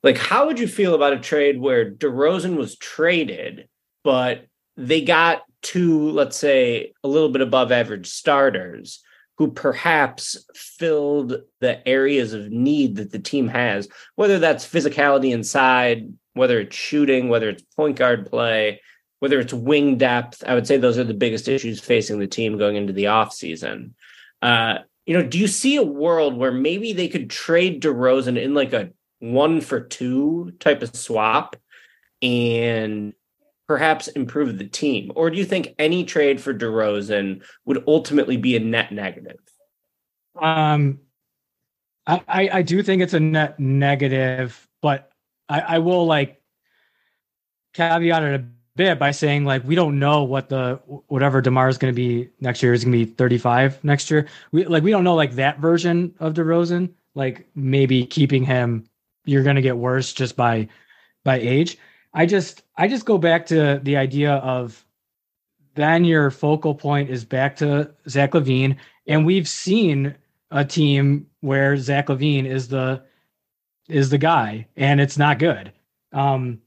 Like, 0.03 0.19
how 0.19 0.47
would 0.47 0.61
you 0.61 0.69
feel 0.69 0.95
about 0.95 1.15
a 1.15 1.19
trade 1.19 1.61
where 1.61 1.91
DeRozan 1.91 2.57
was 2.57 2.77
traded, 2.77 3.69
but 4.05 4.47
they 4.77 5.01
got 5.01 5.43
two, 5.63 6.11
let's 6.11 6.37
say, 6.37 6.93
a 7.03 7.09
little 7.09 7.31
bit 7.31 7.43
above 7.43 7.73
average 7.73 8.07
starters 8.07 9.03
who 9.39 9.51
perhaps 9.51 10.37
filled 10.55 11.35
the 11.61 11.87
areas 11.87 12.33
of 12.33 12.51
need 12.51 12.97
that 12.97 13.11
the 13.11 13.19
team 13.19 13.49
has, 13.49 13.89
whether 14.15 14.39
that's 14.39 14.67
physicality 14.67 15.33
inside, 15.33 16.13
whether 16.37 16.61
it's 16.61 16.77
shooting, 16.77 17.29
whether 17.29 17.49
it's 17.49 17.63
point 17.77 17.97
guard 17.97 18.31
play, 18.31 18.81
whether 19.21 19.41
it's 19.41 19.53
wing 19.53 19.97
depth. 19.97 20.45
I 20.47 20.55
would 20.55 20.67
say 20.67 20.77
those 20.77 20.99
are 20.99 21.05
the 21.05 21.15
biggest 21.15 21.49
issues 21.49 21.81
facing 21.81 22.19
the 22.19 22.27
team 22.27 22.59
going 22.59 22.77
into 22.77 22.93
the 22.93 23.05
offseason. 23.05 23.93
Uh, 24.43 24.79
you 25.07 25.15
know, 25.15 25.27
do 25.27 25.39
you 25.39 25.47
see 25.47 25.77
a 25.77 25.83
world 25.83 26.37
where 26.37 26.53
maybe 26.53 26.93
they 26.93 27.09
could 27.09 27.31
trade 27.31 27.83
DeRozan 27.83 28.41
in 28.41 28.55
like 28.55 28.73
a 28.73 28.91
one 29.21 29.61
for 29.61 29.81
two 29.81 30.53
type 30.61 30.83
of 30.83 30.95
swap 30.95 31.57
and 32.21 33.15
perhaps 33.67 34.09
improve 34.09 34.59
the 34.59 34.67
team? 34.67 35.13
Or 35.15 35.31
do 35.31 35.39
you 35.39 35.45
think 35.45 35.75
any 35.79 36.05
trade 36.05 36.41
for 36.41 36.53
DeRozan 36.53 37.43
would 37.65 37.85
ultimately 37.87 38.37
be 38.37 38.57
a 38.57 38.61
net 38.61 38.93
negative? 38.93 39.39
Um, 40.41 40.99
I, 42.07 42.23
I, 42.29 42.49
I 42.53 42.63
do 42.63 42.83
think 42.83 43.01
it's 43.01 43.15
a 43.15 43.21
net 43.21 43.59
negative, 43.59 44.69
but 44.83 45.11
I, 45.49 45.61
I 45.61 45.79
will 45.79 46.07
like 46.07 46.41
caveat 47.75 48.23
it 48.23 48.41
a 48.41 48.45
bit 48.77 48.99
by 48.99 49.11
saying 49.11 49.45
like 49.45 49.65
we 49.65 49.75
don't 49.75 49.99
know 49.99 50.23
what 50.23 50.49
the 50.49 50.81
whatever 51.09 51.41
Demar 51.41 51.69
is 51.69 51.79
going 51.79 51.93
to 51.93 51.97
be 51.97 52.29
next 52.41 52.63
year 52.63 52.73
is 52.73 52.85
going 52.85 52.93
to 52.93 53.07
be 53.07 53.11
35 53.11 53.83
next 53.83 54.11
year. 54.11 54.27
We 54.53 54.65
like 54.65 54.83
we 54.83 54.91
don't 54.91 55.05
know 55.05 55.15
like 55.15 55.33
that 55.33 55.59
version 55.59 56.15
of 56.21 56.35
DeRozan. 56.35 56.91
Like 57.15 57.49
maybe 57.55 58.05
keeping 58.05 58.45
him, 58.45 58.85
you're 59.25 59.43
going 59.43 59.57
to 59.57 59.63
get 59.63 59.79
worse 59.79 60.13
just 60.13 60.37
by 60.37 60.69
by 61.25 61.39
age. 61.39 61.79
I 62.13 62.27
just 62.27 62.63
I 62.77 62.89
just 62.89 63.07
go 63.07 63.19
back 63.19 63.47
to 63.47 63.81
the 63.83 63.97
idea 63.97 64.35
of 64.35 64.85
then 65.75 66.05
your 66.05 66.31
focal 66.31 66.75
point 66.75 67.11
is 67.11 67.25
back 67.25 67.57
to 67.57 67.91
Zach 68.09 68.33
LaVine, 68.33 68.77
and 69.07 69.27
we've 69.27 69.49
seen 69.49 70.15
a 70.51 70.65
team 70.65 71.27
where 71.41 71.77
Zach 71.77 72.07
LaVine 72.07 72.47
is 72.47 72.69
the 72.69 73.03
is 73.89 74.11
the 74.11 74.19
guy, 74.19 74.67
and 74.77 75.01
it's 75.01 75.19
not 75.19 75.39
good. 75.39 75.73
Um, 76.13 76.61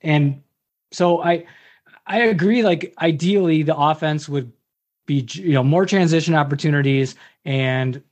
and 0.00 0.42
so 0.90 1.22
I 1.22 1.46
I 2.06 2.20
agree. 2.22 2.62
Like 2.62 2.94
ideally, 3.00 3.62
the 3.62 3.76
offense 3.76 4.28
would 4.28 4.52
be 5.06 5.26
you 5.32 5.52
know 5.52 5.64
more 5.64 5.86
transition 5.86 6.34
opportunities 6.34 7.14
and 7.44 8.02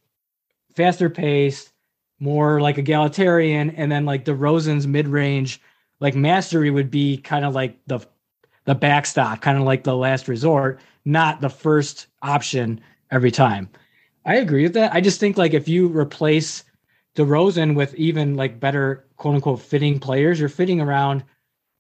faster 0.75 1.11
pace, 1.11 1.73
more 2.21 2.61
like 2.61 2.79
egalitarian, 2.79 3.71
and 3.71 3.91
then 3.91 4.05
like 4.05 4.25
DeRozan's 4.25 4.87
mid 4.87 5.09
range 5.09 5.61
like 6.01 6.15
mastery 6.15 6.71
would 6.71 6.91
be 6.91 7.17
kind 7.19 7.45
of 7.45 7.55
like 7.55 7.79
the 7.87 8.01
the 8.65 8.75
backstop, 8.75 9.41
kind 9.41 9.57
of 9.57 9.65
like 9.65 9.85
the 9.85 9.97
last 9.97 10.27
resort, 10.29 10.81
not 11.05 11.41
the 11.41 11.49
first 11.49 12.09
option 12.23 12.81
every 13.11 13.31
time. 13.31 13.69
I 14.25 14.37
agree 14.37 14.65
with 14.65 14.75
that. 14.75 14.93
I 14.93 15.01
just 15.01 15.21
think 15.21 15.39
like 15.39 15.55
if 15.55 15.69
you 15.69 15.87
replace 15.89 16.65
DeRozan 17.17 17.75
with 17.75 17.95
even 17.95 18.35
like 18.35 18.61
better 18.61 19.07
quote 19.17 19.37
unquote 19.37 19.61
fitting 19.61 19.99
players. 19.99 20.39
You're 20.39 20.49
fitting 20.49 20.81
around 20.81 21.25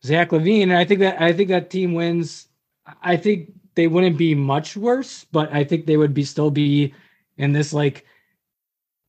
Zach 0.05 0.30
LaVine, 0.30 0.64
and 0.64 0.72
I 0.72 0.84
think 0.84 1.01
that 1.01 1.20
I 1.20 1.32
think 1.32 1.49
that 1.51 1.70
team 1.70 1.95
wins. 1.95 2.49
I 3.03 3.16
think 3.16 3.53
they 3.74 3.87
wouldn't 3.87 4.16
be 4.16 4.34
much 4.34 4.76
worse, 4.76 5.24
but 5.30 5.53
I 5.53 5.64
think 5.64 5.87
they 5.87 5.97
would 5.97 6.14
be 6.14 6.24
still 6.24 6.51
be 6.51 6.95
in 7.37 7.53
this 7.53 7.72
like 7.72 8.07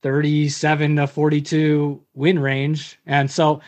37 0.03 0.97
to 0.97 1.07
42 1.07 2.03
win 2.13 2.39
range. 2.39 2.99
And 3.05 3.29
so 3.29 3.61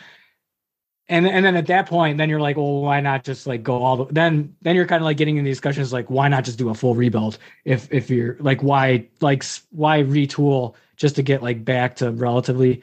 and 1.08 1.26
and 1.26 1.44
then 1.44 1.56
at 1.56 1.66
that 1.66 1.86
point, 1.86 2.18
then 2.18 2.28
you're 2.28 2.40
like, 2.40 2.56
well, 2.56 2.82
why 2.82 3.00
not 3.00 3.24
just 3.24 3.46
like 3.46 3.62
go 3.62 3.82
all 3.82 3.96
the 3.96 4.12
then 4.12 4.54
then 4.62 4.76
you're 4.76 4.86
kind 4.86 5.02
of 5.02 5.04
like 5.04 5.16
getting 5.16 5.36
in 5.36 5.44
these 5.44 5.56
discussions 5.56 5.92
like 5.92 6.08
why 6.08 6.28
not 6.28 6.44
just 6.44 6.58
do 6.58 6.68
a 6.68 6.74
full 6.74 6.94
rebuild 6.94 7.38
if 7.64 7.92
if 7.92 8.08
you're 8.08 8.36
like 8.38 8.62
why 8.62 9.06
like 9.20 9.44
why 9.70 10.02
retool 10.02 10.74
just 11.00 11.16
to 11.16 11.22
get 11.22 11.42
like 11.42 11.64
back 11.64 11.96
to 11.96 12.12
relatively 12.12 12.82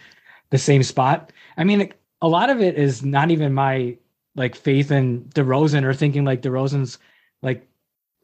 the 0.50 0.58
same 0.58 0.84
spot. 0.84 1.32
I 1.56 1.64
mean, 1.64 1.94
a 2.22 2.28
lot 2.28 2.50
of 2.50 2.62
it 2.62 2.76
is 2.76 3.04
not 3.04 3.30
even 3.32 3.54
my 3.54 3.96
like 4.36 4.56
faith 4.56 4.92
in 4.92 5.24
DeRozan 5.36 5.84
or 5.84 5.94
thinking 5.94 6.26
like 6.26 6.42
DeRozan's 6.42 6.98
like 7.42 7.66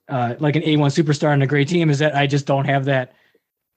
uh 0.10 0.36
like 0.39 0.56
an 0.56 0.64
A1 0.64 1.04
superstar 1.04 1.32
and 1.32 1.44
a 1.44 1.48
great 1.48 1.68
team 1.68 1.89
is 1.89 2.00
that 2.00 2.16
I 2.16 2.28
just 2.28 2.48
don't 2.48 2.66
have 2.66 2.86
that 2.86 3.14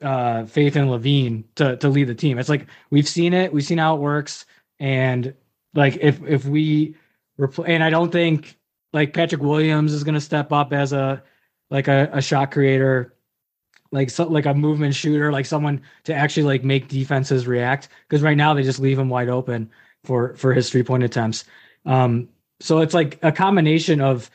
uh 0.03 0.47
faith 0.47 0.75
in 0.75 0.87
LaVine 0.87 1.45
to 1.57 1.77
to 1.77 1.89
lead 1.89 2.09
the 2.09 2.15
team. 2.15 2.39
It's 2.39 2.49
like 2.49 2.67
we've 2.91 3.09
seen 3.09 3.35
it, 3.35 3.53
we've 3.53 3.65
seen 3.65 3.79
how 3.79 3.95
it 3.95 4.01
works 4.01 4.47
and 4.81 5.35
like 5.75 5.99
if 6.01 6.23
if 6.27 6.47
we 6.47 6.97
repl- 7.39 7.69
and 7.69 7.85
I 7.85 7.91
don't 7.91 8.11
think 8.11 8.59
like 8.95 9.13
Patrick 9.13 9.43
Williams 9.43 9.93
is 9.93 10.03
going 10.03 10.15
to 10.15 10.21
step 10.21 10.51
up 10.51 10.73
as 10.73 10.95
a 10.95 11.23
like 11.71 11.89
a, 11.89 12.09
a 12.13 12.23
shot 12.23 12.53
creator 12.53 13.16
like 13.93 14.11
so, 14.11 14.25
like 14.25 14.47
a 14.47 14.55
movement 14.55 14.95
shooter, 14.95 15.33
like 15.33 15.47
someone 15.47 15.83
to 16.05 16.15
actually 16.15 16.45
like 16.45 16.65
make 16.65 16.89
defenses 16.89 17.47
react. 17.47 17.89
Because 18.09 18.23
right 18.23 18.37
now 18.37 18.55
they 18.55 18.63
just 18.63 18.81
leave 18.81 18.99
him 18.99 19.09
wide 19.09 19.29
open 19.29 19.71
for 20.05 20.35
for 20.37 20.53
his 20.53 20.71
three 20.71 20.83
point 20.83 21.03
attempts. 21.03 21.45
Um, 21.85 22.29
so 22.61 22.81
it's 22.81 22.95
like 22.95 23.19
a 23.23 23.33
combination 23.33 24.01
of 24.01 24.31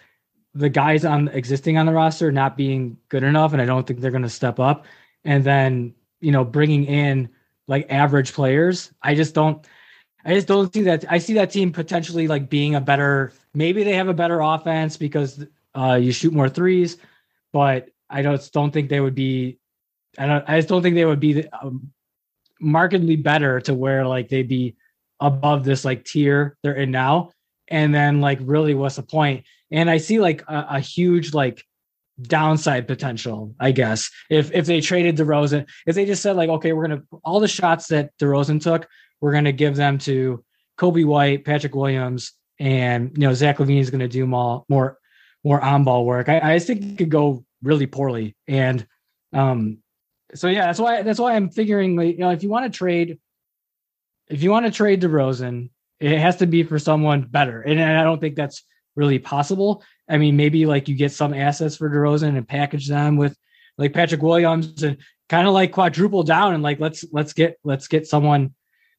the 0.54 0.70
guys 0.70 1.06
on 1.06 1.28
existing 1.30 1.78
on 1.78 1.86
the 1.86 1.94
roster 1.94 2.32
not 2.32 2.58
being 2.58 2.98
good 3.10 3.24
enough, 3.24 3.54
and 3.54 3.62
I 3.62 3.66
don't 3.66 3.86
think 3.86 4.00
they're 4.00 4.12
going 4.12 4.24
to 4.24 4.30
step 4.30 4.60
up. 4.60 4.86
And 5.24 5.44
then 5.44 5.94
you 6.20 6.32
know 6.32 6.44
bringing 6.44 6.86
in 6.86 7.30
like 7.68 7.88
average 7.90 8.34
players. 8.34 8.92
I 9.02 9.16
just 9.16 9.34
don't. 9.34 9.66
I 10.24 10.36
just 10.36 10.48
don't 10.48 10.72
see 10.72 10.84
that. 10.84 11.06
I 11.10 11.18
see 11.18 11.34
that 11.34 11.52
team 11.52 11.72
potentially 11.72 12.28
like 12.28 12.50
being 12.50 12.76
a 12.76 12.82
better. 12.82 13.34
Maybe 13.54 13.84
they 13.84 13.94
have 13.94 14.08
a 14.08 14.14
better 14.14 14.40
offense 14.40 14.98
because 14.98 15.46
uh, 15.74 15.96
you 16.02 16.12
shoot 16.12 16.34
more 16.34 16.50
threes, 16.50 16.98
but 17.52 17.90
I 18.12 18.22
just 18.22 18.54
don't 18.54 18.72
think 18.72 18.90
they 18.90 19.00
would 19.00 19.16
be. 19.16 19.60
I 20.18 20.28
don't. 20.28 20.44
I 20.48 20.58
just 20.58 20.68
don't 20.68 20.82
think 20.82 20.96
they 20.96 21.06
would 21.06 21.20
be 21.20 21.48
um, 21.50 21.92
markedly 22.60 23.16
better 23.16 23.60
to 23.62 23.74
where 23.74 24.06
like 24.06 24.30
they'd 24.30 24.48
be 24.48 24.76
above 25.20 25.64
this 25.64 25.86
like 25.86 26.04
tier 26.04 26.58
they're 26.64 26.74
in 26.74 26.92
now. 26.92 27.32
And 27.68 27.96
then 27.96 28.20
like 28.20 28.40
really, 28.42 28.74
what's 28.74 28.98
the 28.98 29.04
point? 29.04 29.46
And 29.72 29.90
I 29.90 29.98
see 29.98 30.20
like 30.20 30.42
a, 30.48 30.68
a 30.72 30.80
huge 30.80 31.34
like 31.34 31.64
downside 32.22 32.88
potential, 32.88 33.56
I 33.60 33.72
guess. 33.72 34.10
If 34.30 34.52
if 34.52 34.66
they 34.66 34.82
traded 34.82 35.16
DeRozan, 35.16 35.68
if 35.88 35.96
they 35.96 36.06
just 36.06 36.22
said 36.22 36.36
like, 36.36 36.50
okay, 36.50 36.74
we're 36.74 36.88
gonna 36.88 37.04
all 37.24 37.40
the 37.40 37.48
shots 37.48 37.88
that 37.88 38.12
DeRozan 38.18 38.62
took, 38.62 38.88
we're 39.22 39.32
gonna 39.32 39.54
give 39.54 39.76
them 39.76 39.98
to 40.00 40.44
Coby 40.78 41.06
White, 41.06 41.46
Patrick 41.46 41.76
Williams, 41.76 42.34
and 42.60 43.12
you 43.16 43.28
know 43.28 43.34
Zach 43.34 43.58
LaVine 43.58 43.80
is 43.80 43.90
gonna 43.90 44.08
do 44.08 44.26
more 44.28 44.66
more 44.68 44.98
more 45.44 45.62
on 45.62 45.84
ball 45.84 46.06
work. 46.06 46.28
I, 46.28 46.56
I 46.56 46.60
think 46.60 46.84
it 46.84 46.98
could 46.98 47.10
go 47.10 47.46
really 47.64 47.88
poorly. 47.88 48.36
And 48.48 48.86
um 49.34 49.80
so 50.34 50.48
yeah, 50.48 50.68
that's 50.68 50.80
why 50.80 51.02
that's 51.02 51.20
why 51.20 51.36
I'm 51.36 51.50
figuring 51.50 51.96
like, 51.96 52.14
you 52.14 52.20
know, 52.20 52.32
if 52.32 52.44
you 52.44 52.50
want 52.50 52.72
to 52.72 52.78
trade 52.78 53.20
if 54.30 54.44
you 54.44 54.52
want 54.52 54.66
to 54.66 54.72
trade 54.72 55.02
DeRozan, 55.02 55.70
it 56.00 56.18
has 56.18 56.38
to 56.38 56.48
be 56.48 56.64
for 56.64 56.80
someone 56.80 57.24
better. 57.24 57.62
And 57.62 57.82
I 57.82 58.04
don't 58.04 58.20
think 58.20 58.36
that's 58.36 58.64
really 58.96 59.20
possible. 59.20 59.84
I 60.10 60.18
mean, 60.18 60.36
maybe 60.36 60.66
like 60.66 60.88
you 60.88 60.96
get 60.96 61.12
some 61.12 61.34
assets 61.34 61.78
for 61.78 61.90
DeRozan 61.90 62.38
and 62.38 62.48
package 62.48 62.88
them 62.88 63.18
with 63.18 63.38
like 63.78 63.94
Patrick 63.94 64.22
Williams 64.22 64.84
and 64.84 64.98
kind 65.30 65.48
of 65.48 65.54
like 65.54 65.72
quadruple 65.72 66.24
down 66.24 66.54
and 66.54 66.64
like 66.64 66.80
let's 66.80 67.06
let's 67.12 67.34
get 67.34 67.58
let's 67.64 67.88
get 67.88 68.08
someone 68.08 68.54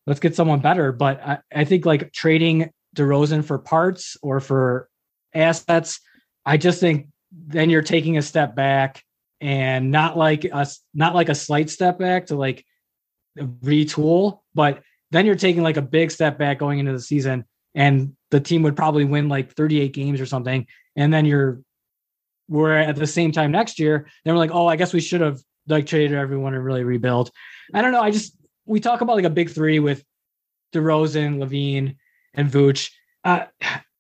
let's 0.07 0.21
get 0.21 0.35
someone 0.35 0.61
better. 0.61 0.93
But 0.93 1.21
I, 1.23 1.39
I 1.55 1.65
think 1.65 1.87
like 1.87 2.13
trading 2.13 2.71
DeRozan 2.97 3.45
for 3.45 3.59
parts 3.59 4.17
or 4.23 4.41
for 4.41 4.89
assets, 5.35 6.01
I 6.45 6.57
just 6.57 6.81
think 6.81 7.09
then 7.33 7.71
you're 7.71 7.83
taking 7.83 8.19
a 8.19 8.23
step 8.23 8.55
back 8.55 9.03
and 9.41 9.91
not 9.91 10.17
like 10.17 10.47
us 10.53 10.81
not 10.95 11.15
like 11.15 11.29
a 11.29 11.35
slight 11.35 11.71
step 11.71 11.99
back 11.99 12.27
to 12.27 12.37
like 12.37 12.65
retool, 13.39 14.41
but 14.55 14.83
then 15.11 15.27
you're 15.27 15.35
taking 15.35 15.63
like 15.63 15.77
a 15.77 15.83
big 15.83 16.11
step 16.11 16.39
back 16.39 16.59
going 16.59 16.79
into 16.79 16.93
the 16.93 17.01
season 17.01 17.45
and 17.75 18.15
the 18.31 18.41
team 18.41 18.63
would 18.63 18.77
probably 18.77 19.05
win 19.05 19.29
like 19.29 19.55
38 19.55 19.93
games 19.93 20.21
or 20.21 20.27
something. 20.27 20.67
And 20.97 21.13
then 21.13 21.25
you're 21.25 21.61
we're 22.49 22.77
at 22.77 22.97
the 22.97 23.07
same 23.07 23.33
time 23.33 23.51
next 23.51 23.79
year, 23.79 24.07
then 24.25 24.35
we're 24.35 24.39
like, 24.39 24.51
oh, 24.53 24.67
I 24.67 24.77
guess 24.77 24.93
we 24.93 25.01
should 25.01 25.21
have 25.23 25.41
like 25.69 25.87
traded 25.87 26.17
everyone 26.17 26.55
and 26.55 26.65
really 26.65 26.85
rebuild. 26.85 27.31
I 27.73 27.83
don't 27.83 27.93
know. 27.93 28.03
I 28.03 28.11
just 28.11 28.37
we 28.67 28.81
talk 28.81 29.01
about 29.01 29.17
like 29.17 29.25
a 29.25 29.31
big 29.31 29.51
three 29.51 29.79
with 29.79 30.05
DeRozan, 30.75 31.39
LaVine, 31.39 31.97
and 32.35 32.51
Vooch. 32.51 32.91
Uh, 33.25 33.45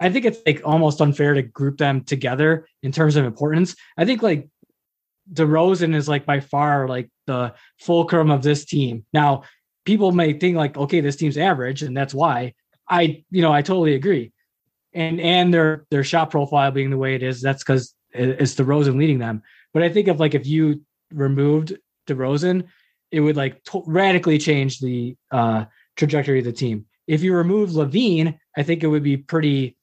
I 0.00 0.10
think 0.10 0.24
it's 0.24 0.38
like 0.44 0.62
almost 0.64 1.00
unfair 1.00 1.34
to 1.34 1.42
group 1.42 1.78
them 1.78 2.02
together 2.02 2.66
in 2.82 2.90
terms 2.90 3.16
of 3.16 3.24
importance. 3.24 3.76
I 3.96 4.04
think 4.04 4.22
like 4.22 4.48
DeRozan 5.32 5.94
is 5.94 6.08
like 6.08 6.26
by 6.26 6.40
far 6.40 6.88
like 6.88 7.08
the 7.26 7.54
fulcrum 7.78 8.30
of 8.30 8.42
this 8.42 8.64
team. 8.64 9.04
Now, 9.12 9.44
people 9.84 10.12
may 10.12 10.32
think 10.32 10.56
like, 10.56 10.76
okay, 10.76 11.00
this 11.00 11.16
team's 11.16 11.38
average, 11.38 11.82
and 11.82 11.96
that's 11.96 12.14
why. 12.14 12.54
I, 12.88 13.24
you 13.30 13.42
know, 13.42 13.52
I 13.52 13.62
totally 13.62 13.94
agree. 13.94 14.32
And 14.92 15.20
and 15.20 15.54
their 15.54 15.86
their 15.90 16.04
shot 16.04 16.30
profile 16.30 16.70
being 16.70 16.90
the 16.90 16.98
way 16.98 17.14
it 17.14 17.22
is, 17.22 17.40
that's 17.40 17.62
because 17.62 17.94
it's 18.10 18.54
DeRozan 18.54 18.98
leading 18.98 19.18
them. 19.18 19.42
But 19.72 19.82
I 19.82 19.88
think 19.88 20.08
of 20.08 20.20
like 20.20 20.34
if 20.34 20.46
you 20.46 20.82
removed 21.14 21.78
DeRozan, 22.08 22.64
it 23.10 23.20
would 23.20 23.36
like 23.36 23.62
to- 23.64 23.84
radically 23.86 24.38
change 24.38 24.80
the 24.80 25.16
uh, 25.30 25.64
trajectory 25.96 26.40
of 26.40 26.44
the 26.44 26.52
team. 26.52 26.86
If 27.06 27.22
you 27.22 27.34
remove 27.34 27.70
LaVine, 27.70 28.38
I 28.56 28.62
think 28.62 28.82
it 28.82 28.88
would 28.88 29.02
be 29.02 29.16
pretty 29.16 29.76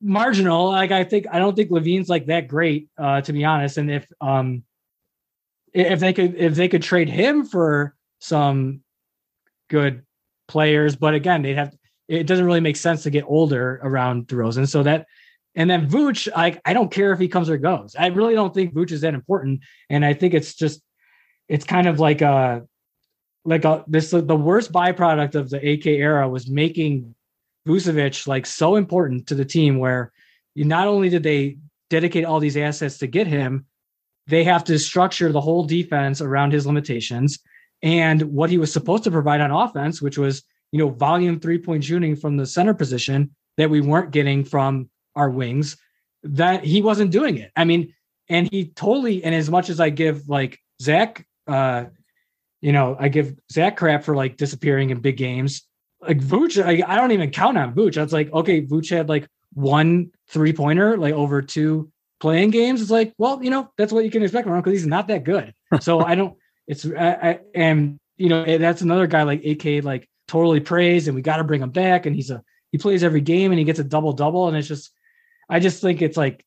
marginal. 0.00 0.70
Like 0.70 0.92
I 0.92 1.04
think 1.04 1.26
I 1.30 1.38
don't 1.38 1.56
think 1.56 1.70
LaVine's 1.70 2.08
like 2.08 2.26
that 2.26 2.48
great, 2.48 2.88
uh, 2.98 3.20
to 3.22 3.32
be 3.32 3.44
honest. 3.44 3.78
And 3.78 3.90
if 3.90 4.06
um 4.20 4.64
if 5.72 6.00
they 6.00 6.12
could 6.12 6.36
if 6.36 6.54
they 6.54 6.68
could 6.68 6.82
trade 6.82 7.08
him 7.08 7.44
for 7.44 7.96
some 8.20 8.80
good 9.68 10.02
players, 10.46 10.96
but 10.96 11.14
again, 11.14 11.42
they'd 11.42 11.56
have 11.56 11.74
it 12.06 12.26
doesn't 12.26 12.44
really 12.44 12.60
make 12.60 12.76
sense 12.76 13.02
to 13.02 13.10
get 13.10 13.24
older 13.26 13.80
around 13.82 14.26
DeRozan. 14.26 14.68
So 14.68 14.82
that 14.82 15.06
and 15.54 15.70
then 15.70 15.88
Vooch, 15.88 16.28
I 16.34 16.60
I 16.64 16.72
don't 16.72 16.90
care 16.90 17.12
if 17.12 17.18
he 17.18 17.28
comes 17.28 17.48
or 17.48 17.56
goes. 17.56 17.96
I 17.98 18.08
really 18.08 18.34
don't 18.34 18.52
think 18.52 18.74
Vooch 18.74 18.92
is 18.92 19.00
that 19.02 19.14
important. 19.14 19.60
And 19.88 20.04
I 20.04 20.14
think 20.14 20.34
it's 20.34 20.54
just 20.54 20.82
it's 21.48 21.64
kind 21.64 21.86
of 21.86 22.00
like 22.00 22.22
a 22.22 22.66
like 23.44 23.64
a 23.64 23.84
this 23.86 24.10
the 24.10 24.36
worst 24.36 24.72
byproduct 24.72 25.34
of 25.34 25.50
the 25.50 25.72
AK 25.72 25.86
era 25.86 26.28
was 26.28 26.48
making 26.48 27.14
Vucevic 27.66 28.26
like 28.26 28.46
so 28.46 28.76
important 28.76 29.26
to 29.28 29.34
the 29.34 29.44
team 29.44 29.78
where 29.78 30.12
you 30.54 30.64
not 30.64 30.86
only 30.86 31.08
did 31.08 31.22
they 31.22 31.58
dedicate 31.90 32.24
all 32.24 32.40
these 32.40 32.56
assets 32.56 32.98
to 32.98 33.06
get 33.06 33.26
him, 33.26 33.66
they 34.26 34.44
have 34.44 34.64
to 34.64 34.78
structure 34.78 35.32
the 35.32 35.40
whole 35.40 35.64
defense 35.64 36.20
around 36.20 36.52
his 36.52 36.66
limitations 36.66 37.38
and 37.82 38.22
what 38.22 38.50
he 38.50 38.58
was 38.58 38.72
supposed 38.72 39.04
to 39.04 39.10
provide 39.10 39.40
on 39.40 39.50
offense, 39.50 40.00
which 40.00 40.16
was, 40.16 40.42
you 40.72 40.78
know, 40.78 40.88
volume 40.88 41.38
three 41.38 41.58
point 41.58 41.84
shooting 41.84 42.16
from 42.16 42.36
the 42.36 42.46
center 42.46 42.74
position 42.74 43.34
that 43.56 43.70
we 43.70 43.80
weren't 43.80 44.10
getting 44.10 44.44
from 44.44 44.88
our 45.14 45.30
wings, 45.30 45.76
that 46.22 46.64
he 46.64 46.82
wasn't 46.82 47.10
doing 47.10 47.36
it. 47.36 47.52
I 47.54 47.64
mean, 47.64 47.94
and 48.28 48.50
he 48.50 48.68
totally, 48.68 49.22
and 49.22 49.34
as 49.34 49.50
much 49.50 49.68
as 49.68 49.80
I 49.80 49.90
give 49.90 50.28
like 50.28 50.58
Zach, 50.80 51.26
uh, 51.46 51.84
you 52.62 52.72
know, 52.72 52.96
I 52.98 53.08
give 53.08 53.34
Zach 53.52 53.76
crap 53.76 54.04
for 54.04 54.16
like 54.16 54.38
disappearing 54.38 54.90
in 54.90 55.00
big 55.00 55.18
games. 55.18 55.62
Like 56.06 56.18
Vooch, 56.18 56.62
I, 56.62 56.82
I 56.86 56.96
don't 56.96 57.12
even 57.12 57.30
count 57.30 57.58
on 57.58 57.74
Vooch. 57.74 57.94
That's 57.94 58.12
like, 58.12 58.32
okay, 58.32 58.62
Vooch 58.62 58.90
had 58.90 59.08
like 59.08 59.28
one 59.52 60.10
three 60.28 60.52
pointer, 60.52 60.96
like 60.96 61.14
over 61.14 61.42
two 61.42 61.90
play-in 62.20 62.50
games. 62.50 62.80
It's 62.80 62.90
like, 62.90 63.12
well, 63.18 63.42
you 63.42 63.50
know, 63.50 63.70
that's 63.76 63.92
what 63.92 64.04
you 64.04 64.10
can 64.10 64.22
expect 64.22 64.46
from 64.46 64.54
him 64.54 64.62
because 64.62 64.78
he's 64.78 64.86
not 64.86 65.08
that 65.08 65.24
good. 65.24 65.54
So 65.80 66.00
I 66.00 66.14
don't, 66.14 66.36
it's 66.66 66.86
I, 66.86 67.12
I 67.12 67.38
and 67.54 67.98
you 68.16 68.28
know 68.28 68.58
that's 68.58 68.82
another 68.82 69.06
guy 69.06 69.22
like 69.24 69.44
AK 69.44 69.84
like 69.84 70.08
totally 70.28 70.60
praised 70.60 71.08
and 71.08 71.14
we 71.14 71.22
got 71.22 71.36
to 71.36 71.44
bring 71.44 71.62
him 71.62 71.70
back 71.70 72.06
and 72.06 72.16
he's 72.16 72.30
a 72.30 72.42
he 72.72 72.78
plays 72.78 73.04
every 73.04 73.20
game 73.20 73.52
and 73.52 73.58
he 73.58 73.64
gets 73.64 73.78
a 73.78 73.84
double 73.84 74.12
double 74.12 74.48
and 74.48 74.56
it's 74.56 74.68
just 74.68 74.90
I 75.48 75.60
just 75.60 75.82
think 75.82 76.00
it's 76.00 76.16
like 76.16 76.44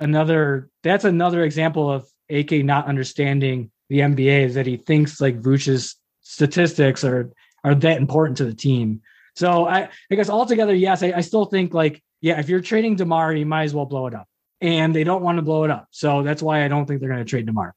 another 0.00 0.70
that's 0.82 1.04
another 1.04 1.42
example 1.42 1.90
of 1.90 2.06
AK 2.30 2.52
not 2.64 2.86
understanding 2.86 3.70
the 3.88 4.00
NBA 4.00 4.46
is 4.46 4.54
that 4.54 4.66
he 4.66 4.76
thinks 4.76 5.20
like 5.20 5.40
Vooch's 5.40 5.96
statistics 6.20 7.04
are 7.04 7.32
are 7.66 7.74
that 7.74 7.98
important 7.98 8.38
to 8.38 8.44
the 8.44 8.54
team. 8.54 9.02
So 9.34 9.66
I 9.66 9.90
I 10.10 10.14
guess 10.14 10.30
altogether, 10.30 10.74
yes, 10.74 11.02
I, 11.02 11.12
I 11.16 11.20
still 11.20 11.44
think 11.44 11.74
like 11.74 12.02
yeah, 12.20 12.40
if 12.40 12.48
you're 12.48 12.60
trading 12.60 12.96
Demar, 12.96 13.34
you 13.34 13.44
might 13.44 13.64
as 13.64 13.74
well 13.74 13.84
blow 13.84 14.06
it 14.06 14.14
up. 14.14 14.28
And 14.62 14.94
they 14.94 15.04
don't 15.04 15.22
want 15.22 15.36
to 15.36 15.42
blow 15.42 15.64
it 15.64 15.70
up. 15.70 15.88
So 15.90 16.22
that's 16.22 16.40
why 16.40 16.64
I 16.64 16.68
don't 16.68 16.86
think 16.86 17.00
they're 17.00 17.10
going 17.10 17.22
to 17.22 17.28
trade 17.28 17.44
Demar. 17.44 17.74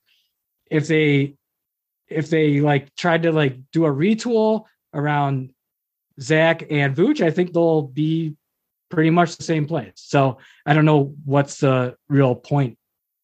If 0.72 0.88
they 0.88 1.36
if 2.08 2.30
they 2.30 2.62
like 2.62 2.96
tried 2.96 3.24
to 3.24 3.32
like 3.32 3.58
do 3.74 3.86
a 3.86 3.90
retool 3.90 4.66
around 4.94 5.52
Zach 6.22 6.64
and 6.70 6.96
Vooch, 6.96 7.22
I 7.22 7.32
think 7.32 7.54
they'll 7.54 7.82
be 7.82 8.36
pretty 8.90 9.10
much 9.10 9.38
the 9.38 9.44
same 9.44 9.66
place. 9.66 9.94
So 9.96 10.38
I 10.66 10.74
don't 10.74 10.86
know 10.86 11.16
what's 11.26 11.60
the 11.60 11.96
real 12.08 12.36
point 12.36 12.78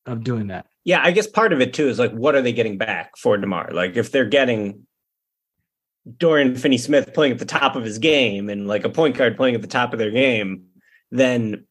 of 0.05 0.23
doing 0.23 0.47
that. 0.47 0.67
Yeah, 0.83 1.01
I 1.03 1.11
guess 1.11 1.25
part 1.25 1.53
of 1.53 1.61
it 1.61 1.73
too 1.73 1.87
is 1.87 1.97
like, 1.97 2.11
what 2.11 2.35
are 2.35 2.41
they 2.41 2.53
getting 2.53 2.77
back 2.77 3.17
for 3.17 3.37
Demar? 3.37 3.71
Like, 3.73 3.97
if 3.97 4.11
they're 4.11 4.25
getting 4.25 4.85
Dorian 6.17 6.55
Finney 6.55 6.77
Smith 6.77 7.13
playing 7.13 7.33
at 7.33 7.39
the 7.39 7.45
top 7.45 7.75
of 7.75 7.83
his 7.83 7.97
game 7.97 8.49
and 8.49 8.67
like 8.67 8.83
a 8.83 8.89
point 8.89 9.17
guard 9.17 9.37
playing 9.37 9.55
at 9.55 9.61
the 9.61 9.67
top 9.67 9.91
of 9.91 9.99
their 9.99 10.11
game, 10.11 10.65
then 11.11 11.65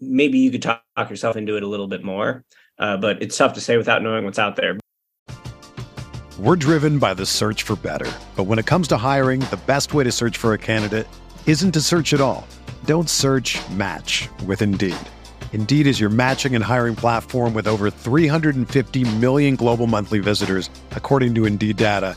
maybe 0.00 0.38
you 0.38 0.50
could 0.50 0.62
talk 0.62 0.82
yourself 1.10 1.36
into 1.36 1.56
it 1.56 1.62
a 1.62 1.66
little 1.66 1.88
bit 1.88 2.04
more. 2.04 2.44
Uh, 2.78 2.96
but 2.96 3.22
it's 3.22 3.36
tough 3.36 3.54
to 3.54 3.60
say 3.60 3.76
without 3.76 4.02
knowing 4.02 4.24
what's 4.24 4.38
out 4.38 4.56
there. 4.56 4.78
We're 6.38 6.56
driven 6.56 6.98
by 6.98 7.14
the 7.14 7.24
search 7.24 7.62
for 7.62 7.76
better. 7.76 8.10
But 8.34 8.44
when 8.44 8.58
it 8.58 8.66
comes 8.66 8.88
to 8.88 8.96
hiring, 8.96 9.40
the 9.40 9.60
best 9.66 9.94
way 9.94 10.02
to 10.04 10.10
search 10.10 10.36
for 10.36 10.52
a 10.52 10.58
candidate 10.58 11.06
isn't 11.46 11.72
to 11.72 11.80
search 11.80 12.12
at 12.12 12.20
all. 12.20 12.46
Don't 12.84 13.08
search 13.08 13.56
match 13.70 14.28
with 14.44 14.60
Indeed. 14.60 14.96
Indeed 15.52 15.86
is 15.86 16.00
your 16.00 16.10
matching 16.10 16.56
and 16.56 16.64
hiring 16.64 16.96
platform 16.96 17.54
with 17.54 17.68
over 17.68 17.88
350 17.88 19.04
million 19.18 19.54
global 19.54 19.86
monthly 19.86 20.18
visitors, 20.18 20.68
according 20.90 21.36
to 21.36 21.46
Indeed 21.46 21.76
data, 21.76 22.16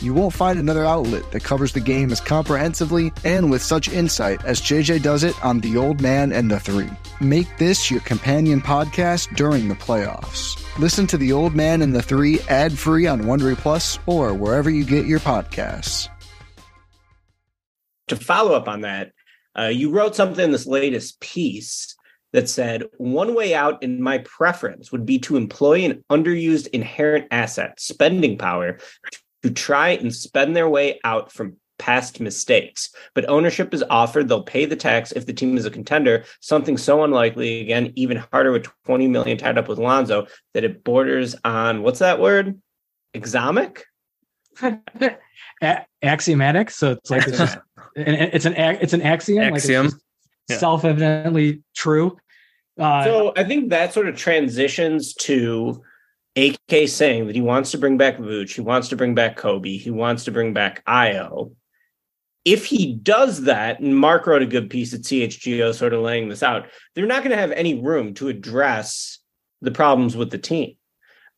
You 0.00 0.12
won't 0.12 0.34
find 0.34 0.58
another 0.58 0.84
outlet 0.84 1.30
that 1.32 1.44
covers 1.44 1.72
the 1.72 1.80
game 1.80 2.10
as 2.10 2.20
comprehensively 2.20 3.12
and 3.24 3.50
with 3.50 3.62
such 3.62 3.88
insight 3.88 4.44
as 4.44 4.60
JJ 4.60 5.02
does 5.02 5.24
it 5.24 5.42
on 5.44 5.60
The 5.60 5.76
Old 5.76 6.00
Man 6.00 6.32
and 6.32 6.50
the 6.50 6.60
Three. 6.60 6.90
Make 7.20 7.56
this 7.58 7.90
your 7.90 8.00
companion 8.00 8.60
podcast 8.60 9.34
during 9.36 9.68
the 9.68 9.74
playoffs. 9.74 10.60
Listen 10.78 11.06
to 11.06 11.16
The 11.16 11.32
Old 11.32 11.54
Man 11.54 11.80
and 11.82 11.94
the 11.94 12.02
Three 12.02 12.40
ad 12.48 12.76
free 12.76 13.06
on 13.06 13.22
Wondery 13.22 13.56
Plus 13.56 13.98
or 14.06 14.34
wherever 14.34 14.68
you 14.68 14.84
get 14.84 15.06
your 15.06 15.20
podcasts. 15.20 16.08
To 18.08 18.16
follow 18.16 18.52
up 18.52 18.68
on 18.68 18.82
that, 18.82 19.12
uh, 19.58 19.68
you 19.68 19.90
wrote 19.90 20.16
something 20.16 20.44
in 20.44 20.50
this 20.52 20.66
latest 20.66 21.20
piece 21.20 21.94
that 22.34 22.48
said 22.48 22.82
one 22.98 23.34
way 23.34 23.54
out 23.54 23.80
in 23.82 24.02
my 24.02 24.18
preference 24.18 24.90
would 24.90 25.06
be 25.06 25.20
to 25.20 25.36
employ 25.36 25.84
an 25.84 26.04
underused 26.10 26.66
inherent 26.72 27.28
asset, 27.30 27.78
spending 27.78 28.36
power, 28.36 28.78
to 29.44 29.50
try 29.50 29.90
and 29.90 30.14
spend 30.14 30.56
their 30.56 30.70
way 30.70 30.98
out 31.04 31.30
from 31.30 31.54
past 31.78 32.18
mistakes. 32.18 32.88
But 33.12 33.28
ownership 33.28 33.74
is 33.74 33.84
offered, 33.90 34.26
they'll 34.26 34.42
pay 34.42 34.64
the 34.64 34.74
tax 34.74 35.12
if 35.12 35.26
the 35.26 35.34
team 35.34 35.58
is 35.58 35.66
a 35.66 35.70
contender, 35.70 36.24
something 36.40 36.78
so 36.78 37.04
unlikely, 37.04 37.60
again, 37.60 37.92
even 37.94 38.24
harder 38.32 38.52
with 38.52 38.66
20 38.86 39.06
million 39.08 39.36
tied 39.36 39.58
up 39.58 39.68
with 39.68 39.78
Lonzo, 39.78 40.26
that 40.54 40.64
it 40.64 40.82
borders 40.82 41.36
on 41.44 41.82
what's 41.82 41.98
that 41.98 42.20
word? 42.20 42.58
Exomic? 43.12 43.84
A- 44.62 45.84
axiomatic. 46.02 46.70
So 46.70 46.92
it's 46.92 47.10
like 47.10 47.28
it's 47.28 47.36
just 47.36 47.58
it's 47.96 48.46
an 48.46 48.54
it's 48.54 48.94
an 48.94 49.02
axiom. 49.02 49.44
Axiom. 49.54 49.86
Like 49.86 49.94
Yeah. 50.48 50.56
Self 50.56 50.86
evidently 50.86 51.62
true. 51.76 52.16
Uh, 52.80 53.04
So 53.04 53.32
I 53.36 53.44
think 53.44 53.68
that 53.68 53.92
sort 53.92 54.08
of 54.08 54.16
transitions 54.16 55.12
to 55.14 55.82
AK 56.36 56.88
saying 56.88 57.26
that 57.26 57.36
he 57.36 57.42
wants 57.42 57.70
to 57.70 57.78
bring 57.78 57.96
back 57.96 58.18
Vooch, 58.18 58.54
he 58.54 58.60
wants 58.60 58.88
to 58.88 58.96
bring 58.96 59.14
back 59.14 59.38
Coby, 59.38 59.78
he 59.78 59.90
wants 59.90 60.24
to 60.24 60.32
bring 60.32 60.52
back 60.52 60.84
Ayo. 60.86 61.54
If 62.44 62.66
he 62.66 62.94
does 62.94 63.42
that, 63.42 63.80
and 63.80 63.96
Mark 63.96 64.26
wrote 64.26 64.42
a 64.42 64.46
good 64.46 64.68
piece 64.68 64.92
at 64.92 65.00
CHGO 65.00 65.74
sort 65.74 65.94
of 65.94 66.02
laying 66.02 66.28
this 66.28 66.42
out, 66.42 66.66
they're 66.94 67.06
not 67.06 67.22
going 67.22 67.30
to 67.30 67.40
have 67.40 67.52
any 67.52 67.80
room 67.80 68.14
to 68.14 68.28
address 68.28 69.18
the 69.62 69.70
problems 69.70 70.16
with 70.16 70.30
the 70.30 70.38
team. 70.38 70.76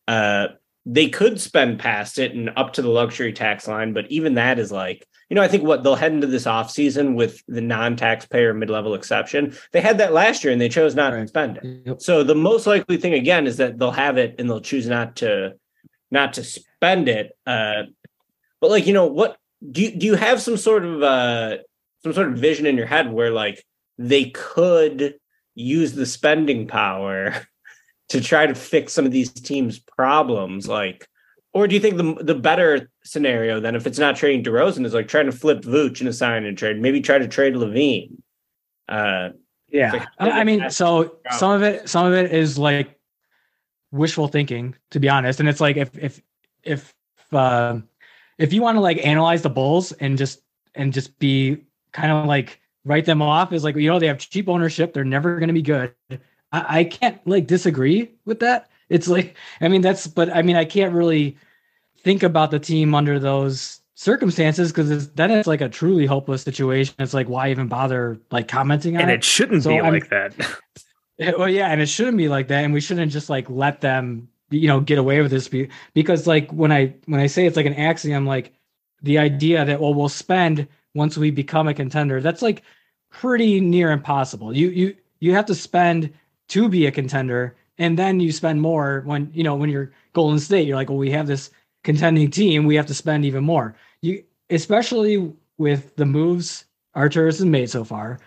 Uh, 0.07 0.47
they 0.85 1.09
could 1.09 1.39
spend 1.39 1.79
past 1.79 2.17
it 2.17 2.33
and 2.33 2.51
up 2.55 2.73
to 2.73 2.81
the 2.81 2.89
luxury 2.89 3.33
tax 3.33 3.67
line, 3.67 3.93
but 3.93 4.09
even 4.09 4.35
that 4.35 4.59
is 4.59 4.71
like, 4.71 5.05
you 5.29 5.35
know, 5.35 5.41
I 5.41 5.47
think 5.47 5.63
what 5.63 5.83
they'll 5.83 5.95
head 5.95 6.13
into 6.13 6.27
this 6.27 6.45
offseason 6.45 7.15
with 7.15 7.43
the 7.47 7.61
non-taxpayer 7.61 8.53
mid-level 8.53 8.93
exception. 8.93 9.55
They 9.73 9.81
had 9.81 9.97
that 9.97 10.13
last 10.13 10.43
year 10.43 10.53
and 10.53 10.61
they 10.61 10.69
chose 10.69 10.95
not 10.95 11.09
to 11.09 11.27
spend 11.27 11.57
it. 11.57 11.81
Yep. 11.85 12.01
So 12.01 12.23
the 12.23 12.35
most 12.35 12.65
likely 12.65 12.97
thing 12.97 13.13
again 13.13 13.45
is 13.45 13.57
that 13.57 13.77
they'll 13.77 13.91
have 13.91 14.17
it 14.17 14.35
and 14.39 14.49
they'll 14.49 14.61
choose 14.61 14.87
not 14.87 15.17
to 15.17 15.55
not 16.09 16.33
to 16.33 16.43
spend 16.43 17.09
it. 17.09 17.37
Uh, 17.45 17.83
but 18.61 18.69
like, 18.69 18.87
you 18.87 18.93
know, 18.93 19.07
what 19.07 19.37
do 19.71 19.81
you 19.81 19.91
do 19.91 20.05
you 20.05 20.15
have 20.15 20.41
some 20.41 20.55
sort 20.55 20.85
of 20.85 21.03
uh 21.03 21.57
some 22.03 22.13
sort 22.13 22.29
of 22.29 22.37
vision 22.37 22.65
in 22.65 22.77
your 22.77 22.85
head 22.85 23.11
where 23.11 23.31
like 23.31 23.65
they 23.97 24.29
could 24.29 25.15
use 25.55 25.93
the 25.93 26.05
spending 26.05 26.67
power 26.67 27.35
to 28.09 28.21
try 28.21 28.45
to 28.45 28.55
fix 28.55 28.93
some 28.93 29.05
of 29.05 29.11
these 29.11 29.31
teams' 29.31 29.79
problems? 29.79 30.67
Like, 30.69 31.07
or 31.57 31.67
do 31.67 31.73
you 31.73 31.81
think 31.81 31.97
the 31.97 32.23
the 32.23 32.35
better 32.35 32.91
scenario 33.03 33.59
then, 33.59 33.75
if 33.75 33.87
it's 33.87 33.97
not 33.97 34.15
trading 34.15 34.43
DeRozan, 34.43 34.85
is 34.85 34.93
like 34.93 35.07
trying 35.07 35.25
to 35.25 35.31
flip 35.31 35.61
Vooch 35.61 36.01
in 36.01 36.07
a 36.07 36.13
sign 36.13 36.45
and 36.45 36.55
trade, 36.55 36.79
maybe 36.79 37.01
try 37.01 37.17
to 37.17 37.27
trade 37.27 37.55
LaVine? 37.55 38.17
Uh, 38.87 39.29
Yeah, 39.69 39.91
Like, 39.91 40.07
I 40.19 40.43
mean, 40.43 40.69
so 40.69 41.17
some 41.31 41.51
of 41.51 41.63
it, 41.63 41.89
some 41.89 42.05
of 42.05 42.13
it 42.13 42.31
is 42.31 42.59
like 42.59 42.99
wishful 43.91 44.27
thinking, 44.27 44.75
to 44.91 44.99
be 44.99 45.09
honest. 45.09 45.39
And 45.39 45.49
it's 45.49 45.59
like 45.59 45.77
if 45.77 45.97
if 45.97 46.21
if 46.61 46.93
uh, 47.31 47.79
if 48.37 48.53
you 48.53 48.61
want 48.61 48.75
to 48.75 48.81
like 48.81 49.03
analyze 49.03 49.41
the 49.41 49.49
Bulls 49.49 49.93
and 49.93 50.15
just 50.15 50.41
and 50.75 50.93
just 50.93 51.17
be 51.17 51.65
kind 51.91 52.11
of 52.11 52.27
like 52.27 52.61
write 52.85 53.05
them 53.05 53.23
off 53.23 53.51
as 53.51 53.63
like 53.63 53.75
you 53.75 53.89
know 53.89 53.97
they 53.97 54.07
have 54.07 54.19
cheap 54.19 54.47
ownership, 54.47 54.93
they're 54.93 55.03
never 55.03 55.39
going 55.39 55.49
to 55.49 55.53
be 55.53 55.63
good. 55.63 55.91
I, 56.51 56.79
I 56.79 56.83
can't 56.83 57.19
like 57.25 57.47
disagree 57.47 58.11
with 58.25 58.41
that. 58.41 58.69
It's 58.89 59.07
like 59.07 59.35
I 59.59 59.67
mean 59.67 59.81
that's 59.81 60.05
but 60.07 60.33
I 60.33 60.43
mean 60.43 60.55
I 60.55 60.65
can't 60.65 60.93
really 60.93 61.35
think 62.03 62.23
about 62.23 62.51
the 62.51 62.59
team 62.59 62.93
under 62.95 63.19
those 63.19 63.81
circumstances 63.95 64.71
because 64.71 65.09
then 65.09 65.31
it's 65.31 65.47
like 65.47 65.61
a 65.61 65.69
truly 65.69 66.05
hopeless 66.05 66.43
situation. 66.43 66.93
It's 66.99 67.13
like 67.13 67.27
why 67.29 67.49
even 67.49 67.67
bother 67.67 68.19
like 68.31 68.47
commenting 68.47 68.95
on 68.95 69.01
and 69.03 69.11
it? 69.11 69.15
it 69.15 69.23
shouldn't 69.23 69.63
So 69.63 69.69
be 69.69 69.79
I'm- 69.79 69.93
like 69.93 70.09
that. 70.09 70.33
Yeah, 71.17 71.31
Well, 71.37 71.49
yeah, 71.49 71.69
and 71.69 71.81
it 71.81 71.87
shouldn't 71.89 72.17
be 72.17 72.27
like 72.29 72.47
that, 72.49 72.63
and 72.63 72.73
we 72.73 72.79
shouldn't 72.81 73.11
just 73.11 73.29
like 73.29 73.49
let 73.49 73.81
them, 73.81 74.27
you 74.51 74.67
know, 74.67 74.79
get 74.79 74.99
away 74.99 75.21
with 75.21 75.31
this. 75.31 75.47
Be- 75.47 75.69
Because 75.95 76.27
like 76.27 76.51
when 76.51 76.71
I 76.71 76.93
when 77.05 77.19
I 77.19 77.27
say 77.27 77.45
it's 77.47 77.57
like 77.57 77.65
an 77.65 77.73
axiom, 77.73 78.25
like 78.25 78.53
the 79.01 79.17
idea 79.17 79.65
that 79.65 79.79
well 79.81 79.93
we'll 79.93 80.09
spend 80.09 80.67
once 80.93 81.17
we 81.17 81.31
become 81.31 81.67
a 81.67 81.73
contender, 81.73 82.21
that's 82.21 82.41
like 82.43 82.61
pretty 83.09 83.59
near 83.59 83.91
impossible. 83.91 84.55
You 84.55 84.69
you 84.69 84.95
you 85.19 85.33
have 85.33 85.45
to 85.47 85.55
spend 85.55 86.13
to 86.49 86.69
be 86.69 86.85
a 86.85 86.91
contender, 86.91 87.55
and 87.79 87.97
then 87.97 88.19
you 88.19 88.31
spend 88.31 88.61
more 88.61 89.01
when 89.05 89.31
you 89.33 89.43
know 89.43 89.55
when 89.55 89.69
you're 89.71 89.91
Golden 90.13 90.39
State. 90.39 90.67
You're 90.67 90.77
like, 90.77 90.89
well, 90.89 90.99
we 90.99 91.09
have 91.11 91.25
this 91.25 91.49
contending 91.87 92.29
team, 92.29 92.65
we 92.65 92.75
have 92.75 92.85
to 92.85 92.93
spend 92.93 93.23
even 93.23 93.45
more. 93.45 93.73
You 94.01 94.21
especially 94.49 95.33
with 95.57 95.95
the 95.95 96.05
moves 96.05 96.65
Arturas 96.93 97.37
has 97.37 97.45
made 97.45 97.69
so 97.69 97.85
far, 97.85 98.19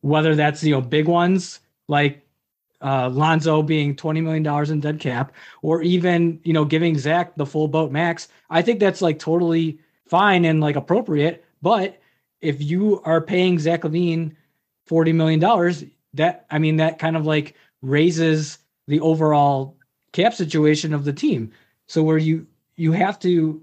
whether 0.00 0.34
that's 0.34 0.64
you 0.64 0.72
know 0.72 0.80
big 0.80 1.06
ones 1.06 1.60
like 1.86 2.26
uh, 2.82 3.08
Lonzo 3.08 3.62
being 3.62 3.94
twenty 3.94 4.20
million 4.20 4.42
dollars 4.42 4.70
in 4.70 4.80
dead 4.80 4.98
cap, 4.98 5.32
or 5.62 5.82
even 5.82 6.40
you 6.42 6.52
know 6.52 6.64
giving 6.64 6.98
Zach 6.98 7.36
the 7.36 7.46
full 7.46 7.68
boat 7.68 7.92
max. 7.92 8.26
I 8.50 8.60
think 8.60 8.80
that's 8.80 9.00
like 9.00 9.20
totally 9.20 9.78
fine 10.04 10.44
and 10.44 10.60
like 10.60 10.74
appropriate. 10.74 11.44
But 11.62 12.00
if 12.40 12.60
you 12.60 13.00
are 13.04 13.20
paying 13.20 13.60
Zach 13.60 13.82
LaVine 13.82 14.34
forty 14.84 15.12
million 15.12 15.38
dollars, 15.38 15.84
that 16.14 16.44
I 16.50 16.58
mean 16.58 16.78
that 16.78 16.98
kind 16.98 17.16
of 17.16 17.24
like 17.24 17.54
raises 17.82 18.58
the 18.88 18.98
overall 18.98 19.76
cap 20.10 20.34
situation 20.34 20.92
of 20.92 21.04
the 21.04 21.12
team. 21.12 21.52
So 21.86 22.02
where 22.02 22.18
you 22.18 22.48
you 22.76 22.92
have 22.92 23.18
to, 23.20 23.62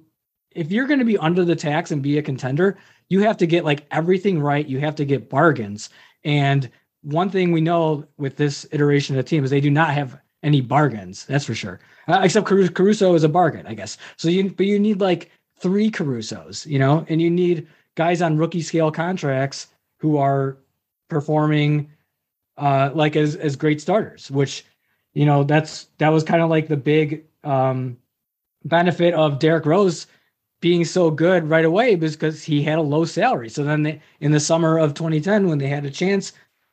if 0.52 0.72
you're 0.72 0.88
going 0.88 1.00
to 1.00 1.06
be 1.06 1.18
under 1.18 1.46
the 1.46 1.56
tax 1.56 1.92
and 1.92 2.02
be 2.02 2.18
a 2.18 2.24
contender, 2.24 2.78
you 3.10 3.22
have 3.22 3.38
to 3.38 3.48
get 3.48 3.66
like 3.66 3.86
everything 3.92 4.40
right. 4.40 4.68
You 4.68 4.80
have 4.80 4.96
to 4.96 5.06
get 5.06 5.30
bargains. 5.30 5.90
And 6.24 6.70
one 7.02 7.30
thing 7.30 7.52
we 7.52 7.62
know 7.62 8.06
with 8.18 8.38
this 8.38 8.66
iteration 8.72 9.16
of 9.16 9.24
the 9.24 9.30
team 9.30 9.44
is 9.44 9.50
they 9.50 9.62
do 9.62 9.72
not 9.72 9.94
have 9.94 10.20
any 10.42 10.62
bargains. 10.62 11.26
That's 11.26 11.46
for 11.46 11.56
sure. 11.56 11.80
Uh, 12.08 12.22
except 12.24 12.46
Caruso, 12.46 12.72
Caruso 12.72 13.14
is 13.14 13.24
a 13.24 13.30
bargain, 13.30 13.66
I 13.68 13.74
guess. 13.74 13.98
So 14.18 14.30
you, 14.30 14.50
but 14.50 14.66
you 14.66 14.80
need 14.80 15.00
like 15.00 15.32
three 15.58 15.90
Carusos, 15.90 16.66
you 16.66 16.80
know, 16.80 17.06
and 17.10 17.22
you 17.22 17.30
need 17.30 17.68
guys 17.96 18.22
on 18.22 18.38
rookie 18.38 18.62
scale 18.62 18.92
contracts 18.92 19.68
who 19.98 20.18
are 20.18 20.58
performing 21.10 21.90
uh, 22.58 22.92
like 22.94 23.16
as 23.16 23.36
as 23.36 23.56
great 23.56 23.82
starters. 23.82 24.30
Which, 24.30 24.66
you 25.14 25.26
know, 25.26 25.44
that's 25.44 25.88
that 25.98 26.10
was 26.10 26.24
kind 26.24 26.42
of 26.42 26.50
like 26.50 26.68
the 26.68 26.78
big 26.78 27.26
um, 27.44 27.98
benefit 28.66 29.14
of 29.14 29.40
Derrick 29.40 29.66
Rose 29.66 30.08
being 30.62 30.86
so 30.86 31.12
good 31.12 31.50
right 31.50 31.66
away 31.66 31.96
because 31.96 32.44
he 32.44 32.64
had 32.64 32.78
a 32.80 32.82
low 32.82 33.04
salary. 33.06 33.50
So 33.50 33.64
then 33.64 33.84
they, 33.84 34.02
in 34.22 34.32
the 34.32 34.40
summer 34.40 34.78
of 34.78 34.94
2010, 34.94 35.48
when 35.50 35.58
they 35.58 35.68
had 35.68 35.86
a 35.86 35.92
chance 35.92 36.32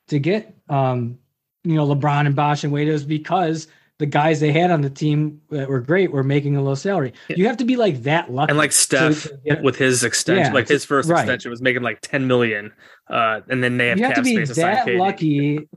to 0.08 0.18
get, 0.18 0.54
um, 0.68 1.18
you 1.64 1.74
know, 1.74 1.86
LeBron 1.86 2.26
and 2.26 2.36
Bosh 2.36 2.62
and 2.64 2.72
Wade, 2.72 2.88
it 2.88 2.92
was 2.92 3.04
because 3.04 3.66
the 3.98 4.06
guys 4.06 4.40
they 4.40 4.52
had 4.52 4.70
on 4.70 4.80
the 4.80 4.88
team 4.88 5.40
that 5.50 5.68
were 5.68 5.80
great 5.80 6.10
were 6.10 6.22
making 6.22 6.56
a 6.56 6.62
low 6.62 6.74
salary. 6.74 7.12
You 7.28 7.46
have 7.48 7.58
to 7.58 7.64
be 7.66 7.76
like 7.76 8.02
that 8.04 8.32
lucky. 8.32 8.50
And 8.50 8.58
like 8.58 8.72
Steph 8.72 9.24
to 9.24 9.38
get- 9.44 9.62
with 9.62 9.76
his 9.76 10.04
extension, 10.04 10.46
Yeah, 10.46 10.52
like 10.54 10.68
his 10.68 10.84
first 10.84 11.10
right. 11.10 11.20
extension 11.20 11.50
was 11.50 11.60
making 11.60 11.82
like 11.82 12.00
10 12.00 12.26
million. 12.26 12.72
Uh, 13.10 13.40
and 13.48 13.62
then 13.62 13.76
they 13.76 13.88
have 13.88 13.98
you 13.98 14.04
have 14.04 14.14
to 14.14 14.22
be 14.22 14.36
space 14.36 14.56
that 14.56 14.88
lucky 14.94 15.68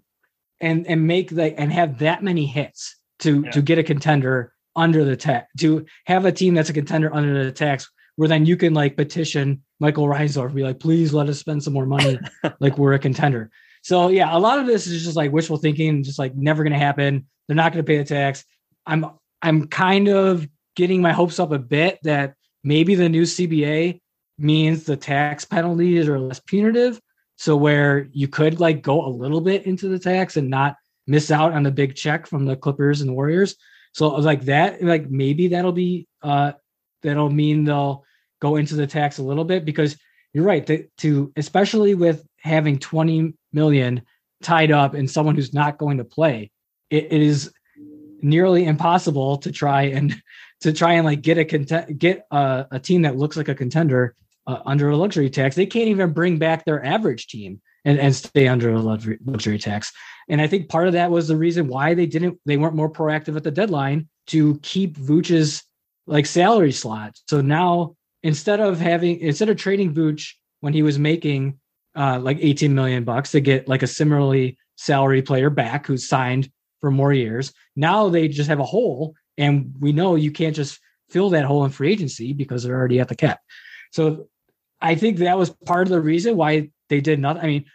and 0.61 0.87
and 0.87 1.05
make 1.05 1.31
like 1.31 1.55
and 1.57 1.73
have 1.73 1.97
that 1.99 2.23
many 2.23 2.45
hits 2.45 2.95
to 3.19 3.41
Yeah. 3.43 3.51
to 3.51 3.61
get 3.61 3.77
a 3.79 3.83
contender 3.83 4.52
under 4.75 5.03
the 5.03 5.15
tax 5.15 5.51
to 5.59 5.85
have 6.05 6.25
a 6.25 6.31
team 6.31 6.53
that's 6.53 6.69
a 6.69 6.73
contender 6.73 7.13
under 7.13 7.43
the 7.43 7.51
tax 7.51 7.89
where 8.15 8.27
then 8.27 8.45
you 8.45 8.57
can 8.57 8.73
like 8.73 8.95
petition 8.95 9.61
Michael 9.79 10.07
Reinsdorf 10.07 10.53
be 10.53 10.63
like 10.63 10.79
please 10.79 11.13
let 11.13 11.29
us 11.29 11.39
spend 11.39 11.63
some 11.63 11.73
more 11.73 11.85
money 11.85 12.19
like 12.59 12.77
we're 12.77 12.93
a 12.93 12.99
contender. 12.99 13.49
So 13.83 14.07
yeah, 14.07 14.35
a 14.35 14.39
lot 14.39 14.59
of 14.59 14.65
this 14.65 14.87
is 14.87 15.03
just 15.03 15.17
like 15.17 15.31
wishful 15.31 15.57
thinking, 15.57 16.03
just 16.03 16.17
like 16.17 16.33
never 16.35 16.63
going 16.63 16.73
to 16.73 16.79
happen. 16.79 17.27
They're 17.47 17.55
not 17.55 17.73
going 17.73 17.83
to 17.83 17.87
pay 17.89 17.97
the 17.97 18.05
tax. 18.05 18.45
I'm 18.85 19.05
I'm 19.41 19.67
kind 19.67 20.07
of 20.07 20.47
getting 20.75 21.01
my 21.01 21.11
hopes 21.11 21.39
up 21.39 21.51
a 21.51 21.59
bit 21.59 21.99
that 22.03 22.35
maybe 22.63 22.95
the 22.95 23.09
new 23.09 23.23
CBA 23.23 23.99
means 24.37 24.85
the 24.85 24.95
tax 24.95 25.45
penalties 25.45 26.07
are 26.07 26.19
less 26.19 26.39
punitive. 26.39 26.99
So 27.35 27.57
where 27.57 28.07
you 28.11 28.27
could 28.27 28.59
like 28.59 28.81
go 28.81 29.05
a 29.05 29.09
little 29.09 29.41
bit 29.41 29.65
into 29.65 29.89
the 29.89 29.99
tax 29.99 30.37
and 30.37 30.49
not 30.49 30.75
miss 31.05 31.29
out 31.29 31.51
on 31.51 31.63
the 31.63 31.71
big 31.71 31.95
check 31.95 32.25
from 32.25 32.45
the 32.45 32.55
Clippers 32.55 33.01
and 33.01 33.13
Warriors. 33.13 33.57
So 33.93 34.09
like 34.09 34.43
that, 34.43 34.83
like 34.83 35.09
maybe 35.09 35.49
that'll 35.49 35.71
be 35.71 36.07
uh 36.21 36.53
that'll 37.01 37.29
mean 37.29 37.63
they'll 37.63 38.03
go 38.41 38.57
into 38.57 38.75
the 38.75 38.87
tax 38.87 39.19
a 39.19 39.23
little 39.23 39.45
bit 39.45 39.65
because 39.65 39.97
you're 40.33 40.43
right 40.43 40.65
to, 40.67 40.87
to 40.97 41.31
especially 41.37 41.95
with 41.95 42.25
having 42.39 42.79
20 42.79 43.33
million 43.53 44.01
tied 44.41 44.71
up 44.71 44.95
in 44.95 45.07
someone 45.07 45.35
who's 45.35 45.53
not 45.53 45.77
going 45.77 45.97
to 45.97 46.03
play, 46.03 46.51
it, 46.89 47.05
it 47.11 47.21
is 47.21 47.53
nearly 48.21 48.65
impossible 48.65 49.37
to 49.37 49.51
try 49.51 49.83
and 49.83 50.15
to 50.61 50.73
try 50.73 50.93
and 50.93 51.05
like 51.05 51.21
get 51.21 51.37
a 51.37 51.45
content 51.45 51.97
get 51.97 52.25
a, 52.31 52.65
a 52.71 52.79
team 52.79 53.03
that 53.03 53.17
looks 53.17 53.37
like 53.37 53.49
a 53.49 53.55
contender 53.55 54.15
uh, 54.47 54.59
under 54.65 54.89
a 54.89 54.97
luxury 54.97 55.29
tax. 55.29 55.55
They 55.55 55.65
can't 55.65 55.89
even 55.89 56.11
bring 56.13 56.37
back 56.37 56.65
their 56.65 56.83
average 56.83 57.27
team 57.27 57.61
and, 57.85 57.99
and 57.99 58.15
stay 58.15 58.47
under 58.47 58.71
a 58.71 58.79
luxury, 58.79 59.19
luxury 59.25 59.59
tax. 59.59 59.91
And 60.29 60.41
I 60.41 60.47
think 60.47 60.69
part 60.69 60.87
of 60.87 60.93
that 60.93 61.11
was 61.11 61.27
the 61.27 61.35
reason 61.35 61.67
why 61.67 61.93
they 61.93 62.05
didn't 62.05 62.39
they 62.45 62.57
weren't 62.57 62.75
more 62.75 62.91
proactive 62.91 63.35
at 63.35 63.43
the 63.43 63.51
deadline 63.51 64.07
to 64.27 64.59
keep 64.59 64.97
Vooch's 64.97 65.63
like 66.07 66.25
salary 66.25 66.71
slot. 66.71 67.17
So 67.27 67.41
now 67.41 67.95
instead 68.23 68.59
of 68.59 68.79
having 68.79 69.19
instead 69.19 69.49
of 69.49 69.57
trading 69.57 69.93
Vooch 69.93 70.31
when 70.61 70.73
he 70.73 70.81
was 70.81 70.97
making 70.97 71.59
uh, 71.95 72.19
like 72.19 72.37
18 72.39 72.73
million 72.73 73.03
bucks 73.03 73.31
to 73.31 73.41
get 73.41 73.67
like 73.67 73.83
a 73.83 73.87
similarly 73.87 74.57
salary 74.77 75.21
player 75.21 75.49
back 75.49 75.85
who's 75.85 76.07
signed 76.07 76.49
for 76.79 76.89
more 76.91 77.13
years. 77.13 77.53
Now 77.75 78.09
they 78.09 78.27
just 78.27 78.49
have 78.49 78.59
a 78.59 78.65
hole, 78.65 79.15
and 79.37 79.73
we 79.79 79.93
know 79.93 80.15
you 80.15 80.31
can't 80.31 80.55
just 80.55 80.79
fill 81.09 81.29
that 81.29 81.45
hole 81.45 81.63
in 81.65 81.71
free 81.71 81.91
agency 81.91 82.33
because 82.33 82.63
they're 82.63 82.75
already 82.75 82.99
at 82.99 83.07
the 83.07 83.15
cap. 83.15 83.39
So 83.91 84.27
I 84.81 84.95
think 84.95 85.17
that 85.17 85.37
was 85.37 85.51
part 85.65 85.87
of 85.87 85.91
the 85.91 86.01
reason 86.01 86.35
why 86.35 86.71
they 86.93 87.01
did 87.01 87.19
nothing. 87.19 87.43
I 87.43 87.47
mean, 87.47 87.65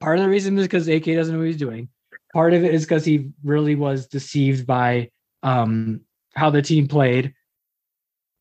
part 0.00 0.18
of 0.18 0.24
the 0.24 0.30
reason 0.30 0.58
is 0.58 0.64
because 0.64 0.88
AK 0.88 1.04
doesn't 1.04 1.32
know 1.32 1.38
what 1.38 1.46
he's 1.46 1.56
doing. 1.56 1.88
Part 2.32 2.54
of 2.54 2.64
it 2.64 2.74
is 2.74 2.84
because 2.84 3.04
he 3.04 3.30
really 3.44 3.76
was 3.76 4.08
deceived 4.08 4.66
by 4.66 5.10
um, 5.44 6.00
how 6.34 6.50
the 6.50 6.60
team 6.60 6.88
played 6.88 7.34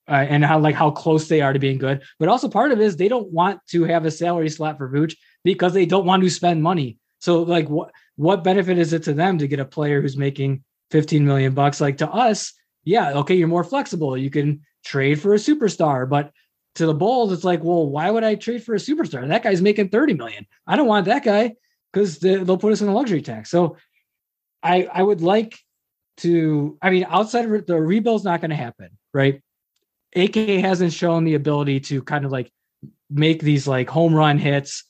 uh, 0.07 0.25
and 0.27 0.43
how 0.43 0.57
like 0.57 0.73
how 0.73 0.89
close 0.89 1.27
they 1.27 1.41
are 1.41 1.53
to 1.53 1.59
being 1.59 1.77
good. 1.77 2.01
But 2.17 2.29
also 2.29 2.49
part 2.49 2.71
of 2.71 2.79
it 2.79 2.83
is 2.83 2.95
they 2.95 3.07
don't 3.07 3.31
want 3.31 3.59
to 3.69 3.83
have 3.83 4.05
a 4.05 4.11
salary 4.11 4.49
slot 4.49 4.79
for 4.79 4.89
Vooch 4.89 5.15
because 5.43 5.73
they 5.73 5.85
don't 5.85 6.05
want 6.05 6.23
to 6.23 6.29
spend 6.31 6.63
money. 6.63 6.97
So 7.19 7.43
like 7.43 7.69
what 7.69 7.91
what 8.15 8.43
benefit 8.43 8.79
is 8.79 8.91
it 8.91 9.03
to 9.03 9.13
them 9.13 9.37
to 9.37 9.47
get 9.47 9.59
a 9.59 9.65
player 9.65 10.01
who's 10.01 10.17
making 10.17 10.63
15 10.89 11.23
million 11.25 11.53
bucks? 11.53 11.79
Like 11.79 11.97
to 11.97 12.09
us, 12.09 12.53
yeah, 12.85 13.13
okay, 13.19 13.35
you're 13.35 13.47
more 13.47 13.63
flexible. 13.63 14.17
You 14.17 14.31
can 14.31 14.61
trade 14.83 15.21
for 15.21 15.35
a 15.35 15.37
superstar, 15.37 16.09
but 16.09 16.31
to 16.75 16.85
the 16.85 16.93
Bulls, 16.93 17.31
it's 17.31 17.43
like, 17.43 17.63
well, 17.63 17.87
why 17.87 18.11
would 18.11 18.23
I 18.23 18.35
trade 18.35 18.63
for 18.63 18.75
a 18.75 18.79
superstar? 18.79 19.27
That 19.27 19.43
guy's 19.43 19.61
making 19.61 19.89
30 19.89 20.13
million. 20.13 20.45
I 20.67 20.75
don't 20.75 20.87
want 20.87 21.05
that 21.05 21.23
guy 21.23 21.55
because 21.91 22.19
they'll 22.19 22.57
put 22.57 22.73
us 22.73 22.81
in 22.81 22.89
a 22.89 22.93
luxury 22.93 23.21
tax. 23.21 23.49
So 23.49 23.77
I 24.61 24.83
I 24.83 25.01
would 25.01 25.21
like 25.21 25.57
to, 26.17 26.77
I 26.81 26.89
mean, 26.89 27.05
outside 27.09 27.45
of 27.45 27.65
the 27.65 27.79
rebuild's 27.79 28.23
not 28.23 28.41
going 28.41 28.51
to 28.51 28.55
happen, 28.55 28.89
right? 29.13 29.41
AK 30.15 30.35
hasn't 30.35 30.93
shown 30.93 31.23
the 31.23 31.35
ability 31.35 31.81
to 31.81 32.01
kind 32.01 32.25
of 32.25 32.31
like 32.31 32.51
make 33.09 33.41
these 33.41 33.67
like 33.67 33.89
home 33.89 34.13
run 34.13 34.37
hits 34.37 34.83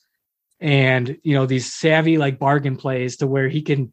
and 0.60 1.18
you 1.22 1.34
know 1.34 1.46
these 1.46 1.72
savvy 1.72 2.16
like 2.16 2.38
bargain 2.38 2.76
plays 2.76 3.18
to 3.18 3.26
where 3.26 3.48
he 3.48 3.60
can 3.60 3.92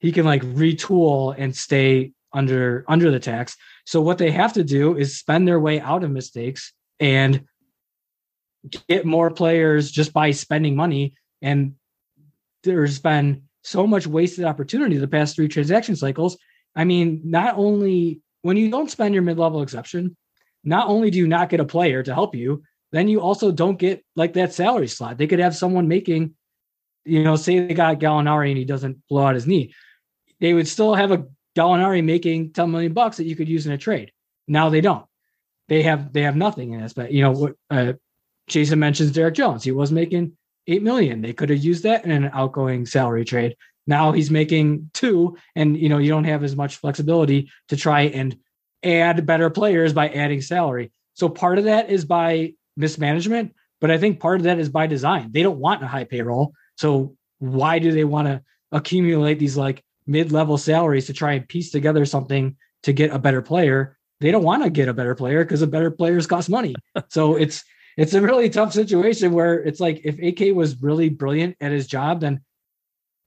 he 0.00 0.12
can 0.12 0.26
like 0.26 0.42
retool 0.42 1.34
and 1.38 1.56
stay 1.56 2.12
under 2.32 2.84
under 2.88 3.10
the 3.10 3.20
tax. 3.20 3.56
So 3.86 4.00
what 4.00 4.18
they 4.18 4.30
have 4.30 4.52
to 4.54 4.64
do 4.64 4.96
is 4.96 5.18
spend 5.18 5.48
their 5.48 5.60
way 5.60 5.80
out 5.80 6.04
of 6.04 6.10
mistakes 6.10 6.72
and 7.00 7.44
get 8.88 9.04
more 9.04 9.30
players 9.30 9.90
just 9.90 10.12
by 10.12 10.30
spending 10.30 10.74
money 10.74 11.14
and 11.42 11.74
there's 12.62 12.98
been 12.98 13.42
so 13.62 13.86
much 13.86 14.06
wasted 14.06 14.44
opportunity 14.44 14.96
the 14.96 15.08
past 15.08 15.36
three 15.36 15.48
transaction 15.48 15.96
cycles. 15.96 16.36
I 16.74 16.84
mean, 16.84 17.20
not 17.24 17.56
only 17.56 18.20
when 18.42 18.56
you 18.56 18.70
don't 18.70 18.90
spend 18.90 19.14
your 19.14 19.22
mid-level 19.22 19.62
exception, 19.62 20.16
not 20.64 20.88
only 20.88 21.10
do 21.10 21.18
you 21.18 21.26
not 21.26 21.48
get 21.48 21.60
a 21.60 21.64
player 21.64 22.02
to 22.02 22.14
help 22.14 22.34
you, 22.34 22.62
then 22.92 23.08
you 23.08 23.20
also 23.20 23.50
don't 23.50 23.78
get 23.78 24.04
like 24.16 24.34
that 24.34 24.54
salary 24.54 24.88
slot. 24.88 25.18
They 25.18 25.26
could 25.26 25.38
have 25.38 25.56
someone 25.56 25.88
making, 25.88 26.34
you 27.04 27.22
know, 27.22 27.36
say 27.36 27.66
they 27.66 27.74
got 27.74 28.00
Gallinari 28.00 28.50
and 28.50 28.58
he 28.58 28.64
doesn't 28.64 29.02
blow 29.08 29.26
out 29.26 29.34
his 29.34 29.46
knee. 29.46 29.74
They 30.40 30.54
would 30.54 30.68
still 30.68 30.94
have 30.94 31.10
a 31.10 31.26
Gallinari 31.56 32.04
making 32.04 32.52
10 32.52 32.70
million 32.70 32.92
bucks 32.92 33.16
that 33.18 33.24
you 33.24 33.36
could 33.36 33.48
use 33.48 33.66
in 33.66 33.72
a 33.72 33.78
trade. 33.78 34.12
Now 34.48 34.68
they 34.68 34.80
don't. 34.80 35.06
They 35.68 35.82
have 35.82 36.12
they 36.12 36.22
have 36.22 36.36
nothing 36.36 36.72
in 36.72 36.80
this. 36.80 36.92
But 36.92 37.12
you 37.12 37.22
know 37.22 37.32
what 37.32 37.54
uh, 37.70 37.94
Jason 38.48 38.78
mentions 38.78 39.12
Derrick 39.12 39.34
Jones. 39.34 39.64
He 39.64 39.72
was 39.72 39.92
making 39.92 40.36
eight 40.66 40.82
million. 40.82 41.22
They 41.22 41.32
could 41.32 41.50
have 41.50 41.64
used 41.64 41.84
that 41.84 42.04
in 42.04 42.10
an 42.10 42.30
outgoing 42.32 42.86
salary 42.86 43.24
trade. 43.24 43.56
Now 43.86 44.12
he's 44.12 44.30
making 44.30 44.90
two, 44.94 45.36
and 45.54 45.76
you 45.76 45.88
know, 45.88 45.98
you 45.98 46.08
don't 46.08 46.24
have 46.24 46.42
as 46.42 46.56
much 46.56 46.76
flexibility 46.76 47.50
to 47.68 47.76
try 47.76 48.02
and 48.02 48.36
add 48.82 49.26
better 49.26 49.50
players 49.50 49.92
by 49.92 50.08
adding 50.08 50.40
salary. 50.40 50.92
So 51.14 51.28
part 51.28 51.58
of 51.58 51.64
that 51.64 51.90
is 51.90 52.04
by 52.04 52.54
mismanagement, 52.76 53.54
but 53.80 53.90
I 53.90 53.98
think 53.98 54.20
part 54.20 54.40
of 54.40 54.44
that 54.44 54.58
is 54.58 54.68
by 54.68 54.86
design. 54.86 55.30
They 55.32 55.42
don't 55.42 55.58
want 55.58 55.82
a 55.82 55.86
high 55.86 56.04
payroll. 56.04 56.52
So 56.76 57.16
why 57.38 57.78
do 57.78 57.92
they 57.92 58.04
want 58.04 58.28
to 58.28 58.42
accumulate 58.72 59.38
these 59.38 59.56
like 59.56 59.82
mid-level 60.06 60.58
salaries 60.58 61.06
to 61.06 61.12
try 61.12 61.34
and 61.34 61.48
piece 61.48 61.70
together 61.70 62.04
something 62.04 62.56
to 62.82 62.92
get 62.92 63.12
a 63.12 63.18
better 63.18 63.42
player? 63.42 63.96
They 64.24 64.30
don't 64.30 64.42
want 64.42 64.64
to 64.64 64.70
get 64.70 64.88
a 64.88 64.94
better 64.94 65.14
player 65.14 65.44
because 65.44 65.60
a 65.60 65.66
better 65.66 65.90
players 65.90 66.26
cost 66.26 66.48
money. 66.48 66.74
so 67.10 67.36
it's 67.36 67.62
it's 67.98 68.14
a 68.14 68.22
really 68.22 68.48
tough 68.48 68.72
situation 68.72 69.32
where 69.32 69.62
it's 69.62 69.80
like 69.80 70.00
if 70.02 70.18
AK 70.18 70.56
was 70.56 70.80
really 70.80 71.10
brilliant 71.10 71.56
at 71.60 71.72
his 71.72 71.86
job, 71.86 72.22
then 72.22 72.40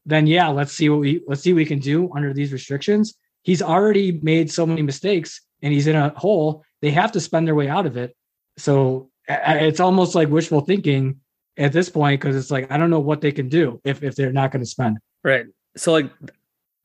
then 0.08 0.26
yeah, 0.26 0.48
let's 0.48 0.74
see 0.74 0.90
what 0.90 1.00
we 1.00 1.22
let's 1.28 1.42
see 1.42 1.54
what 1.54 1.58
we 1.58 1.66
can 1.66 1.78
do 1.78 2.12
under 2.16 2.34
these 2.34 2.52
restrictions. 2.52 3.14
He's 3.44 3.62
already 3.62 4.20
made 4.24 4.52
so 4.52 4.66
many 4.66 4.82
mistakes 4.82 5.40
and 5.62 5.72
he's 5.72 5.86
in 5.86 5.96
a 5.96 6.10
hole. 6.18 6.64
They 6.82 6.90
have 6.90 7.12
to 7.12 7.20
spend 7.20 7.46
their 7.46 7.54
way 7.54 7.70
out 7.70 7.86
of 7.86 7.96
it. 7.96 8.16
So 8.58 9.12
it's 9.28 9.80
almost 9.80 10.16
like 10.16 10.30
wishful 10.30 10.62
thinking 10.62 11.20
at 11.58 11.74
this 11.74 11.90
point 11.92 12.20
because 12.20 12.36
it's 12.36 12.50
like 12.50 12.72
I 12.72 12.78
don't 12.78 12.90
know 12.90 13.02
what 13.02 13.22
they 13.22 13.32
can 13.32 13.50
do 13.50 13.80
if 13.84 14.02
if 14.02 14.16
they're 14.16 14.34
not 14.34 14.52
going 14.52 14.64
to 14.64 14.70
spend. 14.70 14.98
Right. 15.24 15.46
So 15.76 15.92
like, 15.92 16.10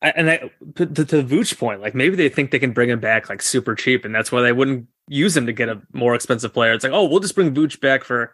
and 0.09 0.29
I, 0.29 0.51
to, 0.75 0.85
to 0.85 1.03
the 1.03 1.23
Vooch 1.23 1.57
point, 1.57 1.81
like 1.81 1.95
maybe 1.95 2.15
they 2.15 2.29
think 2.29 2.51
they 2.51 2.59
can 2.59 2.73
bring 2.73 2.89
him 2.89 2.99
back 2.99 3.29
like 3.29 3.41
super 3.41 3.75
cheap, 3.75 4.05
and 4.05 4.13
that's 4.13 4.31
why 4.31 4.41
they 4.41 4.51
wouldn't 4.51 4.87
use 5.07 5.35
him 5.35 5.45
to 5.45 5.53
get 5.53 5.69
a 5.69 5.81
more 5.93 6.13
expensive 6.15 6.53
player. 6.53 6.73
It's 6.73 6.83
like, 6.83 6.93
oh, 6.93 7.05
we'll 7.05 7.19
just 7.19 7.35
bring 7.35 7.53
Vooch 7.53 7.79
back 7.79 8.03
for 8.03 8.33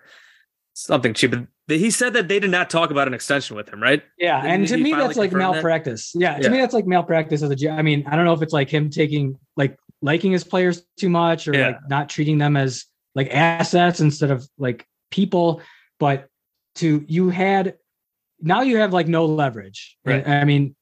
something 0.74 1.14
cheap. 1.14 1.32
But 1.68 1.78
he 1.78 1.92
said 1.92 2.14
that 2.14 2.28
they 2.28 2.40
did 2.40 2.52
not 2.52 2.70
talk 2.70 2.90
about 2.90 3.08
an 3.08 3.14
extension 3.14 3.56
with 3.56 3.70
him, 3.70 3.82
right? 3.82 4.02
Yeah, 4.18 4.42
Didn't 4.42 4.56
and 4.62 4.68
to 4.70 4.78
me 4.78 4.92
that's 4.94 5.18
like 5.18 5.30
confirm 5.32 5.40
that? 5.52 5.54
malpractice. 5.56 6.12
Yeah, 6.16 6.38
to 6.38 6.44
Yeah. 6.44 6.50
me 6.50 6.58
that's 6.60 6.74
like 6.74 6.88
malpractice 6.88 7.44
as 7.44 7.50
a 7.52 7.56
G- 7.56 7.70
I 7.70 7.82
mean, 7.82 8.06
I 8.08 8.16
don't 8.16 8.26
know 8.26 8.34
if 8.34 8.42
it's 8.42 8.54
like 8.54 8.70
him 8.70 8.90
taking 8.90 9.38
like 9.58 9.78
liking 10.02 10.32
his 10.32 10.44
players 10.44 10.84
too 10.98 11.10
much 11.10 11.48
or 11.48 11.54
Yeah. 11.54 11.68
like 11.68 11.78
not 11.90 12.10
treating 12.10 12.38
them 12.38 12.56
as 12.58 12.86
like 13.14 13.34
assets 13.34 14.00
instead 14.00 14.32
of 14.32 14.48
like 14.58 14.88
people, 15.12 15.62
but 16.00 16.28
to 16.76 17.04
you 17.08 17.30
had 17.30 17.76
now 18.42 18.62
you 18.62 18.78
have 18.78 18.94
like 18.94 19.08
no 19.08 19.26
leverage. 19.26 19.98
Right. 20.06 20.26
I 20.28 20.46
mean, 20.46 20.76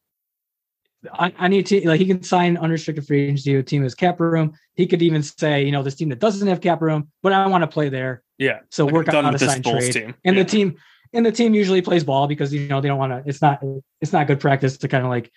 I, 1.13 1.33
I 1.37 1.47
need 1.47 1.65
to 1.67 1.87
like 1.87 1.99
he 1.99 2.05
can 2.07 2.23
sign 2.23 2.57
unrestricted 2.57 3.05
free 3.05 3.23
agency 3.25 3.53
to 3.53 3.59
a 3.59 3.63
team 3.63 3.83
as 3.83 3.93
cap 3.95 4.19
room. 4.19 4.53
He 4.75 4.87
could 4.87 5.01
even 5.01 5.21
say, 5.23 5.63
you 5.63 5.71
know, 5.71 5.83
this 5.83 5.95
team 5.95 6.09
that 6.09 6.19
doesn't 6.19 6.47
have 6.47 6.59
cap 6.61 6.81
room, 6.81 7.09
but 7.23 7.33
I 7.33 7.45
want 7.47 7.61
to 7.63 7.67
play 7.67 7.89
there. 7.89 8.23
Yeah. 8.37 8.59
So 8.71 8.85
Like, 8.85 8.93
work 8.93 9.07
out 9.09 9.23
how 9.23 9.31
to 9.31 9.39
sign 9.39 9.61
Bulls 9.61 9.89
trade. 9.89 9.93
team. 9.93 10.15
And 10.25 10.35
Yeah. 10.35 10.43
the 10.43 10.49
team 10.49 10.75
and 11.13 11.25
the 11.25 11.31
team 11.31 11.53
usually 11.53 11.81
plays 11.81 12.03
ball 12.03 12.27
because 12.27 12.53
you 12.53 12.67
know 12.67 12.81
they 12.81 12.87
don't 12.87 12.97
want 12.97 13.11
to. 13.13 13.29
It's 13.29 13.41
not 13.41 13.61
it's 14.01 14.11
not 14.11 14.27
good 14.27 14.39
practice 14.39 14.77
to 14.79 14.87
kind 14.87 15.03
of 15.03 15.09
like 15.09 15.31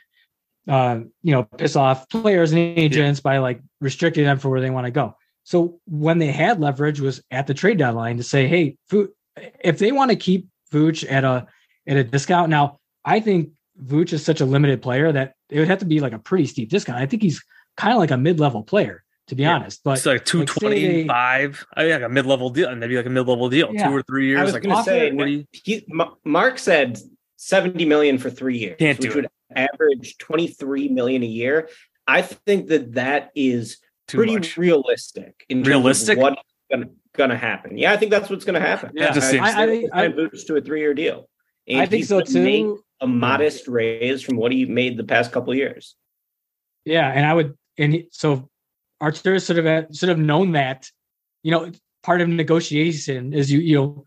uh, 0.69 1.01
you 1.23 1.33
know 1.33 1.45
piss 1.45 1.77
off 1.77 2.09
players 2.09 2.53
and 2.53 2.59
agents 2.61 3.21
by 3.21 3.39
like 3.39 3.61
restricting 3.81 4.25
them 4.25 4.39
for 4.39 4.49
where 4.51 4.61
they 4.61 4.71
want 4.71 4.87
to 4.87 4.91
go. 4.91 5.17
So 5.45 5.81
when 5.87 6.19
they 6.19 6.31
had 6.33 6.61
leverage 6.61 7.01
was 7.01 7.23
at 7.31 7.47
the 7.47 7.55
trade 7.55 7.79
deadline 7.79 8.17
to 8.19 8.23
say, 8.23 8.47
hey, 8.47 8.77
Fu- 8.89 9.13
if 9.61 9.79
they 9.79 9.91
want 9.93 10.11
to 10.11 10.17
keep 10.17 10.49
Vooch 10.73 11.11
at 11.11 11.25
a 11.25 11.47
at 11.87 11.97
a 11.97 12.05
discount 12.05 12.51
now, 12.51 12.79
I 13.05 13.21
think 13.21 13.51
Vooch 13.85 14.13
is 14.13 14.25
such 14.25 14.41
a 14.41 14.45
limited 14.45 14.83
player 14.83 15.11
that 15.13 15.35
it 15.49 15.59
would 15.59 15.69
have 15.69 15.79
to 15.79 15.85
be 15.87 16.01
like 16.01 16.13
a 16.13 16.19
pretty 16.19 16.47
steep 16.47 16.69
discount. 16.71 16.99
I 16.99 17.07
think 17.07 17.23
he's 17.23 17.43
kind 17.77 17.93
of 17.93 17.99
like 17.99 18.11
a 18.11 18.17
mid-level 18.17 18.63
player, 18.65 19.03
to 19.29 19.35
be 19.35 19.43
Yeah. 19.45 19.55
honest. 19.57 19.81
But 19.85 19.99
it's 19.99 20.07
like 20.07 20.25
two 20.25 20.45
twenty 20.45 21.07
five. 21.07 21.65
I 21.77 21.83
mean, 21.85 21.93
like 21.93 22.03
a 22.03 22.09
mid 22.09 22.27
level 22.27 22.51
deal, 22.51 22.69
and 22.69 22.81
maybe 22.81 22.97
like 22.97 23.07
a 23.07 23.11
mid 23.11 23.27
level 23.27 23.49
deal, 23.49 23.71
Yeah. 23.73 23.89
two 23.89 23.95
or 23.97 24.03
three 24.03 24.27
years. 24.29 24.39
I 24.39 24.41
years. 24.43 24.47
was 24.47 24.55
Like 24.55 24.63
going 24.65 24.77
to 24.77 24.83
say, 24.83 25.13
what 25.13 25.25
do 25.27 25.31
you- 25.33 25.45
he, 25.53 25.87
Mark 26.25 26.59
said 26.59 26.99
70 27.37 27.85
million 27.87 28.19
for 28.19 28.29
three 28.31 28.59
years, 28.59 28.77
Can't 28.79 28.99
which 28.99 29.11
do 29.11 29.17
would 29.17 29.29
average 29.55 30.19
23 30.19 30.89
million 30.89 31.23
a 31.23 31.27
year. 31.27 31.69
I 32.07 32.23
think 32.23 32.69
that 32.69 32.95
that 32.95 33.31
is 33.35 33.79
too 34.09 34.19
pretty 34.19 34.35
much. 34.35 34.57
realistic 34.57 35.45
in 35.49 35.59
terms 35.59 35.69
Realistic? 35.69 36.19
of 36.19 36.23
what's 36.23 36.43
gonna, 36.71 36.87
gonna 37.17 37.37
happen. 37.37 37.79
Yeah, 37.79 37.93
I 37.93 37.97
think 37.97 38.11
that's 38.11 38.29
what's 38.29 38.45
gonna 38.45 38.61
happen. 38.61 38.91
Yeah, 38.95 39.13
just 39.13 39.29
I- 39.29 39.31
seems- 39.31 39.43
I- 39.43 39.63
I- 40.03 40.07
sign 40.07 40.13
Vooch 40.13 40.47
to 40.47 40.57
a 40.57 40.61
three-year 40.61 40.95
deal. 40.95 41.29
And 41.69 41.81
I 41.81 41.87
think 41.87 42.05
so 42.05 42.19
gonna 42.19 42.27
too. 42.31 42.83
A 43.01 43.07
modest 43.07 43.67
raise 43.67 44.23
from 44.23 44.37
what 44.37 44.53
he 44.53 44.67
made 44.67 44.97
the 44.97 45.05
past 45.05 45.33
couple 45.33 45.53
of 45.53 45.57
years. 45.57 45.97
Yeah, 46.85 47.11
and 47.11 47.25
I 47.25 47.35
would, 47.35 47.57
and 47.79 47.95
he, 47.95 48.09
so 48.11 48.49
Arturo 49.01 49.39
should 49.39 49.65
have 49.65 49.87
should 49.95 50.09
have 50.09 50.19
known 50.19 50.53
that. 50.53 50.87
You 51.43 51.51
know, 51.53 51.73
part 52.03 52.21
of 52.21 52.29
negotiation 52.29 53.33
is 53.33 53.51
you 53.51 53.61
you 53.61 53.77
know 53.77 54.05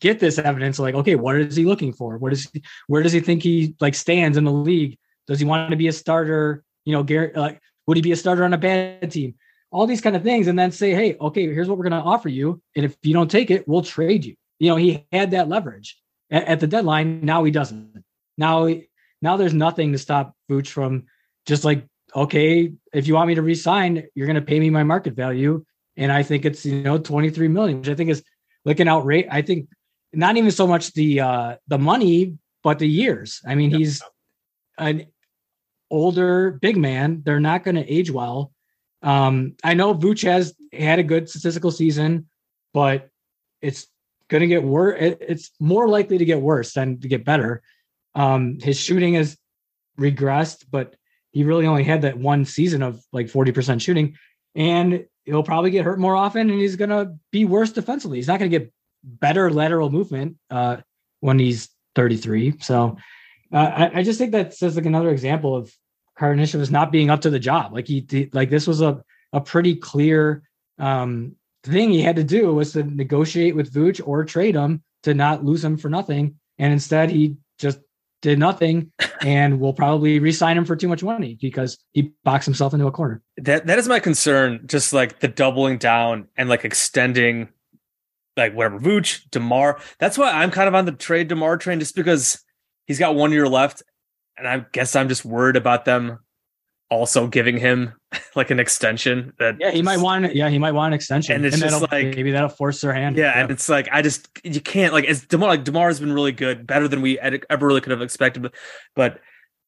get 0.00 0.20
this 0.20 0.38
evidence. 0.38 0.78
Like, 0.78 0.94
okay, 0.94 1.14
what 1.14 1.36
is 1.36 1.56
he 1.56 1.64
looking 1.64 1.92
for? 1.92 2.18
What 2.18 2.32
is 2.32 2.50
he, 2.52 2.62
where 2.86 3.02
does 3.02 3.12
he 3.12 3.20
think 3.20 3.42
he 3.42 3.74
like 3.80 3.94
stands 3.94 4.36
in 4.36 4.44
the 4.44 4.52
league? 4.52 4.98
Does 5.26 5.38
he 5.38 5.46
want 5.46 5.70
to 5.70 5.76
be 5.76 5.88
a 5.88 5.92
starter? 5.92 6.62
You 6.84 6.92
know, 6.92 7.02
Garrett, 7.02 7.36
like, 7.36 7.60
would 7.86 7.96
he 7.96 8.02
be 8.02 8.12
a 8.12 8.16
starter 8.16 8.44
on 8.44 8.52
a 8.52 8.58
bad 8.58 9.10
team? 9.10 9.34
All 9.70 9.86
these 9.86 10.02
kind 10.02 10.14
of 10.14 10.22
things, 10.22 10.46
and 10.46 10.58
then 10.58 10.70
say, 10.70 10.92
hey, 10.92 11.16
okay, 11.20 11.52
here's 11.52 11.68
what 11.68 11.78
we're 11.78 11.88
going 11.88 12.02
to 12.02 12.08
offer 12.08 12.28
you, 12.28 12.62
and 12.76 12.84
if 12.84 12.96
you 13.02 13.14
don't 13.14 13.30
take 13.30 13.50
it, 13.50 13.66
we'll 13.66 13.82
trade 13.82 14.24
you. 14.24 14.36
You 14.58 14.68
know, 14.68 14.76
he 14.76 15.06
had 15.10 15.32
that 15.32 15.48
leverage 15.48 15.98
at, 16.30 16.44
at 16.44 16.60
the 16.60 16.66
deadline. 16.66 17.22
Now 17.22 17.42
he 17.42 17.50
doesn't. 17.50 18.04
Now, 18.36 18.68
now 19.22 19.36
there's 19.36 19.54
nothing 19.54 19.92
to 19.92 19.98
stop 19.98 20.34
Vooch 20.50 20.68
from 20.68 21.04
just 21.46 21.64
like 21.64 21.86
okay, 22.14 22.72
if 22.92 23.06
you 23.06 23.14
want 23.14 23.28
me 23.28 23.34
to 23.34 23.42
resign, 23.42 24.04
you're 24.14 24.26
going 24.26 24.36
to 24.36 24.42
pay 24.42 24.60
me 24.60 24.70
my 24.70 24.82
market 24.84 25.14
value. 25.14 25.64
And 25.96 26.12
I 26.12 26.22
think 26.22 26.44
it's, 26.44 26.64
you 26.64 26.82
know, 26.82 26.98
23 26.98 27.48
million, 27.48 27.78
which 27.78 27.88
I 27.88 27.94
think 27.94 28.10
is 28.10 28.22
looking 28.64 28.88
outrage. 28.88 29.26
I 29.30 29.42
think 29.42 29.68
not 30.12 30.36
even 30.36 30.50
so 30.50 30.66
much 30.66 30.92
the, 30.92 31.20
uh, 31.20 31.56
the 31.66 31.78
money, 31.78 32.38
but 32.62 32.78
the 32.78 32.88
years. 32.88 33.40
I 33.46 33.54
mean, 33.54 33.70
he's 33.70 34.02
an 34.78 35.06
older 35.90 36.52
big 36.52 36.76
man. 36.76 37.22
They're 37.24 37.40
not 37.40 37.64
going 37.64 37.76
to 37.76 37.92
age 37.92 38.10
well. 38.10 38.52
Um, 39.02 39.56
I 39.62 39.74
know 39.74 39.94
Vooch 39.94 40.22
has 40.22 40.54
had 40.72 40.98
a 40.98 41.04
good 41.04 41.28
statistical 41.28 41.70
season, 41.70 42.28
but 42.72 43.10
it's 43.60 43.86
going 44.28 44.40
to 44.40 44.46
get 44.46 44.64
worse. 44.64 44.96
It's 45.20 45.50
more 45.60 45.88
likely 45.88 46.18
to 46.18 46.24
get 46.24 46.40
worse 46.40 46.72
than 46.72 47.00
to 47.00 47.08
get 47.08 47.24
better. 47.24 47.62
Um, 48.14 48.58
his 48.60 48.78
shooting 48.78 49.14
has 49.14 49.36
regressed, 49.98 50.64
but 50.70 50.96
he 51.32 51.44
really 51.44 51.66
only 51.66 51.84
had 51.84 52.02
that 52.02 52.16
one 52.16 52.44
season 52.44 52.82
of 52.82 53.02
like 53.12 53.26
40% 53.26 53.80
shooting 53.80 54.16
and 54.54 55.04
he'll 55.24 55.42
probably 55.42 55.70
get 55.70 55.84
hurt 55.84 55.98
more 55.98 56.14
often 56.14 56.50
and 56.50 56.60
he's 56.60 56.76
going 56.76 56.90
to 56.90 57.14
be 57.32 57.44
worse 57.44 57.72
defensively. 57.72 58.18
He's 58.18 58.28
not 58.28 58.38
going 58.38 58.50
to 58.50 58.58
get 58.58 58.72
better 59.02 59.50
lateral 59.50 59.90
movement 59.90 60.36
uh, 60.50 60.78
when 61.20 61.38
he's 61.38 61.68
33. 61.96 62.58
So 62.60 62.96
uh, 63.52 63.56
I, 63.56 63.98
I, 63.98 64.02
just 64.02 64.18
think 64.18 64.32
that 64.32 64.54
says 64.54 64.76
like 64.76 64.86
another 64.86 65.10
example 65.10 65.56
of 65.56 65.72
Karnishev 66.18 66.70
not 66.70 66.92
being 66.92 67.10
up 67.10 67.22
to 67.22 67.30
the 67.30 67.38
job. 67.38 67.72
Like 67.72 67.86
he 67.86 68.00
did, 68.00 68.34
like 68.34 68.50
this 68.50 68.66
was 68.66 68.80
a, 68.80 69.02
a 69.32 69.40
pretty 69.40 69.76
clear 69.76 70.42
um, 70.78 71.36
thing 71.64 71.90
he 71.90 72.02
had 72.02 72.16
to 72.16 72.24
do 72.24 72.54
was 72.54 72.72
to 72.72 72.84
negotiate 72.84 73.56
with 73.56 73.72
Vooch 73.72 74.00
or 74.06 74.24
trade 74.24 74.54
him 74.54 74.82
to 75.02 75.14
not 75.14 75.44
lose 75.44 75.64
him 75.64 75.76
for 75.76 75.88
nothing. 75.88 76.36
And 76.58 76.72
instead 76.72 77.10
he 77.10 77.36
just 77.58 77.80
did 78.24 78.38
nothing 78.38 78.90
and 79.20 79.60
will 79.60 79.74
probably 79.74 80.18
re-sign 80.18 80.56
him 80.56 80.64
for 80.64 80.74
too 80.74 80.88
much 80.88 81.02
money 81.02 81.36
because 81.40 81.78
he 81.92 82.10
boxed 82.24 82.46
himself 82.46 82.72
into 82.72 82.86
a 82.86 82.90
corner. 82.90 83.22
That 83.36 83.66
that 83.66 83.78
is 83.78 83.86
my 83.86 84.00
concern. 84.00 84.62
Just 84.66 84.94
like 84.94 85.20
the 85.20 85.28
doubling 85.28 85.76
down 85.76 86.28
and 86.36 86.48
like 86.48 86.64
extending, 86.64 87.50
like 88.36 88.54
whatever 88.54 88.80
Vooch, 88.80 89.28
Demar. 89.30 89.78
That's 89.98 90.16
why 90.16 90.30
I'm 90.32 90.50
kind 90.50 90.68
of 90.68 90.74
on 90.74 90.86
the 90.86 90.92
trade 90.92 91.28
Demar 91.28 91.58
train, 91.58 91.80
just 91.80 91.94
because 91.94 92.42
he's 92.86 92.98
got 92.98 93.14
one 93.14 93.30
year 93.30 93.46
left, 93.46 93.82
and 94.38 94.48
I 94.48 94.64
guess 94.72 94.96
I'm 94.96 95.10
just 95.10 95.26
worried 95.26 95.56
about 95.56 95.84
them 95.84 96.18
also 96.90 97.26
giving 97.26 97.56
him 97.56 97.92
like 98.36 98.50
an 98.50 98.60
extension. 98.60 99.32
That 99.38 99.56
yeah, 99.60 99.70
he 99.70 99.78
just, 99.78 99.84
might 99.84 99.98
want. 99.98 100.34
Yeah, 100.34 100.48
he 100.48 100.58
might 100.58 100.72
want 100.72 100.92
an 100.92 100.94
extension, 100.94 101.36
and 101.36 101.44
it's 101.44 101.58
just 101.58 101.82
like 101.82 102.14
maybe 102.14 102.30
that'll 102.32 102.48
force 102.48 102.80
their 102.80 102.94
hand. 102.94 103.16
Yeah, 103.16 103.38
and 103.38 103.50
it's 103.50 103.68
like 103.68 103.88
I 103.92 104.02
just 104.02 104.28
you 104.42 104.60
can't 104.60 104.92
like 104.92 105.04
it's 105.06 105.26
Demar. 105.26 105.48
Like 105.48 105.64
Demar 105.64 105.88
has 105.88 106.00
been 106.00 106.12
really 106.12 106.32
good, 106.32 106.66
better 106.66 106.88
than 106.88 107.02
we 107.02 107.18
ever 107.18 107.66
really 107.66 107.80
could 107.80 107.90
have 107.90 108.02
expected. 108.02 108.42
But, 108.42 108.54
but 108.94 109.20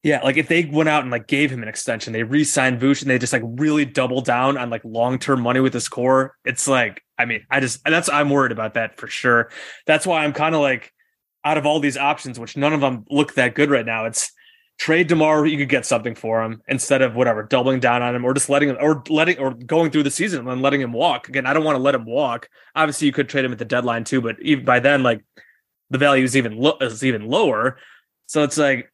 yeah, 0.03 0.23
like 0.23 0.37
if 0.37 0.49
they 0.49 0.65
went 0.65 0.89
out 0.89 1.03
and 1.03 1.11
like 1.11 1.27
gave 1.27 1.51
him 1.51 1.63
an 1.63 1.69
extension, 1.69 2.13
they 2.13 2.23
re-signed 2.23 2.81
Vooch 2.81 3.03
and 3.03 3.11
they 3.11 3.19
just 3.19 3.33
like 3.33 3.43
really 3.45 3.85
double 3.85 4.21
down 4.21 4.57
on 4.57 4.71
like 4.71 4.83
long-term 4.85 5.41
money 5.41 5.59
with 5.59 5.73
this 5.73 5.89
core. 5.89 6.37
It's 6.45 6.69
like 6.69 7.03
I 7.19 7.25
mean, 7.25 7.45
I 7.51 7.61
just 7.61 7.83
that's 7.85 8.09
I'm 8.09 8.31
worried 8.31 8.53
about 8.53 8.75
that 8.75 8.99
for 8.99 9.09
sure. 9.09 9.51
That's 9.87 10.07
why 10.07 10.25
I'm 10.25 10.33
kind 10.33 10.55
of 10.55 10.61
like 10.61 10.93
out 11.45 11.59
of 11.59 11.67
all 11.67 11.81
these 11.81 11.97
options, 11.97 12.39
which 12.39 12.57
none 12.57 12.73
of 12.73 12.81
them 12.81 13.05
look 13.11 13.35
that 13.35 13.55
good 13.55 13.71
right 13.71 13.87
now. 13.87 14.05
It's 14.07 14.31
trade 14.79 15.07
Demar, 15.07 15.47
you 15.47 15.57
could 15.57 15.69
get 15.69 15.87
something 15.87 16.15
for 16.15 16.43
him 16.43 16.63
instead 16.69 17.03
of 17.03 17.15
whatever 17.15 17.43
doubling 17.43 17.81
down 17.81 18.03
on 18.03 18.15
him 18.15 18.25
or 18.25 18.35
just 18.35 18.51
letting 18.51 18.69
him 18.69 18.77
or 18.81 19.03
letting 19.09 19.39
or 19.39 19.55
going 19.55 19.91
through 19.91 20.03
the 20.03 20.11
season 20.11 20.47
and 20.47 20.63
letting 20.63 20.81
him 20.81 20.93
walk. 20.93 21.29
Again, 21.29 21.47
I 21.47 21.53
don't 21.53 21.65
want 21.65 21.77
to 21.77 21.83
let 21.83 21.95
him 21.95 22.05
walk. 22.05 22.49
Obviously, 22.75 23.07
you 23.07 23.13
could 23.13 23.29
trade 23.29 23.45
him 23.45 23.53
at 23.53 23.59
the 23.59 23.65
deadline 23.65 24.05
too, 24.05 24.21
but 24.21 24.37
even 24.43 24.65
by 24.65 24.81
then, 24.81 25.03
like 25.03 25.25
the 25.91 25.99
value 25.99 26.25
is 26.25 26.37
even 26.37 26.57
lo- 26.57 26.79
is 26.81 27.05
even 27.05 27.27
lower. 27.27 27.79
So 28.27 28.43
it's 28.43 28.59
like 28.59 28.93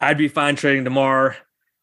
I'd 0.00 0.18
be 0.18 0.28
fine 0.28 0.56
trading 0.56 0.84
Demar. 0.84 1.36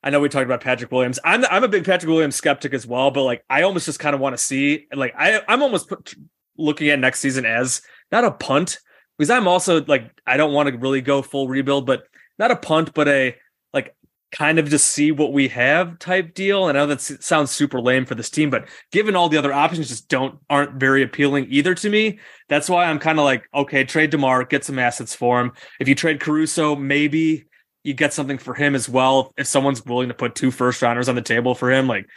I 0.03 0.09
know 0.11 0.19
we 0.19 0.29
talked 0.29 0.45
about 0.45 0.61
Patrick 0.61 0.91
Williams. 0.91 1.19
I'm 1.23 1.45
I'm 1.45 1.63
a 1.63 1.67
big 1.67 1.85
Patrick 1.85 2.09
Williams 2.09 2.35
skeptic 2.35 2.73
as 2.73 2.85
well, 2.85 3.11
but 3.11 3.23
like 3.23 3.43
I 3.49 3.63
almost 3.63 3.85
just 3.85 3.99
kind 3.99 4.13
of 4.13 4.21
want 4.21 4.37
to 4.37 4.43
see 4.43 4.87
like 4.93 5.13
I 5.17 5.41
I'm 5.47 5.63
almost 5.63 5.89
put, 5.89 6.13
looking 6.57 6.89
at 6.89 6.99
next 6.99 7.21
season 7.21 7.45
as 7.45 7.81
not 8.11 8.23
a 8.23 8.31
punt 8.31 8.79
because 9.17 9.29
I'm 9.29 9.47
also 9.47 9.83
like 9.85 10.11
I 10.27 10.37
don't 10.37 10.53
want 10.53 10.69
to 10.69 10.77
really 10.77 11.01
go 11.01 11.21
full 11.21 11.47
rebuild, 11.47 11.85
but 11.85 12.03
not 12.37 12.51
a 12.51 12.55
punt, 12.55 12.93
but 12.93 13.07
a 13.07 13.35
like 13.73 13.95
kind 14.31 14.59
of 14.59 14.69
just 14.69 14.87
see 14.87 15.11
what 15.11 15.31
we 15.31 15.47
have 15.47 15.97
type 15.99 16.33
deal. 16.33 16.67
And 16.67 16.77
I 16.77 16.81
know 16.81 16.87
that 16.87 17.01
sounds 17.01 17.51
super 17.51 17.79
lame 17.79 18.05
for 18.05 18.15
this 18.15 18.29
team, 18.29 18.49
but 18.49 18.67
given 18.91 19.15
all 19.15 19.29
the 19.29 19.37
other 19.37 19.53
options 19.53 19.87
just 19.87 20.09
don't 20.09 20.39
aren't 20.49 20.73
very 20.73 21.03
appealing 21.03 21.47
either 21.49 21.73
to 21.75 21.89
me. 21.89 22.19
That's 22.49 22.69
why 22.69 22.85
I'm 22.85 22.99
kind 22.99 23.19
of 23.19 23.25
like, 23.25 23.47
okay, 23.53 23.83
trade 23.83 24.09
Demar, 24.09 24.43
get 24.45 24.63
some 24.63 24.79
assets 24.79 25.15
for 25.15 25.39
him. 25.39 25.53
If 25.79 25.87
you 25.87 25.95
trade 25.95 26.19
Caruso, 26.19 26.75
maybe 26.75 27.45
you 27.83 27.93
get 27.93 28.13
something 28.13 28.37
for 28.37 28.53
him 28.53 28.75
as 28.75 28.89
well. 28.89 29.31
If 29.37 29.47
someone's 29.47 29.85
willing 29.85 30.09
to 30.09 30.13
put 30.13 30.35
two 30.35 30.51
first 30.51 30.81
rounders 30.81 31.07
on 31.07 31.15
the 31.15 31.21
table 31.21 31.55
for 31.55 31.71
him, 31.71 31.87
like, 31.87 32.07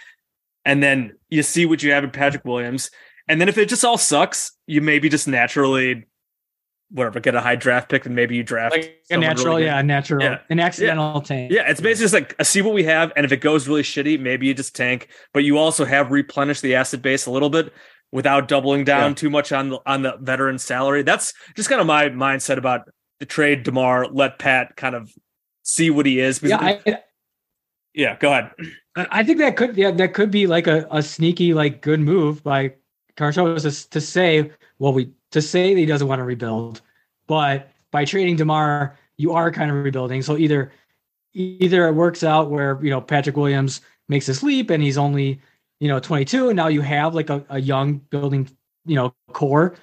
and 0.65 0.83
then 0.83 1.13
you 1.29 1.43
see 1.43 1.67
what 1.67 1.83
you 1.83 1.93
have 1.93 2.05
in 2.05 2.11
Patrick 2.11 2.45
Williams. 2.45 2.91
And 3.29 3.41
then 3.41 3.49
if 3.49 3.59
it 3.59 3.69
just 3.69 3.85
all 3.85 3.99
sucks, 3.99 4.53
you 4.67 4.81
maybe 4.81 5.09
just 5.09 5.29
naturally 5.29 6.07
whatever, 6.91 7.21
get 7.21 7.35
a 7.35 7.41
high 7.41 7.57
draft 7.57 7.89
pick 7.91 8.07
and 8.07 8.15
maybe 8.15 8.37
you 8.37 8.43
draft 8.43 8.75
like 8.77 9.03
a 9.11 9.17
natural, 9.17 9.57
really 9.57 9.67
yeah, 9.67 9.83
natural, 9.83 10.23
Yeah. 10.23 10.39
an 10.51 10.59
accidental 10.61 11.21
tank. 11.21 11.53
yeah, 11.53 11.69
it's 11.71 11.81
basically 11.81 12.05
just 12.05 12.15
like 12.15 12.35
uh, 12.39 12.45
see 12.45 12.63
what 12.63 12.75
we 12.75 12.85
have, 12.85 13.13
and 13.17 13.25
if 13.27 13.33
it 13.33 13.41
goes 13.41 13.69
really 13.69 13.83
shitty, 13.83 14.19
maybe 14.21 14.47
you 14.47 14.55
just 14.55 14.75
tank. 14.75 15.09
But 15.33 15.45
you 15.45 15.59
also 15.59 15.85
have 15.85 16.11
replenished 16.11 16.63
the 16.63 16.75
asset 16.75 17.03
base 17.03 17.27
a 17.27 17.31
little 17.31 17.51
bit 17.51 17.73
without 18.11 18.49
doubling 18.49 18.85
down 18.85 19.11
Yeah. 19.11 19.15
too 19.15 19.31
much 19.31 19.53
on 19.53 19.69
the 19.69 19.81
on 19.85 20.03
the 20.03 20.17
veteran 20.21 20.59
salary. 20.59 21.03
That's 21.03 21.35
just 21.57 21.69
kind 21.69 21.81
of 21.81 21.87
my 21.87 22.09
mindset 22.09 22.57
about 22.57 22.89
the 23.21 23.27
trade. 23.27 23.65
Demar 23.65 24.07
let 24.07 24.39
Pat 24.39 24.77
kind 24.77 24.95
of 24.95 25.13
see 25.63 25.91
what 25.91 26.07
he 26.07 26.21
is. 26.21 26.43
yeah. 26.43 26.57
I, 26.59 26.99
yeah, 27.95 28.17
go 28.19 28.31
ahead. 28.31 28.51
I 28.97 29.23
think 29.25 29.39
that 29.39 29.57
could, 29.57 29.77
yeah, 29.77 29.91
that 29.93 30.15
could 30.15 30.31
be 30.31 30.47
like 30.47 30.67
a, 30.67 30.87
a 30.91 31.03
sneaky, 31.03 31.53
like 31.55 31.83
good 31.83 32.01
move 32.01 32.43
by 32.43 32.75
Carshot 33.17 33.59
to, 33.61 33.91
to 33.91 34.01
say, 34.01 34.51
well, 34.79 34.93
we 34.93 35.11
to 35.33 35.43
say 35.43 35.75
that 35.75 35.81
he 35.81 35.87
doesn't 35.87 36.09
want 36.09 36.21
to 36.21 36.25
rebuild, 36.25 36.81
but 37.27 37.71
by 37.91 38.05
trading 38.05 38.37
Demar, 38.37 38.97
you 39.17 39.33
are 39.33 39.51
kind 39.51 39.71
of 39.71 39.85
rebuilding. 39.85 40.23
So 40.23 40.37
either 40.37 40.73
either 41.35 41.87
it 41.87 41.93
works 41.93 42.25
out 42.25 42.51
where 42.51 42.79
you 42.83 42.91
know 42.91 43.01
Patrick 43.01 43.37
Williams 43.37 43.81
makes 44.09 44.27
this 44.27 44.43
leap 44.43 44.71
and 44.71 44.83
he's 44.83 44.99
only 44.99 45.41
you 45.81 45.89
know 45.89 46.01
22, 46.01 46.49
and 46.49 46.57
now 46.57 46.69
you 46.69 46.81
have 46.81 47.15
like 47.15 47.31
a, 47.31 47.45
a 47.51 47.61
young 47.61 47.99
building 48.11 48.49
you 48.87 48.97
know 48.97 49.15
core 49.33 49.77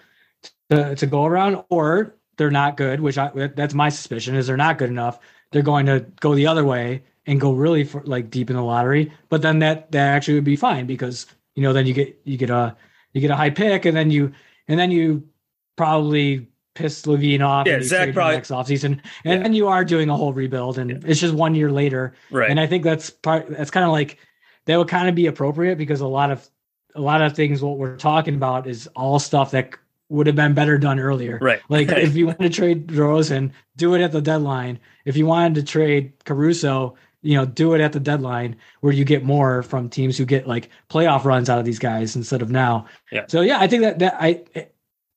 to, 0.69 0.95
to 0.95 1.05
go 1.05 1.25
around, 1.25 1.63
or 1.69 2.15
they're 2.37 2.51
not 2.51 2.77
good, 2.77 2.99
which 2.99 3.17
I 3.17 3.29
that's 3.55 3.73
my 3.73 3.89
suspicion 3.89 4.35
is 4.35 4.47
they're 4.47 4.57
not 4.57 4.77
good 4.77 4.89
enough. 4.89 5.19
They're 5.51 5.61
going 5.61 5.85
to 5.85 6.01
go 6.19 6.35
the 6.35 6.47
other 6.47 6.65
way 6.65 7.03
and 7.27 7.39
go 7.39 7.53
really 7.53 7.83
for 7.83 8.01
like 8.03 8.29
deep 8.29 8.49
in 8.49 8.55
the 8.55 8.61
lottery. 8.63 9.11
But 9.29 9.41
then 9.41 9.59
that 9.59 9.91
that 9.91 10.15
actually 10.15 10.35
would 10.35 10.43
be 10.43 10.55
fine 10.55 10.85
because 10.85 11.25
you 11.55 11.63
know 11.63 11.73
then 11.73 11.87
you 11.87 11.93
get 11.93 12.19
you 12.23 12.37
get 12.37 12.49
a 12.49 12.75
you 13.13 13.21
get 13.21 13.31
a 13.31 13.35
high 13.35 13.49
pick 13.49 13.85
and 13.85 13.95
then 13.95 14.11
you 14.11 14.33
and 14.67 14.79
then 14.79 14.91
you 14.91 15.27
probably 15.75 16.47
piss 16.73 17.03
LaVine 17.05 17.41
off. 17.41 17.67
Yeah, 17.67 17.81
Zach 17.81 18.13
probably- 18.13 18.35
next 18.35 18.51
offseason. 18.51 18.85
And 18.85 19.01
Yeah. 19.23 19.37
then 19.43 19.53
you 19.53 19.67
are 19.67 19.85
doing 19.85 20.09
a 20.09 20.15
whole 20.15 20.33
rebuild 20.33 20.77
and 20.77 20.91
it's 21.05 21.19
just 21.21 21.33
one 21.33 21.55
year 21.55 21.71
later. 21.71 22.13
Right. 22.31 22.49
And 22.49 22.59
I 22.59 22.67
think 22.67 22.83
that's 22.83 23.09
part 23.09 23.47
that's 23.49 23.71
kind 23.71 23.85
of 23.85 23.91
like 23.91 24.17
that 24.65 24.77
would 24.77 24.87
kind 24.89 25.07
of 25.07 25.15
be 25.15 25.27
appropriate 25.27 25.77
because 25.77 26.01
a 26.01 26.07
lot 26.07 26.31
of 26.31 26.47
a 26.95 27.01
lot 27.01 27.21
of 27.21 27.33
things 27.33 27.61
what 27.61 27.77
we're 27.77 27.95
talking 27.97 28.35
about 28.35 28.67
is 28.67 28.87
all 28.95 29.19
stuff 29.19 29.51
that 29.51 29.69
would 30.09 30.27
have 30.27 30.35
been 30.35 30.53
better 30.53 30.77
done 30.77 30.99
earlier. 30.99 31.39
Right. 31.41 31.61
Like 31.69 31.89
if 31.89 32.15
you 32.15 32.27
want 32.27 32.39
to 32.39 32.49
trade 32.49 32.87
DeRozan, 32.87 33.51
do 33.77 33.93
it 33.95 34.01
at 34.01 34.11
the 34.11 34.21
deadline. 34.21 34.79
If 35.05 35.15
you 35.17 35.25
wanted 35.25 35.55
to 35.55 35.63
trade 35.63 36.13
Caruso, 36.25 36.95
you 37.21 37.35
know, 37.35 37.45
do 37.45 37.73
it 37.73 37.81
at 37.81 37.91
the 37.93 37.99
deadline 37.99 38.55
where 38.81 38.93
you 38.93 39.03
get 39.03 39.23
more 39.23 39.63
from 39.63 39.89
teams 39.89 40.17
who 40.17 40.25
get 40.25 40.45
like 40.47 40.69
playoff 40.89 41.23
runs 41.25 41.49
out 41.49 41.57
of 41.57 41.65
these 41.65 41.79
guys 41.79 42.15
instead 42.15 42.41
of 42.41 42.51
now. 42.51 42.85
Yeah. 43.11 43.25
So 43.27 43.41
yeah, 43.41 43.59
I 43.59 43.67
think 43.67 43.81
that 43.83 43.99
that 43.99 44.15
I 44.19 44.43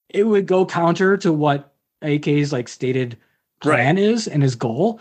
it 0.09 0.24
would 0.24 0.46
go 0.46 0.64
counter 0.64 1.16
to 1.18 1.32
what 1.32 1.74
AK's 2.02 2.52
like 2.52 2.68
stated 2.68 3.18
plan 3.61 3.98
is 3.98 4.28
and 4.28 4.42
his 4.42 4.54
goal. 4.54 5.00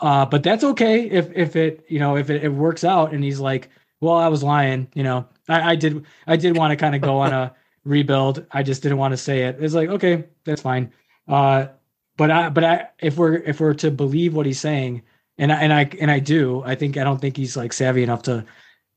Uh, 0.00 0.26
but 0.26 0.42
that's 0.42 0.64
okay 0.64 1.08
if 1.08 1.30
if 1.34 1.56
it 1.56 1.84
you 1.88 1.98
know 1.98 2.16
if 2.16 2.28
it, 2.28 2.44
it 2.44 2.50
works 2.50 2.84
out 2.84 3.12
and 3.12 3.24
he's 3.24 3.40
like, 3.40 3.70
well, 4.00 4.14
I 4.14 4.28
was 4.28 4.42
lying, 4.42 4.88
you 4.94 5.02
know, 5.02 5.26
I, 5.48 5.72
I 5.72 5.76
did 5.76 6.04
I 6.26 6.36
did 6.36 6.56
want 6.56 6.72
to 6.72 6.76
kind 6.76 6.94
of 6.94 7.00
go 7.00 7.18
on 7.18 7.32
a 7.32 7.54
rebuild. 7.84 8.44
I 8.52 8.62
just 8.62 8.82
didn't 8.82 8.98
want 8.98 9.12
to 9.12 9.16
say 9.16 9.44
it. 9.44 9.56
It's 9.60 9.74
like 9.74 9.88
okay, 9.88 10.24
that's 10.44 10.62
fine. 10.62 10.92
Uh, 11.28 11.68
but 12.16 12.30
I 12.30 12.48
but 12.50 12.64
I 12.64 12.88
if 13.00 13.16
we're 13.16 13.36
if 13.36 13.60
we're 13.60 13.74
to 13.74 13.90
believe 13.90 14.34
what 14.34 14.46
he's 14.46 14.60
saying, 14.60 15.02
and 15.38 15.52
I 15.52 15.62
and 15.62 15.72
I 15.72 15.90
and 16.00 16.10
I 16.10 16.18
do, 16.18 16.62
I 16.64 16.74
think 16.74 16.96
I 16.98 17.04
don't 17.04 17.20
think 17.20 17.36
he's 17.36 17.56
like 17.56 17.72
savvy 17.72 18.02
enough 18.02 18.22
to 18.24 18.44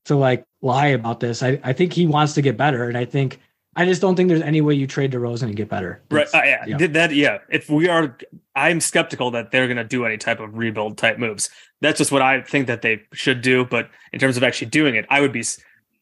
to 0.06 0.16
like 0.16 0.46
lie 0.62 0.88
about 0.88 1.22
this. 1.22 1.44
I 1.44 1.60
I 1.64 1.74
think 1.74 1.94
he 1.94 2.08
wants 2.08 2.34
to 2.34 2.42
get 2.42 2.58
better, 2.58 2.90
and 2.90 2.98
I 2.98 3.06
think 3.06 3.40
I 3.76 3.86
just 3.86 4.02
don't 4.02 4.16
think 4.16 4.30
there's 4.30 4.42
any 4.42 4.62
way 4.62 4.74
you 4.74 4.88
trade 4.88 5.12
DeRozan 5.12 5.44
and 5.44 5.56
get 5.56 5.70
better. 5.70 6.02
Right. 6.10 6.28
Uh, 6.34 6.42
yeah. 6.44 6.66
yeah. 6.66 6.88
That. 6.88 7.14
Yeah. 7.14 7.38
If 7.50 7.70
we 7.70 7.88
are, 7.88 8.18
I'm 8.56 8.82
skeptical 8.82 9.32
that 9.32 9.52
they're 9.52 9.68
going 9.68 9.78
to 9.78 9.84
do 9.84 10.06
any 10.06 10.18
type 10.18 10.40
of 10.40 10.58
rebuild 10.58 10.98
type 10.98 11.20
moves. 11.20 11.50
That's 11.80 12.00
just 12.00 12.12
what 12.12 12.22
I 12.22 12.42
think 12.42 12.68
that 12.68 12.82
they 12.82 13.04
should 13.14 13.42
do. 13.42 13.66
But 13.66 13.90
in 14.12 14.20
terms 14.20 14.38
of 14.38 14.44
actually 14.44 14.72
doing 14.72 14.96
it, 14.96 15.06
I 15.10 15.22
would 15.22 15.32
be 15.32 15.44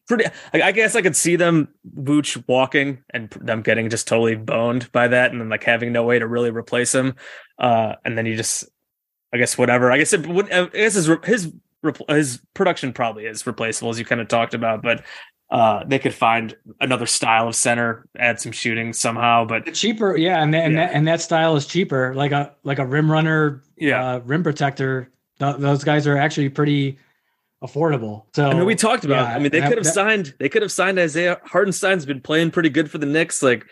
pretty. 0.08 0.24
I 0.54 0.62
I 0.62 0.72
guess 0.72 0.96
I 0.96 1.02
could 1.02 1.14
see 1.14 1.36
them 1.36 1.68
Vooch 1.94 2.42
walking 2.48 3.04
and 3.10 3.30
them 3.30 3.60
getting 3.62 3.90
just 3.90 4.08
totally 4.08 4.34
boned 4.34 4.90
by 4.90 5.06
that, 5.08 5.30
and 5.30 5.40
then 5.40 5.50
like 5.50 5.62
having 5.62 5.92
no 5.92 6.04
way 6.04 6.18
to 6.18 6.26
really 6.26 6.50
replace 6.50 6.94
him. 6.94 7.16
Uh, 7.58 7.96
and 8.04 8.16
then 8.16 8.24
you 8.24 8.34
just, 8.34 8.64
I 9.32 9.36
guess 9.36 9.58
whatever. 9.58 9.92
I 9.92 9.98
guess 9.98 10.14
it 10.14 10.26
would. 10.26 10.50
I 10.50 10.66
guess 10.68 10.94
his 10.94 11.08
his 11.22 11.52
his 12.08 12.40
production 12.54 12.94
probably 12.94 13.26
is 13.26 13.46
replaceable 13.46 13.90
as 13.90 13.98
you 13.98 14.06
kind 14.06 14.22
of 14.22 14.28
talked 14.28 14.54
about, 14.54 14.82
but. 14.82 15.04
Uh, 15.50 15.82
they 15.86 15.98
could 15.98 16.12
find 16.12 16.54
another 16.80 17.06
style 17.06 17.48
of 17.48 17.54
center, 17.54 18.06
add 18.18 18.38
some 18.38 18.52
shooting 18.52 18.92
somehow, 18.92 19.46
but 19.46 19.72
cheaper 19.72 20.14
yeah 20.16 20.42
and 20.42 20.52
that, 20.52 20.64
and, 20.66 20.74
Yeah. 20.74 20.86
that, 20.86 20.94
and 20.94 21.08
that 21.08 21.20
style 21.22 21.56
is 21.56 21.66
cheaper 21.66 22.14
like 22.14 22.32
a 22.32 22.54
like 22.64 22.78
a 22.78 22.84
rim 22.86 23.10
runner 23.10 23.62
yeah, 23.78 24.04
uh, 24.16 24.18
rim 24.26 24.42
protector 24.42 25.10
th- 25.40 25.56
those 25.56 25.84
guys 25.84 26.06
are 26.06 26.18
actually 26.18 26.50
pretty 26.50 26.98
affordable 27.62 28.24
so 28.34 28.48
I 28.50 28.54
mean, 28.54 28.66
we 28.66 28.74
talked 28.74 29.04
about. 29.04 29.28
yeah, 29.28 29.34
I 29.34 29.38
mean, 29.38 29.50
they 29.50 29.60
that- 29.60 29.68
could 29.68 29.78
have 29.78 29.84
that- 29.86 29.94
signed. 29.94 30.34
They 30.38 30.48
could 30.48 30.62
have 30.62 30.70
signed 30.72 30.98
Isaiah 30.98 31.40
Hartenstein's 31.44 32.06
been 32.06 32.20
playing 32.20 32.50
pretty 32.50 32.68
good 32.68 32.90
for 32.90 32.98
the 32.98 33.06
Knicks. 33.06 33.42
Like 33.42 33.64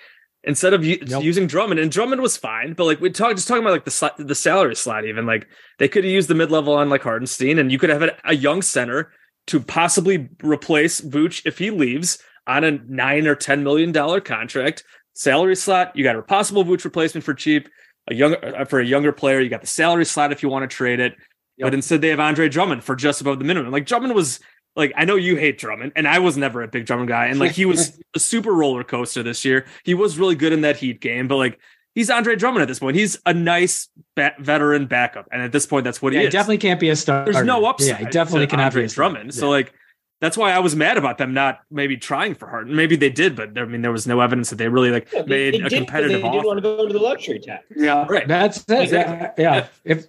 instead 0.45 0.73
of 0.75 0.85
u- 0.85 0.99
Nope. 1.07 1.23
using 1.23 1.47
Drummond, 1.47 1.79
and 1.81 1.91
Drummond 1.91 2.21
was 2.23 2.37
fine, 2.37 2.73
but 2.73 2.85
like 2.85 3.01
we 3.01 3.11
talked, 3.11 3.37
just 3.37 3.47
talking 3.49 3.63
about 3.63 3.73
like 3.73 3.85
the 3.85 3.91
sli- 3.91 4.27
the 4.27 4.35
salary 4.35 4.75
slot. 4.77 5.05
Even 5.05 5.27
like 5.27 5.47
they 5.79 5.89
could 5.89 6.05
have 6.05 6.13
used 6.13 6.29
the 6.29 6.35
mid 6.35 6.51
level 6.51 6.75
on 6.75 6.89
like 6.89 7.03
Hartenstein, 7.03 7.59
and 7.59 7.71
you 7.71 7.79
could 7.79 7.91
have 7.91 8.01
had 8.01 8.17
a 8.25 8.35
young 8.35 8.63
center 8.63 9.11
to 9.49 9.61
possibly 9.61 10.29
replace 10.43 11.01
Vooch 11.01 11.43
if 11.45 11.59
he 11.59 11.71
leaves 11.71 12.19
on 12.47 12.65
a 12.65 12.73
nine 12.73 13.27
or 13.27 13.35
ten 13.35 13.63
million 13.63 13.93
dollar 13.93 14.21
contract 14.21 14.85
salary 15.15 15.57
slot. 15.57 15.97
You 15.97 16.05
got 16.05 16.17
a 16.17 16.23
possible 16.23 16.65
Vooch 16.65 16.85
replacement 16.85 17.25
for 17.25 17.35
cheap. 17.35 17.69
A 18.09 18.15
younger 18.15 18.57
uh, 18.57 18.65
for 18.65 18.79
a 18.79 18.85
younger 18.85 19.13
player, 19.13 19.41
you 19.41 19.49
got 19.49 19.63
the 19.63 19.67
salary 19.67 20.05
slot 20.05 20.31
if 20.31 20.43
you 20.43 20.49
want 20.49 20.69
to 20.69 20.75
trade 20.75 21.01
it. 21.01 21.15
But 21.59 21.75
instead, 21.75 22.03
they 22.03 22.09
have 22.09 22.21
Andre 22.21 22.49
Drummond 22.49 22.85
for 22.85 22.95
just 22.95 23.21
above 23.21 23.39
the 23.39 23.45
minimum. 23.45 23.73
Like 23.73 23.87
Drummond 23.87 24.15
was 24.15 24.41
like, 24.77 24.93
I 24.95 25.07
know 25.07 25.17
you 25.17 25.37
hate 25.37 25.59
Drummond, 25.59 25.93
and 25.97 26.07
I 26.07 26.19
was 26.19 26.37
never 26.37 26.63
a 26.63 26.69
big 26.69 26.85
Drummond 26.85 27.09
guy, 27.09 27.27
and 27.27 27.41
like 27.41 27.53
he 27.53 27.65
was 27.65 27.99
a 28.15 28.21
super 28.21 28.53
roller 28.53 28.85
coaster 28.85 29.23
this 29.23 29.45
year. 29.45 29.67
He 29.85 29.95
was 29.95 30.19
really 30.19 30.35
good 30.35 30.53
in 30.53 30.61
that 30.61 30.77
Heat 30.77 31.01
game, 31.01 31.29
but 31.29 31.37
like 31.37 31.59
he's 31.97 32.09
Andre 32.11 32.37
Drummond 32.37 32.63
at 32.63 32.69
this 32.69 32.79
point. 32.79 32.95
He's 32.97 33.19
a 33.27 33.35
nice 33.35 33.89
ba- 34.15 34.35
veteran 34.39 34.87
backup, 34.87 35.27
and 35.33 35.43
at 35.43 35.51
this 35.51 35.67
point, 35.67 35.83
that's 35.83 36.01
what 36.01 36.13
yeah, 36.13 36.21
he 36.21 36.25
he 36.25 36.29
is. 36.29 36.33
definitely 36.33 36.59
can't 36.59 36.79
be 36.79 36.91
a 36.91 36.95
star 36.97 37.25
There's 37.25 37.45
no 37.45 37.65
upside. 37.67 37.89
yeah 37.89 37.97
he 37.97 38.05
definitely 38.05 38.47
to 38.47 38.51
cannot 38.53 38.67
Andre 38.67 38.83
be 38.83 38.87
a 38.87 38.89
star. 38.89 39.09
Drummond. 39.11 39.35
So 39.35 39.51
like. 39.51 39.73
That's 40.19 40.39
why 40.39 40.53
I 40.53 40.61
was 40.61 40.75
mad 40.75 40.97
about 40.97 41.19
them 41.19 41.35
not 41.35 41.61
maybe 41.71 41.99
trying 41.99 42.35
for 42.35 42.49
Harden. 42.49 42.75
Maybe 42.75 42.97
they 42.97 43.11
did, 43.11 43.37
but 43.37 43.59
I 43.59 43.67
mean, 43.67 43.83
there 43.83 43.93
was 43.93 44.07
no 44.07 44.21
evidence 44.23 44.49
that 44.49 44.57
they 44.57 44.67
really 44.67 44.91
like 44.91 45.13
Yeah, 45.13 45.25
made 45.27 45.29
they 45.29 45.49
a 45.49 45.53
did, 45.53 45.63
but 45.65 45.73
competitive 45.73 46.23
They 46.23 46.31
didn't 46.31 46.47
want 46.47 46.57
to 46.57 46.63
go 46.63 46.87
to 46.87 46.93
the 46.93 46.99
luxury 46.99 47.39
tax. 47.39 47.67
yeah 47.77 48.07
Right. 48.09 48.27
that's 48.27 48.65
it 48.67 48.81
Exactly. 48.85 49.45
yeah, 49.45 49.53
yeah. 49.53 49.55
Yeah. 49.57 49.67
if 49.85 50.07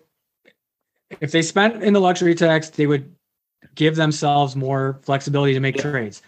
if 1.20 1.34
they 1.34 1.42
spent 1.42 1.84
in 1.84 1.92
the 1.92 2.00
luxury 2.00 2.36
tax 2.36 2.70
they 2.70 2.88
would 2.88 3.14
give 3.76 3.98
themselves 3.98 4.56
more 4.56 4.98
flexibility 5.04 5.54
to 5.54 5.60
make 5.60 5.76
Yeah. 5.76 5.92
trades 5.92 6.22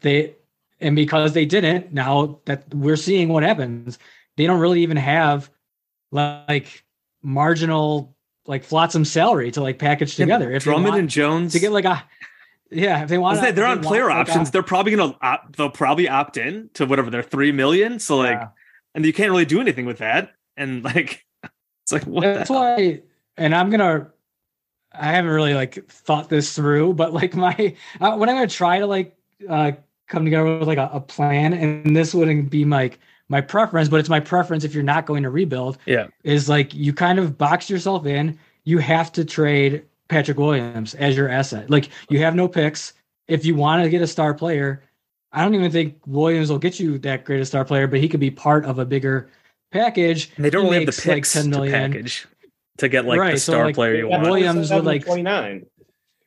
they 0.00 0.34
and 0.80 0.96
because 0.96 1.34
they 1.34 1.44
didn't 1.44 1.92
now 1.92 2.40
that 2.46 2.64
we're 2.74 2.96
seeing 2.96 3.28
what 3.28 3.42
happens 3.42 3.98
they 4.38 4.46
don't 4.46 4.60
really 4.60 4.82
even 4.82 4.96
have 4.96 5.50
like 6.10 6.84
marginal 7.22 8.16
like 8.46 8.64
flotsam 8.64 9.04
salary 9.04 9.50
to 9.50 9.60
like 9.60 9.78
package 9.78 10.16
together 10.16 10.50
if 10.50 10.62
Drummond 10.62 10.88
want 10.88 11.00
and 11.00 11.10
Jones 11.10 11.52
to 11.52 11.58
get 11.58 11.72
like 11.72 11.84
a 11.84 12.02
yeah 12.70 13.02
if 13.02 13.10
they 13.10 13.18
want 13.18 13.38
saying, 13.38 13.54
they're 13.54 13.66
on 13.66 13.82
player 13.82 14.10
options. 14.10 14.50
They're 14.50 14.62
probably 14.62 14.96
gonna 14.96 15.14
opt, 15.20 15.56
they'll 15.56 15.68
probably 15.68 16.08
opt 16.08 16.38
in 16.38 16.70
to 16.74 16.86
whatever 16.86 17.10
their 17.10 17.22
three 17.22 17.52
million. 17.52 17.98
So 17.98 18.16
like, 18.16 18.38
Yeah. 18.38 18.48
and 18.94 19.04
you 19.04 19.12
can't 19.12 19.30
really 19.30 19.44
do 19.44 19.60
anything 19.60 19.84
with 19.84 19.98
that. 19.98 20.32
And 20.56 20.82
like, 20.82 21.26
it's 21.82 21.92
like 21.92 22.04
what? 22.04 22.22
that's 22.22 22.50
why 22.50 23.02
and 23.38 23.54
i'm 23.54 23.70
gonna 23.70 24.10
i 24.92 25.06
haven't 25.12 25.30
really 25.30 25.54
like 25.54 25.88
thought 25.88 26.28
this 26.28 26.54
through 26.54 26.92
but 26.92 27.14
like 27.14 27.34
my 27.34 27.74
uh, 28.00 28.16
when 28.16 28.28
i'm 28.28 28.36
gonna 28.36 28.46
try 28.46 28.78
to 28.78 28.86
like 28.86 29.16
uh 29.48 29.72
come 30.06 30.24
together 30.24 30.58
with 30.58 30.68
like 30.68 30.78
a, 30.78 30.90
a 30.92 31.00
plan 31.00 31.52
and 31.52 31.96
this 31.96 32.14
wouldn't 32.14 32.50
be 32.50 32.64
my 32.64 32.90
my 33.28 33.40
preference 33.40 33.88
but 33.88 34.00
it's 34.00 34.08
my 34.08 34.20
preference 34.20 34.64
if 34.64 34.74
you're 34.74 34.82
not 34.82 35.06
going 35.06 35.22
to 35.22 35.30
rebuild 35.30 35.78
Yeah. 35.86 36.06
is 36.24 36.48
like 36.48 36.74
you 36.74 36.92
kind 36.92 37.18
of 37.18 37.36
box 37.38 37.68
yourself 37.68 38.06
in 38.06 38.38
you 38.64 38.78
have 38.78 39.12
to 39.12 39.24
trade 39.24 39.84
patrick 40.08 40.38
williams 40.38 40.94
as 40.94 41.16
your 41.16 41.28
asset 41.28 41.68
like 41.70 41.90
you 42.08 42.18
have 42.20 42.34
no 42.34 42.48
picks 42.48 42.94
if 43.28 43.44
you 43.44 43.54
want 43.54 43.82
to 43.84 43.90
get 43.90 44.00
a 44.02 44.06
star 44.06 44.32
player 44.34 44.82
i 45.32 45.42
don't 45.42 45.54
even 45.54 45.70
think 45.70 45.96
williams 46.06 46.50
will 46.50 46.58
get 46.58 46.80
you 46.80 46.98
that 46.98 47.24
great 47.24 47.40
a 47.40 47.44
star 47.44 47.64
player 47.64 47.86
but 47.86 48.00
he 48.00 48.08
could 48.08 48.20
be 48.20 48.30
part 48.30 48.64
of 48.64 48.78
a 48.78 48.84
bigger 48.84 49.28
package 49.70 50.30
And 50.36 50.44
they 50.44 50.50
don't 50.50 50.64
really 50.64 50.76
have 50.76 50.86
the 50.86 50.92
makes, 50.92 51.06
like, 51.06 51.16
picks 51.16 51.32
10 51.34 51.50
million. 51.50 51.72
to 51.72 51.96
package 51.96 52.26
to 52.78 52.88
get 52.88 53.04
like 53.04 53.16
the 53.16 53.20
Right, 53.20 53.38
so, 53.38 53.52
star 53.52 53.66
like, 53.66 53.74
player 53.74 53.94
you 53.96 54.08
Yeah, 54.08 54.16
want. 54.18 54.22
Williams 54.30 54.70
would, 54.72 54.84
like- 54.84 55.04
29. 55.04 55.66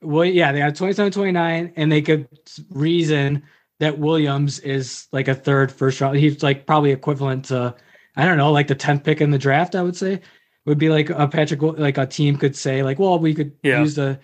Well, 0.03 0.25
yeah, 0.25 0.51
they 0.51 0.59
have 0.59 0.73
27, 0.75 1.11
29, 1.11 1.73
and 1.75 1.91
they 1.91 2.01
could 2.01 2.27
reason 2.69 3.41
that 3.81 3.97
Williams 3.97 4.59
is 4.59 5.07
like 5.11 5.27
a 5.27 5.33
third 5.33 5.71
first 5.71 5.99
round. 6.01 6.15
He's 6.15 6.43
like 6.43 6.67
probably 6.67 6.91
equivalent 6.91 7.45
to, 7.45 7.75
I 8.15 8.25
don't 8.25 8.37
know, 8.37 8.51
like 8.51 8.67
the 8.67 8.75
10th 8.75 9.03
pick 9.03 9.21
in 9.21 9.31
the 9.31 9.39
draft, 9.39 9.73
I 9.73 9.81
would 9.81 9.95
say. 9.95 10.21
Would 10.65 10.77
be 10.77 10.89
like 10.89 11.09
a 11.09 11.27
Patrick, 11.27 11.63
like 11.63 11.97
a 11.97 12.05
team 12.05 12.37
could 12.37 12.55
say, 12.55 12.83
like, 12.83 12.99
well, 12.99 13.17
we 13.17 13.33
could 13.33 13.53
Yeah. 13.63 13.79
use 13.79 13.95
the 13.95 14.19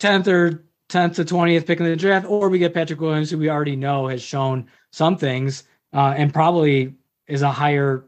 10th 0.00 0.28
or 0.28 0.66
10th 0.90 1.14
to 1.14 1.24
20th 1.24 1.66
pick 1.66 1.80
in 1.80 1.86
the 1.86 1.96
draft, 1.96 2.26
or 2.28 2.50
we 2.50 2.58
get 2.58 2.74
Patrick 2.74 3.00
Williams, 3.00 3.30
who 3.30 3.38
we 3.38 3.48
already 3.48 3.74
know 3.74 4.08
has 4.08 4.20
shown 4.20 4.66
some 4.92 5.16
things 5.16 5.64
uh, 5.94 6.12
and 6.14 6.34
probably 6.34 6.94
is 7.26 7.40
a 7.40 7.50
higher 7.50 8.04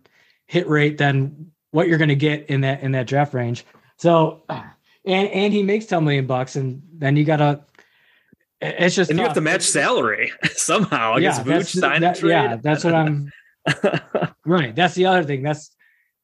hit 0.46 0.68
rate 0.68 0.98
than 0.98 1.50
what 1.70 1.88
you're 1.88 1.96
going 1.96 2.08
to 2.10 2.14
get 2.14 2.50
in 2.50 2.60
that 2.60 2.82
in 2.82 2.92
that 2.92 3.06
draft 3.06 3.32
range. 3.32 3.64
So, 3.96 4.42
and 4.50 5.28
and 5.30 5.54
he 5.54 5.62
makes 5.62 5.86
10 5.86 6.04
million 6.04 6.26
bucks, 6.26 6.54
and 6.54 6.82
then 6.92 7.16
you 7.16 7.24
gotta. 7.24 7.62
It's 8.60 8.94
just 8.94 9.10
and 9.10 9.18
you 9.18 9.24
have 9.24 9.34
to 9.34 9.40
match 9.40 9.62
salary 9.62 10.32
somehow. 10.54 11.14
I 11.14 11.20
guess 11.20 11.38
Vooch 11.40 11.44
that's- 11.46 11.72
signed 11.72 12.02
that- 12.02 12.16
trade. 12.18 12.30
Yeah, 12.30 12.56
that's 12.56 12.84
what 12.84 12.94
I'm. 12.94 13.30
right. 14.44 14.74
That's 14.74 14.94
the 14.94 15.06
other 15.06 15.24
thing. 15.24 15.42
That's 15.42 15.74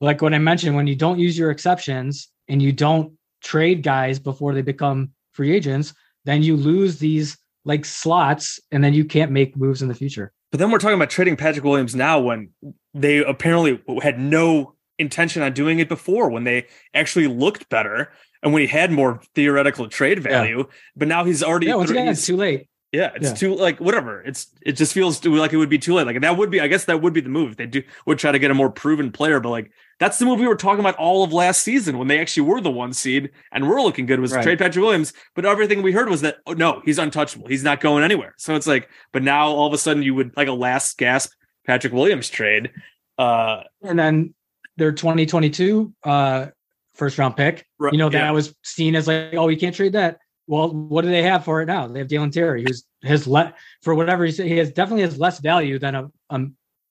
like 0.00 0.22
what 0.22 0.34
I 0.34 0.38
mentioned 0.38 0.74
when 0.76 0.86
you 0.86 0.96
don't 0.96 1.18
use 1.18 1.36
your 1.36 1.50
exceptions 1.50 2.28
and 2.48 2.62
you 2.62 2.72
don't 2.72 3.12
trade 3.42 3.82
guys 3.82 4.18
before 4.18 4.54
they 4.54 4.62
become 4.62 5.10
free 5.32 5.54
agents, 5.54 5.94
then 6.24 6.42
you 6.42 6.56
lose 6.56 6.98
these 6.98 7.36
like 7.64 7.84
slots, 7.84 8.58
and 8.72 8.82
then 8.82 8.92
you 8.92 9.04
can't 9.04 9.30
make 9.30 9.56
moves 9.56 9.82
in 9.82 9.88
the 9.88 9.94
future. 9.94 10.32
But 10.50 10.58
then 10.58 10.70
we're 10.70 10.78
talking 10.78 10.96
about 10.96 11.10
trading 11.10 11.36
Patrick 11.36 11.64
Williams 11.64 11.94
now 11.94 12.18
when 12.20 12.50
they 12.92 13.18
apparently 13.18 13.80
had 14.02 14.18
no 14.18 14.74
intention 14.98 15.42
on 15.42 15.52
doing 15.52 15.78
it 15.78 15.88
before 15.88 16.28
when 16.28 16.44
they 16.44 16.66
actually 16.92 17.26
looked 17.28 17.68
better 17.68 18.12
and 18.42 18.52
when 18.52 18.60
he 18.62 18.66
had 18.68 18.90
more 18.92 19.20
theoretical 19.34 19.88
trade 19.88 20.20
value. 20.22 20.66
But 20.96 21.08
now 21.08 21.24
he's 21.24 21.42
already 21.42 21.66
Yeah, 21.66 21.76
once 21.76 21.90
again, 21.90 22.04
he's- 22.06 22.18
it's 22.18 22.26
too 22.26 22.36
late. 22.36 22.68
Yeah, 22.92 23.10
it's 23.14 23.28
Yeah. 23.28 23.34
too 23.34 23.54
like 23.54 23.80
whatever. 23.80 24.20
It's 24.20 24.48
it 24.60 24.72
just 24.72 24.92
feels 24.92 25.18
too, 25.18 25.34
like 25.34 25.54
it 25.54 25.56
would 25.56 25.70
be 25.70 25.78
too 25.78 25.94
late. 25.94 26.06
Like 26.06 26.20
that 26.20 26.36
would 26.36 26.50
be, 26.50 26.60
I 26.60 26.66
guess 26.68 26.84
that 26.84 27.00
would 27.00 27.14
be 27.14 27.22
the 27.22 27.30
move. 27.30 27.52
If 27.52 27.56
they 27.56 27.64
do 27.66 27.82
would 28.04 28.18
try 28.18 28.32
to 28.32 28.38
get 28.38 28.50
a 28.50 28.54
more 28.54 28.68
proven 28.68 29.10
player, 29.10 29.40
but 29.40 29.48
like 29.48 29.70
that's 29.98 30.18
the 30.18 30.26
move 30.26 30.40
we 30.40 30.46
were 30.46 30.56
talking 30.56 30.80
about 30.80 30.96
all 30.96 31.24
of 31.24 31.32
last 31.32 31.62
season 31.62 31.96
when 31.96 32.08
they 32.08 32.18
actually 32.20 32.42
were 32.42 32.60
the 32.60 32.70
one 32.70 32.92
seed 32.92 33.30
and 33.50 33.66
were 33.66 33.80
looking 33.80 34.04
good 34.04 34.20
was 34.20 34.34
Right. 34.34 34.42
trade 34.42 34.58
Patrick 34.58 34.82
Williams. 34.84 35.14
But 35.34 35.46
everything 35.46 35.80
we 35.80 35.92
heard 35.92 36.10
was 36.10 36.20
that 36.20 36.36
oh 36.46 36.52
no, 36.52 36.82
he's 36.84 36.98
untouchable. 36.98 37.46
He's 37.48 37.64
not 37.64 37.80
going 37.80 38.04
anywhere. 38.04 38.34
So 38.36 38.56
it's 38.56 38.66
like, 38.66 38.90
but 39.10 39.22
now 39.22 39.46
all 39.46 39.66
of 39.66 39.72
a 39.72 39.78
sudden 39.78 40.02
you 40.02 40.14
would 40.14 40.36
like 40.36 40.48
a 40.48 40.52
last 40.52 40.98
gasp 40.98 41.32
Patrick 41.66 41.94
Williams 41.94 42.28
trade. 42.28 42.72
Uh 43.16 43.62
And 43.82 43.98
then 43.98 44.34
their 44.76 44.92
2022 44.92 45.94
uh, 46.04 46.46
first 46.94 47.18
round 47.18 47.36
pick, 47.36 47.66
right, 47.78 47.92
you 47.92 47.98
know, 47.98 48.08
that 48.08 48.18
yeah. 48.18 48.30
was 48.30 48.54
seen 48.62 48.94
as 48.96 49.06
like, 49.06 49.34
oh, 49.34 49.46
we 49.46 49.56
can't 49.56 49.74
trade 49.74 49.92
that. 49.94 50.18
Well, 50.46 50.72
what 50.72 51.02
do 51.02 51.08
they 51.10 51.22
have 51.22 51.44
for 51.44 51.62
it 51.62 51.66
now? 51.66 51.86
They 51.86 52.00
have 52.00 52.08
Dalen 52.08 52.30
Terry, 52.32 52.62
who's 52.66 52.84
has 53.04 53.26
let 53.26 53.56
for 53.82 53.94
whatever 53.94 54.24
he 54.24 54.32
said, 54.32 54.46
he 54.46 54.56
has 54.58 54.70
definitely 54.72 55.02
has 55.02 55.18
less 55.18 55.38
value 55.40 55.78
than 55.78 55.94
a, 55.94 56.10
a 56.30 56.40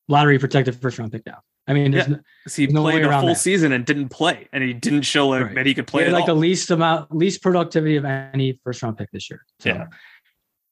lottery 0.07 0.39
protected 0.39 0.75
first 0.81 0.97
round 0.99 1.11
pick 1.11 1.25
now. 1.25 1.39
I 1.67 1.73
mean, 1.73 1.91
there's 1.91 2.07
Yeah. 2.07 2.15
no, 2.15 2.19
'Cause 2.45 2.55
he 2.55 2.67
No 2.67 2.81
way 2.81 2.93
played 2.93 3.05
a 3.05 3.19
full 3.19 3.27
that. 3.29 3.35
season 3.35 3.71
and 3.71 3.85
didn't 3.85 4.09
play, 4.09 4.47
and 4.51 4.63
he 4.63 4.73
didn't 4.73 5.03
show 5.03 5.29
like 5.29 5.43
Right. 5.45 5.55
that 5.55 5.65
he 5.65 5.73
could 5.75 5.85
play 5.85 6.03
had 6.03 6.13
at 6.13 6.15
like 6.15 6.25
the 6.25 6.33
least 6.33 6.71
amount, 6.71 7.15
least 7.15 7.43
productivity 7.43 7.97
of 7.97 8.05
any 8.05 8.59
first 8.63 8.81
round 8.81 8.97
pick 8.97 9.11
this 9.11 9.29
year. 9.29 9.45
So, 9.59 9.69
Yeah. 9.69 9.87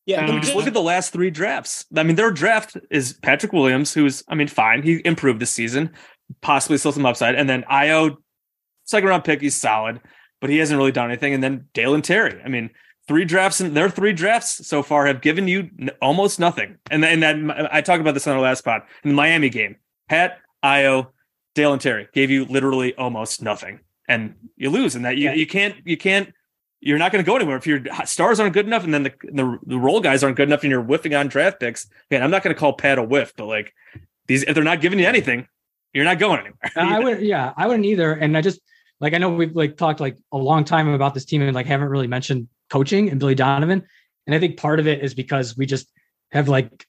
Yeah, 0.06 0.22
I 0.26 0.32
mean, 0.32 0.42
just 0.42 0.56
look 0.56 0.66
at 0.66 0.74
the 0.74 0.82
last 0.82 1.14
three 1.14 1.30
drafts. 1.30 1.86
I 1.96 2.02
mean, 2.02 2.16
their 2.16 2.32
draft 2.32 2.76
is 2.90 3.14
Patrick 3.22 3.54
Williams, 3.54 3.94
who's, 3.94 4.24
I 4.28 4.34
mean, 4.34 4.48
fine. 4.48 4.82
He 4.82 5.04
improved 5.06 5.40
this 5.40 5.52
season, 5.52 5.92
possibly 6.42 6.80
still 6.80 6.92
some 6.92 7.06
upside. 7.06 7.36
And 7.36 7.48
then 7.48 7.64
Ayo, 7.72 8.18
second 8.90 9.10
round 9.10 9.24
pick, 9.24 9.42
he's 9.42 9.56
solid, 9.56 10.00
but 10.42 10.50
he 10.50 10.58
hasn't 10.58 10.78
really 10.78 10.92
done 10.92 11.10
anything. 11.10 11.34
And 11.34 11.44
then 11.44 11.68
Dalen 11.74 12.02
Terry. 12.02 12.42
I 12.44 12.48
mean, 12.50 12.70
three 13.08 13.26
drafts 13.26 13.60
and 13.60 13.76
their 13.76 13.90
three 13.90 14.14
drafts 14.14 14.66
so 14.68 14.84
far 14.84 15.06
have 15.06 15.22
given 15.22 15.48
you 15.48 15.70
n- 15.80 15.90
almost 16.02 16.40
nothing. 16.40 16.78
And 16.92 17.04
then 17.04 17.20
that 17.22 17.74
I 17.74 17.82
talked 17.82 18.02
about 18.02 18.14
this 18.14 18.28
on 18.28 18.36
our 18.36 18.42
last 18.42 18.64
pod 18.64 18.82
in 19.04 19.10
the 19.12 19.16
Miami 19.16 19.50
game. 19.50 19.76
Pat, 20.08 20.40
Ayo, 20.64 21.08
Dalen 21.56 21.80
Terry 21.80 22.08
gave 22.14 22.30
you 22.32 22.46
literally 22.46 22.96
almost 22.96 23.42
nothing, 23.42 23.80
and 24.08 24.36
you 24.58 24.70
lose. 24.70 24.96
And 24.96 25.06
that 25.06 25.18
you, 25.18 25.26
Yeah. 25.26 25.34
you 25.34 25.46
can't 25.48 25.76
you 25.86 25.98
can't 25.98 26.34
you're 26.82 26.98
not 26.98 27.12
going 27.12 27.24
to 27.24 27.28
go 27.30 27.36
anywhere 27.36 27.58
if 27.58 27.68
your 27.68 27.82
stars 28.06 28.40
aren't 28.40 28.54
good 28.54 28.66
enough, 28.66 28.84
and 28.86 28.94
then 28.94 29.04
the, 29.04 29.14
the 29.24 29.60
the 29.66 29.78
role 29.78 30.00
guys 30.00 30.24
aren't 30.24 30.38
good 30.38 30.48
enough, 30.48 30.64
and 30.64 30.72
you're 30.72 30.82
whiffing 30.82 31.14
on 31.14 31.28
draft 31.28 31.60
picks. 31.60 31.88
Again, 32.10 32.24
I'm 32.24 32.32
not 32.32 32.42
going 32.44 32.56
to 32.56 32.60
call 32.60 32.74
Pat 32.74 32.98
a 32.98 33.04
whiff, 33.04 33.34
but 33.36 33.46
like 33.48 33.74
these, 34.28 34.44
if 34.44 34.56
they're 34.56 34.64
not 34.64 34.80
giving 34.82 34.98
you 35.00 35.06
anything, 35.06 35.48
you're 35.94 36.06
not 36.06 36.20
going 36.20 36.40
anywhere. 36.40 36.60
I 36.76 37.00
would, 37.04 37.22
yeah, 37.22 37.52
I 37.58 37.68
wouldn't 37.68 37.86
either. 37.86 38.14
And 38.14 38.38
I 38.38 38.42
just 38.42 38.62
like 39.00 39.14
I 39.14 39.18
know 39.18 39.30
we've 39.30 39.56
like 39.56 39.78
talked 39.78 40.00
like 40.00 40.18
a 40.32 40.38
long 40.38 40.64
time 40.66 40.88
about 40.90 41.14
this 41.14 41.26
team 41.26 41.42
and 41.42 41.56
like 41.56 41.66
haven't 41.66 41.90
really 41.90 42.08
mentioned 42.08 42.48
coaching 42.70 43.10
and 43.10 43.20
Billy 43.20 43.36
Donovan. 43.36 43.84
And 44.28 44.36
I 44.36 44.40
think 44.40 44.58
part 44.58 44.80
of 44.80 44.88
it 44.88 45.02
is 45.04 45.14
because 45.14 45.58
we 45.58 45.66
just 45.66 45.88
have 46.32 46.48
like 46.50 46.86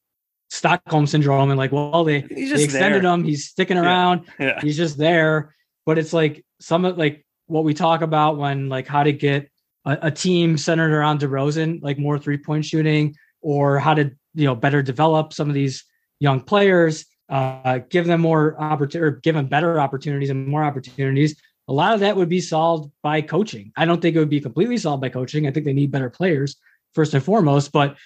Stockholm 0.50 1.06
syndrome 1.06 1.50
and 1.50 1.58
like, 1.58 1.72
well, 1.72 2.04
they, 2.04 2.20
He's 2.22 2.28
they 2.30 2.46
just 2.48 2.64
extended 2.64 3.04
there. 3.04 3.12
him, 3.12 3.24
he's 3.24 3.46
sticking 3.48 3.76
Yeah. 3.76 3.84
around, 3.84 4.26
Yeah, 4.38 4.60
he's 4.60 4.76
just 4.76 4.98
there. 4.98 5.54
But 5.86 5.98
it's 5.98 6.12
like 6.12 6.44
some 6.60 6.84
of 6.84 6.98
like 6.98 7.24
what 7.46 7.64
we 7.64 7.72
talk 7.74 8.02
about 8.02 8.36
when 8.36 8.68
like 8.68 8.86
how 8.86 9.02
to 9.02 9.12
get 9.12 9.50
a, 9.84 9.98
a 10.02 10.10
team 10.10 10.58
centered 10.58 10.92
around 10.92 11.20
DeRozan, 11.20 11.80
like 11.82 11.98
more 11.98 12.18
three 12.18 12.36
point 12.36 12.64
shooting, 12.64 13.14
or 13.40 13.78
how 13.78 13.94
to 13.94 14.10
you 14.34 14.44
know 14.44 14.54
better 14.54 14.82
develop 14.82 15.32
some 15.32 15.48
of 15.48 15.54
these 15.54 15.84
young 16.18 16.40
players, 16.40 17.06
uh, 17.30 17.78
give 17.88 18.06
them 18.06 18.20
more 18.20 18.60
opportunity, 18.60 19.06
or 19.08 19.12
give 19.12 19.34
them 19.36 19.46
better 19.46 19.80
opportunities 19.80 20.30
and 20.30 20.46
more 20.46 20.62
opportunities. 20.64 21.40
A 21.70 21.72
lot 21.72 21.94
of 21.94 22.00
that 22.00 22.16
would 22.16 22.28
be 22.28 22.40
solved 22.40 22.90
by 23.00 23.22
coaching. 23.22 23.72
I 23.76 23.84
don't 23.84 24.02
think 24.02 24.16
it 24.16 24.18
would 24.18 24.28
be 24.28 24.40
completely 24.40 24.76
solved 24.76 25.00
by 25.00 25.08
coaching. 25.08 25.46
I 25.46 25.52
think 25.52 25.64
they 25.64 25.72
need 25.72 25.92
better 25.92 26.10
players 26.10 26.56
first 26.94 27.14
and 27.14 27.22
foremost, 27.22 27.70
but 27.70 27.96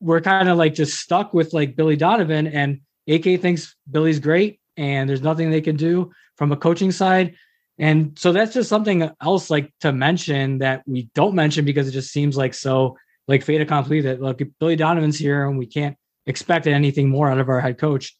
we're 0.00 0.20
kind 0.20 0.50
of 0.50 0.58
like 0.58 0.74
just 0.74 0.98
stuck 1.00 1.32
with 1.32 1.54
like 1.54 1.76
Billy 1.76 1.96
Donovan 1.96 2.46
and 2.46 2.80
AK 3.08 3.40
thinks 3.40 3.74
Billy's 3.90 4.20
great 4.20 4.60
and 4.76 5.08
there's 5.08 5.22
nothing 5.22 5.50
they 5.50 5.62
can 5.62 5.76
do 5.76 6.12
from 6.36 6.52
a 6.52 6.56
coaching 6.56 6.92
side. 6.92 7.36
And 7.78 8.18
so 8.18 8.32
that's 8.32 8.52
just 8.52 8.68
something 8.68 9.10
else 9.22 9.48
like 9.48 9.72
to 9.80 9.90
mention 9.90 10.58
that 10.58 10.82
we 10.86 11.08
don't 11.14 11.34
mention 11.34 11.64
because 11.64 11.88
it 11.88 11.92
just 11.92 12.12
seems 12.12 12.36
like 12.36 12.52
so 12.52 12.98
like 13.28 13.42
fait 13.42 13.62
accompli 13.62 14.02
that 14.02 14.20
look 14.20 14.42
Billy 14.58 14.76
Donovan's 14.76 15.18
here 15.18 15.48
and 15.48 15.58
we 15.58 15.64
can't 15.64 15.96
expect 16.26 16.66
anything 16.66 17.08
more 17.08 17.30
out 17.30 17.40
of 17.40 17.48
our 17.48 17.60
head 17.60 17.78
coach. 17.78 18.14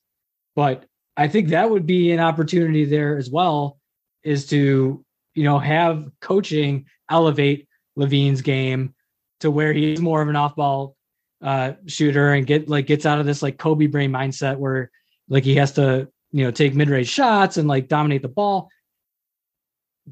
But 0.57 0.87
I 1.19 1.29
think 1.29 1.49
that 1.49 1.69
would 1.69 1.85
be 1.85 2.13
an 2.13 2.21
opportunity 2.21 2.87
there 2.87 3.19
as 3.19 3.29
well, 3.29 3.80
is 4.23 4.47
to 4.47 5.05
you 5.35 5.45
know 5.45 5.59
have 5.59 6.11
coaching 6.21 6.87
elevate 7.09 7.69
LaVine's 7.99 8.43
game 8.43 8.95
to 9.41 9.51
where 9.51 9.73
he's 9.73 10.01
more 10.01 10.23
of 10.23 10.29
an 10.29 10.37
off-ball 10.37 10.97
uh, 11.43 11.73
shooter 11.87 12.35
and 12.35 12.47
get 12.47 12.69
like 12.69 12.87
gets 12.87 13.07
out 13.07 13.19
of 13.19 13.27
this 13.27 13.43
like 13.43 13.59
Kobe 13.59 13.87
brain 13.87 14.11
mindset 14.11 14.57
where 14.57 14.91
like 15.29 15.45
he 15.45 15.55
has 15.57 15.73
to 15.73 16.09
you 16.33 16.45
know 16.45 16.51
take 16.51 16.75
mid-range 16.75 17.09
shots 17.09 17.57
and 17.57 17.69
like 17.69 17.89
dominate 17.89 18.23
the 18.23 18.29
ball. 18.29 18.69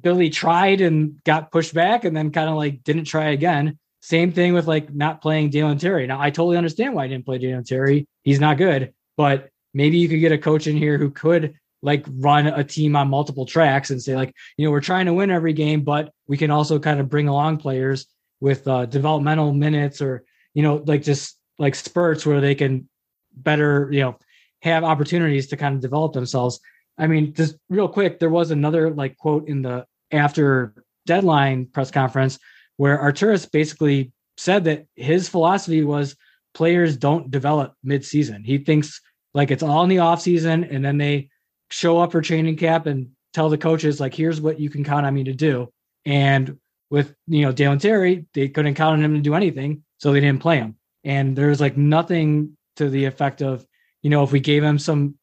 Billy 0.00 0.30
tried 0.30 0.80
and 0.80 1.22
got 1.24 1.50
pushed 1.50 1.74
back 1.74 2.04
and 2.04 2.16
then 2.16 2.30
kind 2.30 2.48
of 2.48 2.56
like 2.56 2.82
didn't 2.84 3.04
try 3.04 3.30
again. 3.30 3.78
Same 4.00 4.32
thing 4.32 4.54
with 4.54 4.66
like 4.66 4.94
not 4.94 5.20
playing 5.20 5.50
Dalen 5.50 5.78
Terry. 5.78 6.06
Now 6.06 6.20
I 6.20 6.30
totally 6.30 6.56
understand 6.56 6.94
why 6.94 7.04
I 7.04 7.08
didn't 7.08 7.26
play 7.26 7.38
Dalen 7.38 7.64
Terry. 7.64 8.06
He's 8.22 8.40
not 8.40 8.56
good, 8.56 8.92
but 9.16 9.50
maybe 9.74 9.98
you 9.98 10.08
could 10.08 10.20
get 10.20 10.32
a 10.32 10.38
coach 10.38 10.66
in 10.66 10.76
here 10.76 10.98
who 10.98 11.10
could 11.10 11.57
like 11.82 12.04
run 12.08 12.46
a 12.46 12.64
team 12.64 12.96
on 12.96 13.08
multiple 13.08 13.46
tracks 13.46 13.90
and 13.90 14.02
say 14.02 14.16
like, 14.16 14.34
you 14.56 14.64
know, 14.64 14.70
we're 14.70 14.80
trying 14.80 15.06
to 15.06 15.14
win 15.14 15.30
every 15.30 15.52
game, 15.52 15.82
but 15.82 16.12
we 16.26 16.36
can 16.36 16.50
also 16.50 16.78
kind 16.78 17.00
of 17.00 17.08
bring 17.08 17.28
along 17.28 17.58
players 17.58 18.06
with 18.40 18.66
uh, 18.68 18.86
developmental 18.86 19.52
minutes 19.52 20.00
or 20.00 20.24
you 20.54 20.62
know 20.62 20.82
like 20.86 21.02
just 21.02 21.38
like 21.58 21.74
spurts 21.74 22.24
where 22.24 22.40
they 22.40 22.54
can 22.54 22.88
better 23.34 23.88
you 23.92 24.00
know 24.00 24.16
have 24.62 24.84
opportunities 24.84 25.48
to 25.48 25.56
kind 25.56 25.74
of 25.74 25.80
develop 25.80 26.12
themselves. 26.12 26.60
I 26.98 27.06
mean, 27.06 27.32
just 27.32 27.56
real 27.68 27.88
quick, 27.88 28.18
there 28.18 28.30
was 28.30 28.50
another 28.50 28.90
like 28.90 29.16
quote 29.16 29.48
in 29.48 29.62
the 29.62 29.86
after 30.10 30.74
deadline 31.06 31.66
press 31.66 31.90
conference 31.90 32.38
where 32.76 32.98
Arturas 32.98 33.50
basically 33.50 34.12
said 34.36 34.64
that 34.64 34.86
his 34.96 35.28
philosophy 35.28 35.84
was 35.84 36.16
players 36.54 36.96
don't 36.96 37.30
develop 37.30 37.74
mid-season. 37.84 38.42
He 38.44 38.58
thinks 38.58 39.00
like 39.34 39.50
it's 39.50 39.62
all 39.62 39.82
in 39.84 39.88
the 39.88 39.96
offseason 39.96 40.68
and 40.74 40.84
then 40.84 40.98
they 40.98 41.28
show 41.70 41.98
up 41.98 42.12
for 42.12 42.20
training 42.20 42.56
camp 42.56 42.86
and 42.86 43.10
tell 43.32 43.48
the 43.48 43.58
coaches 43.58 44.00
like 44.00 44.14
here's 44.14 44.40
what 44.40 44.60
you 44.60 44.70
can 44.70 44.84
count 44.84 45.06
on 45.06 45.14
me 45.14 45.24
to 45.24 45.34
do. 45.34 45.68
And 46.04 46.58
with 46.90 47.14
you 47.26 47.42
know 47.42 47.52
Dalen 47.52 47.78
Terry, 47.78 48.26
they 48.34 48.48
couldn't 48.48 48.74
count 48.74 48.94
on 48.94 49.04
him 49.04 49.14
to 49.14 49.20
do 49.20 49.34
anything, 49.34 49.84
so 49.98 50.12
they 50.12 50.20
didn't 50.20 50.40
play 50.40 50.56
him. 50.56 50.76
And 51.04 51.36
there's 51.36 51.60
like 51.60 51.76
nothing 51.76 52.56
to 52.76 52.88
the 52.88 53.04
effect 53.04 53.42
of, 53.42 53.66
you 54.02 54.10
know, 54.10 54.22
if 54.22 54.32
we 54.32 54.40
gave 54.40 54.62
him 54.62 54.78
some 54.78 55.16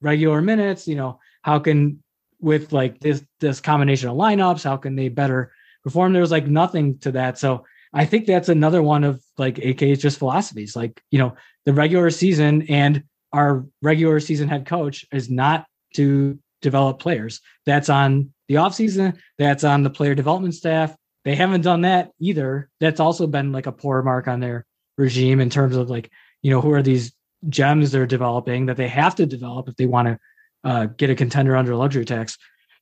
regular 0.00 0.42
minutes, 0.42 0.86
you 0.86 0.96
know, 0.96 1.18
how 1.42 1.58
can 1.58 2.02
with 2.40 2.72
like 2.72 3.00
this 3.00 3.24
this 3.40 3.60
combination 3.60 4.08
of 4.08 4.16
lineups, 4.16 4.64
how 4.64 4.76
can 4.76 4.96
they 4.96 5.08
better 5.08 5.52
perform? 5.82 6.12
There 6.12 6.22
was 6.22 6.30
like 6.30 6.46
nothing 6.46 6.98
to 6.98 7.12
that. 7.12 7.38
So 7.38 7.64
I 7.92 8.04
think 8.04 8.26
that's 8.26 8.48
another 8.48 8.82
one 8.82 9.04
of 9.04 9.22
like 9.38 9.58
AK's 9.58 10.00
just 10.00 10.18
philosophies. 10.18 10.76
Like, 10.76 11.00
you 11.10 11.18
know, 11.18 11.34
the 11.64 11.72
regular 11.72 12.10
season 12.10 12.62
and 12.68 13.04
our 13.32 13.64
regular 13.82 14.20
season 14.20 14.48
head 14.48 14.66
coach 14.66 15.06
is 15.12 15.30
not 15.30 15.66
to 15.94 16.38
develop 16.62 16.98
players. 16.98 17.40
That's 17.66 17.88
on 17.88 18.32
the 18.48 18.56
offseason, 18.56 19.16
that's 19.38 19.64
on 19.64 19.82
the 19.82 19.90
player 19.90 20.14
development 20.14 20.54
staff. 20.54 20.94
They 21.24 21.34
haven't 21.34 21.60
done 21.60 21.82
that 21.82 22.10
either. 22.20 22.70
That's 22.80 23.00
also 23.00 23.26
been 23.26 23.52
like 23.52 23.66
a 23.66 23.72
poor 23.72 24.02
mark 24.02 24.28
on 24.28 24.40
their 24.40 24.64
regime 24.96 25.40
in 25.40 25.50
terms 25.50 25.76
of 25.76 25.90
like, 25.90 26.10
you 26.42 26.50
know, 26.50 26.60
who 26.60 26.72
are 26.72 26.82
these 26.82 27.12
gems 27.48 27.92
they're 27.92 28.06
developing 28.06 28.66
that 28.66 28.76
they 28.76 28.88
have 28.88 29.14
to 29.16 29.26
develop 29.26 29.68
if 29.68 29.76
they 29.76 29.86
want 29.86 30.08
to 30.08 30.18
uh, 30.64 30.86
get 30.86 31.10
a 31.10 31.14
contender 31.14 31.56
under 31.56 31.76
luxury 31.76 32.04
tax. 32.04 32.36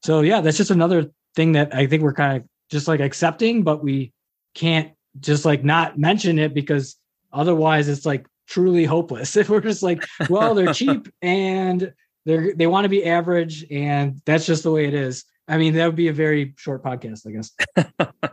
So 0.05 0.21
yeah, 0.21 0.41
that's 0.41 0.57
just 0.57 0.71
another 0.71 1.11
thing 1.35 1.53
that 1.53 1.75
I 1.75 1.87
think 1.87 2.03
we're 2.03 2.15
kind 2.15 2.39
of 2.39 2.49
just 2.71 2.89
like 2.89 3.01
accepting, 3.01 3.63
but 3.63 3.83
we 3.83 4.13
can't 4.55 4.93
just 5.21 5.45
like 5.45 5.65
not 5.65 5.99
mention 5.99 6.39
it 6.39 6.55
because 6.55 6.97
otherwise 7.33 7.89
it's 7.89 8.07
like 8.07 8.27
truly 8.47 8.85
hopeless. 8.85 9.37
If 9.37 9.49
we're 9.51 9.61
just 9.61 9.83
like, 9.83 10.05
well, 10.29 10.55
they're 10.55 10.75
cheap 10.75 11.09
and 11.23 11.93
they're 12.27 12.55
they 12.55 12.67
want 12.67 12.85
to 12.85 12.89
be 12.91 13.07
average 13.07 13.65
and 13.71 14.21
that's 14.27 14.45
just 14.45 14.63
the 14.65 14.71
way 14.71 14.85
it 14.87 14.93
is. 14.95 15.25
I 15.49 15.57
mean, 15.57 15.75
that 15.75 15.87
would 15.87 15.97
be 15.97 16.09
a 16.09 16.13
very 16.13 16.53
short 16.59 16.83
podcast, 16.85 17.27
I 17.27 17.31
guess. 17.31 18.13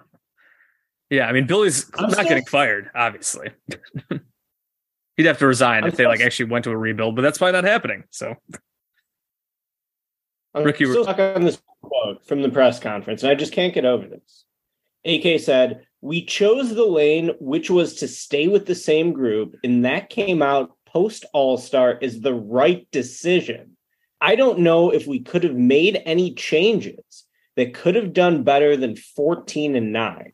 yeah. 1.09 1.27
I 1.27 1.31
mean, 1.31 1.45
Billy's 1.47 1.89
I'm 1.95 2.03
not 2.03 2.13
still- 2.13 2.23
getting 2.25 2.45
fired, 2.45 2.89
obviously. 2.95 3.51
He'd 5.17 5.27
have 5.27 5.37
to 5.37 5.47
resign 5.47 5.83
I'm 5.83 5.89
if 5.89 5.95
they 5.95 6.07
like 6.07 6.17
still- 6.17 6.25
actually 6.25 6.49
went 6.51 6.63
to 6.65 6.71
a 6.71 6.77
rebuild, 6.77 7.15
but 7.15 7.21
that's 7.21 7.37
probably 7.37 7.53
not 7.53 7.63
happening. 7.65 8.03
So 8.09 8.35
I'm 10.55 10.63
Ricky- 10.63 10.85
still 10.85 11.03
stuck 11.03 11.19
on 11.19 11.43
this 11.43 11.61
quote 11.81 12.25
from 12.25 12.41
the 12.41 12.49
press 12.49 12.79
conference, 12.79 13.23
and 13.23 13.31
I 13.31 13.35
just 13.35 13.53
can't 13.53 13.73
get 13.73 13.85
over 13.85 14.07
this. 14.07 14.45
AK 15.05 15.39
said, 15.39 15.85
We 16.01 16.25
chose 16.25 16.73
the 16.73 16.85
lane 16.85 17.31
which 17.39 17.69
was 17.69 17.95
to 17.95 18.07
stay 18.07 18.47
with 18.47 18.65
the 18.65 18.75
same 18.75 19.13
group, 19.13 19.55
and 19.63 19.85
that 19.85 20.09
came 20.09 20.41
out 20.41 20.71
post 20.85 21.25
All 21.33 21.57
Star 21.57 21.97
is 22.01 22.21
the 22.21 22.33
right 22.33 22.87
decision. 22.91 23.72
I 24.23 24.35
don't 24.35 24.59
know 24.59 24.89
if 24.89 25.05
we 25.05 25.19
could 25.19 25.43
have 25.43 25.55
made 25.55 26.01
any 26.05 26.33
changes 26.33 27.25
that 27.57 27.73
could 27.73 27.95
have 27.95 28.13
done 28.13 28.43
better 28.43 28.77
than 28.77 28.95
14 28.95 29.75
and 29.75 29.91
9. 29.91 30.31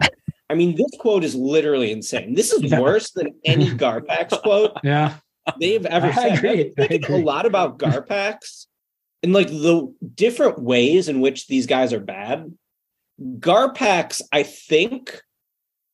I 0.49 0.53
mean, 0.55 0.75
this 0.75 0.91
quote 0.99 1.23
is 1.23 1.33
literally 1.35 1.91
insane. 1.91 2.35
This 2.35 2.53
is 2.53 2.63
Yeah. 2.71 2.79
worse 2.79 3.11
than 3.11 3.33
any 3.43 3.65
Garpax 3.83 4.41
quote 4.43 4.77
Yeah. 4.83 5.15
they've 5.59 5.85
ever 5.85 6.07
I 6.11 6.13
said. 6.13 6.37
agree. 6.37 6.73
I 6.77 6.83
agree. 6.93 7.21
a 7.21 7.25
lot 7.25 7.45
about 7.47 7.79
Garpax 7.79 8.67
and 9.23 9.33
like 9.33 9.47
the 9.49 9.91
different 10.15 10.61
ways 10.61 11.09
in 11.09 11.19
which 11.19 11.47
these 11.47 11.65
guys 11.65 11.91
are 11.91 11.99
bad. 11.99 12.53
Garpax, 13.39 14.21
I 14.31 14.43
think, 14.43 15.19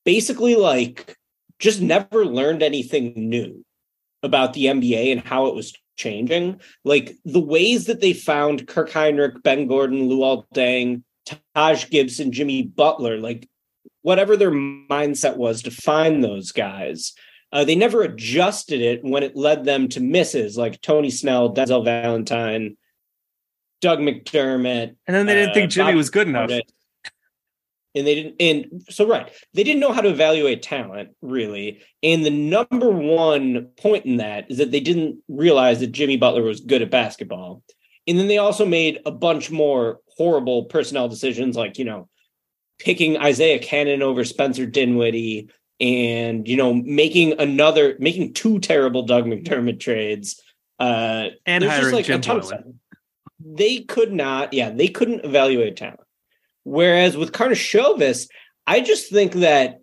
basically 0.03 0.55
like 0.55 1.15
just 1.59 1.81
never 1.81 2.25
learned 2.25 2.61
anything 2.61 3.13
new 3.15 3.63
about 4.21 4.53
the 4.53 4.65
NBA 4.65 5.11
and 5.11 5.21
how 5.21 5.47
it 5.47 5.55
was 5.55 5.73
changing. 5.95 6.61
Like 6.83 7.15
the 7.25 7.39
ways 7.39 7.85
that 7.85 8.01
they 8.01 8.13
found 8.13 8.67
Kirk 8.67 8.89
Hinrich, 8.91 9.41
Ben 9.43 9.67
Gordon, 9.67 10.09
Luol 10.09 10.45
Deng, 10.53 11.03
Taj 11.55 11.89
Gibson, 11.89 12.31
Jimmy 12.31 12.63
Butler, 12.63 13.17
like 13.17 13.49
whatever 14.01 14.37
their 14.37 14.51
mindset 14.51 15.37
was 15.37 15.63
to 15.63 15.71
find 15.71 16.23
those 16.23 16.51
guys 16.51 17.13
Uh, 17.51 17.63
they 17.63 17.75
never 17.75 18.01
adjusted 18.03 18.81
it 18.81 19.01
when 19.03 19.23
it 19.23 19.35
led 19.35 19.63
them 19.63 19.87
to 19.87 20.01
misses 20.01 20.57
like 20.57 20.81
Tony 20.81 21.09
Snell, 21.09 21.53
Denzel 21.53 21.85
Valentine, 21.85 22.75
Doug 23.81 23.99
McDermott, 23.99 24.95
And 25.07 25.15
then 25.15 25.25
they 25.25 25.35
didn't 25.35 25.51
uh, 25.51 25.53
think 25.53 25.71
Jimmy 25.71 25.91
Bob 25.91 25.95
was 25.95 26.09
good 26.09 26.27
enough. 26.27 26.51
And 27.95 28.05
they 28.05 28.15
didn't, 28.15 28.35
and 28.41 28.83
so 28.89 29.07
right, 29.07 29.31
they 29.53 29.63
didn't 29.63 29.79
know 29.79 29.93
how 29.93 30.01
to 30.01 30.09
evaluate 30.09 30.61
talent 30.61 31.09
really. 31.21 31.81
And 32.03 32.25
the 32.25 32.29
number 32.29 32.91
one 32.91 33.69
point 33.77 34.05
in 34.05 34.17
that 34.17 34.51
is 34.51 34.57
that 34.57 34.71
they 34.71 34.81
didn't 34.81 35.19
realize 35.29 35.79
that 35.79 35.93
Jimmy 35.93 36.17
Butler 36.17 36.43
was 36.43 36.59
good 36.59 36.81
at 36.81 36.91
basketball. 36.91 37.63
And 38.07 38.19
then 38.19 38.27
they 38.27 38.37
also 38.37 38.65
made 38.65 38.99
a 39.05 39.11
bunch 39.11 39.49
more 39.49 39.99
horrible 40.17 40.65
personnel 40.65 41.07
decisions, 41.07 41.55
like 41.55 41.77
you 41.77 41.85
know, 41.85 42.09
picking 42.79 43.17
Isaiah 43.17 43.59
Canaan 43.59 44.01
over 44.01 44.23
Spencer 44.23 44.65
Dinwiddie, 44.65 45.49
and 45.79 46.47
you 46.47 46.57
know, 46.57 46.73
making 46.73 47.39
another, 47.39 47.95
making 47.99 48.33
two 48.33 48.59
terrible 48.59 49.03
Doug 49.03 49.25
McDermott 49.25 49.79
trades. 49.79 50.41
Uh, 50.79 51.29
And 51.45 51.63
hiring 51.63 51.95
like 51.95 52.05
Jim 52.05 52.19
a 52.19 52.23
ton 52.23 52.39
of 52.39 52.53
They 53.39 53.79
could 53.79 54.11
not, 54.11 54.53
yeah, 54.53 54.69
they 54.69 54.87
couldn't 54.87 55.25
evaluate 55.25 55.77
talent. 55.77 55.99
Whereas 56.65 57.15
with 57.15 57.31
Karnisovas, 57.31 58.27
I 58.67 58.81
just 58.81 59.09
think 59.09 59.33
that 59.33 59.79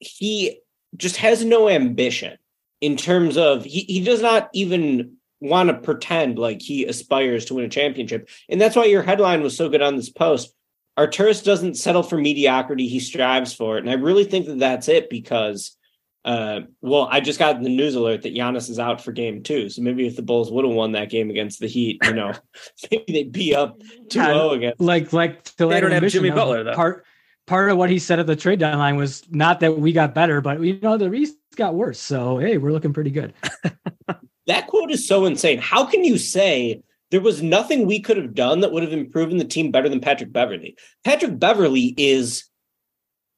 he 0.00 0.58
just 0.96 1.18
has 1.18 1.44
no 1.44 1.68
ambition 1.68 2.38
in 2.80 2.96
terms 2.96 3.36
of 3.36 3.64
he, 3.64 3.80
he 3.80 4.02
does 4.02 4.22
not 4.22 4.48
even 4.52 5.16
want 5.40 5.68
to 5.68 5.74
pretend 5.74 6.38
like 6.38 6.62
he 6.62 6.86
aspires 6.86 7.44
to 7.44 7.54
win 7.54 7.66
a 7.66 7.68
championship. 7.68 8.28
And 8.48 8.60
that's 8.60 8.74
why 8.74 8.86
your 8.86 9.02
headline 9.02 9.42
was 9.42 9.56
so 9.56 9.68
good 9.68 9.82
on 9.82 9.96
this 9.96 10.10
post. 10.10 10.52
Arturas 10.98 11.44
doesn't 11.44 11.74
settle 11.74 12.02
for 12.02 12.16
mediocrity, 12.16 12.88
he 12.88 13.00
strives 13.00 13.52
for 13.52 13.76
it. 13.76 13.80
And 13.80 13.90
I 13.90 13.94
really 13.94 14.24
think 14.24 14.46
that 14.46 14.58
that's 14.58 14.88
it 14.88 15.10
because 15.10 15.75
uh, 16.26 16.62
well, 16.82 17.08
I 17.10 17.20
just 17.20 17.38
got 17.38 17.62
the 17.62 17.68
news 17.68 17.94
alert 17.94 18.22
that 18.22 18.34
Giannis 18.34 18.68
is 18.68 18.80
out 18.80 19.00
for 19.00 19.12
game 19.12 19.44
two. 19.44 19.68
So 19.68 19.80
maybe 19.80 20.06
if 20.08 20.16
the 20.16 20.22
Bulls 20.22 20.50
would 20.50 20.64
have 20.64 20.74
won 20.74 20.92
that 20.92 21.08
game 21.08 21.30
against 21.30 21.60
the 21.60 21.68
Heat, 21.68 22.00
you 22.04 22.12
know, 22.12 22.32
maybe 22.90 23.04
they'd 23.12 23.32
be 23.32 23.54
up 23.54 23.80
2 24.10 24.20
0 24.20 24.50
again. 24.50 24.72
like 24.78 25.12
like 25.12 25.44
to 25.44 25.56
They 25.58 25.64
let 25.66 25.80
don't 25.80 25.92
have 25.92 25.98
ambition 25.98 26.24
Jimmy 26.24 26.34
Butler, 26.34 26.64
though. 26.64 26.74
Part 26.74 27.06
part 27.46 27.70
of 27.70 27.78
what 27.78 27.90
he 27.90 28.00
said 28.00 28.18
at 28.18 28.26
the 28.26 28.34
trade 28.34 28.58
deadline 28.58 28.96
was 28.96 29.22
not 29.30 29.60
that 29.60 29.78
we 29.78 29.92
got 29.92 30.14
better, 30.14 30.40
but 30.40 30.60
you 30.60 30.80
know 30.82 30.98
the 30.98 31.12
East 31.12 31.36
got 31.54 31.74
worse. 31.74 32.00
So 32.00 32.38
hey, 32.38 32.58
we're 32.58 32.72
looking 32.72 32.92
pretty 32.92 33.10
good. 33.10 33.32
That 34.46 34.68
quote 34.68 34.92
is 34.92 35.06
so 35.06 35.26
insane. 35.26 35.58
How 35.58 35.84
can 35.84 36.04
you 36.04 36.18
say 36.18 36.80
there 37.10 37.20
was 37.20 37.42
nothing 37.42 37.86
we 37.86 38.00
could 38.00 38.16
have 38.16 38.34
done 38.34 38.60
that 38.60 38.70
would 38.72 38.84
have 38.84 38.92
improved 38.92 39.36
the 39.38 39.44
team 39.44 39.72
better 39.72 39.88
than 39.88 40.00
Patrick 40.00 40.32
Beverley? 40.32 40.76
Patrick 41.04 41.38
Beverley 41.38 41.94
is 41.96 42.44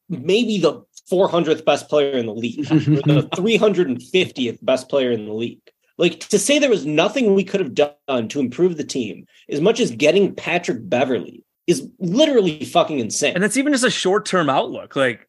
maybe 0.09 0.59
the 0.59 0.82
400th 1.10 1.64
best 1.64 1.89
player 1.89 2.16
in 2.16 2.26
the 2.26 2.35
league, 2.35 2.60
or 2.70 2.78
the 2.78 3.28
350th 3.35 4.59
best 4.62 4.89
player 4.89 5.10
in 5.10 5.26
the 5.26 5.32
league. 5.32 5.60
Like 5.97 6.20
to 6.20 6.39
say 6.39 6.59
there 6.59 6.70
was 6.70 6.86
nothing 6.86 7.35
we 7.35 7.44
could 7.44 7.60
have 7.60 7.74
done 7.74 8.28
to 8.28 8.40
improve 8.40 8.76
the 8.76 8.85
team 8.85 9.26
as 9.51 9.60
much 9.60 9.80
as 9.80 9.90
getting 9.90 10.35
Patrick 10.35 10.89
Beverley 10.89 11.44
is 11.66 11.89
literally 11.98 12.64
fucking 12.64 13.01
insane. 13.01 13.35
And 13.35 13.43
that's 13.43 13.56
even 13.56 13.72
just 13.72 13.85
a 13.85 13.90
short 13.90 14.24
term 14.24 14.48
outlook. 14.48 14.94
Like 14.94 15.28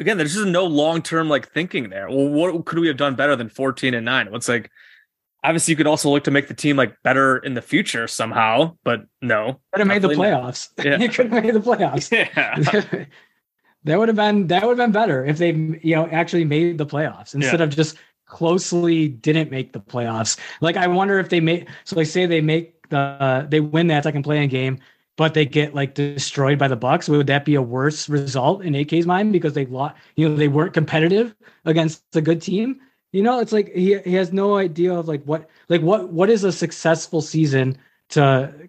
again, 0.00 0.18
there's 0.18 0.34
just 0.34 0.46
no 0.46 0.64
long 0.64 1.02
term 1.02 1.28
like 1.28 1.52
thinking 1.52 1.90
there. 1.90 2.08
Well, 2.08 2.28
what 2.28 2.64
could 2.66 2.80
we 2.80 2.88
have 2.88 2.96
done 2.96 3.14
better 3.14 3.36
than 3.36 3.48
14 3.48 3.94
and 3.94 4.04
9? 4.04 4.32
What's 4.32 4.48
like 4.48 4.70
obviously 5.44 5.72
you 5.72 5.76
could 5.76 5.86
also 5.86 6.10
look 6.10 6.24
to 6.24 6.30
make 6.30 6.48
the 6.48 6.54
team 6.54 6.76
like 6.76 7.00
better 7.02 7.38
in 7.38 7.54
the 7.54 7.62
future 7.62 8.08
somehow, 8.08 8.76
but 8.84 9.02
no. 9.22 9.60
Could 9.72 9.80
have 9.80 9.86
made 9.86 10.02
the 10.02 10.08
Definitely 10.08 10.30
not. 10.30 10.54
playoffs. 10.54 10.84
Yeah. 10.84 10.98
you 10.98 11.08
could 11.08 11.32
have 11.32 11.44
made 11.44 11.54
the 11.54 11.60
playoffs. 11.60 12.10
Yeah. 12.36 13.04
That 13.88 13.98
would 13.98 14.08
have 14.08 14.16
been 14.16 14.46
that 14.48 14.66
would 14.66 14.78
have 14.78 14.86
been 14.86 14.92
better 14.92 15.24
if 15.24 15.38
they 15.38 15.50
you 15.82 15.94
know 15.96 16.06
actually 16.08 16.44
made 16.44 16.78
the 16.78 16.86
playoffs 16.86 17.34
instead 17.34 17.60
of 17.60 17.70
just 17.70 17.96
closely 18.26 19.08
didn't 19.08 19.50
make 19.50 19.72
the 19.72 19.80
playoffs. 19.80 20.38
Like 20.60 20.76
I 20.76 20.86
wonder 20.86 21.18
if 21.18 21.30
they 21.30 21.40
make 21.40 21.68
so 21.84 21.96
like 21.96 22.06
say 22.06 22.26
they 22.26 22.40
make 22.40 22.88
the 22.88 22.98
uh, 22.98 23.46
they 23.46 23.60
win 23.60 23.86
that 23.88 24.04
second 24.04 24.22
play-in 24.22 24.48
game, 24.48 24.78
but 25.16 25.34
they 25.34 25.46
get 25.46 25.74
like 25.74 25.94
destroyed 25.94 26.58
by 26.58 26.68
the 26.68 26.76
Bucks. 26.76 27.08
Would 27.08 27.26
that 27.28 27.44
be 27.44 27.54
a 27.54 27.62
worse 27.62 28.08
result 28.08 28.62
in 28.62 28.74
AK's 28.74 29.06
mind 29.06 29.32
because 29.32 29.54
they 29.54 29.66
lost? 29.66 29.96
You 30.16 30.28
know 30.28 30.36
they 30.36 30.48
weren't 30.48 30.74
competitive 30.74 31.34
against 31.64 32.04
a 32.14 32.20
good 32.20 32.42
team. 32.42 32.80
You 33.12 33.22
know 33.22 33.40
it's 33.40 33.52
like 33.52 33.72
he 33.74 33.98
he 34.00 34.14
has 34.14 34.32
no 34.32 34.56
idea 34.56 34.92
of 34.92 35.08
like 35.08 35.24
what 35.24 35.48
like 35.68 35.80
what 35.80 36.10
what 36.10 36.28
is 36.28 36.44
a 36.44 36.52
successful 36.52 37.22
season 37.22 37.78
to 38.10 38.67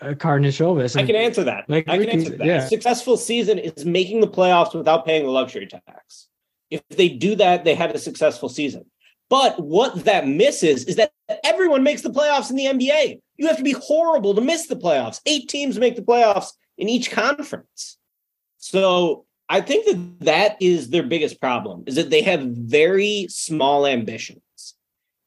uh, 0.00 0.14
Karnisovas. 0.14 0.96
I 0.96 1.04
can 1.04 1.16
answer 1.16 1.44
that. 1.44 1.64
Like, 1.68 1.88
I 1.88 1.98
can 1.98 2.08
answer 2.08 2.36
that. 2.36 2.46
yeah. 2.46 2.64
A 2.64 2.68
successful 2.68 3.16
season 3.16 3.58
is 3.58 3.84
making 3.84 4.20
the 4.20 4.28
playoffs 4.28 4.74
without 4.74 5.04
paying 5.04 5.24
the 5.24 5.30
luxury 5.30 5.66
tax. 5.66 6.28
If 6.70 6.86
they 6.88 7.08
do 7.08 7.34
that, 7.36 7.64
they 7.64 7.74
had 7.74 7.94
a 7.94 7.98
successful 7.98 8.48
season. 8.48 8.84
But 9.28 9.60
what 9.60 10.04
that 10.04 10.26
misses 10.26 10.84
is 10.84 10.96
that 10.96 11.12
everyone 11.44 11.82
makes 11.82 12.02
the 12.02 12.10
playoffs 12.10 12.50
in 12.50 12.56
the 12.56 12.64
NBA. 12.64 13.20
You 13.36 13.46
have 13.46 13.56
to 13.56 13.62
be 13.62 13.72
horrible 13.72 14.34
to 14.34 14.40
miss 14.40 14.66
the 14.66 14.76
playoffs. 14.76 15.20
Eight 15.24 15.48
teams 15.48 15.78
make 15.78 15.96
the 15.96 16.02
playoffs 16.02 16.48
in 16.76 16.88
each 16.88 17.10
conference. 17.10 17.96
So 18.58 19.24
I 19.48 19.60
think 19.60 19.86
that 19.86 20.24
that 20.24 20.56
is 20.60 20.90
their 20.90 21.02
biggest 21.02 21.40
problem 21.40 21.84
is 21.86 21.94
that 21.94 22.10
they 22.10 22.22
have 22.22 22.40
very 22.42 23.26
small 23.28 23.86
ambitions. 23.86 24.42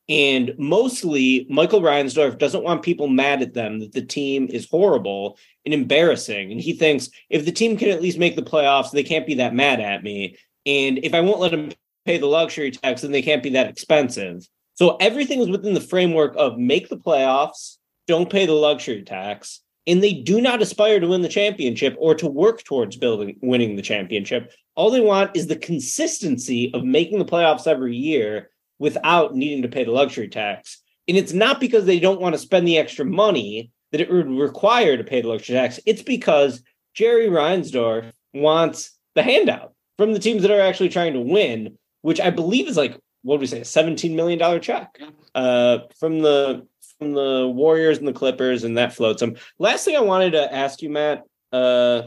And 0.09 0.53
mostly, 0.57 1.47
Michael 1.49 1.81
Reinsdorf 1.81 2.37
doesn't 2.37 2.63
want 2.63 2.83
people 2.83 3.07
mad 3.07 3.41
at 3.41 3.53
them 3.53 3.79
that 3.79 3.93
the 3.93 4.01
team 4.01 4.47
is 4.49 4.69
horrible 4.69 5.37
and 5.65 5.73
embarrassing. 5.73 6.51
And 6.51 6.59
he 6.59 6.73
thinks 6.73 7.09
if 7.29 7.45
the 7.45 7.53
team 7.53 7.77
can 7.77 7.89
at 7.89 8.01
least 8.01 8.17
make 8.17 8.35
the 8.35 8.41
playoffs, 8.41 8.91
they 8.91 9.03
can't 9.03 9.25
be 9.25 9.35
that 9.35 9.55
mad 9.55 9.79
at 9.79 10.03
me. 10.03 10.37
And 10.65 10.99
if 11.03 11.13
I 11.13 11.21
won't 11.21 11.39
let 11.39 11.51
them 11.51 11.71
pay 12.05 12.17
the 12.17 12.25
luxury 12.25 12.71
tax, 12.71 13.01
then 13.01 13.11
they 13.11 13.21
can't 13.21 13.43
be 13.43 13.51
that 13.51 13.69
expensive. 13.69 14.47
So 14.75 14.97
everything 14.97 15.39
is 15.39 15.49
within 15.49 15.73
the 15.73 15.81
framework 15.81 16.35
of 16.35 16.57
make 16.57 16.89
the 16.89 16.97
playoffs, 16.97 17.77
don't 18.07 18.29
pay 18.29 18.45
the 18.45 18.53
luxury 18.53 19.03
tax, 19.03 19.61
and 19.85 20.01
they 20.01 20.13
do 20.13 20.41
not 20.41 20.61
aspire 20.61 20.99
to 20.99 21.07
win 21.07 21.21
the 21.21 21.29
championship 21.29 21.95
or 21.99 22.15
to 22.15 22.27
work 22.27 22.63
towards 22.63 22.97
building 22.97 23.37
winning 23.41 23.75
the 23.75 23.81
championship. 23.81 24.51
All 24.75 24.89
they 24.89 25.01
want 25.01 25.35
is 25.35 25.47
the 25.47 25.55
consistency 25.55 26.73
of 26.73 26.83
making 26.83 27.19
the 27.19 27.25
playoffs 27.25 27.67
every 27.67 27.95
year 27.95 28.49
without 28.83 29.33
needing 29.33 29.61
to 29.63 29.73
pay 29.75 29.85
the 29.85 29.91
luxury 29.91 30.27
tax. 30.27 30.81
And 31.07 31.17
it's 31.17 31.33
not 31.33 31.59
because 31.59 31.85
they 31.85 31.99
don't 31.99 32.21
want 32.21 32.35
to 32.35 32.45
spend 32.47 32.67
the 32.67 32.77
extra 32.77 33.05
money 33.05 33.71
that 33.91 34.01
it 34.01 34.11
would 34.11 34.29
require 34.29 34.97
to 34.97 35.03
pay 35.03 35.21
the 35.21 35.29
luxury 35.29 35.55
tax. 35.55 35.79
It's 35.85 36.03
because 36.03 36.61
Jerry 36.93 37.27
Reinsdorf 37.27 38.11
wants 38.33 38.91
the 39.15 39.23
handout 39.23 39.73
from 39.97 40.13
the 40.13 40.19
teams 40.19 40.41
that 40.41 40.51
are 40.51 40.67
actually 40.67 40.89
trying 40.89 41.13
to 41.13 41.21
win, 41.21 41.77
which 42.01 42.19
I 42.19 42.29
believe 42.29 42.67
is 42.67 42.77
like 42.77 42.99
what 43.23 43.35
would 43.35 43.41
we 43.41 43.47
say, 43.47 43.61
a 43.61 43.65
seventeen 43.65 44.15
million 44.15 44.37
dollar 44.37 44.59
check 44.59 44.99
uh, 45.33 45.79
from 45.97 46.19
the 46.19 46.67
from 46.99 47.13
the 47.13 47.51
Warriors 47.53 47.97
and 47.97 48.07
the 48.07 48.13
Clippers, 48.13 48.63
and 48.63 48.77
that 48.77 48.93
floats 48.93 49.21
them. 49.21 49.35
Last 49.59 49.85
thing 49.85 49.95
I 49.95 50.01
wanted 50.01 50.31
to 50.31 50.53
ask 50.53 50.81
you, 50.81 50.89
Matt, 50.89 51.23
uh, 51.51 52.03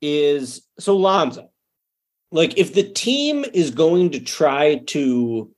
is 0.00 0.66
so 0.78 0.96
Lonzo. 0.96 1.50
Like, 2.32 2.58
if 2.58 2.74
the 2.74 2.82
team 2.82 3.44
is 3.52 3.70
going 3.70 4.10
to 4.12 4.20
try 4.20 4.76
to 4.86 5.53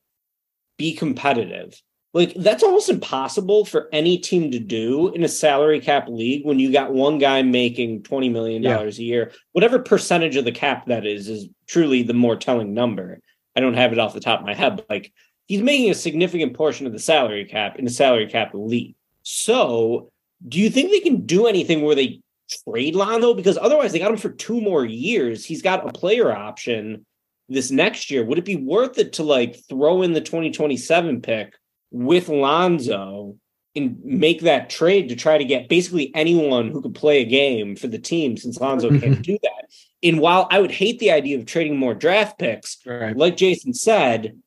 be 0.76 0.94
competitive, 0.94 1.80
like 2.16 2.32
that's 2.34 2.62
almost 2.62 2.88
impossible 2.88 3.66
for 3.66 3.90
any 3.92 4.16
team 4.16 4.50
to 4.50 4.58
do 4.58 5.12
in 5.12 5.22
a 5.22 5.28
salary 5.28 5.80
cap 5.80 6.08
league 6.08 6.46
when 6.46 6.58
you 6.58 6.72
got 6.72 6.94
one 6.94 7.18
guy 7.18 7.42
making 7.42 8.02
$20 8.04 8.32
million 8.32 8.64
a 8.64 8.88
year. 8.92 9.32
Whatever 9.52 9.78
percentage 9.78 10.36
of 10.36 10.46
the 10.46 10.52
cap 10.52 10.86
that 10.86 11.04
is, 11.04 11.28
is 11.28 11.48
truly 11.66 12.02
the 12.02 12.14
more 12.14 12.34
telling 12.34 12.72
number. 12.72 13.20
I 13.54 13.60
don't 13.60 13.74
have 13.74 13.92
it 13.92 13.98
off 13.98 14.14
the 14.14 14.20
top 14.20 14.40
of 14.40 14.46
my 14.46 14.54
head, 14.54 14.76
but 14.76 14.86
like 14.88 15.12
he's 15.46 15.60
making 15.60 15.90
a 15.90 15.94
significant 15.94 16.54
portion 16.54 16.86
of 16.86 16.94
the 16.94 16.98
salary 16.98 17.44
cap 17.44 17.78
in 17.78 17.86
a 17.86 17.90
salary 17.90 18.28
cap 18.28 18.52
league. 18.54 18.94
So 19.22 20.10
do 20.48 20.58
you 20.58 20.70
think 20.70 20.90
they 20.90 21.00
can 21.00 21.26
do 21.26 21.46
anything 21.46 21.82
where 21.82 21.94
they 21.94 22.20
trade 22.64 22.94
Lonzo? 22.94 23.34
Because 23.34 23.58
otherwise 23.58 23.92
they 23.92 23.98
got 23.98 24.10
him 24.10 24.16
for 24.16 24.30
two 24.30 24.62
more 24.62 24.86
years. 24.86 25.44
He's 25.44 25.60
got 25.60 25.86
a 25.86 25.92
player 25.92 26.32
option 26.32 27.04
this 27.48 27.70
next 27.70 28.10
year. 28.10 28.24
Would 28.24 28.38
it 28.38 28.44
be 28.44 28.56
worth 28.56 28.98
it 28.98 29.14
to 29.14 29.22
like 29.22 29.56
throw 29.68 30.02
in 30.02 30.12
the 30.12 30.20
2027 30.20 31.20
pick 31.22 31.54
with 31.90 32.28
Lonzo 32.28 33.36
and 33.74 34.02
make 34.04 34.40
that 34.42 34.70
trade 34.70 35.08
to 35.10 35.16
try 35.16 35.38
to 35.38 35.44
get 35.44 35.68
basically 35.68 36.10
anyone 36.14 36.70
who 36.70 36.80
could 36.82 36.94
play 36.94 37.20
a 37.20 37.26
game 37.26 37.76
for 37.76 37.86
the 37.88 37.98
team 37.98 38.36
since 38.36 38.60
Lonzo 38.60 38.88
can't 38.98 39.22
do 39.22 39.38
that? 39.42 39.70
And 40.02 40.20
while 40.20 40.46
I 40.50 40.60
would 40.60 40.70
hate 40.70 40.98
the 40.98 41.10
idea 41.12 41.38
of 41.38 41.46
trading 41.46 41.76
more 41.76 41.94
draft 41.94 42.38
picks, 42.38 42.78
Right. 42.86 43.16
like 43.16 43.36
Jason 43.36 43.74
said, 43.74 44.40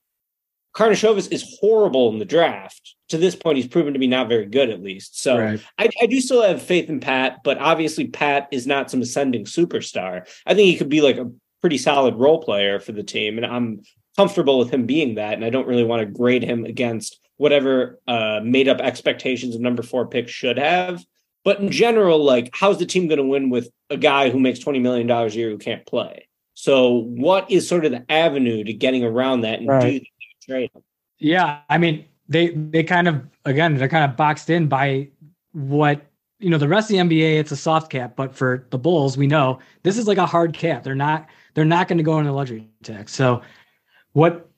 Karnisovas 0.75 1.31
is 1.31 1.57
horrible 1.59 2.09
in 2.11 2.19
the 2.19 2.25
draft. 2.25 2.95
To 3.09 3.17
this 3.17 3.35
point, 3.35 3.57
he's 3.57 3.67
proven 3.67 3.93
to 3.93 3.99
be 3.99 4.07
not 4.07 4.29
very 4.29 4.45
good, 4.45 4.69
at 4.69 4.83
least. 4.83 5.19
So 5.19 5.37
Right. 5.39 5.59
I, 5.79 5.89
I 6.01 6.05
do 6.05 6.21
still 6.21 6.43
have 6.43 6.61
faith 6.61 6.89
in 6.89 6.99
Pat, 6.99 7.39
but 7.43 7.57
obviously 7.57 8.07
Pat 8.07 8.47
is 8.51 8.67
not 8.67 8.91
some 8.91 9.01
ascending 9.01 9.45
superstar. 9.45 10.27
I 10.45 10.53
think 10.53 10.67
he 10.67 10.77
could 10.77 10.89
be 10.89 11.01
like 11.01 11.17
a 11.17 11.31
pretty 11.61 11.77
solid 11.77 12.15
role 12.15 12.41
player 12.41 12.79
for 12.79 12.91
the 12.91 13.03
team, 13.03 13.37
and 13.37 13.45
I'm 13.45 13.81
comfortable 14.17 14.59
with 14.59 14.71
him 14.71 14.85
being 14.85 15.15
that. 15.15 15.33
And 15.33 15.45
I 15.45 15.49
don't 15.49 15.67
really 15.67 15.83
want 15.83 16.01
to 16.01 16.05
grade 16.05 16.43
him 16.43 16.65
against 16.65 17.19
whatever 17.37 17.99
uh, 18.07 18.41
made 18.43 18.67
up 18.67 18.79
expectations 18.81 19.55
of 19.55 19.61
number 19.61 19.81
four 19.83 20.07
pick 20.07 20.27
should 20.27 20.57
have. 20.57 21.03
But 21.45 21.59
in 21.59 21.71
general, 21.71 22.23
like, 22.23 22.49
how's 22.53 22.79
the 22.79 22.85
team 22.85 23.07
going 23.07 23.17
to 23.17 23.23
win 23.23 23.49
with 23.49 23.69
a 23.89 23.97
guy 23.97 24.29
who 24.29 24.39
makes 24.39 24.59
twenty 24.59 24.79
million 24.79 25.07
dollars 25.07 25.35
a 25.35 25.39
year 25.39 25.49
who 25.49 25.57
can't 25.57 25.85
play? 25.85 26.27
So, 26.53 26.89
what 26.95 27.49
is 27.49 27.67
sort 27.67 27.85
of 27.85 27.91
the 27.91 28.05
avenue 28.11 28.63
to 28.65 28.73
getting 28.73 29.03
around 29.03 29.41
that? 29.41 29.59
And 29.59 29.67
do 29.67 29.73
Right. 29.73 30.01
think 30.01 30.07
straight. 30.41 30.71
Yeah, 31.17 31.59
I 31.69 31.77
mean 31.77 32.05
they 32.27 32.49
they 32.49 32.83
kind 32.83 33.07
of 33.07 33.21
again 33.45 33.75
they're 33.75 33.87
kind 33.89 34.09
of 34.09 34.17
boxed 34.17 34.49
in 34.49 34.67
by 34.67 35.07
what 35.53 36.01
you 36.39 36.49
know 36.49 36.57
the 36.57 36.67
rest 36.67 36.91
of 36.91 36.97
the 36.97 37.03
NBA. 37.03 37.39
It's 37.39 37.51
a 37.51 37.57
soft 37.57 37.89
cap, 37.91 38.15
but 38.15 38.35
for 38.35 38.67
the 38.69 38.77
Bulls, 38.77 39.17
we 39.17 39.27
know 39.27 39.59
this 39.83 39.97
is 39.97 40.07
like 40.07 40.17
a 40.17 40.25
hard 40.25 40.53
cap. 40.53 40.83
They're 40.83 40.95
not 40.95 41.27
they're 41.59 41.65
not 41.65 41.89
going 41.89 41.97
to 41.97 42.05
go 42.05 42.19
into 42.19 42.31
luxury 42.31 42.69
tax. 42.83 43.13
So 43.13 43.41
what 44.13 44.49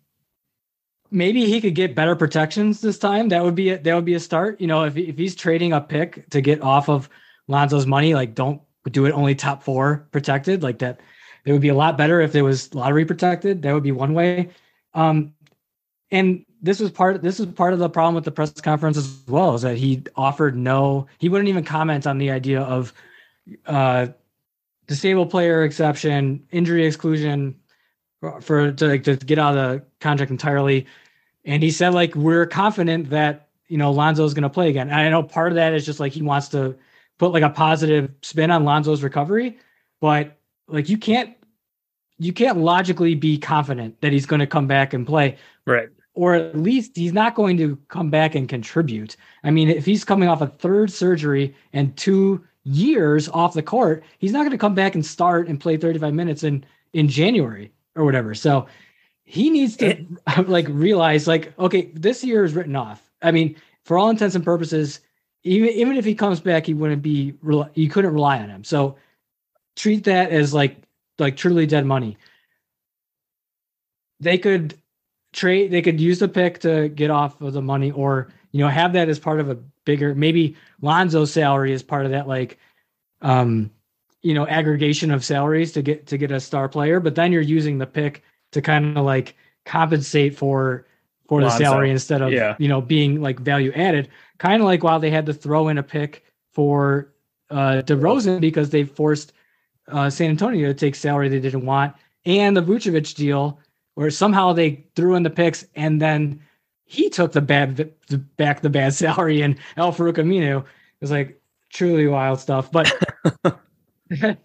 maybe 1.09 1.47
he 1.47 1.59
could 1.59 1.73
get 1.73 1.95
better 1.95 2.15
protections 2.15 2.79
this 2.79 2.99
time. 2.99 3.29
That 3.29 3.43
would 3.43 3.55
be 3.55 3.71
a, 3.71 3.79
that 3.79 3.95
would 3.95 4.05
be 4.05 4.13
a 4.13 4.19
start. 4.19 4.61
You 4.61 4.67
know, 4.67 4.83
if 4.83 4.95
if 4.95 5.17
he's 5.17 5.35
trading 5.35 5.73
a 5.73 5.81
pick 5.81 6.29
to 6.29 6.41
get 6.41 6.61
off 6.61 6.89
of 6.89 7.09
Lonzo's 7.47 7.87
money, 7.87 8.13
like 8.13 8.35
don't 8.35 8.61
do 8.91 9.07
it 9.07 9.13
only 9.13 9.33
top 9.33 9.63
four 9.63 10.07
protected 10.11 10.61
like 10.61 10.77
that. 10.77 10.99
It 11.43 11.51
would 11.51 11.61
be 11.61 11.69
a 11.69 11.75
lot 11.75 11.97
better 11.97 12.21
if 12.21 12.35
it 12.35 12.43
was 12.43 12.71
lottery 12.75 13.03
protected. 13.03 13.63
That 13.63 13.73
would 13.73 13.81
be 13.81 13.91
one 13.91 14.13
way. 14.13 14.49
Um, 14.93 15.33
and 16.11 16.45
this 16.61 16.79
was 16.79 16.91
part 16.91 17.23
this 17.23 17.39
was 17.39 17.47
part 17.49 17.73
of 17.73 17.79
the 17.79 17.89
problem 17.89 18.13
with 18.13 18.25
the 18.25 18.31
press 18.31 18.51
conference 18.61 18.95
as 18.95 19.23
well 19.27 19.55
is 19.55 19.63
that 19.63 19.77
he 19.77 20.03
offered 20.15 20.55
no 20.55 21.07
he 21.17 21.29
wouldn't 21.29 21.49
even 21.49 21.63
comment 21.63 22.05
on 22.05 22.19
the 22.19 22.29
idea 22.29 22.61
of 22.61 22.93
uh 23.65 24.07
disabled 24.91 25.29
player 25.29 25.63
exception 25.63 26.45
injury 26.51 26.85
exclusion 26.85 27.55
for 28.41 28.73
to 28.73 28.87
like 28.89 29.03
to 29.05 29.15
get 29.15 29.39
out 29.39 29.55
of 29.55 29.79
the 29.79 29.85
contract 30.01 30.29
entirely 30.31 30.85
and 31.45 31.63
he 31.63 31.71
said 31.71 31.93
like 31.93 32.13
we're 32.13 32.45
confident 32.45 33.09
that 33.09 33.47
you 33.69 33.77
know 33.77 33.89
Lonzo's 33.89 34.33
going 34.33 34.43
to 34.43 34.49
play 34.49 34.67
again 34.67 34.89
and 34.89 34.99
I 34.99 35.07
know 35.07 35.23
part 35.23 35.53
of 35.53 35.55
that 35.55 35.73
is 35.73 35.85
just 35.85 36.01
like 36.01 36.11
he 36.11 36.21
wants 36.21 36.49
to 36.49 36.75
put 37.19 37.31
like 37.31 37.41
a 37.41 37.49
positive 37.49 38.11
spin 38.21 38.51
on 38.51 38.65
Lonzo's 38.65 39.01
recovery 39.01 39.57
but 40.01 40.37
like 40.67 40.89
you 40.89 40.97
can't 40.97 41.37
you 42.17 42.33
can't 42.33 42.57
logically 42.57 43.15
be 43.15 43.37
confident 43.37 44.01
that 44.01 44.11
he's 44.11 44.25
going 44.25 44.41
to 44.41 44.47
come 44.47 44.67
back 44.67 44.93
and 44.93 45.07
play 45.07 45.37
Right. 45.65 45.87
or 46.15 46.33
at 46.33 46.57
least 46.57 46.97
he's 46.97 47.13
not 47.13 47.33
going 47.33 47.55
to 47.55 47.77
come 47.87 48.09
back 48.09 48.35
and 48.35 48.49
contribute. 48.49 49.15
I 49.45 49.51
mean, 49.51 49.69
if 49.69 49.85
he's 49.85 50.03
coming 50.03 50.27
off 50.27 50.41
a 50.41 50.47
third 50.47 50.91
surgery 50.91 51.55
and 51.71 51.95
two 51.95 52.43
years 52.63 53.27
off 53.29 53.53
the 53.53 53.63
court, 53.63 54.03
he's 54.19 54.31
not 54.31 54.39
going 54.39 54.51
to 54.51 54.57
come 54.57 54.75
back 54.75 54.95
and 54.95 55.05
start 55.05 55.47
and 55.47 55.59
play 55.59 55.77
35 55.77 56.13
minutes 56.13 56.43
in 56.43 56.63
in 56.93 57.07
January 57.07 57.71
or 57.95 58.03
whatever. 58.05 58.35
So 58.35 58.67
he 59.23 59.49
needs 59.49 59.77
to 59.77 60.05
like 60.47 60.67
realize 60.69 61.27
like 61.27 61.57
okay, 61.59 61.91
this 61.93 62.23
year 62.23 62.43
is 62.43 62.53
written 62.53 62.75
off. 62.75 63.09
I 63.21 63.31
mean, 63.31 63.55
for 63.85 63.97
all 63.97 64.09
intents 64.09 64.35
and 64.35 64.43
purposes, 64.43 64.99
even 65.43 65.69
even 65.69 65.97
if 65.97 66.05
he 66.05 66.15
comes 66.15 66.39
back, 66.39 66.65
he 66.65 66.73
wouldn't 66.73 67.01
be 67.01 67.33
you 67.73 67.89
couldn't 67.89 68.13
rely 68.13 68.39
on 68.39 68.49
him. 68.49 68.63
So 68.63 68.95
treat 69.75 70.03
that 70.03 70.31
as 70.31 70.53
like 70.53 70.77
like 71.19 71.37
truly 71.37 71.65
dead 71.65 71.85
money. 71.85 72.17
They 74.19 74.37
could 74.37 74.77
trade 75.33 75.71
they 75.71 75.81
could 75.81 75.99
use 75.99 76.19
the 76.19 76.27
pick 76.27 76.59
to 76.59 76.89
get 76.89 77.09
off 77.09 77.39
of 77.41 77.53
the 77.53 77.61
money 77.61 77.91
or 77.91 78.27
you 78.51 78.59
know 78.59 78.67
have 78.67 78.93
that 78.93 79.09
as 79.09 79.17
part 79.19 79.39
of 79.39 79.49
a 79.49 79.57
bigger 79.85 80.13
maybe 80.15 80.55
Lonzo's 80.81 81.31
salary 81.31 81.71
is 81.73 81.83
part 81.83 82.05
of 82.05 82.11
that 82.11 82.27
like 82.27 82.57
um 83.21 83.69
you 84.21 84.33
know 84.33 84.47
aggregation 84.47 85.11
of 85.11 85.23
salaries 85.25 85.71
to 85.73 85.81
get 85.81 86.07
to 86.07 86.17
get 86.17 86.31
a 86.31 86.39
star 86.39 86.69
player 86.69 86.99
but 86.99 87.15
then 87.15 87.31
you're 87.31 87.41
using 87.41 87.77
the 87.77 87.85
pick 87.87 88.23
to 88.51 88.61
kind 88.61 88.97
of 88.97 89.05
like 89.05 89.35
compensate 89.65 90.35
for 90.37 90.85
for 91.27 91.41
the 91.41 91.49
salary 91.49 91.89
instead 91.91 92.21
of 92.21 92.31
Yeah. 92.31 92.55
you 92.59 92.67
know 92.67 92.81
being 92.81 93.21
like 93.21 93.39
value 93.39 93.71
added 93.75 94.09
kind 94.37 94.61
of 94.61 94.65
like 94.65 94.83
while 94.83 94.99
they 94.99 95.09
had 95.11 95.25
to 95.27 95.33
throw 95.33 95.69
in 95.69 95.77
a 95.77 95.83
pick 95.83 96.23
for 96.53 97.11
uh 97.49 97.81
DeRozan 97.85 98.39
because 98.41 98.69
they 98.69 98.83
forced 98.83 99.33
uh 99.87 100.09
San 100.09 100.29
Antonio 100.29 100.67
to 100.67 100.73
take 100.73 100.95
salary 100.95 101.29
they 101.29 101.39
didn't 101.39 101.65
want 101.65 101.95
and 102.25 102.55
the 102.55 102.61
Vucevic 102.61 103.15
deal 103.15 103.59
where 103.95 104.11
somehow 104.11 104.53
they 104.53 104.85
threw 104.95 105.15
in 105.15 105.23
the 105.23 105.29
picks 105.29 105.65
and 105.75 105.99
then 106.01 106.39
he 106.91 107.09
took 107.09 107.31
the 107.31 107.39
bad 107.41 107.77
the, 108.09 108.17
back 108.17 108.61
the 108.61 108.69
bad 108.69 108.93
salary 109.03 109.41
and 109.41 109.57
Al-Farouq 109.77 110.17
Aminu 110.17 110.65
was 110.99 111.09
like 111.09 111.41
truly 111.71 112.05
wild 112.05 112.39
stuff 112.39 112.69
but 112.71 112.91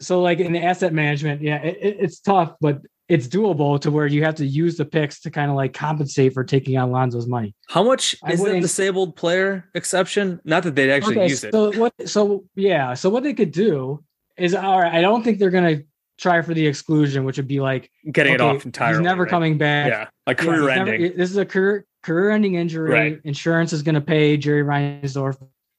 so 0.00 0.20
like 0.20 0.40
in 0.40 0.56
asset 0.56 0.92
management 0.92 1.40
yeah 1.40 1.62
it, 1.62 1.78
it- 1.80 1.96
it's 2.00 2.18
tough 2.20 2.54
but 2.60 2.82
it's 3.08 3.26
doable 3.28 3.78
to 3.80 3.90
where 3.90 4.06
you 4.06 4.24
have 4.24 4.36
to 4.36 4.46
use 4.46 4.76
the 4.76 4.84
picks 4.84 5.20
to 5.20 5.30
kind 5.30 5.50
of 5.50 5.56
like 5.56 5.74
compensate 5.74 6.32
for 6.32 6.44
taking 6.44 6.78
on 6.78 6.90
Lonzo's 6.90 7.26
money 7.28 7.54
How 7.68 7.82
much 7.82 8.16
I 8.24 8.32
is 8.32 8.42
the 8.42 8.58
disabled 8.60 9.16
player 9.16 9.68
exception? 9.74 10.40
Not 10.44 10.62
that 10.62 10.74
they'd 10.76 10.90
actually 10.90 11.16
okay, 11.18 11.28
use 11.28 11.44
it. 11.44 11.52
so 11.52 11.72
what 11.78 11.92
so 12.06 12.44
yeah 12.54 12.94
so 12.94 13.10
what 13.10 13.22
they 13.22 13.34
could 13.34 13.52
do 13.52 14.02
is 14.38 14.54
all 14.54 14.80
right 14.80 14.92
i 14.94 15.00
don't 15.02 15.22
think 15.22 15.38
they're 15.38 15.50
gonna 15.50 15.82
try 16.22 16.40
for 16.40 16.54
the 16.54 16.66
exclusion 16.66 17.24
which 17.24 17.36
would 17.36 17.48
be 17.48 17.60
like 17.60 17.90
Getting 18.10 18.34
it 18.34 18.40
off 18.40 18.64
entirely. 18.64 18.98
he's 18.98 19.04
never 19.04 19.24
right? 19.24 19.30
coming 19.30 19.58
back 19.58 19.88
Yeah, 19.88 20.08
like 20.26 20.38
Yeah, 20.40 20.44
career 20.46 20.60
never- 20.68 20.92
ending. 20.94 21.16
this 21.16 21.30
is 21.30 21.36
a 21.36 21.44
career 21.44 21.84
career 22.02 22.30
ending 22.30 22.54
injury. 22.54 22.90
Right. 22.90 23.20
Insurance 23.24 23.72
is 23.72 23.82
going 23.82 23.94
to 23.94 24.00
pay 24.00 24.36
Jerry 24.36 24.62
Reinsdorf, 24.64 25.36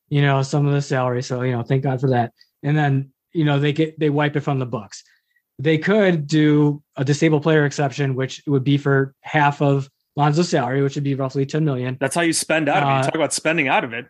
you 0.10 0.22
know, 0.22 0.41
some 0.41 0.65
of 0.65 0.74
the 0.74 0.82
salary. 0.82 1.22
So 1.24 1.41
you 1.41 1.52
know, 1.53 1.64
thank 1.64 1.84
God 1.84 1.99
for 1.99 2.10
that. 2.11 2.32
And 2.61 2.78
then 2.78 3.11
you 3.34 3.45
know 3.45 3.60
they 3.60 3.74
get 3.74 3.98
they 3.99 4.10
wipe 4.10 4.36
it 4.36 4.41
from 4.41 4.60
the 4.60 4.65
books. 4.65 5.03
They 5.60 5.78
could 5.78 6.28
do 6.28 6.82
a 6.98 7.03
disabled 7.06 7.44
player 7.44 7.65
exception, 7.65 8.15
which 8.15 8.41
would 8.48 8.64
be 8.64 8.78
for 8.78 9.14
half 9.22 9.61
of 9.61 9.90
Lonzo's 10.15 10.49
salary, 10.49 10.82
which 10.82 10.95
would 10.95 11.03
be 11.03 11.15
roughly 11.15 11.45
ten 11.45 11.64
million. 11.65 11.98
That's 11.99 12.15
how 12.15 12.22
you 12.22 12.34
spend 12.34 12.70
out 12.70 12.84
of 12.84 12.90
it. 12.90 12.91
Uh, 12.91 12.98
You 12.98 13.03
talk 13.03 13.15
about 13.15 13.34
spending 13.34 13.68
out 13.68 13.84
of 13.84 13.94
it. 13.94 14.06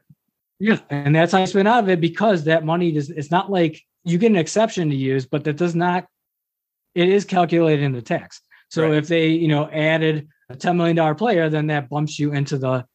Yeah, 0.60 0.80
and 0.90 1.16
that's 1.16 1.32
how 1.32 1.40
you 1.40 1.48
spend 1.48 1.68
out 1.68 1.84
of 1.84 1.90
it 1.90 2.00
because 2.00 2.44
that 2.46 2.64
money 2.66 2.96
is. 2.96 3.10
It's 3.10 3.32
not 3.32 3.52
like 3.52 3.82
you 4.06 4.18
get 4.18 4.30
an 4.32 4.38
exception 4.38 4.90
to 4.90 4.96
use, 4.96 5.26
but 5.26 5.44
that 5.46 5.58
does 5.58 5.76
not. 5.76 6.06
It 6.96 7.10
is 7.10 7.26
calculated 7.26 7.84
in 7.84 7.92
the 7.92 8.02
tax. 8.02 8.42
So 8.70 8.84
Right. 8.84 8.96
if 8.96 9.08
they, 9.08 9.28
you 9.30 9.48
know, 9.48 9.70
added 9.70 10.28
a 10.50 10.56
ten 10.56 10.78
million 10.78 10.96
dollar 10.96 11.16
player, 11.16 11.50
then 11.50 11.68
that 11.68 11.90
bumps 11.90 12.20
you 12.20 12.34
into 12.34 12.58
the 12.58 12.86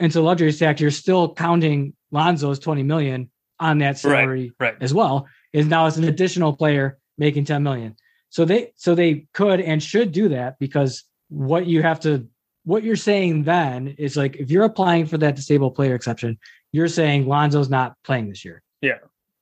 into 0.00 0.20
luxury 0.20 0.52
tax. 0.52 0.80
You're 0.80 0.90
still 0.90 1.34
counting 1.34 1.94
Lonzo's 2.12 2.58
twenty 2.58 2.82
million 2.82 3.30
on 3.60 3.78
that 3.78 3.98
salary 3.98 4.52
Right. 4.60 4.76
as 4.80 4.94
well. 4.94 5.26
Is 5.52 5.66
now 5.66 5.86
it's 5.86 5.96
an 5.96 6.04
additional 6.04 6.54
player 6.56 6.98
making 7.16 7.44
ten 7.44 7.62
million. 7.62 7.96
So 8.30 8.44
they 8.44 8.72
so 8.76 8.94
they 8.94 9.26
could 9.32 9.60
and 9.60 9.82
should 9.82 10.12
do 10.12 10.28
that 10.30 10.58
because 10.58 11.04
what 11.28 11.66
you 11.66 11.82
have 11.82 12.00
to 12.00 12.28
what 12.64 12.82
you're 12.82 12.96
saying 12.96 13.44
then 13.44 13.88
is 13.98 14.16
like 14.16 14.36
if 14.36 14.50
you're 14.50 14.64
applying 14.64 15.06
for 15.06 15.16
that 15.18 15.36
disabled 15.36 15.74
player 15.74 15.94
exception, 15.94 16.38
you're 16.72 16.88
saying 16.88 17.26
Lonzo's 17.26 17.70
not 17.70 17.94
playing 18.04 18.28
this 18.28 18.44
year. 18.44 18.62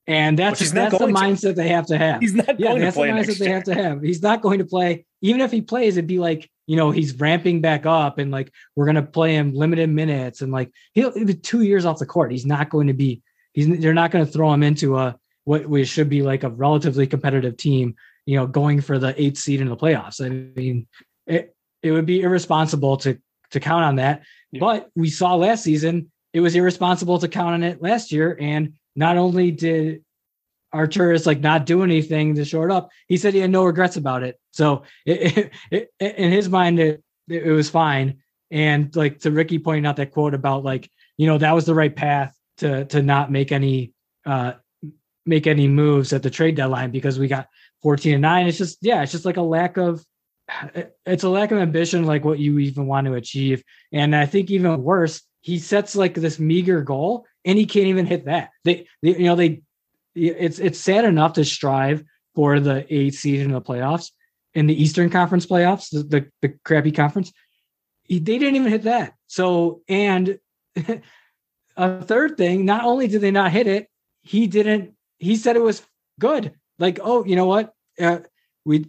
And 0.09 0.39
that's 0.39 0.71
that's 0.71 0.93
the 0.93 0.99
going 0.99 1.15
to. 1.15 1.21
mindset 1.21 1.57
they 1.57 1.69
have 1.69 1.87
to 1.87 1.99
have. 1.99 2.21
He's 2.21 2.35
not 2.35 2.61
yeah, 2.61 2.69
going 2.69 2.79
to 2.79 2.85
that's 2.85 2.97
the 2.97 3.01
play 3.01 3.09
mindset 3.09 3.39
they 3.39 3.47
year. 3.47 3.55
have 3.55 3.65
to 3.65 3.75
have. 3.75 4.03
He's 4.03 4.23
not 4.23 4.41
going 4.41 4.61
to 4.61 4.65
play. 4.65 5.05
Even 5.21 5.41
if 5.41 5.51
he 5.51 5.61
plays, 5.61 5.97
it'd 5.97 6.07
be 6.07 6.21
like, 6.21 6.49
you 6.67 6.77
know, 6.77 6.93
he's 6.93 7.15
ramping 7.19 7.61
back 7.61 7.87
up 7.87 8.19
and 8.19 8.31
like 8.31 8.53
we're 8.77 8.87
gonna 8.87 9.03
play 9.03 9.35
him 9.35 9.53
limited 9.55 9.91
minutes 9.91 10.43
and 10.43 10.53
like 10.53 10.71
he'll, 10.95 11.13
be 11.13 11.35
two 11.35 11.63
years 11.63 11.85
off 11.85 11.99
the 11.99 12.07
court. 12.07 12.31
He's 12.31 12.47
not 12.47 12.71
going 12.71 12.87
to 12.87 12.93
be 12.93 13.23
he's 13.53 13.81
they're 13.81 13.95
not 13.95 14.11
going 14.11 14.25
to 14.25 14.31
throw 14.31 14.53
him 14.53 14.63
into 14.63 14.97
a 14.97 15.17
what 15.45 15.69
we 15.69 15.85
should 15.85 16.09
be 16.09 16.23
like 16.23 16.45
a 16.45 16.51
relatively 16.51 17.07
competitive 17.07 17.57
team, 17.57 17.97
you 18.27 18.37
know, 18.37 18.47
going 18.47 18.81
for 18.81 18.99
the 18.99 19.21
eighth 19.21 19.39
seed 19.39 19.61
in 19.61 19.69
the 19.69 19.77
playoffs. 19.77 20.25
I 20.25 20.29
mean, 20.29 20.87
it 21.27 21.55
it 21.83 21.93
would 21.93 22.07
be 22.07 22.23
irresponsible 22.23 22.97
to 22.99 23.19
to 23.51 23.61
count 23.61 23.85
on 23.85 23.97
that. 23.97 24.23
Yeah. 24.53 24.61
But 24.61 24.91
we 24.95 25.11
saw 25.11 25.35
last 25.35 25.65
season 25.65 26.11
it 26.37 26.41
was 26.41 26.55
irresponsible 26.55 27.19
to 27.19 27.29
count 27.29 27.55
on 27.55 27.63
it 27.63 27.81
last 27.81 28.13
year. 28.13 28.37
And 28.39 28.75
not 28.97 29.17
only 29.17 29.51
did 29.51 30.03
Arturas 30.75 31.27
like 31.27 31.41
not 31.41 31.67
do 31.67 31.83
anything 31.83 32.35
to 32.35 32.45
short 32.45 32.71
up, 32.71 32.91
he 33.07 33.17
said 33.17 33.35
he 33.35 33.41
had 33.41 33.51
no 33.51 33.65
regrets 33.65 33.97
about 33.97 34.23
it. 34.23 34.39
So 34.51 34.83
it, 35.05 35.53
it, 35.71 35.91
it, 36.01 36.17
in 36.17 36.33
his 36.33 36.49
mind, 36.49 36.81
it, 36.81 37.03
it 37.29 37.53
was 37.53 37.71
fine. 37.71 38.19
And 38.51 38.95
like 38.97 39.21
to 39.21 39.31
Ricky 39.31 39.59
pointing 39.59 39.87
out 39.87 39.97
that 39.97 40.13
quote 40.13 40.35
about 40.35 40.65
like, 40.65 40.91
you 41.17 41.27
know, 41.27 41.39
that 41.39 41.55
was 41.55 41.67
the 41.67 41.75
right 41.75 41.95
path 41.95 42.37
to 42.59 42.85
to 42.87 43.03
not 43.03 43.31
make 43.31 43.53
any 43.53 43.93
uh 44.25 44.53
make 45.25 45.47
any 45.47 45.69
moves 45.69 46.13
at 46.13 46.23
the 46.23 46.31
trade 46.31 46.57
deadline 46.57 46.91
because 46.91 47.19
we 47.19 47.29
got 47.29 47.49
14 47.83 48.15
and 48.15 48.23
9. 48.23 48.47
It's 48.47 48.59
just 48.59 48.79
yeah, 48.83 49.03
it's 49.03 49.13
just 49.13 49.25
like 49.25 49.37
a 49.37 49.43
lack 49.43 49.77
of 49.77 50.05
it's 51.05 51.25
a 51.25 51.29
lack 51.29 51.51
of 51.51 51.59
ambition, 51.59 52.05
like 52.05 52.25
what 52.25 52.39
you 52.39 52.59
even 52.61 52.87
want 52.87 53.07
to 53.07 53.15
achieve. 53.15 53.65
And 53.93 54.15
I 54.15 54.27
think 54.27 54.51
even 54.51 54.83
worse, 54.83 55.23
he 55.41 55.59
sets 55.59 55.97
like 55.97 56.15
this 56.15 56.39
meager 56.39 56.81
goal 56.83 57.27
and 57.47 57.57
he 57.59 57.65
can't 57.65 57.87
even 57.87 58.05
hit 58.05 58.27
that. 58.27 58.51
They, 58.65 58.87
they 59.03 59.17
you 59.17 59.25
know, 59.25 59.37
they 59.37 59.63
it's 60.15 60.59
it's 60.59 60.79
sad 60.79 61.05
enough 61.05 61.35
to 61.35 61.45
strive 61.45 62.05
for 62.35 62.61
the 62.61 62.87
eighth 62.93 63.19
seed 63.19 63.41
in 63.41 63.53
the 63.53 63.61
playoffs 63.63 64.11
in 64.55 64.67
the 64.67 64.83
Eastern 64.83 65.09
Conference 65.11 65.47
playoffs, 65.47 65.91
the 65.91 66.03
the, 66.03 66.31
the 66.43 66.55
crappy 66.65 66.93
conference. 66.93 67.33
He- 68.03 68.19
They 68.19 68.39
didn't 68.39 68.57
even 68.57 68.71
hit 68.73 68.83
that. 68.83 69.15
So 69.29 69.83
and 69.89 70.39
a 71.77 72.03
third 72.03 72.37
thing, 72.37 72.65
not 72.65 72.85
only 72.85 73.07
did 73.07 73.21
they 73.21 73.31
not 73.31 73.53
hit 73.53 73.67
it, 73.67 73.89
he 74.23 74.47
didn't. 74.47 74.95
He 75.19 75.37
said 75.37 75.57
it 75.57 75.63
was 75.63 75.83
good. 76.19 76.53
Like, 76.79 76.99
oh, 77.03 77.25
you 77.25 77.37
know 77.37 77.47
what? 77.47 77.73
Uh, 78.01 78.19
we 78.65 78.87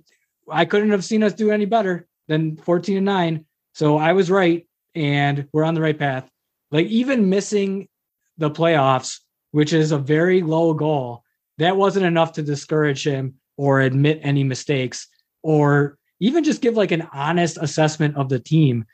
I 0.49 0.65
couldn't 0.65 0.91
have 0.91 1.05
seen 1.05 1.23
us 1.23 1.33
do 1.33 1.51
any 1.51 1.65
better 1.65 2.07
than 2.27 2.57
14 2.57 2.97
and 2.97 3.05
9. 3.05 3.45
So 3.73 3.97
I 3.97 4.13
was 4.13 4.31
right 4.31 4.67
and 4.95 5.47
we're 5.53 5.63
on 5.63 5.73
the 5.75 5.81
right 5.81 5.97
path. 5.97 6.29
Like 6.71 6.87
even 6.87 7.29
missing 7.29 7.87
the 8.37 8.51
playoffs, 8.51 9.19
which 9.51 9.73
is 9.73 9.91
a 9.91 9.97
very 9.97 10.41
low 10.41 10.73
goal, 10.73 11.23
that 11.57 11.77
wasn't 11.77 12.05
enough 12.05 12.33
to 12.33 12.43
discourage 12.43 13.05
him 13.05 13.35
or 13.57 13.81
admit 13.81 14.19
any 14.21 14.43
mistakes 14.43 15.07
or 15.41 15.97
even 16.19 16.43
just 16.43 16.61
give 16.61 16.75
like 16.75 16.91
an 16.91 17.07
honest 17.13 17.57
assessment 17.59 18.15
of 18.15 18.29
the 18.29 18.39
team. 18.39 18.85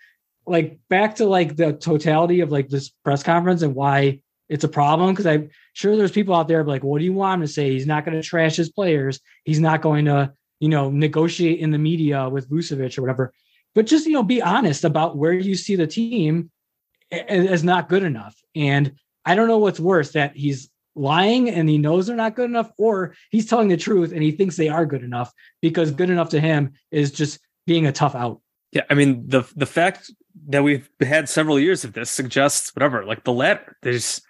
Like 0.46 0.80
back 0.90 1.16
to 1.16 1.26
like 1.26 1.56
the 1.56 1.74
totality 1.74 2.42
of 2.42 2.52
like 2.52 2.70
this 2.70 2.90
press 2.90 3.24
conference 3.24 3.62
and 3.62 3.76
why 3.76 4.22
it's 4.50 4.64
a 4.64 4.70
problem. 4.70 5.12
Because 5.12 5.26
I'm 5.26 5.50
sure 5.74 5.96
there's 5.96 6.12
people 6.12 6.36
out 6.36 6.48
there 6.48 6.64
like, 6.64 6.84
what 6.84 7.00
do 7.00 7.06
you 7.06 7.14
want 7.14 7.42
him 7.42 7.48
to 7.48 7.54
say? 7.54 7.72
He's 7.72 7.88
not 7.88 8.06
going 8.06 8.20
to 8.22 8.28
trash 8.28 8.56
his 8.56 8.70
players. 8.70 9.20
He's 9.46 9.60
not 9.60 9.82
going 9.82 10.06
to, 10.06 10.34
you 10.60 10.70
know, 10.70 10.90
negotiate 10.90 11.60
in 11.60 11.72
the 11.72 11.78
media 11.78 12.28
with 12.30 12.50
Vucevic 12.50 12.98
or 12.98 13.02
whatever. 13.02 13.34
But 13.76 13.88
just 13.88 14.06
you 14.06 14.14
know, 14.14 14.24
be 14.24 14.42
honest 14.42 14.84
about 14.84 15.18
where 15.18 15.34
you 15.34 15.56
see 15.56 15.76
the 15.76 15.88
team 15.88 16.52
as 17.12 17.64
not 17.64 17.90
good 17.90 18.04
enough. 18.04 18.36
And 18.56 18.94
I 19.26 19.36
don't 19.36 19.48
know 19.48 19.58
what's 19.58 19.80
worse 19.80 20.12
that 20.12 20.36
he's 20.36 20.70
lying 20.96 21.50
and 21.50 21.68
he 21.68 21.78
knows 21.78 22.08
they're 22.08 22.16
not 22.16 22.36
good 22.36 22.50
enough, 22.50 22.72
or 22.78 23.16
he's 23.32 23.48
telling 23.48 23.68
the 23.68 23.78
truth 23.78 24.12
and 24.12 24.22
he 24.22 24.32
thinks 24.32 24.56
they 24.56 24.70
are 24.70 24.86
good 24.86 25.04
enough 25.04 25.32
because 25.62 25.92
good 25.92 26.10
enough 26.10 26.30
to 26.30 26.40
him 26.40 26.74
is 26.92 27.12
just 27.12 27.40
being 27.66 27.88
a 27.88 27.92
tough 27.92 28.16
out. 28.16 28.42
Yeah, 28.72 28.84
I 28.90 28.96
mean 28.96 29.28
the 29.28 29.44
the 29.56 29.66
fact 29.66 30.12
that 30.48 30.64
we've 30.64 30.90
had 31.00 31.30
several 31.30 31.60
years 31.60 31.84
of 31.84 31.94
this 31.94 32.10
suggests 32.10 32.76
whatever, 32.76 33.06
like 33.06 33.24
the 33.24 33.34
letter. 33.34 33.78
There's 33.82 34.22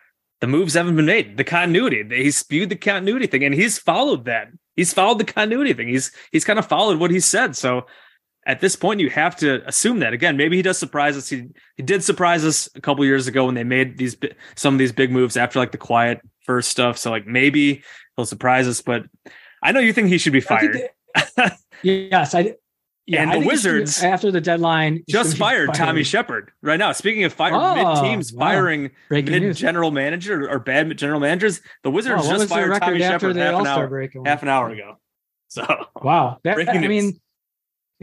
the 0.41 0.47
moves 0.47 0.73
haven't 0.73 0.97
been 0.97 1.05
made. 1.05 1.37
The 1.37 1.45
continuity. 1.45 2.03
He 2.09 2.29
spewed 2.31 2.69
the 2.69 2.75
continuity 2.75 3.27
thing, 3.27 3.45
and 3.45 3.55
he's 3.55 3.77
followed 3.77 4.25
that. 4.25 4.49
He's 4.75 4.93
followed 4.93 5.19
the 5.19 5.23
continuity 5.23 5.73
thing. 5.73 5.87
He's 5.87 6.11
he's 6.31 6.43
kind 6.45 6.59
of 6.59 6.67
followed 6.67 6.99
what 6.99 7.11
he 7.11 7.19
said. 7.19 7.55
So 7.55 7.85
at 8.45 8.59
this 8.59 8.75
point, 8.75 8.99
you 8.99 9.09
have 9.09 9.35
to 9.37 9.65
assume 9.67 9.99
that 9.99 10.13
again. 10.13 10.35
Maybe 10.35 10.57
he 10.57 10.61
does 10.61 10.77
surprise 10.77 11.15
us. 11.15 11.29
He 11.29 11.47
he 11.77 11.83
did 11.83 12.03
surprise 12.03 12.43
us 12.43 12.69
a 12.75 12.81
couple 12.81 13.05
years 13.05 13.27
ago 13.27 13.45
when 13.45 13.55
they 13.55 13.63
made 13.63 13.97
these 13.97 14.17
some 14.55 14.75
of 14.75 14.79
these 14.79 14.91
big 14.91 15.11
moves 15.11 15.37
after 15.37 15.59
like 15.59 15.71
the 15.71 15.77
quiet 15.77 16.21
first 16.45 16.69
stuff. 16.69 16.97
So 16.97 17.09
like 17.09 17.25
maybe 17.25 17.83
he'll 18.15 18.25
surprise 18.25 18.67
us. 18.67 18.81
But 18.81 19.03
I 19.61 19.71
know 19.71 19.79
you 19.79 19.93
think 19.93 20.09
he 20.09 20.17
should 20.17 20.33
be 20.33 20.41
fired. 20.41 20.77
yes, 21.81 22.35
I. 22.35 22.55
Yeah, 23.05 23.21
and 23.21 23.31
I 23.31 23.39
the 23.39 23.45
Wizards 23.45 24.01
after 24.01 24.31
the 24.31 24.39
deadline 24.39 25.03
just 25.09 25.35
fired, 25.35 25.67
fired, 25.67 25.77
Tommy 25.77 26.03
Sheppard 26.03 26.53
right 26.61 26.79
now. 26.79 26.93
Speaking 26.93 27.25
of 27.25 27.33
fire, 27.33 27.51
oh, 27.53 27.75
mid 27.75 28.01
teams 28.01 28.31
firing 28.31 28.91
Breaking 29.09 29.31
mid 29.31 29.43
news. 29.43 29.59
general 29.59 29.91
manager 29.91 30.49
or 30.49 30.57
bad 30.59 30.97
general 30.97 31.19
managers, 31.19 31.59
the 31.83 31.91
Wizards 31.91 32.23
oh, 32.25 32.29
just 32.29 32.47
fired 32.47 32.79
Tommy 32.79 32.99
Sheppard 32.99 33.35
half 33.35 33.59
an 33.59 33.67
hour 33.67 33.87
break? 33.87 34.15
half 34.25 34.41
an 34.41 34.47
hour 34.47 34.69
ago. 34.69 34.99
So 35.49 35.65
wow, 36.01 36.39
that, 36.45 36.57
I 36.69 36.87
mean, 36.87 37.19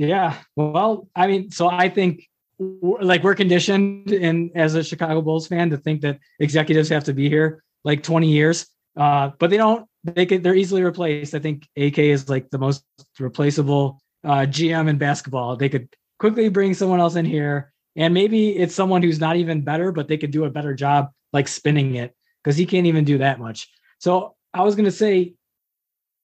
yeah. 0.01 0.39
Well, 0.57 1.09
I 1.15 1.27
mean, 1.27 1.51
so 1.51 1.69
I 1.69 1.91
think 1.91 2.27
like 2.59 3.23
we're 3.23 3.35
conditioned 3.35 4.11
and 4.13 4.51
as 4.55 4.75
a 4.75 4.83
Chicago 4.83 5.21
Bulls 5.21 5.47
fan 5.47 5.69
to 5.71 5.77
think 5.77 6.01
that 6.01 6.19
executives 6.39 6.89
have 6.89 7.05
to 7.05 7.13
be 7.13 7.29
here 7.29 7.63
like 7.85 8.03
20 8.03 8.31
years. 8.31 8.67
Uh, 8.97 9.31
but 9.39 9.51
they 9.51 9.59
don't, 9.59 9.87
they 10.05 10.25
could, 10.25 10.43
they're 10.43 10.55
easily 10.55 10.83
replaced. 10.83 11.35
I 11.35 11.39
think 11.39 11.69
AK 11.77 11.99
is 11.99 12.31
like 12.31 12.49
the 12.49 12.59
most 12.59 12.83
replaceable 13.19 14.01
uh, 14.25 14.47
GM 14.49 14.89
in 14.89 14.97
basketball. 14.97 15.57
They 15.57 15.69
could 15.69 15.89
quickly 16.19 16.49
bring 16.49 16.73
someone 16.73 17.01
else 17.01 17.17
in 17.17 17.27
here. 17.27 17.71
And 17.95 18.15
maybe 18.15 18.57
it's 18.57 18.75
someone 18.75 19.03
who's 19.03 19.21
not 19.21 19.37
even 19.37 19.61
better, 19.61 19.93
but 19.93 20.09
they 20.09 20.17
could 20.17 20.31
do 20.31 20.45
a 20.45 20.51
better 20.51 20.73
job 20.73 21.11
like 21.35 21.47
spinning 21.47 21.97
it 21.97 22.15
because 22.43 22.57
he 22.57 22.65
can't 22.65 22.87
even 22.87 23.05
do 23.05 23.19
that 23.19 23.39
much. 23.39 23.69
So 23.99 24.35
I 24.55 24.63
was 24.63 24.77
going 24.77 24.87
to 24.87 24.91
say, 24.91 25.35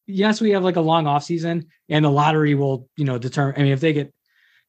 yes, 0.07 0.41
we 0.41 0.51
have 0.51 0.65
like 0.65 0.77
a 0.77 0.81
long 0.81 1.07
off 1.07 1.25
season 1.25 1.67
and 1.89 2.05
the 2.05 2.11
lottery 2.11 2.55
will, 2.55 2.89
you 2.97 3.05
know, 3.05 3.19
determine. 3.19 3.55
I 3.59 3.63
mean, 3.63 3.73
if 3.73 3.81
they 3.81 3.93
get, 3.93 4.13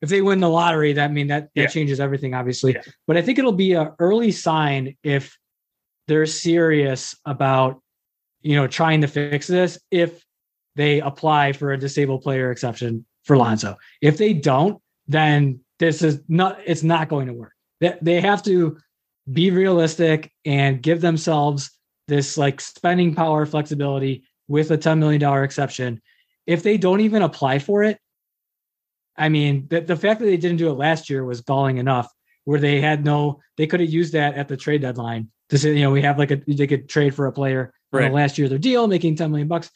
if 0.01 0.09
they 0.09 0.21
win 0.21 0.39
the 0.39 0.49
lottery, 0.49 0.93
that 0.93 1.11
mean 1.11 1.27
that 1.27 1.49
that 1.55 1.61
yeah. 1.61 1.67
changes 1.67 1.99
everything, 1.99 2.33
obviously. 2.33 2.73
Yeah. 2.73 2.81
But 3.07 3.17
I 3.17 3.21
think 3.21 3.39
it'll 3.39 3.51
be 3.51 3.73
an 3.73 3.91
early 3.99 4.31
sign 4.31 4.95
if 5.03 5.37
they're 6.07 6.25
serious 6.25 7.15
about 7.25 7.81
you 8.41 8.55
know 8.55 8.67
trying 8.67 9.01
to 9.01 9.07
fix 9.07 9.47
this 9.47 9.79
if 9.91 10.23
they 10.75 11.01
apply 11.01 11.53
for 11.53 11.71
a 11.71 11.77
disabled 11.77 12.21
player 12.21 12.51
exception 12.51 13.05
for 13.23 13.37
Lonzo. 13.37 13.75
If 14.01 14.17
they 14.17 14.33
don't, 14.33 14.81
then 15.07 15.59
this 15.79 16.01
is 16.01 16.21
not 16.27 16.59
it's 16.65 16.83
not 16.83 17.09
going 17.09 17.27
to 17.27 17.33
work. 17.33 17.53
They, 17.81 17.97
they 18.01 18.21
have 18.21 18.43
to 18.43 18.77
be 19.31 19.51
realistic 19.51 20.31
and 20.45 20.81
give 20.81 21.01
themselves 21.01 21.71
this 22.07 22.37
like 22.37 22.61
spending 22.61 23.13
power 23.13 23.45
flexibility 23.45 24.23
with 24.47 24.71
a 24.71 24.77
$10 24.77 24.99
million 24.99 25.43
exception. 25.43 26.01
If 26.45 26.63
they 26.63 26.77
don't 26.77 27.01
even 27.01 27.21
apply 27.21 27.59
for 27.59 27.83
it, 27.83 27.99
I 29.17 29.29
mean, 29.29 29.67
the, 29.69 29.81
the 29.81 29.95
fact 29.95 30.19
that 30.19 30.25
they 30.25 30.37
didn't 30.37 30.57
do 30.57 30.69
it 30.69 30.73
last 30.73 31.09
year 31.09 31.25
was 31.25 31.41
galling 31.41 31.77
enough 31.77 32.11
where 32.45 32.59
they 32.59 32.79
had 32.79 33.03
no, 33.03 33.41
they 33.57 33.67
could 33.67 33.79
have 33.79 33.89
used 33.89 34.13
that 34.13 34.35
at 34.35 34.47
the 34.47 34.55
trade 34.55 34.81
deadline 34.81 35.29
to 35.49 35.57
say, 35.57 35.73
you 35.73 35.81
know, 35.81 35.91
we 35.91 36.01
have 36.01 36.17
like 36.17 36.31
a 36.31 36.41
they 36.47 36.67
could 36.67 36.87
trade 36.87 37.13
for 37.13 37.25
a 37.25 37.31
player 37.31 37.73
right. 37.91 38.05
on 38.05 38.11
the 38.11 38.15
last 38.15 38.37
year 38.37 38.45
of 38.45 38.49
their 38.49 38.59
deal, 38.59 38.87
making 38.87 39.15
10 39.15 39.31
million 39.31 39.47
bucks. 39.47 39.69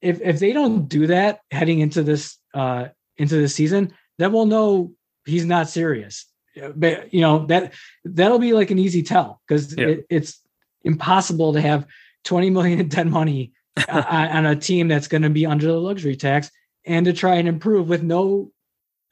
If 0.00 0.20
if 0.20 0.38
they 0.38 0.52
don't 0.52 0.88
do 0.88 1.06
that 1.08 1.40
heading 1.50 1.80
into 1.80 2.02
this 2.02 2.38
uh 2.52 2.88
into 3.16 3.36
this 3.36 3.54
season, 3.54 3.92
then 4.18 4.32
we'll 4.32 4.46
know 4.46 4.92
he's 5.24 5.44
not 5.44 5.68
serious. 5.68 6.26
But 6.74 7.12
you 7.12 7.20
know, 7.20 7.46
that 7.46 7.74
that'll 8.04 8.38
be 8.38 8.52
like 8.52 8.70
an 8.70 8.78
easy 8.78 9.02
tell 9.02 9.40
because 9.46 9.76
yeah. 9.76 9.86
it, 9.86 10.06
it's 10.10 10.40
impossible 10.82 11.52
to 11.54 11.60
have 11.60 11.86
20 12.24 12.50
million 12.50 12.80
in 12.80 12.88
dead 12.88 13.08
money 13.08 13.52
on 13.88 14.46
a 14.46 14.56
team 14.56 14.88
that's 14.88 15.08
going 15.08 15.22
to 15.22 15.30
be 15.30 15.46
under 15.46 15.66
the 15.66 15.80
luxury 15.80 16.16
tax 16.16 16.50
and 16.86 17.06
to 17.06 17.12
try 17.12 17.36
and 17.36 17.48
improve 17.48 17.88
with 17.88 18.02
no 18.02 18.50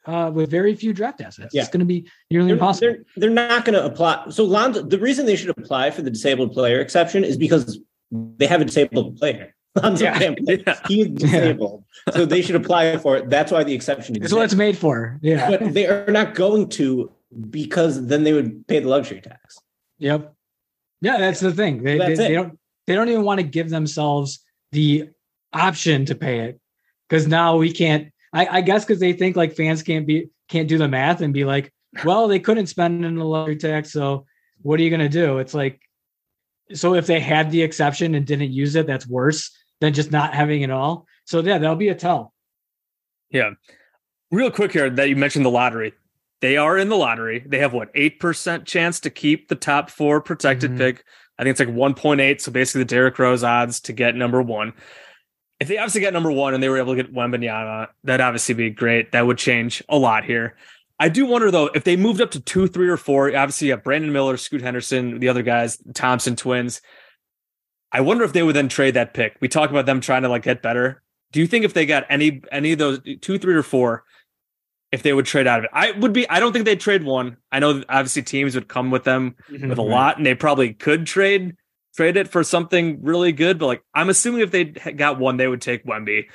uh, 0.05 0.29
with 0.33 0.51
very 0.51 0.75
few 0.75 0.93
draft 0.93 1.21
assets. 1.21 1.53
Yeah. 1.53 1.61
It's 1.61 1.69
going 1.69 1.79
to 1.79 1.85
be 1.85 2.09
nearly 2.29 2.47
they're, 2.47 2.55
impossible. 2.55 2.87
They're, 2.87 3.05
they're 3.15 3.29
not 3.29 3.65
going 3.65 3.79
to 3.79 3.85
apply. 3.85 4.25
So 4.29 4.43
Lonzo, 4.43 4.81
the 4.81 4.99
reason 4.99 5.25
they 5.25 5.35
should 5.35 5.49
apply 5.49 5.91
for 5.91 6.01
the 6.01 6.11
disabled 6.11 6.51
player 6.51 6.81
exception 6.81 7.23
is 7.23 7.37
because 7.37 7.79
they 8.11 8.45
have 8.47 8.61
a 8.61 8.65
disabled 8.65 9.17
player. 9.17 9.55
Lonzo 9.81 10.03
yeah. 10.03 10.19
can't 10.19 10.45
play. 10.45 10.63
Yeah. 10.65 10.79
He's 10.87 11.07
disabled. 11.07 11.83
Yeah. 12.07 12.13
So 12.15 12.25
they 12.25 12.41
should 12.41 12.55
apply 12.55 12.97
for 12.97 13.15
it. 13.17 13.29
That's 13.29 13.51
why 13.51 13.63
the 13.63 13.73
exception 13.73 14.15
is. 14.15 14.21
That's 14.21 14.33
what 14.33 14.43
it's 14.43 14.55
made 14.55 14.77
for. 14.77 15.19
Yeah. 15.21 15.49
But 15.49 15.73
they 15.73 15.87
are 15.87 16.11
not 16.11 16.35
going 16.35 16.69
to 16.69 17.11
because 17.49 18.05
then 18.05 18.23
they 18.23 18.33
would 18.33 18.67
pay 18.67 18.79
the 18.79 18.89
luxury 18.89 19.21
tax. 19.21 19.57
Yep. 19.99 20.33
Yeah, 21.01 21.17
that's 21.17 21.39
the 21.39 21.51
thing. 21.51 21.81
They, 21.83 21.97
they, 21.97 22.15
they 22.15 22.33
don't 22.33 22.57
they 22.87 22.95
don't 22.95 23.09
even 23.09 23.23
want 23.23 23.39
to 23.39 23.45
give 23.45 23.69
themselves 23.69 24.39
the 24.73 25.09
option 25.53 26.05
to 26.05 26.15
pay 26.15 26.39
it 26.39 26.59
because 27.07 27.27
now 27.27 27.57
we 27.57 27.71
can't 27.71 28.13
I, 28.33 28.47
I 28.57 28.61
guess 28.61 28.83
because 28.83 28.99
they 28.99 29.13
think 29.13 29.35
like 29.35 29.55
fans 29.55 29.83
can't 29.83 30.07
be 30.07 30.29
can't 30.49 30.67
do 30.67 30.77
the 30.77 30.87
math 30.87 31.21
and 31.21 31.33
be 31.33 31.45
like, 31.45 31.71
well, 32.03 32.27
they 32.27 32.39
couldn't 32.39 32.67
spend 32.67 33.05
in 33.05 33.15
the 33.15 33.23
luxury 33.23 33.55
tax, 33.55 33.91
so 33.91 34.25
what 34.61 34.79
are 34.79 34.83
you 34.83 34.89
gonna 34.89 35.07
do? 35.07 35.37
It's 35.37 35.53
like, 35.53 35.79
so 36.73 36.95
if 36.95 37.05
they 37.05 37.19
had 37.19 37.51
the 37.51 37.61
exception 37.61 38.15
and 38.15 38.25
didn't 38.25 38.51
use 38.51 38.75
it, 38.75 38.87
that's 38.87 39.07
worse 39.07 39.51
than 39.79 39.93
just 39.93 40.11
not 40.11 40.33
having 40.33 40.63
it 40.63 40.71
all. 40.71 41.05
So 41.25 41.39
yeah, 41.39 41.59
that'll 41.59 41.75
be 41.75 41.89
a 41.89 41.95
tell. 41.95 42.33
Yeah, 43.29 43.51
real 44.31 44.51
quick 44.51 44.73
here 44.73 44.89
that 44.89 45.09
you 45.09 45.15
mentioned 45.15 45.45
the 45.45 45.51
lottery. 45.51 45.93
They 46.41 46.57
are 46.57 46.77
in 46.77 46.89
the 46.89 46.97
lottery. 46.97 47.43
They 47.45 47.59
have 47.59 47.71
what 47.71 47.89
eight 47.93 48.19
percent 48.19 48.65
chance 48.65 48.99
to 49.01 49.09
keep 49.11 49.47
the 49.47 49.55
top 49.55 49.89
four 49.91 50.21
protected 50.21 50.71
mm-hmm. 50.71 50.79
pick. 50.79 51.05
I 51.37 51.43
think 51.43 51.51
it's 51.51 51.59
like 51.59 51.75
one 51.75 51.93
point 51.93 52.21
eight. 52.21 52.41
So 52.41 52.51
basically, 52.51 52.81
the 52.81 52.85
Derrick 52.85 53.17
Rose 53.19 53.43
odds 53.43 53.79
to 53.81 53.93
get 53.93 54.15
number 54.15 54.41
one 54.41 54.73
if 55.63 55.69
they 55.69 55.77
obviously 55.77 56.01
get 56.01 56.11
number 56.11 56.31
one 56.31 56.53
and 56.53 56.61
they 56.61 56.67
were 56.67 56.77
able 56.77 56.93
to 56.93 57.01
get 57.01 57.13
Wembanyama, 57.13 57.87
that'd 58.03 58.19
obviously 58.19 58.53
be 58.53 58.69
great. 58.69 59.13
That 59.13 59.25
would 59.25 59.37
change 59.37 59.81
a 59.87 59.97
lot 59.97 60.25
here. 60.25 60.57
I 60.99 61.07
do 61.07 61.25
wonder 61.25 61.51
though 61.51 61.69
if 61.73 61.85
they 61.85 61.95
moved 61.95 62.19
up 62.19 62.31
to 62.31 62.41
two, 62.41 62.67
three, 62.67 62.89
or 62.89 62.97
four. 62.97 63.33
Obviously, 63.35 63.67
you 63.67 63.73
have 63.73 63.83
Brandon 63.83 64.11
Miller, 64.11 64.35
Scoot 64.35 64.61
Henderson, 64.61 65.19
the 65.19 65.29
other 65.29 65.41
guys, 65.41 65.77
Thompson 65.93 66.35
twins. 66.35 66.81
I 67.93 68.01
wonder 68.01 68.25
if 68.25 68.33
they 68.33 68.43
would 68.43 68.55
then 68.55 68.67
trade 68.67 68.95
that 68.95 69.13
pick. 69.13 69.37
We 69.39 69.47
talk 69.47 69.69
about 69.69 69.85
them 69.85 70.01
trying 70.01 70.23
to 70.23 70.29
like 70.29 70.43
get 70.43 70.61
better. 70.61 71.01
Do 71.31 71.39
you 71.39 71.47
think 71.47 71.63
if 71.63 71.73
they 71.73 71.85
got 71.85 72.05
any 72.09 72.41
any 72.51 72.73
of 72.73 72.79
those 72.79 72.99
two, 73.21 73.37
three, 73.37 73.55
or 73.55 73.63
four, 73.63 74.03
if 74.93 75.01
they 75.03 75.11
would 75.11 75.25
trade 75.25 75.47
out 75.47 75.59
of 75.59 75.65
it? 75.65 75.71
I 75.73 75.91
would 75.91 76.13
be. 76.13 76.29
I 76.29 76.39
don't 76.39 76.53
think 76.53 76.65
they'd 76.65 76.79
trade 76.79 77.03
one. 77.03 77.37
I 77.51 77.59
know 77.59 77.83
obviously 77.89 78.21
teams 78.21 78.55
would 78.55 78.69
come 78.69 78.91
with 78.91 79.03
them 79.03 79.35
mm-hmm. 79.49 79.67
with 79.67 79.79
a 79.79 79.83
lot, 79.83 80.17
and 80.17 80.25
they 80.25 80.35
probably 80.35 80.73
could 80.73 81.05
trade 81.05 81.57
trade 81.95 82.15
it 82.15 82.27
for 82.27 82.43
something 82.43 82.99
really 83.01 83.31
good. 83.31 83.59
But 83.59 83.67
like, 83.67 83.83
I'm 83.93 84.09
assuming 84.09 84.41
if 84.41 84.51
they 84.51 84.65
got 84.65 85.19
one, 85.19 85.37
they 85.37 85.47
would 85.47 85.61
take 85.61 85.85
Wemby. 85.85 86.27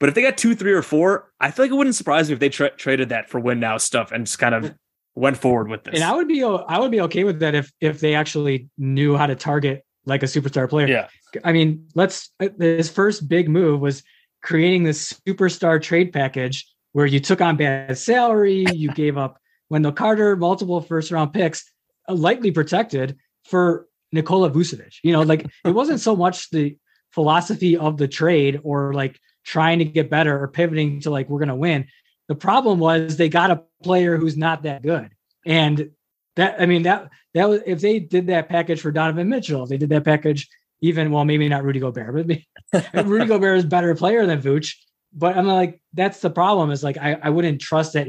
But 0.00 0.08
if 0.08 0.14
they 0.14 0.22
got 0.22 0.38
two, 0.38 0.54
three, 0.54 0.72
or 0.72 0.82
four, 0.82 1.30
I 1.40 1.50
feel 1.50 1.64
like 1.64 1.72
it 1.72 1.76
wouldn't 1.76 1.96
surprise 1.96 2.28
me 2.28 2.34
if 2.34 2.40
they 2.40 2.48
tra- 2.48 2.76
traded 2.76 3.10
that 3.10 3.30
for 3.30 3.40
win 3.40 3.60
now 3.60 3.76
stuff 3.78 4.12
and 4.12 4.26
just 4.26 4.38
kind 4.38 4.54
of 4.54 4.74
went 5.14 5.36
forward 5.36 5.68
with 5.68 5.84
this. 5.84 5.94
And 5.94 6.04
I 6.04 6.14
would 6.14 6.28
be, 6.28 6.42
I 6.42 6.78
would 6.78 6.90
be 6.90 7.00
okay 7.02 7.24
with 7.24 7.40
that 7.40 7.54
if 7.54 7.72
if 7.80 8.00
they 8.00 8.14
actually 8.14 8.68
knew 8.78 9.16
how 9.16 9.26
to 9.26 9.34
target 9.34 9.84
like 10.06 10.22
a 10.22 10.26
superstar 10.26 10.68
player. 10.68 10.86
Yeah. 10.86 11.08
I 11.42 11.52
mean, 11.52 11.88
let's. 11.94 12.30
His 12.60 12.90
first 12.90 13.28
big 13.28 13.48
move 13.48 13.80
was 13.80 14.02
creating 14.42 14.84
this 14.84 15.12
superstar 15.26 15.82
trade 15.82 16.12
package 16.12 16.66
where 16.94 17.06
you 17.06 17.20
took 17.20 17.42
on 17.42 17.56
bad 17.56 17.98
salary, 17.98 18.64
you 18.72 18.88
gave 18.94 19.18
up 19.18 19.38
Wendell 19.68 19.92
Carter, 19.92 20.36
multiple 20.36 20.80
first 20.80 21.10
round 21.10 21.32
picks, 21.34 21.70
uh, 22.08 22.14
lightly 22.14 22.50
protected 22.50 23.18
for 23.44 23.86
Nikola 24.12 24.50
Vucevic. 24.50 24.94
You 25.02 25.12
know, 25.12 25.22
like 25.22 25.46
it 25.64 25.74
wasn't 25.74 26.00
so 26.00 26.16
much 26.16 26.48
the 26.50 26.78
philosophy 27.10 27.76
of 27.76 27.98
the 27.98 28.08
trade 28.08 28.60
or 28.62 28.94
like 28.94 29.20
trying 29.44 29.80
to 29.80 29.84
get 29.84 30.08
better 30.08 30.40
or 30.40 30.48
pivoting 30.48 31.00
to 31.00 31.10
like 31.10 31.28
we're 31.28 31.40
going 31.40 31.48
to 31.48 31.54
win. 31.54 31.86
The 32.28 32.34
problem 32.36 32.78
was 32.78 33.16
they 33.16 33.28
got 33.28 33.50
a 33.50 33.62
player 33.82 34.16
who's 34.16 34.36
not 34.36 34.62
that 34.62 34.82
good. 34.82 35.10
And 35.44 35.90
that 36.36 36.60
I 36.60 36.66
mean 36.66 36.84
that 36.84 37.10
that 37.34 37.48
was 37.48 37.60
if 37.66 37.80
they 37.80 37.98
did 37.98 38.28
that 38.28 38.48
package 38.48 38.80
for 38.80 38.92
Donovan 38.92 39.28
Mitchell, 39.28 39.64
if 39.64 39.68
they 39.68 39.76
did 39.76 39.90
that 39.90 40.04
package 40.04 40.48
even 40.80 41.10
well 41.10 41.24
maybe 41.24 41.48
not 41.48 41.64
Rudy 41.64 41.80
Gobert, 41.80 42.26
but 42.72 43.04
Rudy 43.04 43.26
Gobert 43.26 43.58
is 43.58 43.64
better 43.64 43.94
player 43.94 44.24
than 44.26 44.40
Vooch. 44.40 44.74
But 45.14 45.36
I'm 45.36 45.46
like, 45.46 45.80
that's 45.92 46.20
the 46.20 46.30
problem. 46.30 46.70
Is 46.70 46.82
like 46.82 46.98
I, 46.98 47.18
I 47.22 47.30
wouldn't 47.30 47.60
trust 47.60 47.92
that 47.94 48.08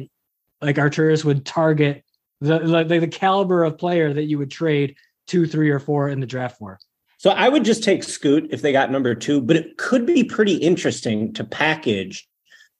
like 0.62 0.78
Arturas 0.78 1.24
would 1.24 1.46
target 1.46 2.04
the 2.42 2.60
like 2.60 2.88
the, 2.88 3.08
caliber 3.08 3.64
of 3.64 3.78
player 3.78 4.14
that 4.14 4.24
you 4.24 4.38
would 4.38 4.52
trade 4.52 4.96
two, 5.28 5.46
three, 5.46 5.70
or 5.70 5.80
four 5.80 6.10
in 6.10 6.20
the 6.20 6.26
draft 6.26 6.58
for. 6.58 6.80
So 7.18 7.32
I 7.32 7.50
would 7.50 7.64
just 7.64 7.84
take 7.84 8.04
Scoot 8.04 8.48
if 8.52 8.62
they 8.62 8.72
got 8.72 8.92
number 8.92 9.16
two, 9.16 9.42
but 9.42 9.56
it 9.56 9.78
could 9.78 10.06
be 10.06 10.24
pretty 10.24 10.56
interesting 10.56 11.34
to 11.34 11.44
package 11.44 12.28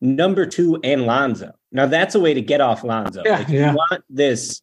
number 0.02 0.46
two 0.46 0.80
and 0.84 1.06
Lonzo. 1.06 1.52
Now 1.72 1.86
that's 1.86 2.16
a 2.16 2.20
way 2.20 2.34
to 2.34 2.42
get 2.42 2.62
off 2.62 2.84
Lonzo. 2.84 3.24
Yeah, 3.26 3.42
if 3.42 3.50
yeah. 3.50 3.72
you 3.72 3.76
want 3.76 4.04
this 4.10 4.62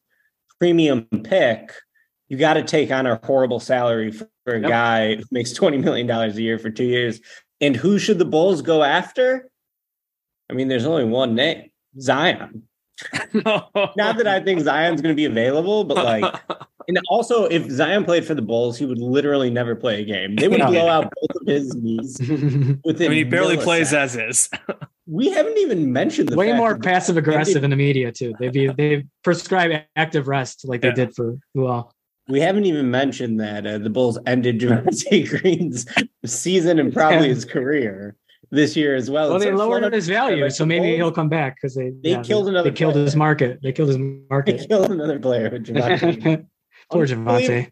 premium 0.61 1.09
pick, 1.25 1.73
you 2.29 2.37
got 2.37 2.55
to 2.55 2.63
take 2.63 2.91
on 2.91 3.07
a 3.07 3.21
horrible 3.25 3.61
salary 3.61 4.13
for, 4.13 4.29
for 4.45 4.55
a 4.55 4.61
Yep. 4.61 4.69
guy 4.69 5.17
who 5.17 5.25
makes 5.31 5.53
$20 5.53 5.83
million 5.83 6.09
a 6.11 6.29
year 6.29 6.59
for 6.59 6.71
two 6.71 6.85
years. 6.85 7.21
And 7.61 7.77
who 7.77 7.99
should 7.99 8.19
the 8.19 8.25
Bulls 8.25 8.63
go 8.63 8.83
after? 8.83 9.51
I 10.53 10.55
mean, 10.55 10.69
there's 10.69 10.85
only 10.85 11.05
one 11.05 11.35
name 11.35 11.71
Zion. 11.99 12.65
Not 13.35 13.73
that 13.97 14.27
I 14.27 14.39
think 14.41 14.61
Zion's 14.61 15.01
going 15.01 15.15
to 15.15 15.17
be 15.17 15.25
available, 15.25 15.83
but 15.85 15.97
like, 16.05 16.35
and 16.89 17.01
also 17.09 17.47
if 17.47 17.71
Zion 17.71 18.05
played 18.05 18.25
for 18.27 18.35
the 18.35 18.43
Bulls, 18.43 18.77
he 18.79 18.85
would 18.85 18.99
literally 18.99 19.49
never 19.49 19.75
play 19.75 20.03
a 20.03 20.05
game. 20.05 20.37
They 20.37 20.47
would 20.49 20.59
No. 20.59 20.67
blow 20.67 20.89
out 20.89 21.05
both 21.21 21.41
of 21.41 21.47
his 21.47 21.75
knees 21.75 22.21
I 22.31 22.35
mean, 22.35 23.13
he 23.13 23.25
barely 23.25 23.57
milliseconds. 23.57 23.63
plays 23.65 23.95
as 23.95 24.15
is. 24.17 24.51
We 25.07 25.31
haven't 25.31 25.57
even 25.59 25.91
mentioned 25.91 26.29
the 26.29 26.37
Way 26.37 26.49
fact 26.49 26.59
more 26.59 26.79
passive 26.79 27.17
aggressive 27.17 27.65
in 27.65 27.71
the 27.71 27.77
media 27.77 28.13
too. 28.13 28.35
They 28.39 28.49
be 28.51 28.69
they 28.69 29.05
prescribe 29.25 29.73
active 29.97 30.29
rest 30.29 30.69
like 30.69 30.83
they 30.83 30.93
did 30.93 31.15
for 31.15 31.39
well. 31.55 31.95
We 32.29 32.41
haven't 32.41 32.67
even 32.67 32.91
mentioned 32.91 33.41
that 33.41 33.67
uh, 33.67 33.79
the 33.79 33.91
Bulls 33.91 34.19
ended 34.27 34.61
Javonte 34.61 35.29
Green's 35.29 35.87
season 36.25 36.79
and 36.79 36.93
probably 36.93 37.29
his 37.29 37.45
career 37.45 38.17
this 38.53 38.77
year 38.77 38.95
as 38.95 39.11
well. 39.11 39.29
Well, 39.29 39.37
It's 39.37 39.45
they 39.47 39.51
so 39.51 39.57
lowered 39.57 39.83
funny. 39.83 39.97
his 39.97 40.07
value, 40.09 40.49
so 40.51 40.65
maybe 40.65 40.87
Bulls- 40.89 40.97
he'll 40.99 41.13
come 41.13 41.29
back 41.29 41.57
because 41.57 41.75
they 41.75 41.91
They 42.03 42.23
killed 42.23 42.49
another 42.49 42.71
They 42.71 42.77
killed 42.77 42.93
player. 42.93 43.05
his 43.07 43.17
market. 43.17 43.59
They 43.63 43.73
killed 43.73 43.89
his 43.89 43.99
market. 43.99 44.59
They 44.59 44.67
killed 44.67 44.91
another 44.91 45.19
player 45.19 45.51
with 45.51 45.65
Javonte. 45.67 46.23
Green. 46.23 46.47
Poor 46.91 47.07
Javonte. 47.07 47.71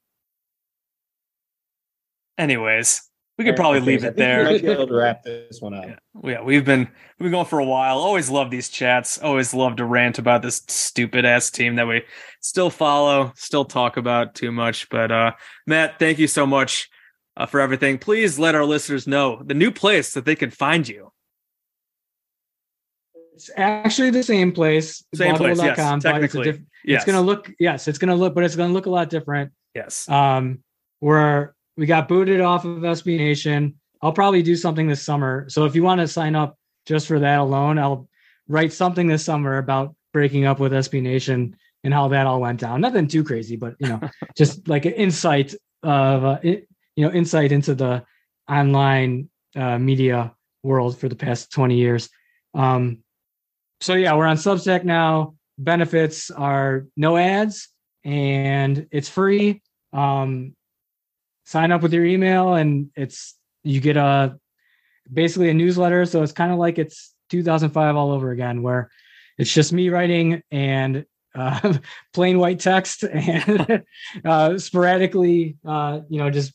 Anyways, 2.38 3.02
we 3.36 3.44
could 3.44 3.56
probably 3.56 3.80
leave 3.80 3.98
it 4.04 4.14
think 4.14 4.16
we 4.16 4.22
there. 4.22 4.44
might 4.44 4.62
be 4.62 4.68
able 4.68 4.86
to 4.86 4.94
wrap 4.94 5.22
this 5.22 5.60
one 5.60 5.74
up. 5.74 5.84
Yeah. 5.86 5.96
Yeah, 6.24 6.42
we've 6.42 6.64
been 6.64 6.80
we've 6.80 7.24
been 7.26 7.30
going 7.30 7.46
for 7.46 7.58
a 7.58 7.64
while. 7.64 7.98
Always 7.98 8.30
love 8.30 8.50
these 8.50 8.68
chats. 8.70 9.18
Always 9.18 9.52
love 9.52 9.76
to 9.76 9.84
rant 9.84 10.18
about 10.18 10.40
this 10.42 10.62
stupid 10.68 11.24
ass 11.26 11.50
team 11.50 11.76
that 11.76 11.86
we 11.86 12.02
still 12.40 12.70
follow, 12.70 13.32
still 13.36 13.64
talk 13.66 13.96
about 13.98 14.34
too 14.34 14.50
much. 14.52 14.88
But 14.88 15.12
uh 15.12 15.32
Matt, 15.66 15.98
thank 15.98 16.18
you 16.18 16.26
so 16.26 16.46
much 16.46 16.88
uh, 17.40 17.46
for 17.46 17.60
everything. 17.60 17.96
Please 17.98 18.38
let 18.38 18.54
our 18.54 18.64
listeners 18.64 19.06
know 19.06 19.40
the 19.42 19.54
new 19.54 19.70
place 19.70 20.12
that 20.12 20.24
they 20.26 20.36
can 20.36 20.50
find 20.50 20.86
you. 20.86 21.10
It's 23.34 23.50
actually 23.56 24.10
the 24.10 24.22
same 24.22 24.52
place, 24.52 25.02
Same 25.14 25.34
place, 25.36 25.56
yes, 25.58 25.78
blogabull.com, 25.78 25.98
but 26.00 26.22
it's 26.22 26.32
technically. 26.34 26.44
diff- 26.52 26.60
Yes. 26.82 27.02
It's 27.02 27.06
gonna 27.12 27.20
look 27.20 27.50
yes, 27.58 27.88
it's 27.88 27.98
gonna 27.98 28.14
look, 28.14 28.34
but 28.34 28.42
it's 28.44 28.56
gonna 28.56 28.72
look 28.72 28.86
a 28.86 28.90
lot 28.90 29.10
different. 29.10 29.52
yes. 29.74 30.08
Um, 30.08 30.60
where 31.00 31.54
we 31.76 31.84
got 31.86 32.08
booted 32.08 32.40
off 32.40 32.64
of 32.64 32.78
SB 32.78 33.18
Nation. 33.18 33.74
I'll 34.02 34.12
probably 34.12 34.42
do 34.42 34.56
something 34.56 34.86
this 34.88 35.02
summer. 35.02 35.46
So 35.48 35.66
if 35.66 35.74
you 35.74 35.82
want 35.82 36.00
to 36.00 36.08
sign 36.08 36.34
up 36.34 36.56
just 36.86 37.06
for 37.06 37.18
that 37.18 37.38
alone, 37.38 37.78
I'll 37.78 38.08
write 38.48 38.72
something 38.72 39.06
this 39.06 39.24
summer 39.24 39.58
about 39.58 39.94
breaking 40.14 40.46
up 40.46 40.58
with 40.58 40.72
SB 40.72 41.02
Nation 41.02 41.54
and 41.84 41.92
how 41.92 42.08
that 42.08 42.26
all 42.26 42.40
went 42.40 42.60
down. 42.60 42.80
Nothing 42.80 43.06
too 43.08 43.24
crazy, 43.24 43.56
but 43.56 43.74
you 43.78 43.88
know, 43.88 44.00
just 44.36 44.66
like 44.68 44.86
an 44.86 44.92
insight 44.92 45.54
of 45.82 46.24
uh, 46.24 46.38
it, 46.42 46.66
you 47.00 47.06
know 47.06 47.12
insight 47.14 47.50
into 47.50 47.74
the 47.74 48.04
online 48.46 49.30
uh, 49.56 49.78
media 49.78 50.34
world 50.62 50.98
for 50.98 51.08
the 51.08 51.16
past 51.16 51.50
20 51.50 51.74
years. 51.74 52.10
Um, 52.52 52.98
so 53.80 53.94
yeah, 53.94 54.14
we're 54.14 54.26
on 54.26 54.36
Substack 54.36 54.84
now. 54.84 55.34
Benefits 55.56 56.30
are 56.30 56.86
no 56.98 57.16
ads 57.16 57.70
and 58.04 58.86
it's 58.90 59.08
free. 59.08 59.62
Um, 59.94 60.54
sign 61.46 61.72
up 61.72 61.80
with 61.80 61.94
your 61.94 62.04
email 62.04 62.52
and 62.52 62.90
it's 62.94 63.34
you 63.64 63.80
get 63.80 63.96
a 63.96 64.38
basically 65.10 65.48
a 65.48 65.54
newsletter. 65.54 66.04
So 66.04 66.22
it's 66.22 66.32
kind 66.32 66.52
of 66.52 66.58
like 66.58 66.78
it's 66.78 67.14
2005 67.30 67.96
all 67.96 68.12
over 68.12 68.30
again, 68.30 68.60
where 68.60 68.90
it's 69.38 69.54
just 69.54 69.72
me 69.72 69.88
writing 69.88 70.42
and 70.50 71.06
uh, 71.34 71.78
plain 72.12 72.38
white 72.38 72.60
text 72.60 73.04
and 73.10 73.84
uh, 74.22 74.58
sporadically, 74.58 75.56
uh, 75.66 76.00
you 76.10 76.18
know, 76.18 76.28
just 76.28 76.52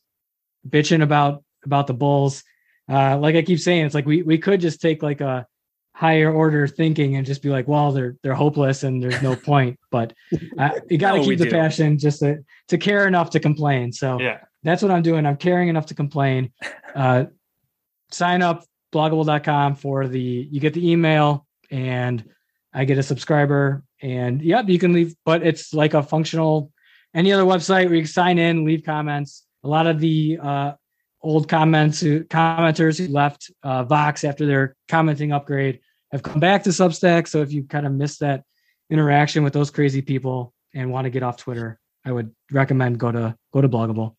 bitching 0.67 1.01
about 1.03 1.43
about 1.63 1.87
the 1.87 1.93
Bulls. 1.93 2.43
Uh, 2.89 3.17
like 3.17 3.35
I 3.35 3.41
keep 3.41 3.59
saying, 3.59 3.85
it's 3.85 3.95
like 3.95 4.05
we 4.05 4.21
we 4.21 4.37
could 4.37 4.61
just 4.61 4.81
take 4.81 5.01
like 5.03 5.21
a 5.21 5.47
higher 5.93 6.31
order 6.31 6.67
thinking 6.67 7.15
and 7.15 7.25
just 7.25 7.41
be 7.41 7.49
like, 7.49 7.67
well, 7.67 7.91
they're 7.91 8.15
they're 8.21 8.33
hopeless 8.35 8.83
and 8.83 9.01
there's 9.01 9.21
no 9.21 9.35
point. 9.35 9.79
But 9.91 10.13
uh, 10.57 10.71
you 10.89 10.97
got 10.97 11.13
to 11.13 11.17
No, 11.19 11.23
keep 11.23 11.39
the 11.39 11.45
do. 11.45 11.51
passion 11.51 11.97
just 11.97 12.19
to 12.19 12.43
to 12.67 12.77
care 12.77 13.07
enough 13.07 13.29
to 13.31 13.39
complain. 13.39 13.91
So 13.91 14.19
Yeah. 14.19 14.39
that's 14.63 14.81
what 14.81 14.91
I'm 14.91 15.01
doing. 15.01 15.25
I'm 15.25 15.37
caring 15.37 15.69
enough 15.69 15.87
to 15.87 15.95
complain. 15.95 16.51
Uh, 16.95 17.25
sign 18.09 18.41
up 18.41 18.63
blogabull.com 18.93 19.75
for 19.75 20.07
the 20.07 20.47
you 20.49 20.61
get 20.61 20.73
the 20.73 20.89
email 20.91 21.45
and 21.69 22.23
I 22.73 22.85
get 22.85 22.97
a 22.97 23.03
subscriber 23.03 23.83
and 24.01 24.41
yep, 24.41 24.69
you 24.69 24.79
can 24.79 24.93
leave, 24.93 25.13
but 25.25 25.45
it's 25.45 25.73
like 25.73 25.93
a 25.93 26.01
functional 26.01 26.71
any 27.13 27.33
other 27.33 27.43
website 27.43 27.85
where 27.87 27.95
you 27.95 28.03
can 28.03 28.07
sign 28.11 28.39
in, 28.39 28.63
leave 28.63 28.83
comments. 28.85 29.44
A 29.65 29.67
lot 29.67 29.87
of 29.87 29.99
the 29.99 30.37
uh, 30.41 30.73
old 31.21 31.49
comments 31.49 31.99
who 31.99 32.23
commenters 32.25 32.99
who 32.99 33.11
left 33.11 33.51
uh, 33.63 33.83
Vox 33.83 34.23
after 34.23 34.45
their 34.45 34.75
commenting 34.87 35.31
upgrade 35.31 35.79
have 36.11 36.21
come 36.21 36.39
back 36.39 36.63
to 36.63 36.69
Substack. 36.69 37.27
So 37.27 37.41
if 37.41 37.51
you 37.51 37.63
kind 37.63 37.87
of 37.87 37.91
missed 37.91 38.19
that 38.19 38.43
interaction 38.91 39.43
with 39.43 39.53
those 39.53 39.71
crazy 39.71 40.03
people 40.03 40.53
and 40.75 40.91
want 40.91 41.05
to 41.05 41.09
get 41.09 41.23
off 41.23 41.37
Twitter, 41.37 41.79
I 42.05 42.11
would 42.11 42.33
recommend 42.51 42.99
go 42.99 43.11
to 43.11 43.35
go 43.51 43.61
to 43.61 43.67
Blogabull. 43.67 44.15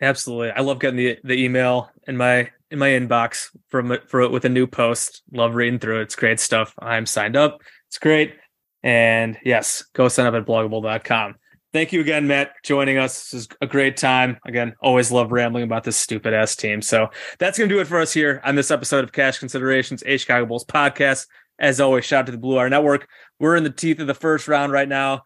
Absolutely. 0.00 0.52
I 0.52 0.60
love 0.60 0.78
getting 0.78 0.96
the 0.96 1.18
the 1.24 1.34
email 1.34 1.90
in 2.06 2.16
my 2.16 2.50
in 2.70 2.78
my 2.78 2.90
inbox 2.90 3.50
from 3.68 3.98
for 4.06 4.28
with 4.28 4.44
a 4.44 4.48
new 4.48 4.68
post. 4.68 5.22
Love 5.32 5.56
reading 5.56 5.80
through 5.80 6.00
it. 6.00 6.02
It's 6.02 6.16
great 6.16 6.38
stuff. 6.38 6.72
I'm 6.78 7.06
signed 7.06 7.36
up. 7.36 7.62
It's 7.88 7.98
great. 7.98 8.36
And 8.84 9.38
yes, 9.44 9.84
go 9.92 10.08
sign 10.08 10.26
up 10.26 10.34
at 10.34 10.46
blogabull.com. 10.46 11.34
Thank 11.74 11.92
you 11.92 12.00
again, 12.00 12.28
Matt, 12.28 12.52
joining 12.62 12.98
us. 12.98 13.32
This 13.32 13.40
is 13.40 13.48
a 13.60 13.66
great 13.66 13.96
time. 13.96 14.38
Again, 14.46 14.76
always 14.80 15.10
love 15.10 15.32
rambling 15.32 15.64
about 15.64 15.82
this 15.82 15.96
stupid 15.96 16.32
ass 16.32 16.54
team. 16.54 16.80
So 16.80 17.08
that's 17.40 17.58
going 17.58 17.68
to 17.68 17.74
do 17.74 17.80
it 17.80 17.88
for 17.88 18.00
us 18.00 18.12
here 18.12 18.40
on 18.44 18.54
this 18.54 18.70
episode 18.70 19.02
of 19.02 19.10
Cash 19.10 19.40
Considerations, 19.40 20.04
a 20.06 20.16
Chicago 20.16 20.46
Bulls 20.46 20.64
podcast. 20.64 21.26
As 21.58 21.80
always, 21.80 22.04
shout 22.04 22.20
out 22.20 22.26
to 22.26 22.32
the 22.32 22.38
Blue 22.38 22.54
Wire 22.54 22.70
Network. 22.70 23.08
We're 23.40 23.56
in 23.56 23.64
the 23.64 23.70
teeth 23.70 23.98
of 23.98 24.06
the 24.06 24.14
first 24.14 24.46
round 24.46 24.70
right 24.70 24.88
now. 24.88 25.24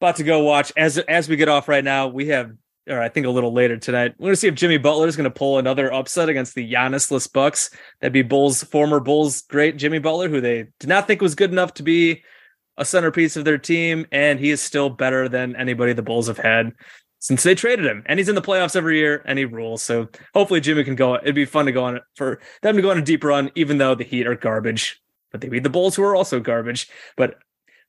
About 0.00 0.16
to 0.16 0.24
go 0.24 0.42
watch. 0.42 0.72
As 0.74 0.96
as 0.96 1.28
we 1.28 1.36
get 1.36 1.50
off 1.50 1.68
right 1.68 1.84
now, 1.84 2.08
we 2.08 2.28
have 2.28 2.50
or 2.88 2.98
I 2.98 3.10
think 3.10 3.26
a 3.26 3.30
little 3.30 3.52
later 3.52 3.76
tonight. 3.76 4.14
We're 4.18 4.28
going 4.28 4.32
to 4.32 4.40
see 4.40 4.48
if 4.48 4.54
Jimmy 4.54 4.78
Butler 4.78 5.06
is 5.06 5.16
going 5.16 5.24
to 5.24 5.30
pull 5.30 5.58
another 5.58 5.92
upset 5.92 6.30
against 6.30 6.54
the 6.54 6.72
Giannisless 6.72 7.30
Bucks. 7.30 7.68
That'd 8.00 8.14
be 8.14 8.22
Bulls 8.22 8.64
former 8.64 9.00
Bulls 9.00 9.42
great 9.42 9.76
Jimmy 9.76 9.98
Butler, 9.98 10.30
who 10.30 10.40
they 10.40 10.68
did 10.78 10.88
not 10.88 11.06
think 11.06 11.20
was 11.20 11.34
good 11.34 11.52
enough 11.52 11.74
to 11.74 11.82
be 11.82 12.22
a 12.80 12.84
centerpiece 12.84 13.36
of 13.36 13.44
their 13.44 13.58
team, 13.58 14.06
and 14.10 14.40
he 14.40 14.50
is 14.50 14.60
still 14.60 14.90
better 14.90 15.28
than 15.28 15.54
anybody 15.54 15.92
the 15.92 16.02
Bulls 16.02 16.26
have 16.26 16.38
had 16.38 16.72
since 17.18 17.42
they 17.42 17.54
traded 17.54 17.84
him. 17.84 18.02
And 18.06 18.18
he's 18.18 18.28
in 18.28 18.34
the 18.34 18.42
playoffs 18.42 18.74
every 18.74 18.98
year, 18.98 19.22
and 19.26 19.38
he 19.38 19.44
rules. 19.44 19.82
So 19.82 20.08
hopefully 20.34 20.60
Jimmy 20.60 20.82
can 20.82 20.96
go. 20.96 21.16
It'd 21.16 21.34
be 21.34 21.44
fun 21.44 21.66
to 21.66 21.72
go 21.72 21.84
on 21.84 22.00
for 22.16 22.40
them 22.62 22.74
to 22.76 22.82
go 22.82 22.90
on 22.90 22.98
a 22.98 23.02
deep 23.02 23.22
run, 23.22 23.50
even 23.54 23.78
though 23.78 23.94
the 23.94 24.02
Heat 24.02 24.26
are 24.26 24.34
garbage. 24.34 25.00
But 25.30 25.42
they 25.42 25.48
beat 25.48 25.62
the 25.62 25.70
Bulls, 25.70 25.94
who 25.94 26.02
are 26.02 26.16
also 26.16 26.40
garbage. 26.40 26.88
But 27.16 27.36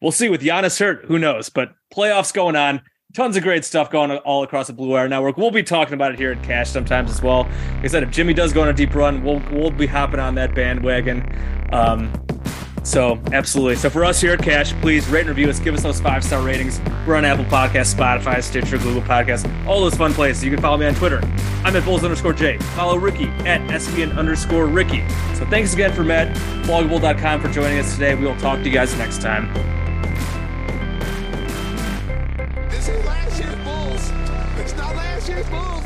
we'll 0.02 0.12
see 0.12 0.30
with 0.30 0.42
Giannis 0.42 0.78
hurt. 0.78 1.06
Who 1.06 1.18
knows? 1.18 1.50
But 1.50 1.74
playoffs 1.92 2.34
going 2.34 2.58
on 2.58 2.82
tons 3.14 3.36
of 3.36 3.44
great 3.44 3.66
stuff 3.66 3.90
going 3.90 4.12
all 4.12 4.44
across 4.44 4.68
the 4.68 4.74
Blue 4.74 4.90
Wire 4.90 5.08
Network. 5.08 5.38
We'll 5.38 5.52
be 5.52 5.64
talking 5.64 5.94
about 5.94 6.14
it 6.14 6.20
here 6.20 6.32
at 6.32 6.44
Cash 6.44 6.70
sometimes 6.70 7.10
as 7.10 7.22
well. 7.22 7.44
Like 7.44 7.86
I 7.86 7.88
said, 7.88 8.04
if 8.04 8.12
Jimmy 8.12 8.34
does 8.34 8.54
go 8.54 8.62
on 8.62 8.70
a 8.70 8.74
deep 8.74 8.94
run, 8.94 9.24
we'll 9.24 9.42
we'll 9.52 9.72
be 9.72 9.88
hopping 9.88 10.20
on 10.20 10.36
that 10.36 10.54
bandwagon. 10.54 11.24
Um, 11.72 12.12
so 12.84 13.20
absolutely. 13.32 13.76
So 13.76 13.90
for 13.90 14.04
us 14.04 14.20
here 14.22 14.34
at 14.34 14.42
Cash, 14.42 14.74
please 14.82 15.08
rate 15.08 15.22
and 15.22 15.30
review 15.30 15.50
us. 15.50 15.60
Give 15.60 15.74
us 15.74 15.84
those 15.84 16.00
five 16.00 16.24
star 16.24 16.42
ratings. 16.42 16.80
We're 17.06 17.16
on 17.16 17.26
Apple 17.26 17.46
Podcasts, 17.46 17.94
Spotify, 17.96 18.42
Stitcher, 18.44 18.78
Google 18.78 19.02
Podcasts, 19.02 19.48
all 19.68 19.82
those 19.82 19.96
fun 19.96 20.14
places. 20.14 20.44
You 20.44 20.52
can 20.52 20.62
follow 20.62 20.78
me 20.78 20.86
on 20.86 20.96
Twitter. 20.96 21.20
I'm 21.64 21.76
at 21.76 21.86
Bulls 21.86 22.04
underscore 22.04 22.34
J. 22.34 22.58
Follow 22.76 22.98
Ricky 22.98 23.26
at 23.46 23.62
SVN 23.70 24.18
underscore 24.18 24.66
Ricky. 24.66 25.08
So 25.36 25.46
thanks 25.46 25.74
again 25.74 25.94
for 25.94 26.04
Matt, 26.04 26.36
blogabull.com 26.66 27.42
for 27.42 27.50
joining 27.50 27.80
us 27.80 27.94
today. 27.94 28.16
We 28.16 28.26
will 28.26 28.36
talk 28.38 28.60
to 28.60 28.66
you 28.66 28.72
guys 28.72 28.96
next 28.98 29.22
time. 29.22 29.54
This 32.70 32.88
is 32.90 33.06
last 33.06 33.40
year's 33.40 33.56
Bulls. 33.64 34.12
It's 34.58 34.76
not 34.76 34.96
last 34.96 35.30
year's 35.30 35.48
Bulls, 35.50 35.86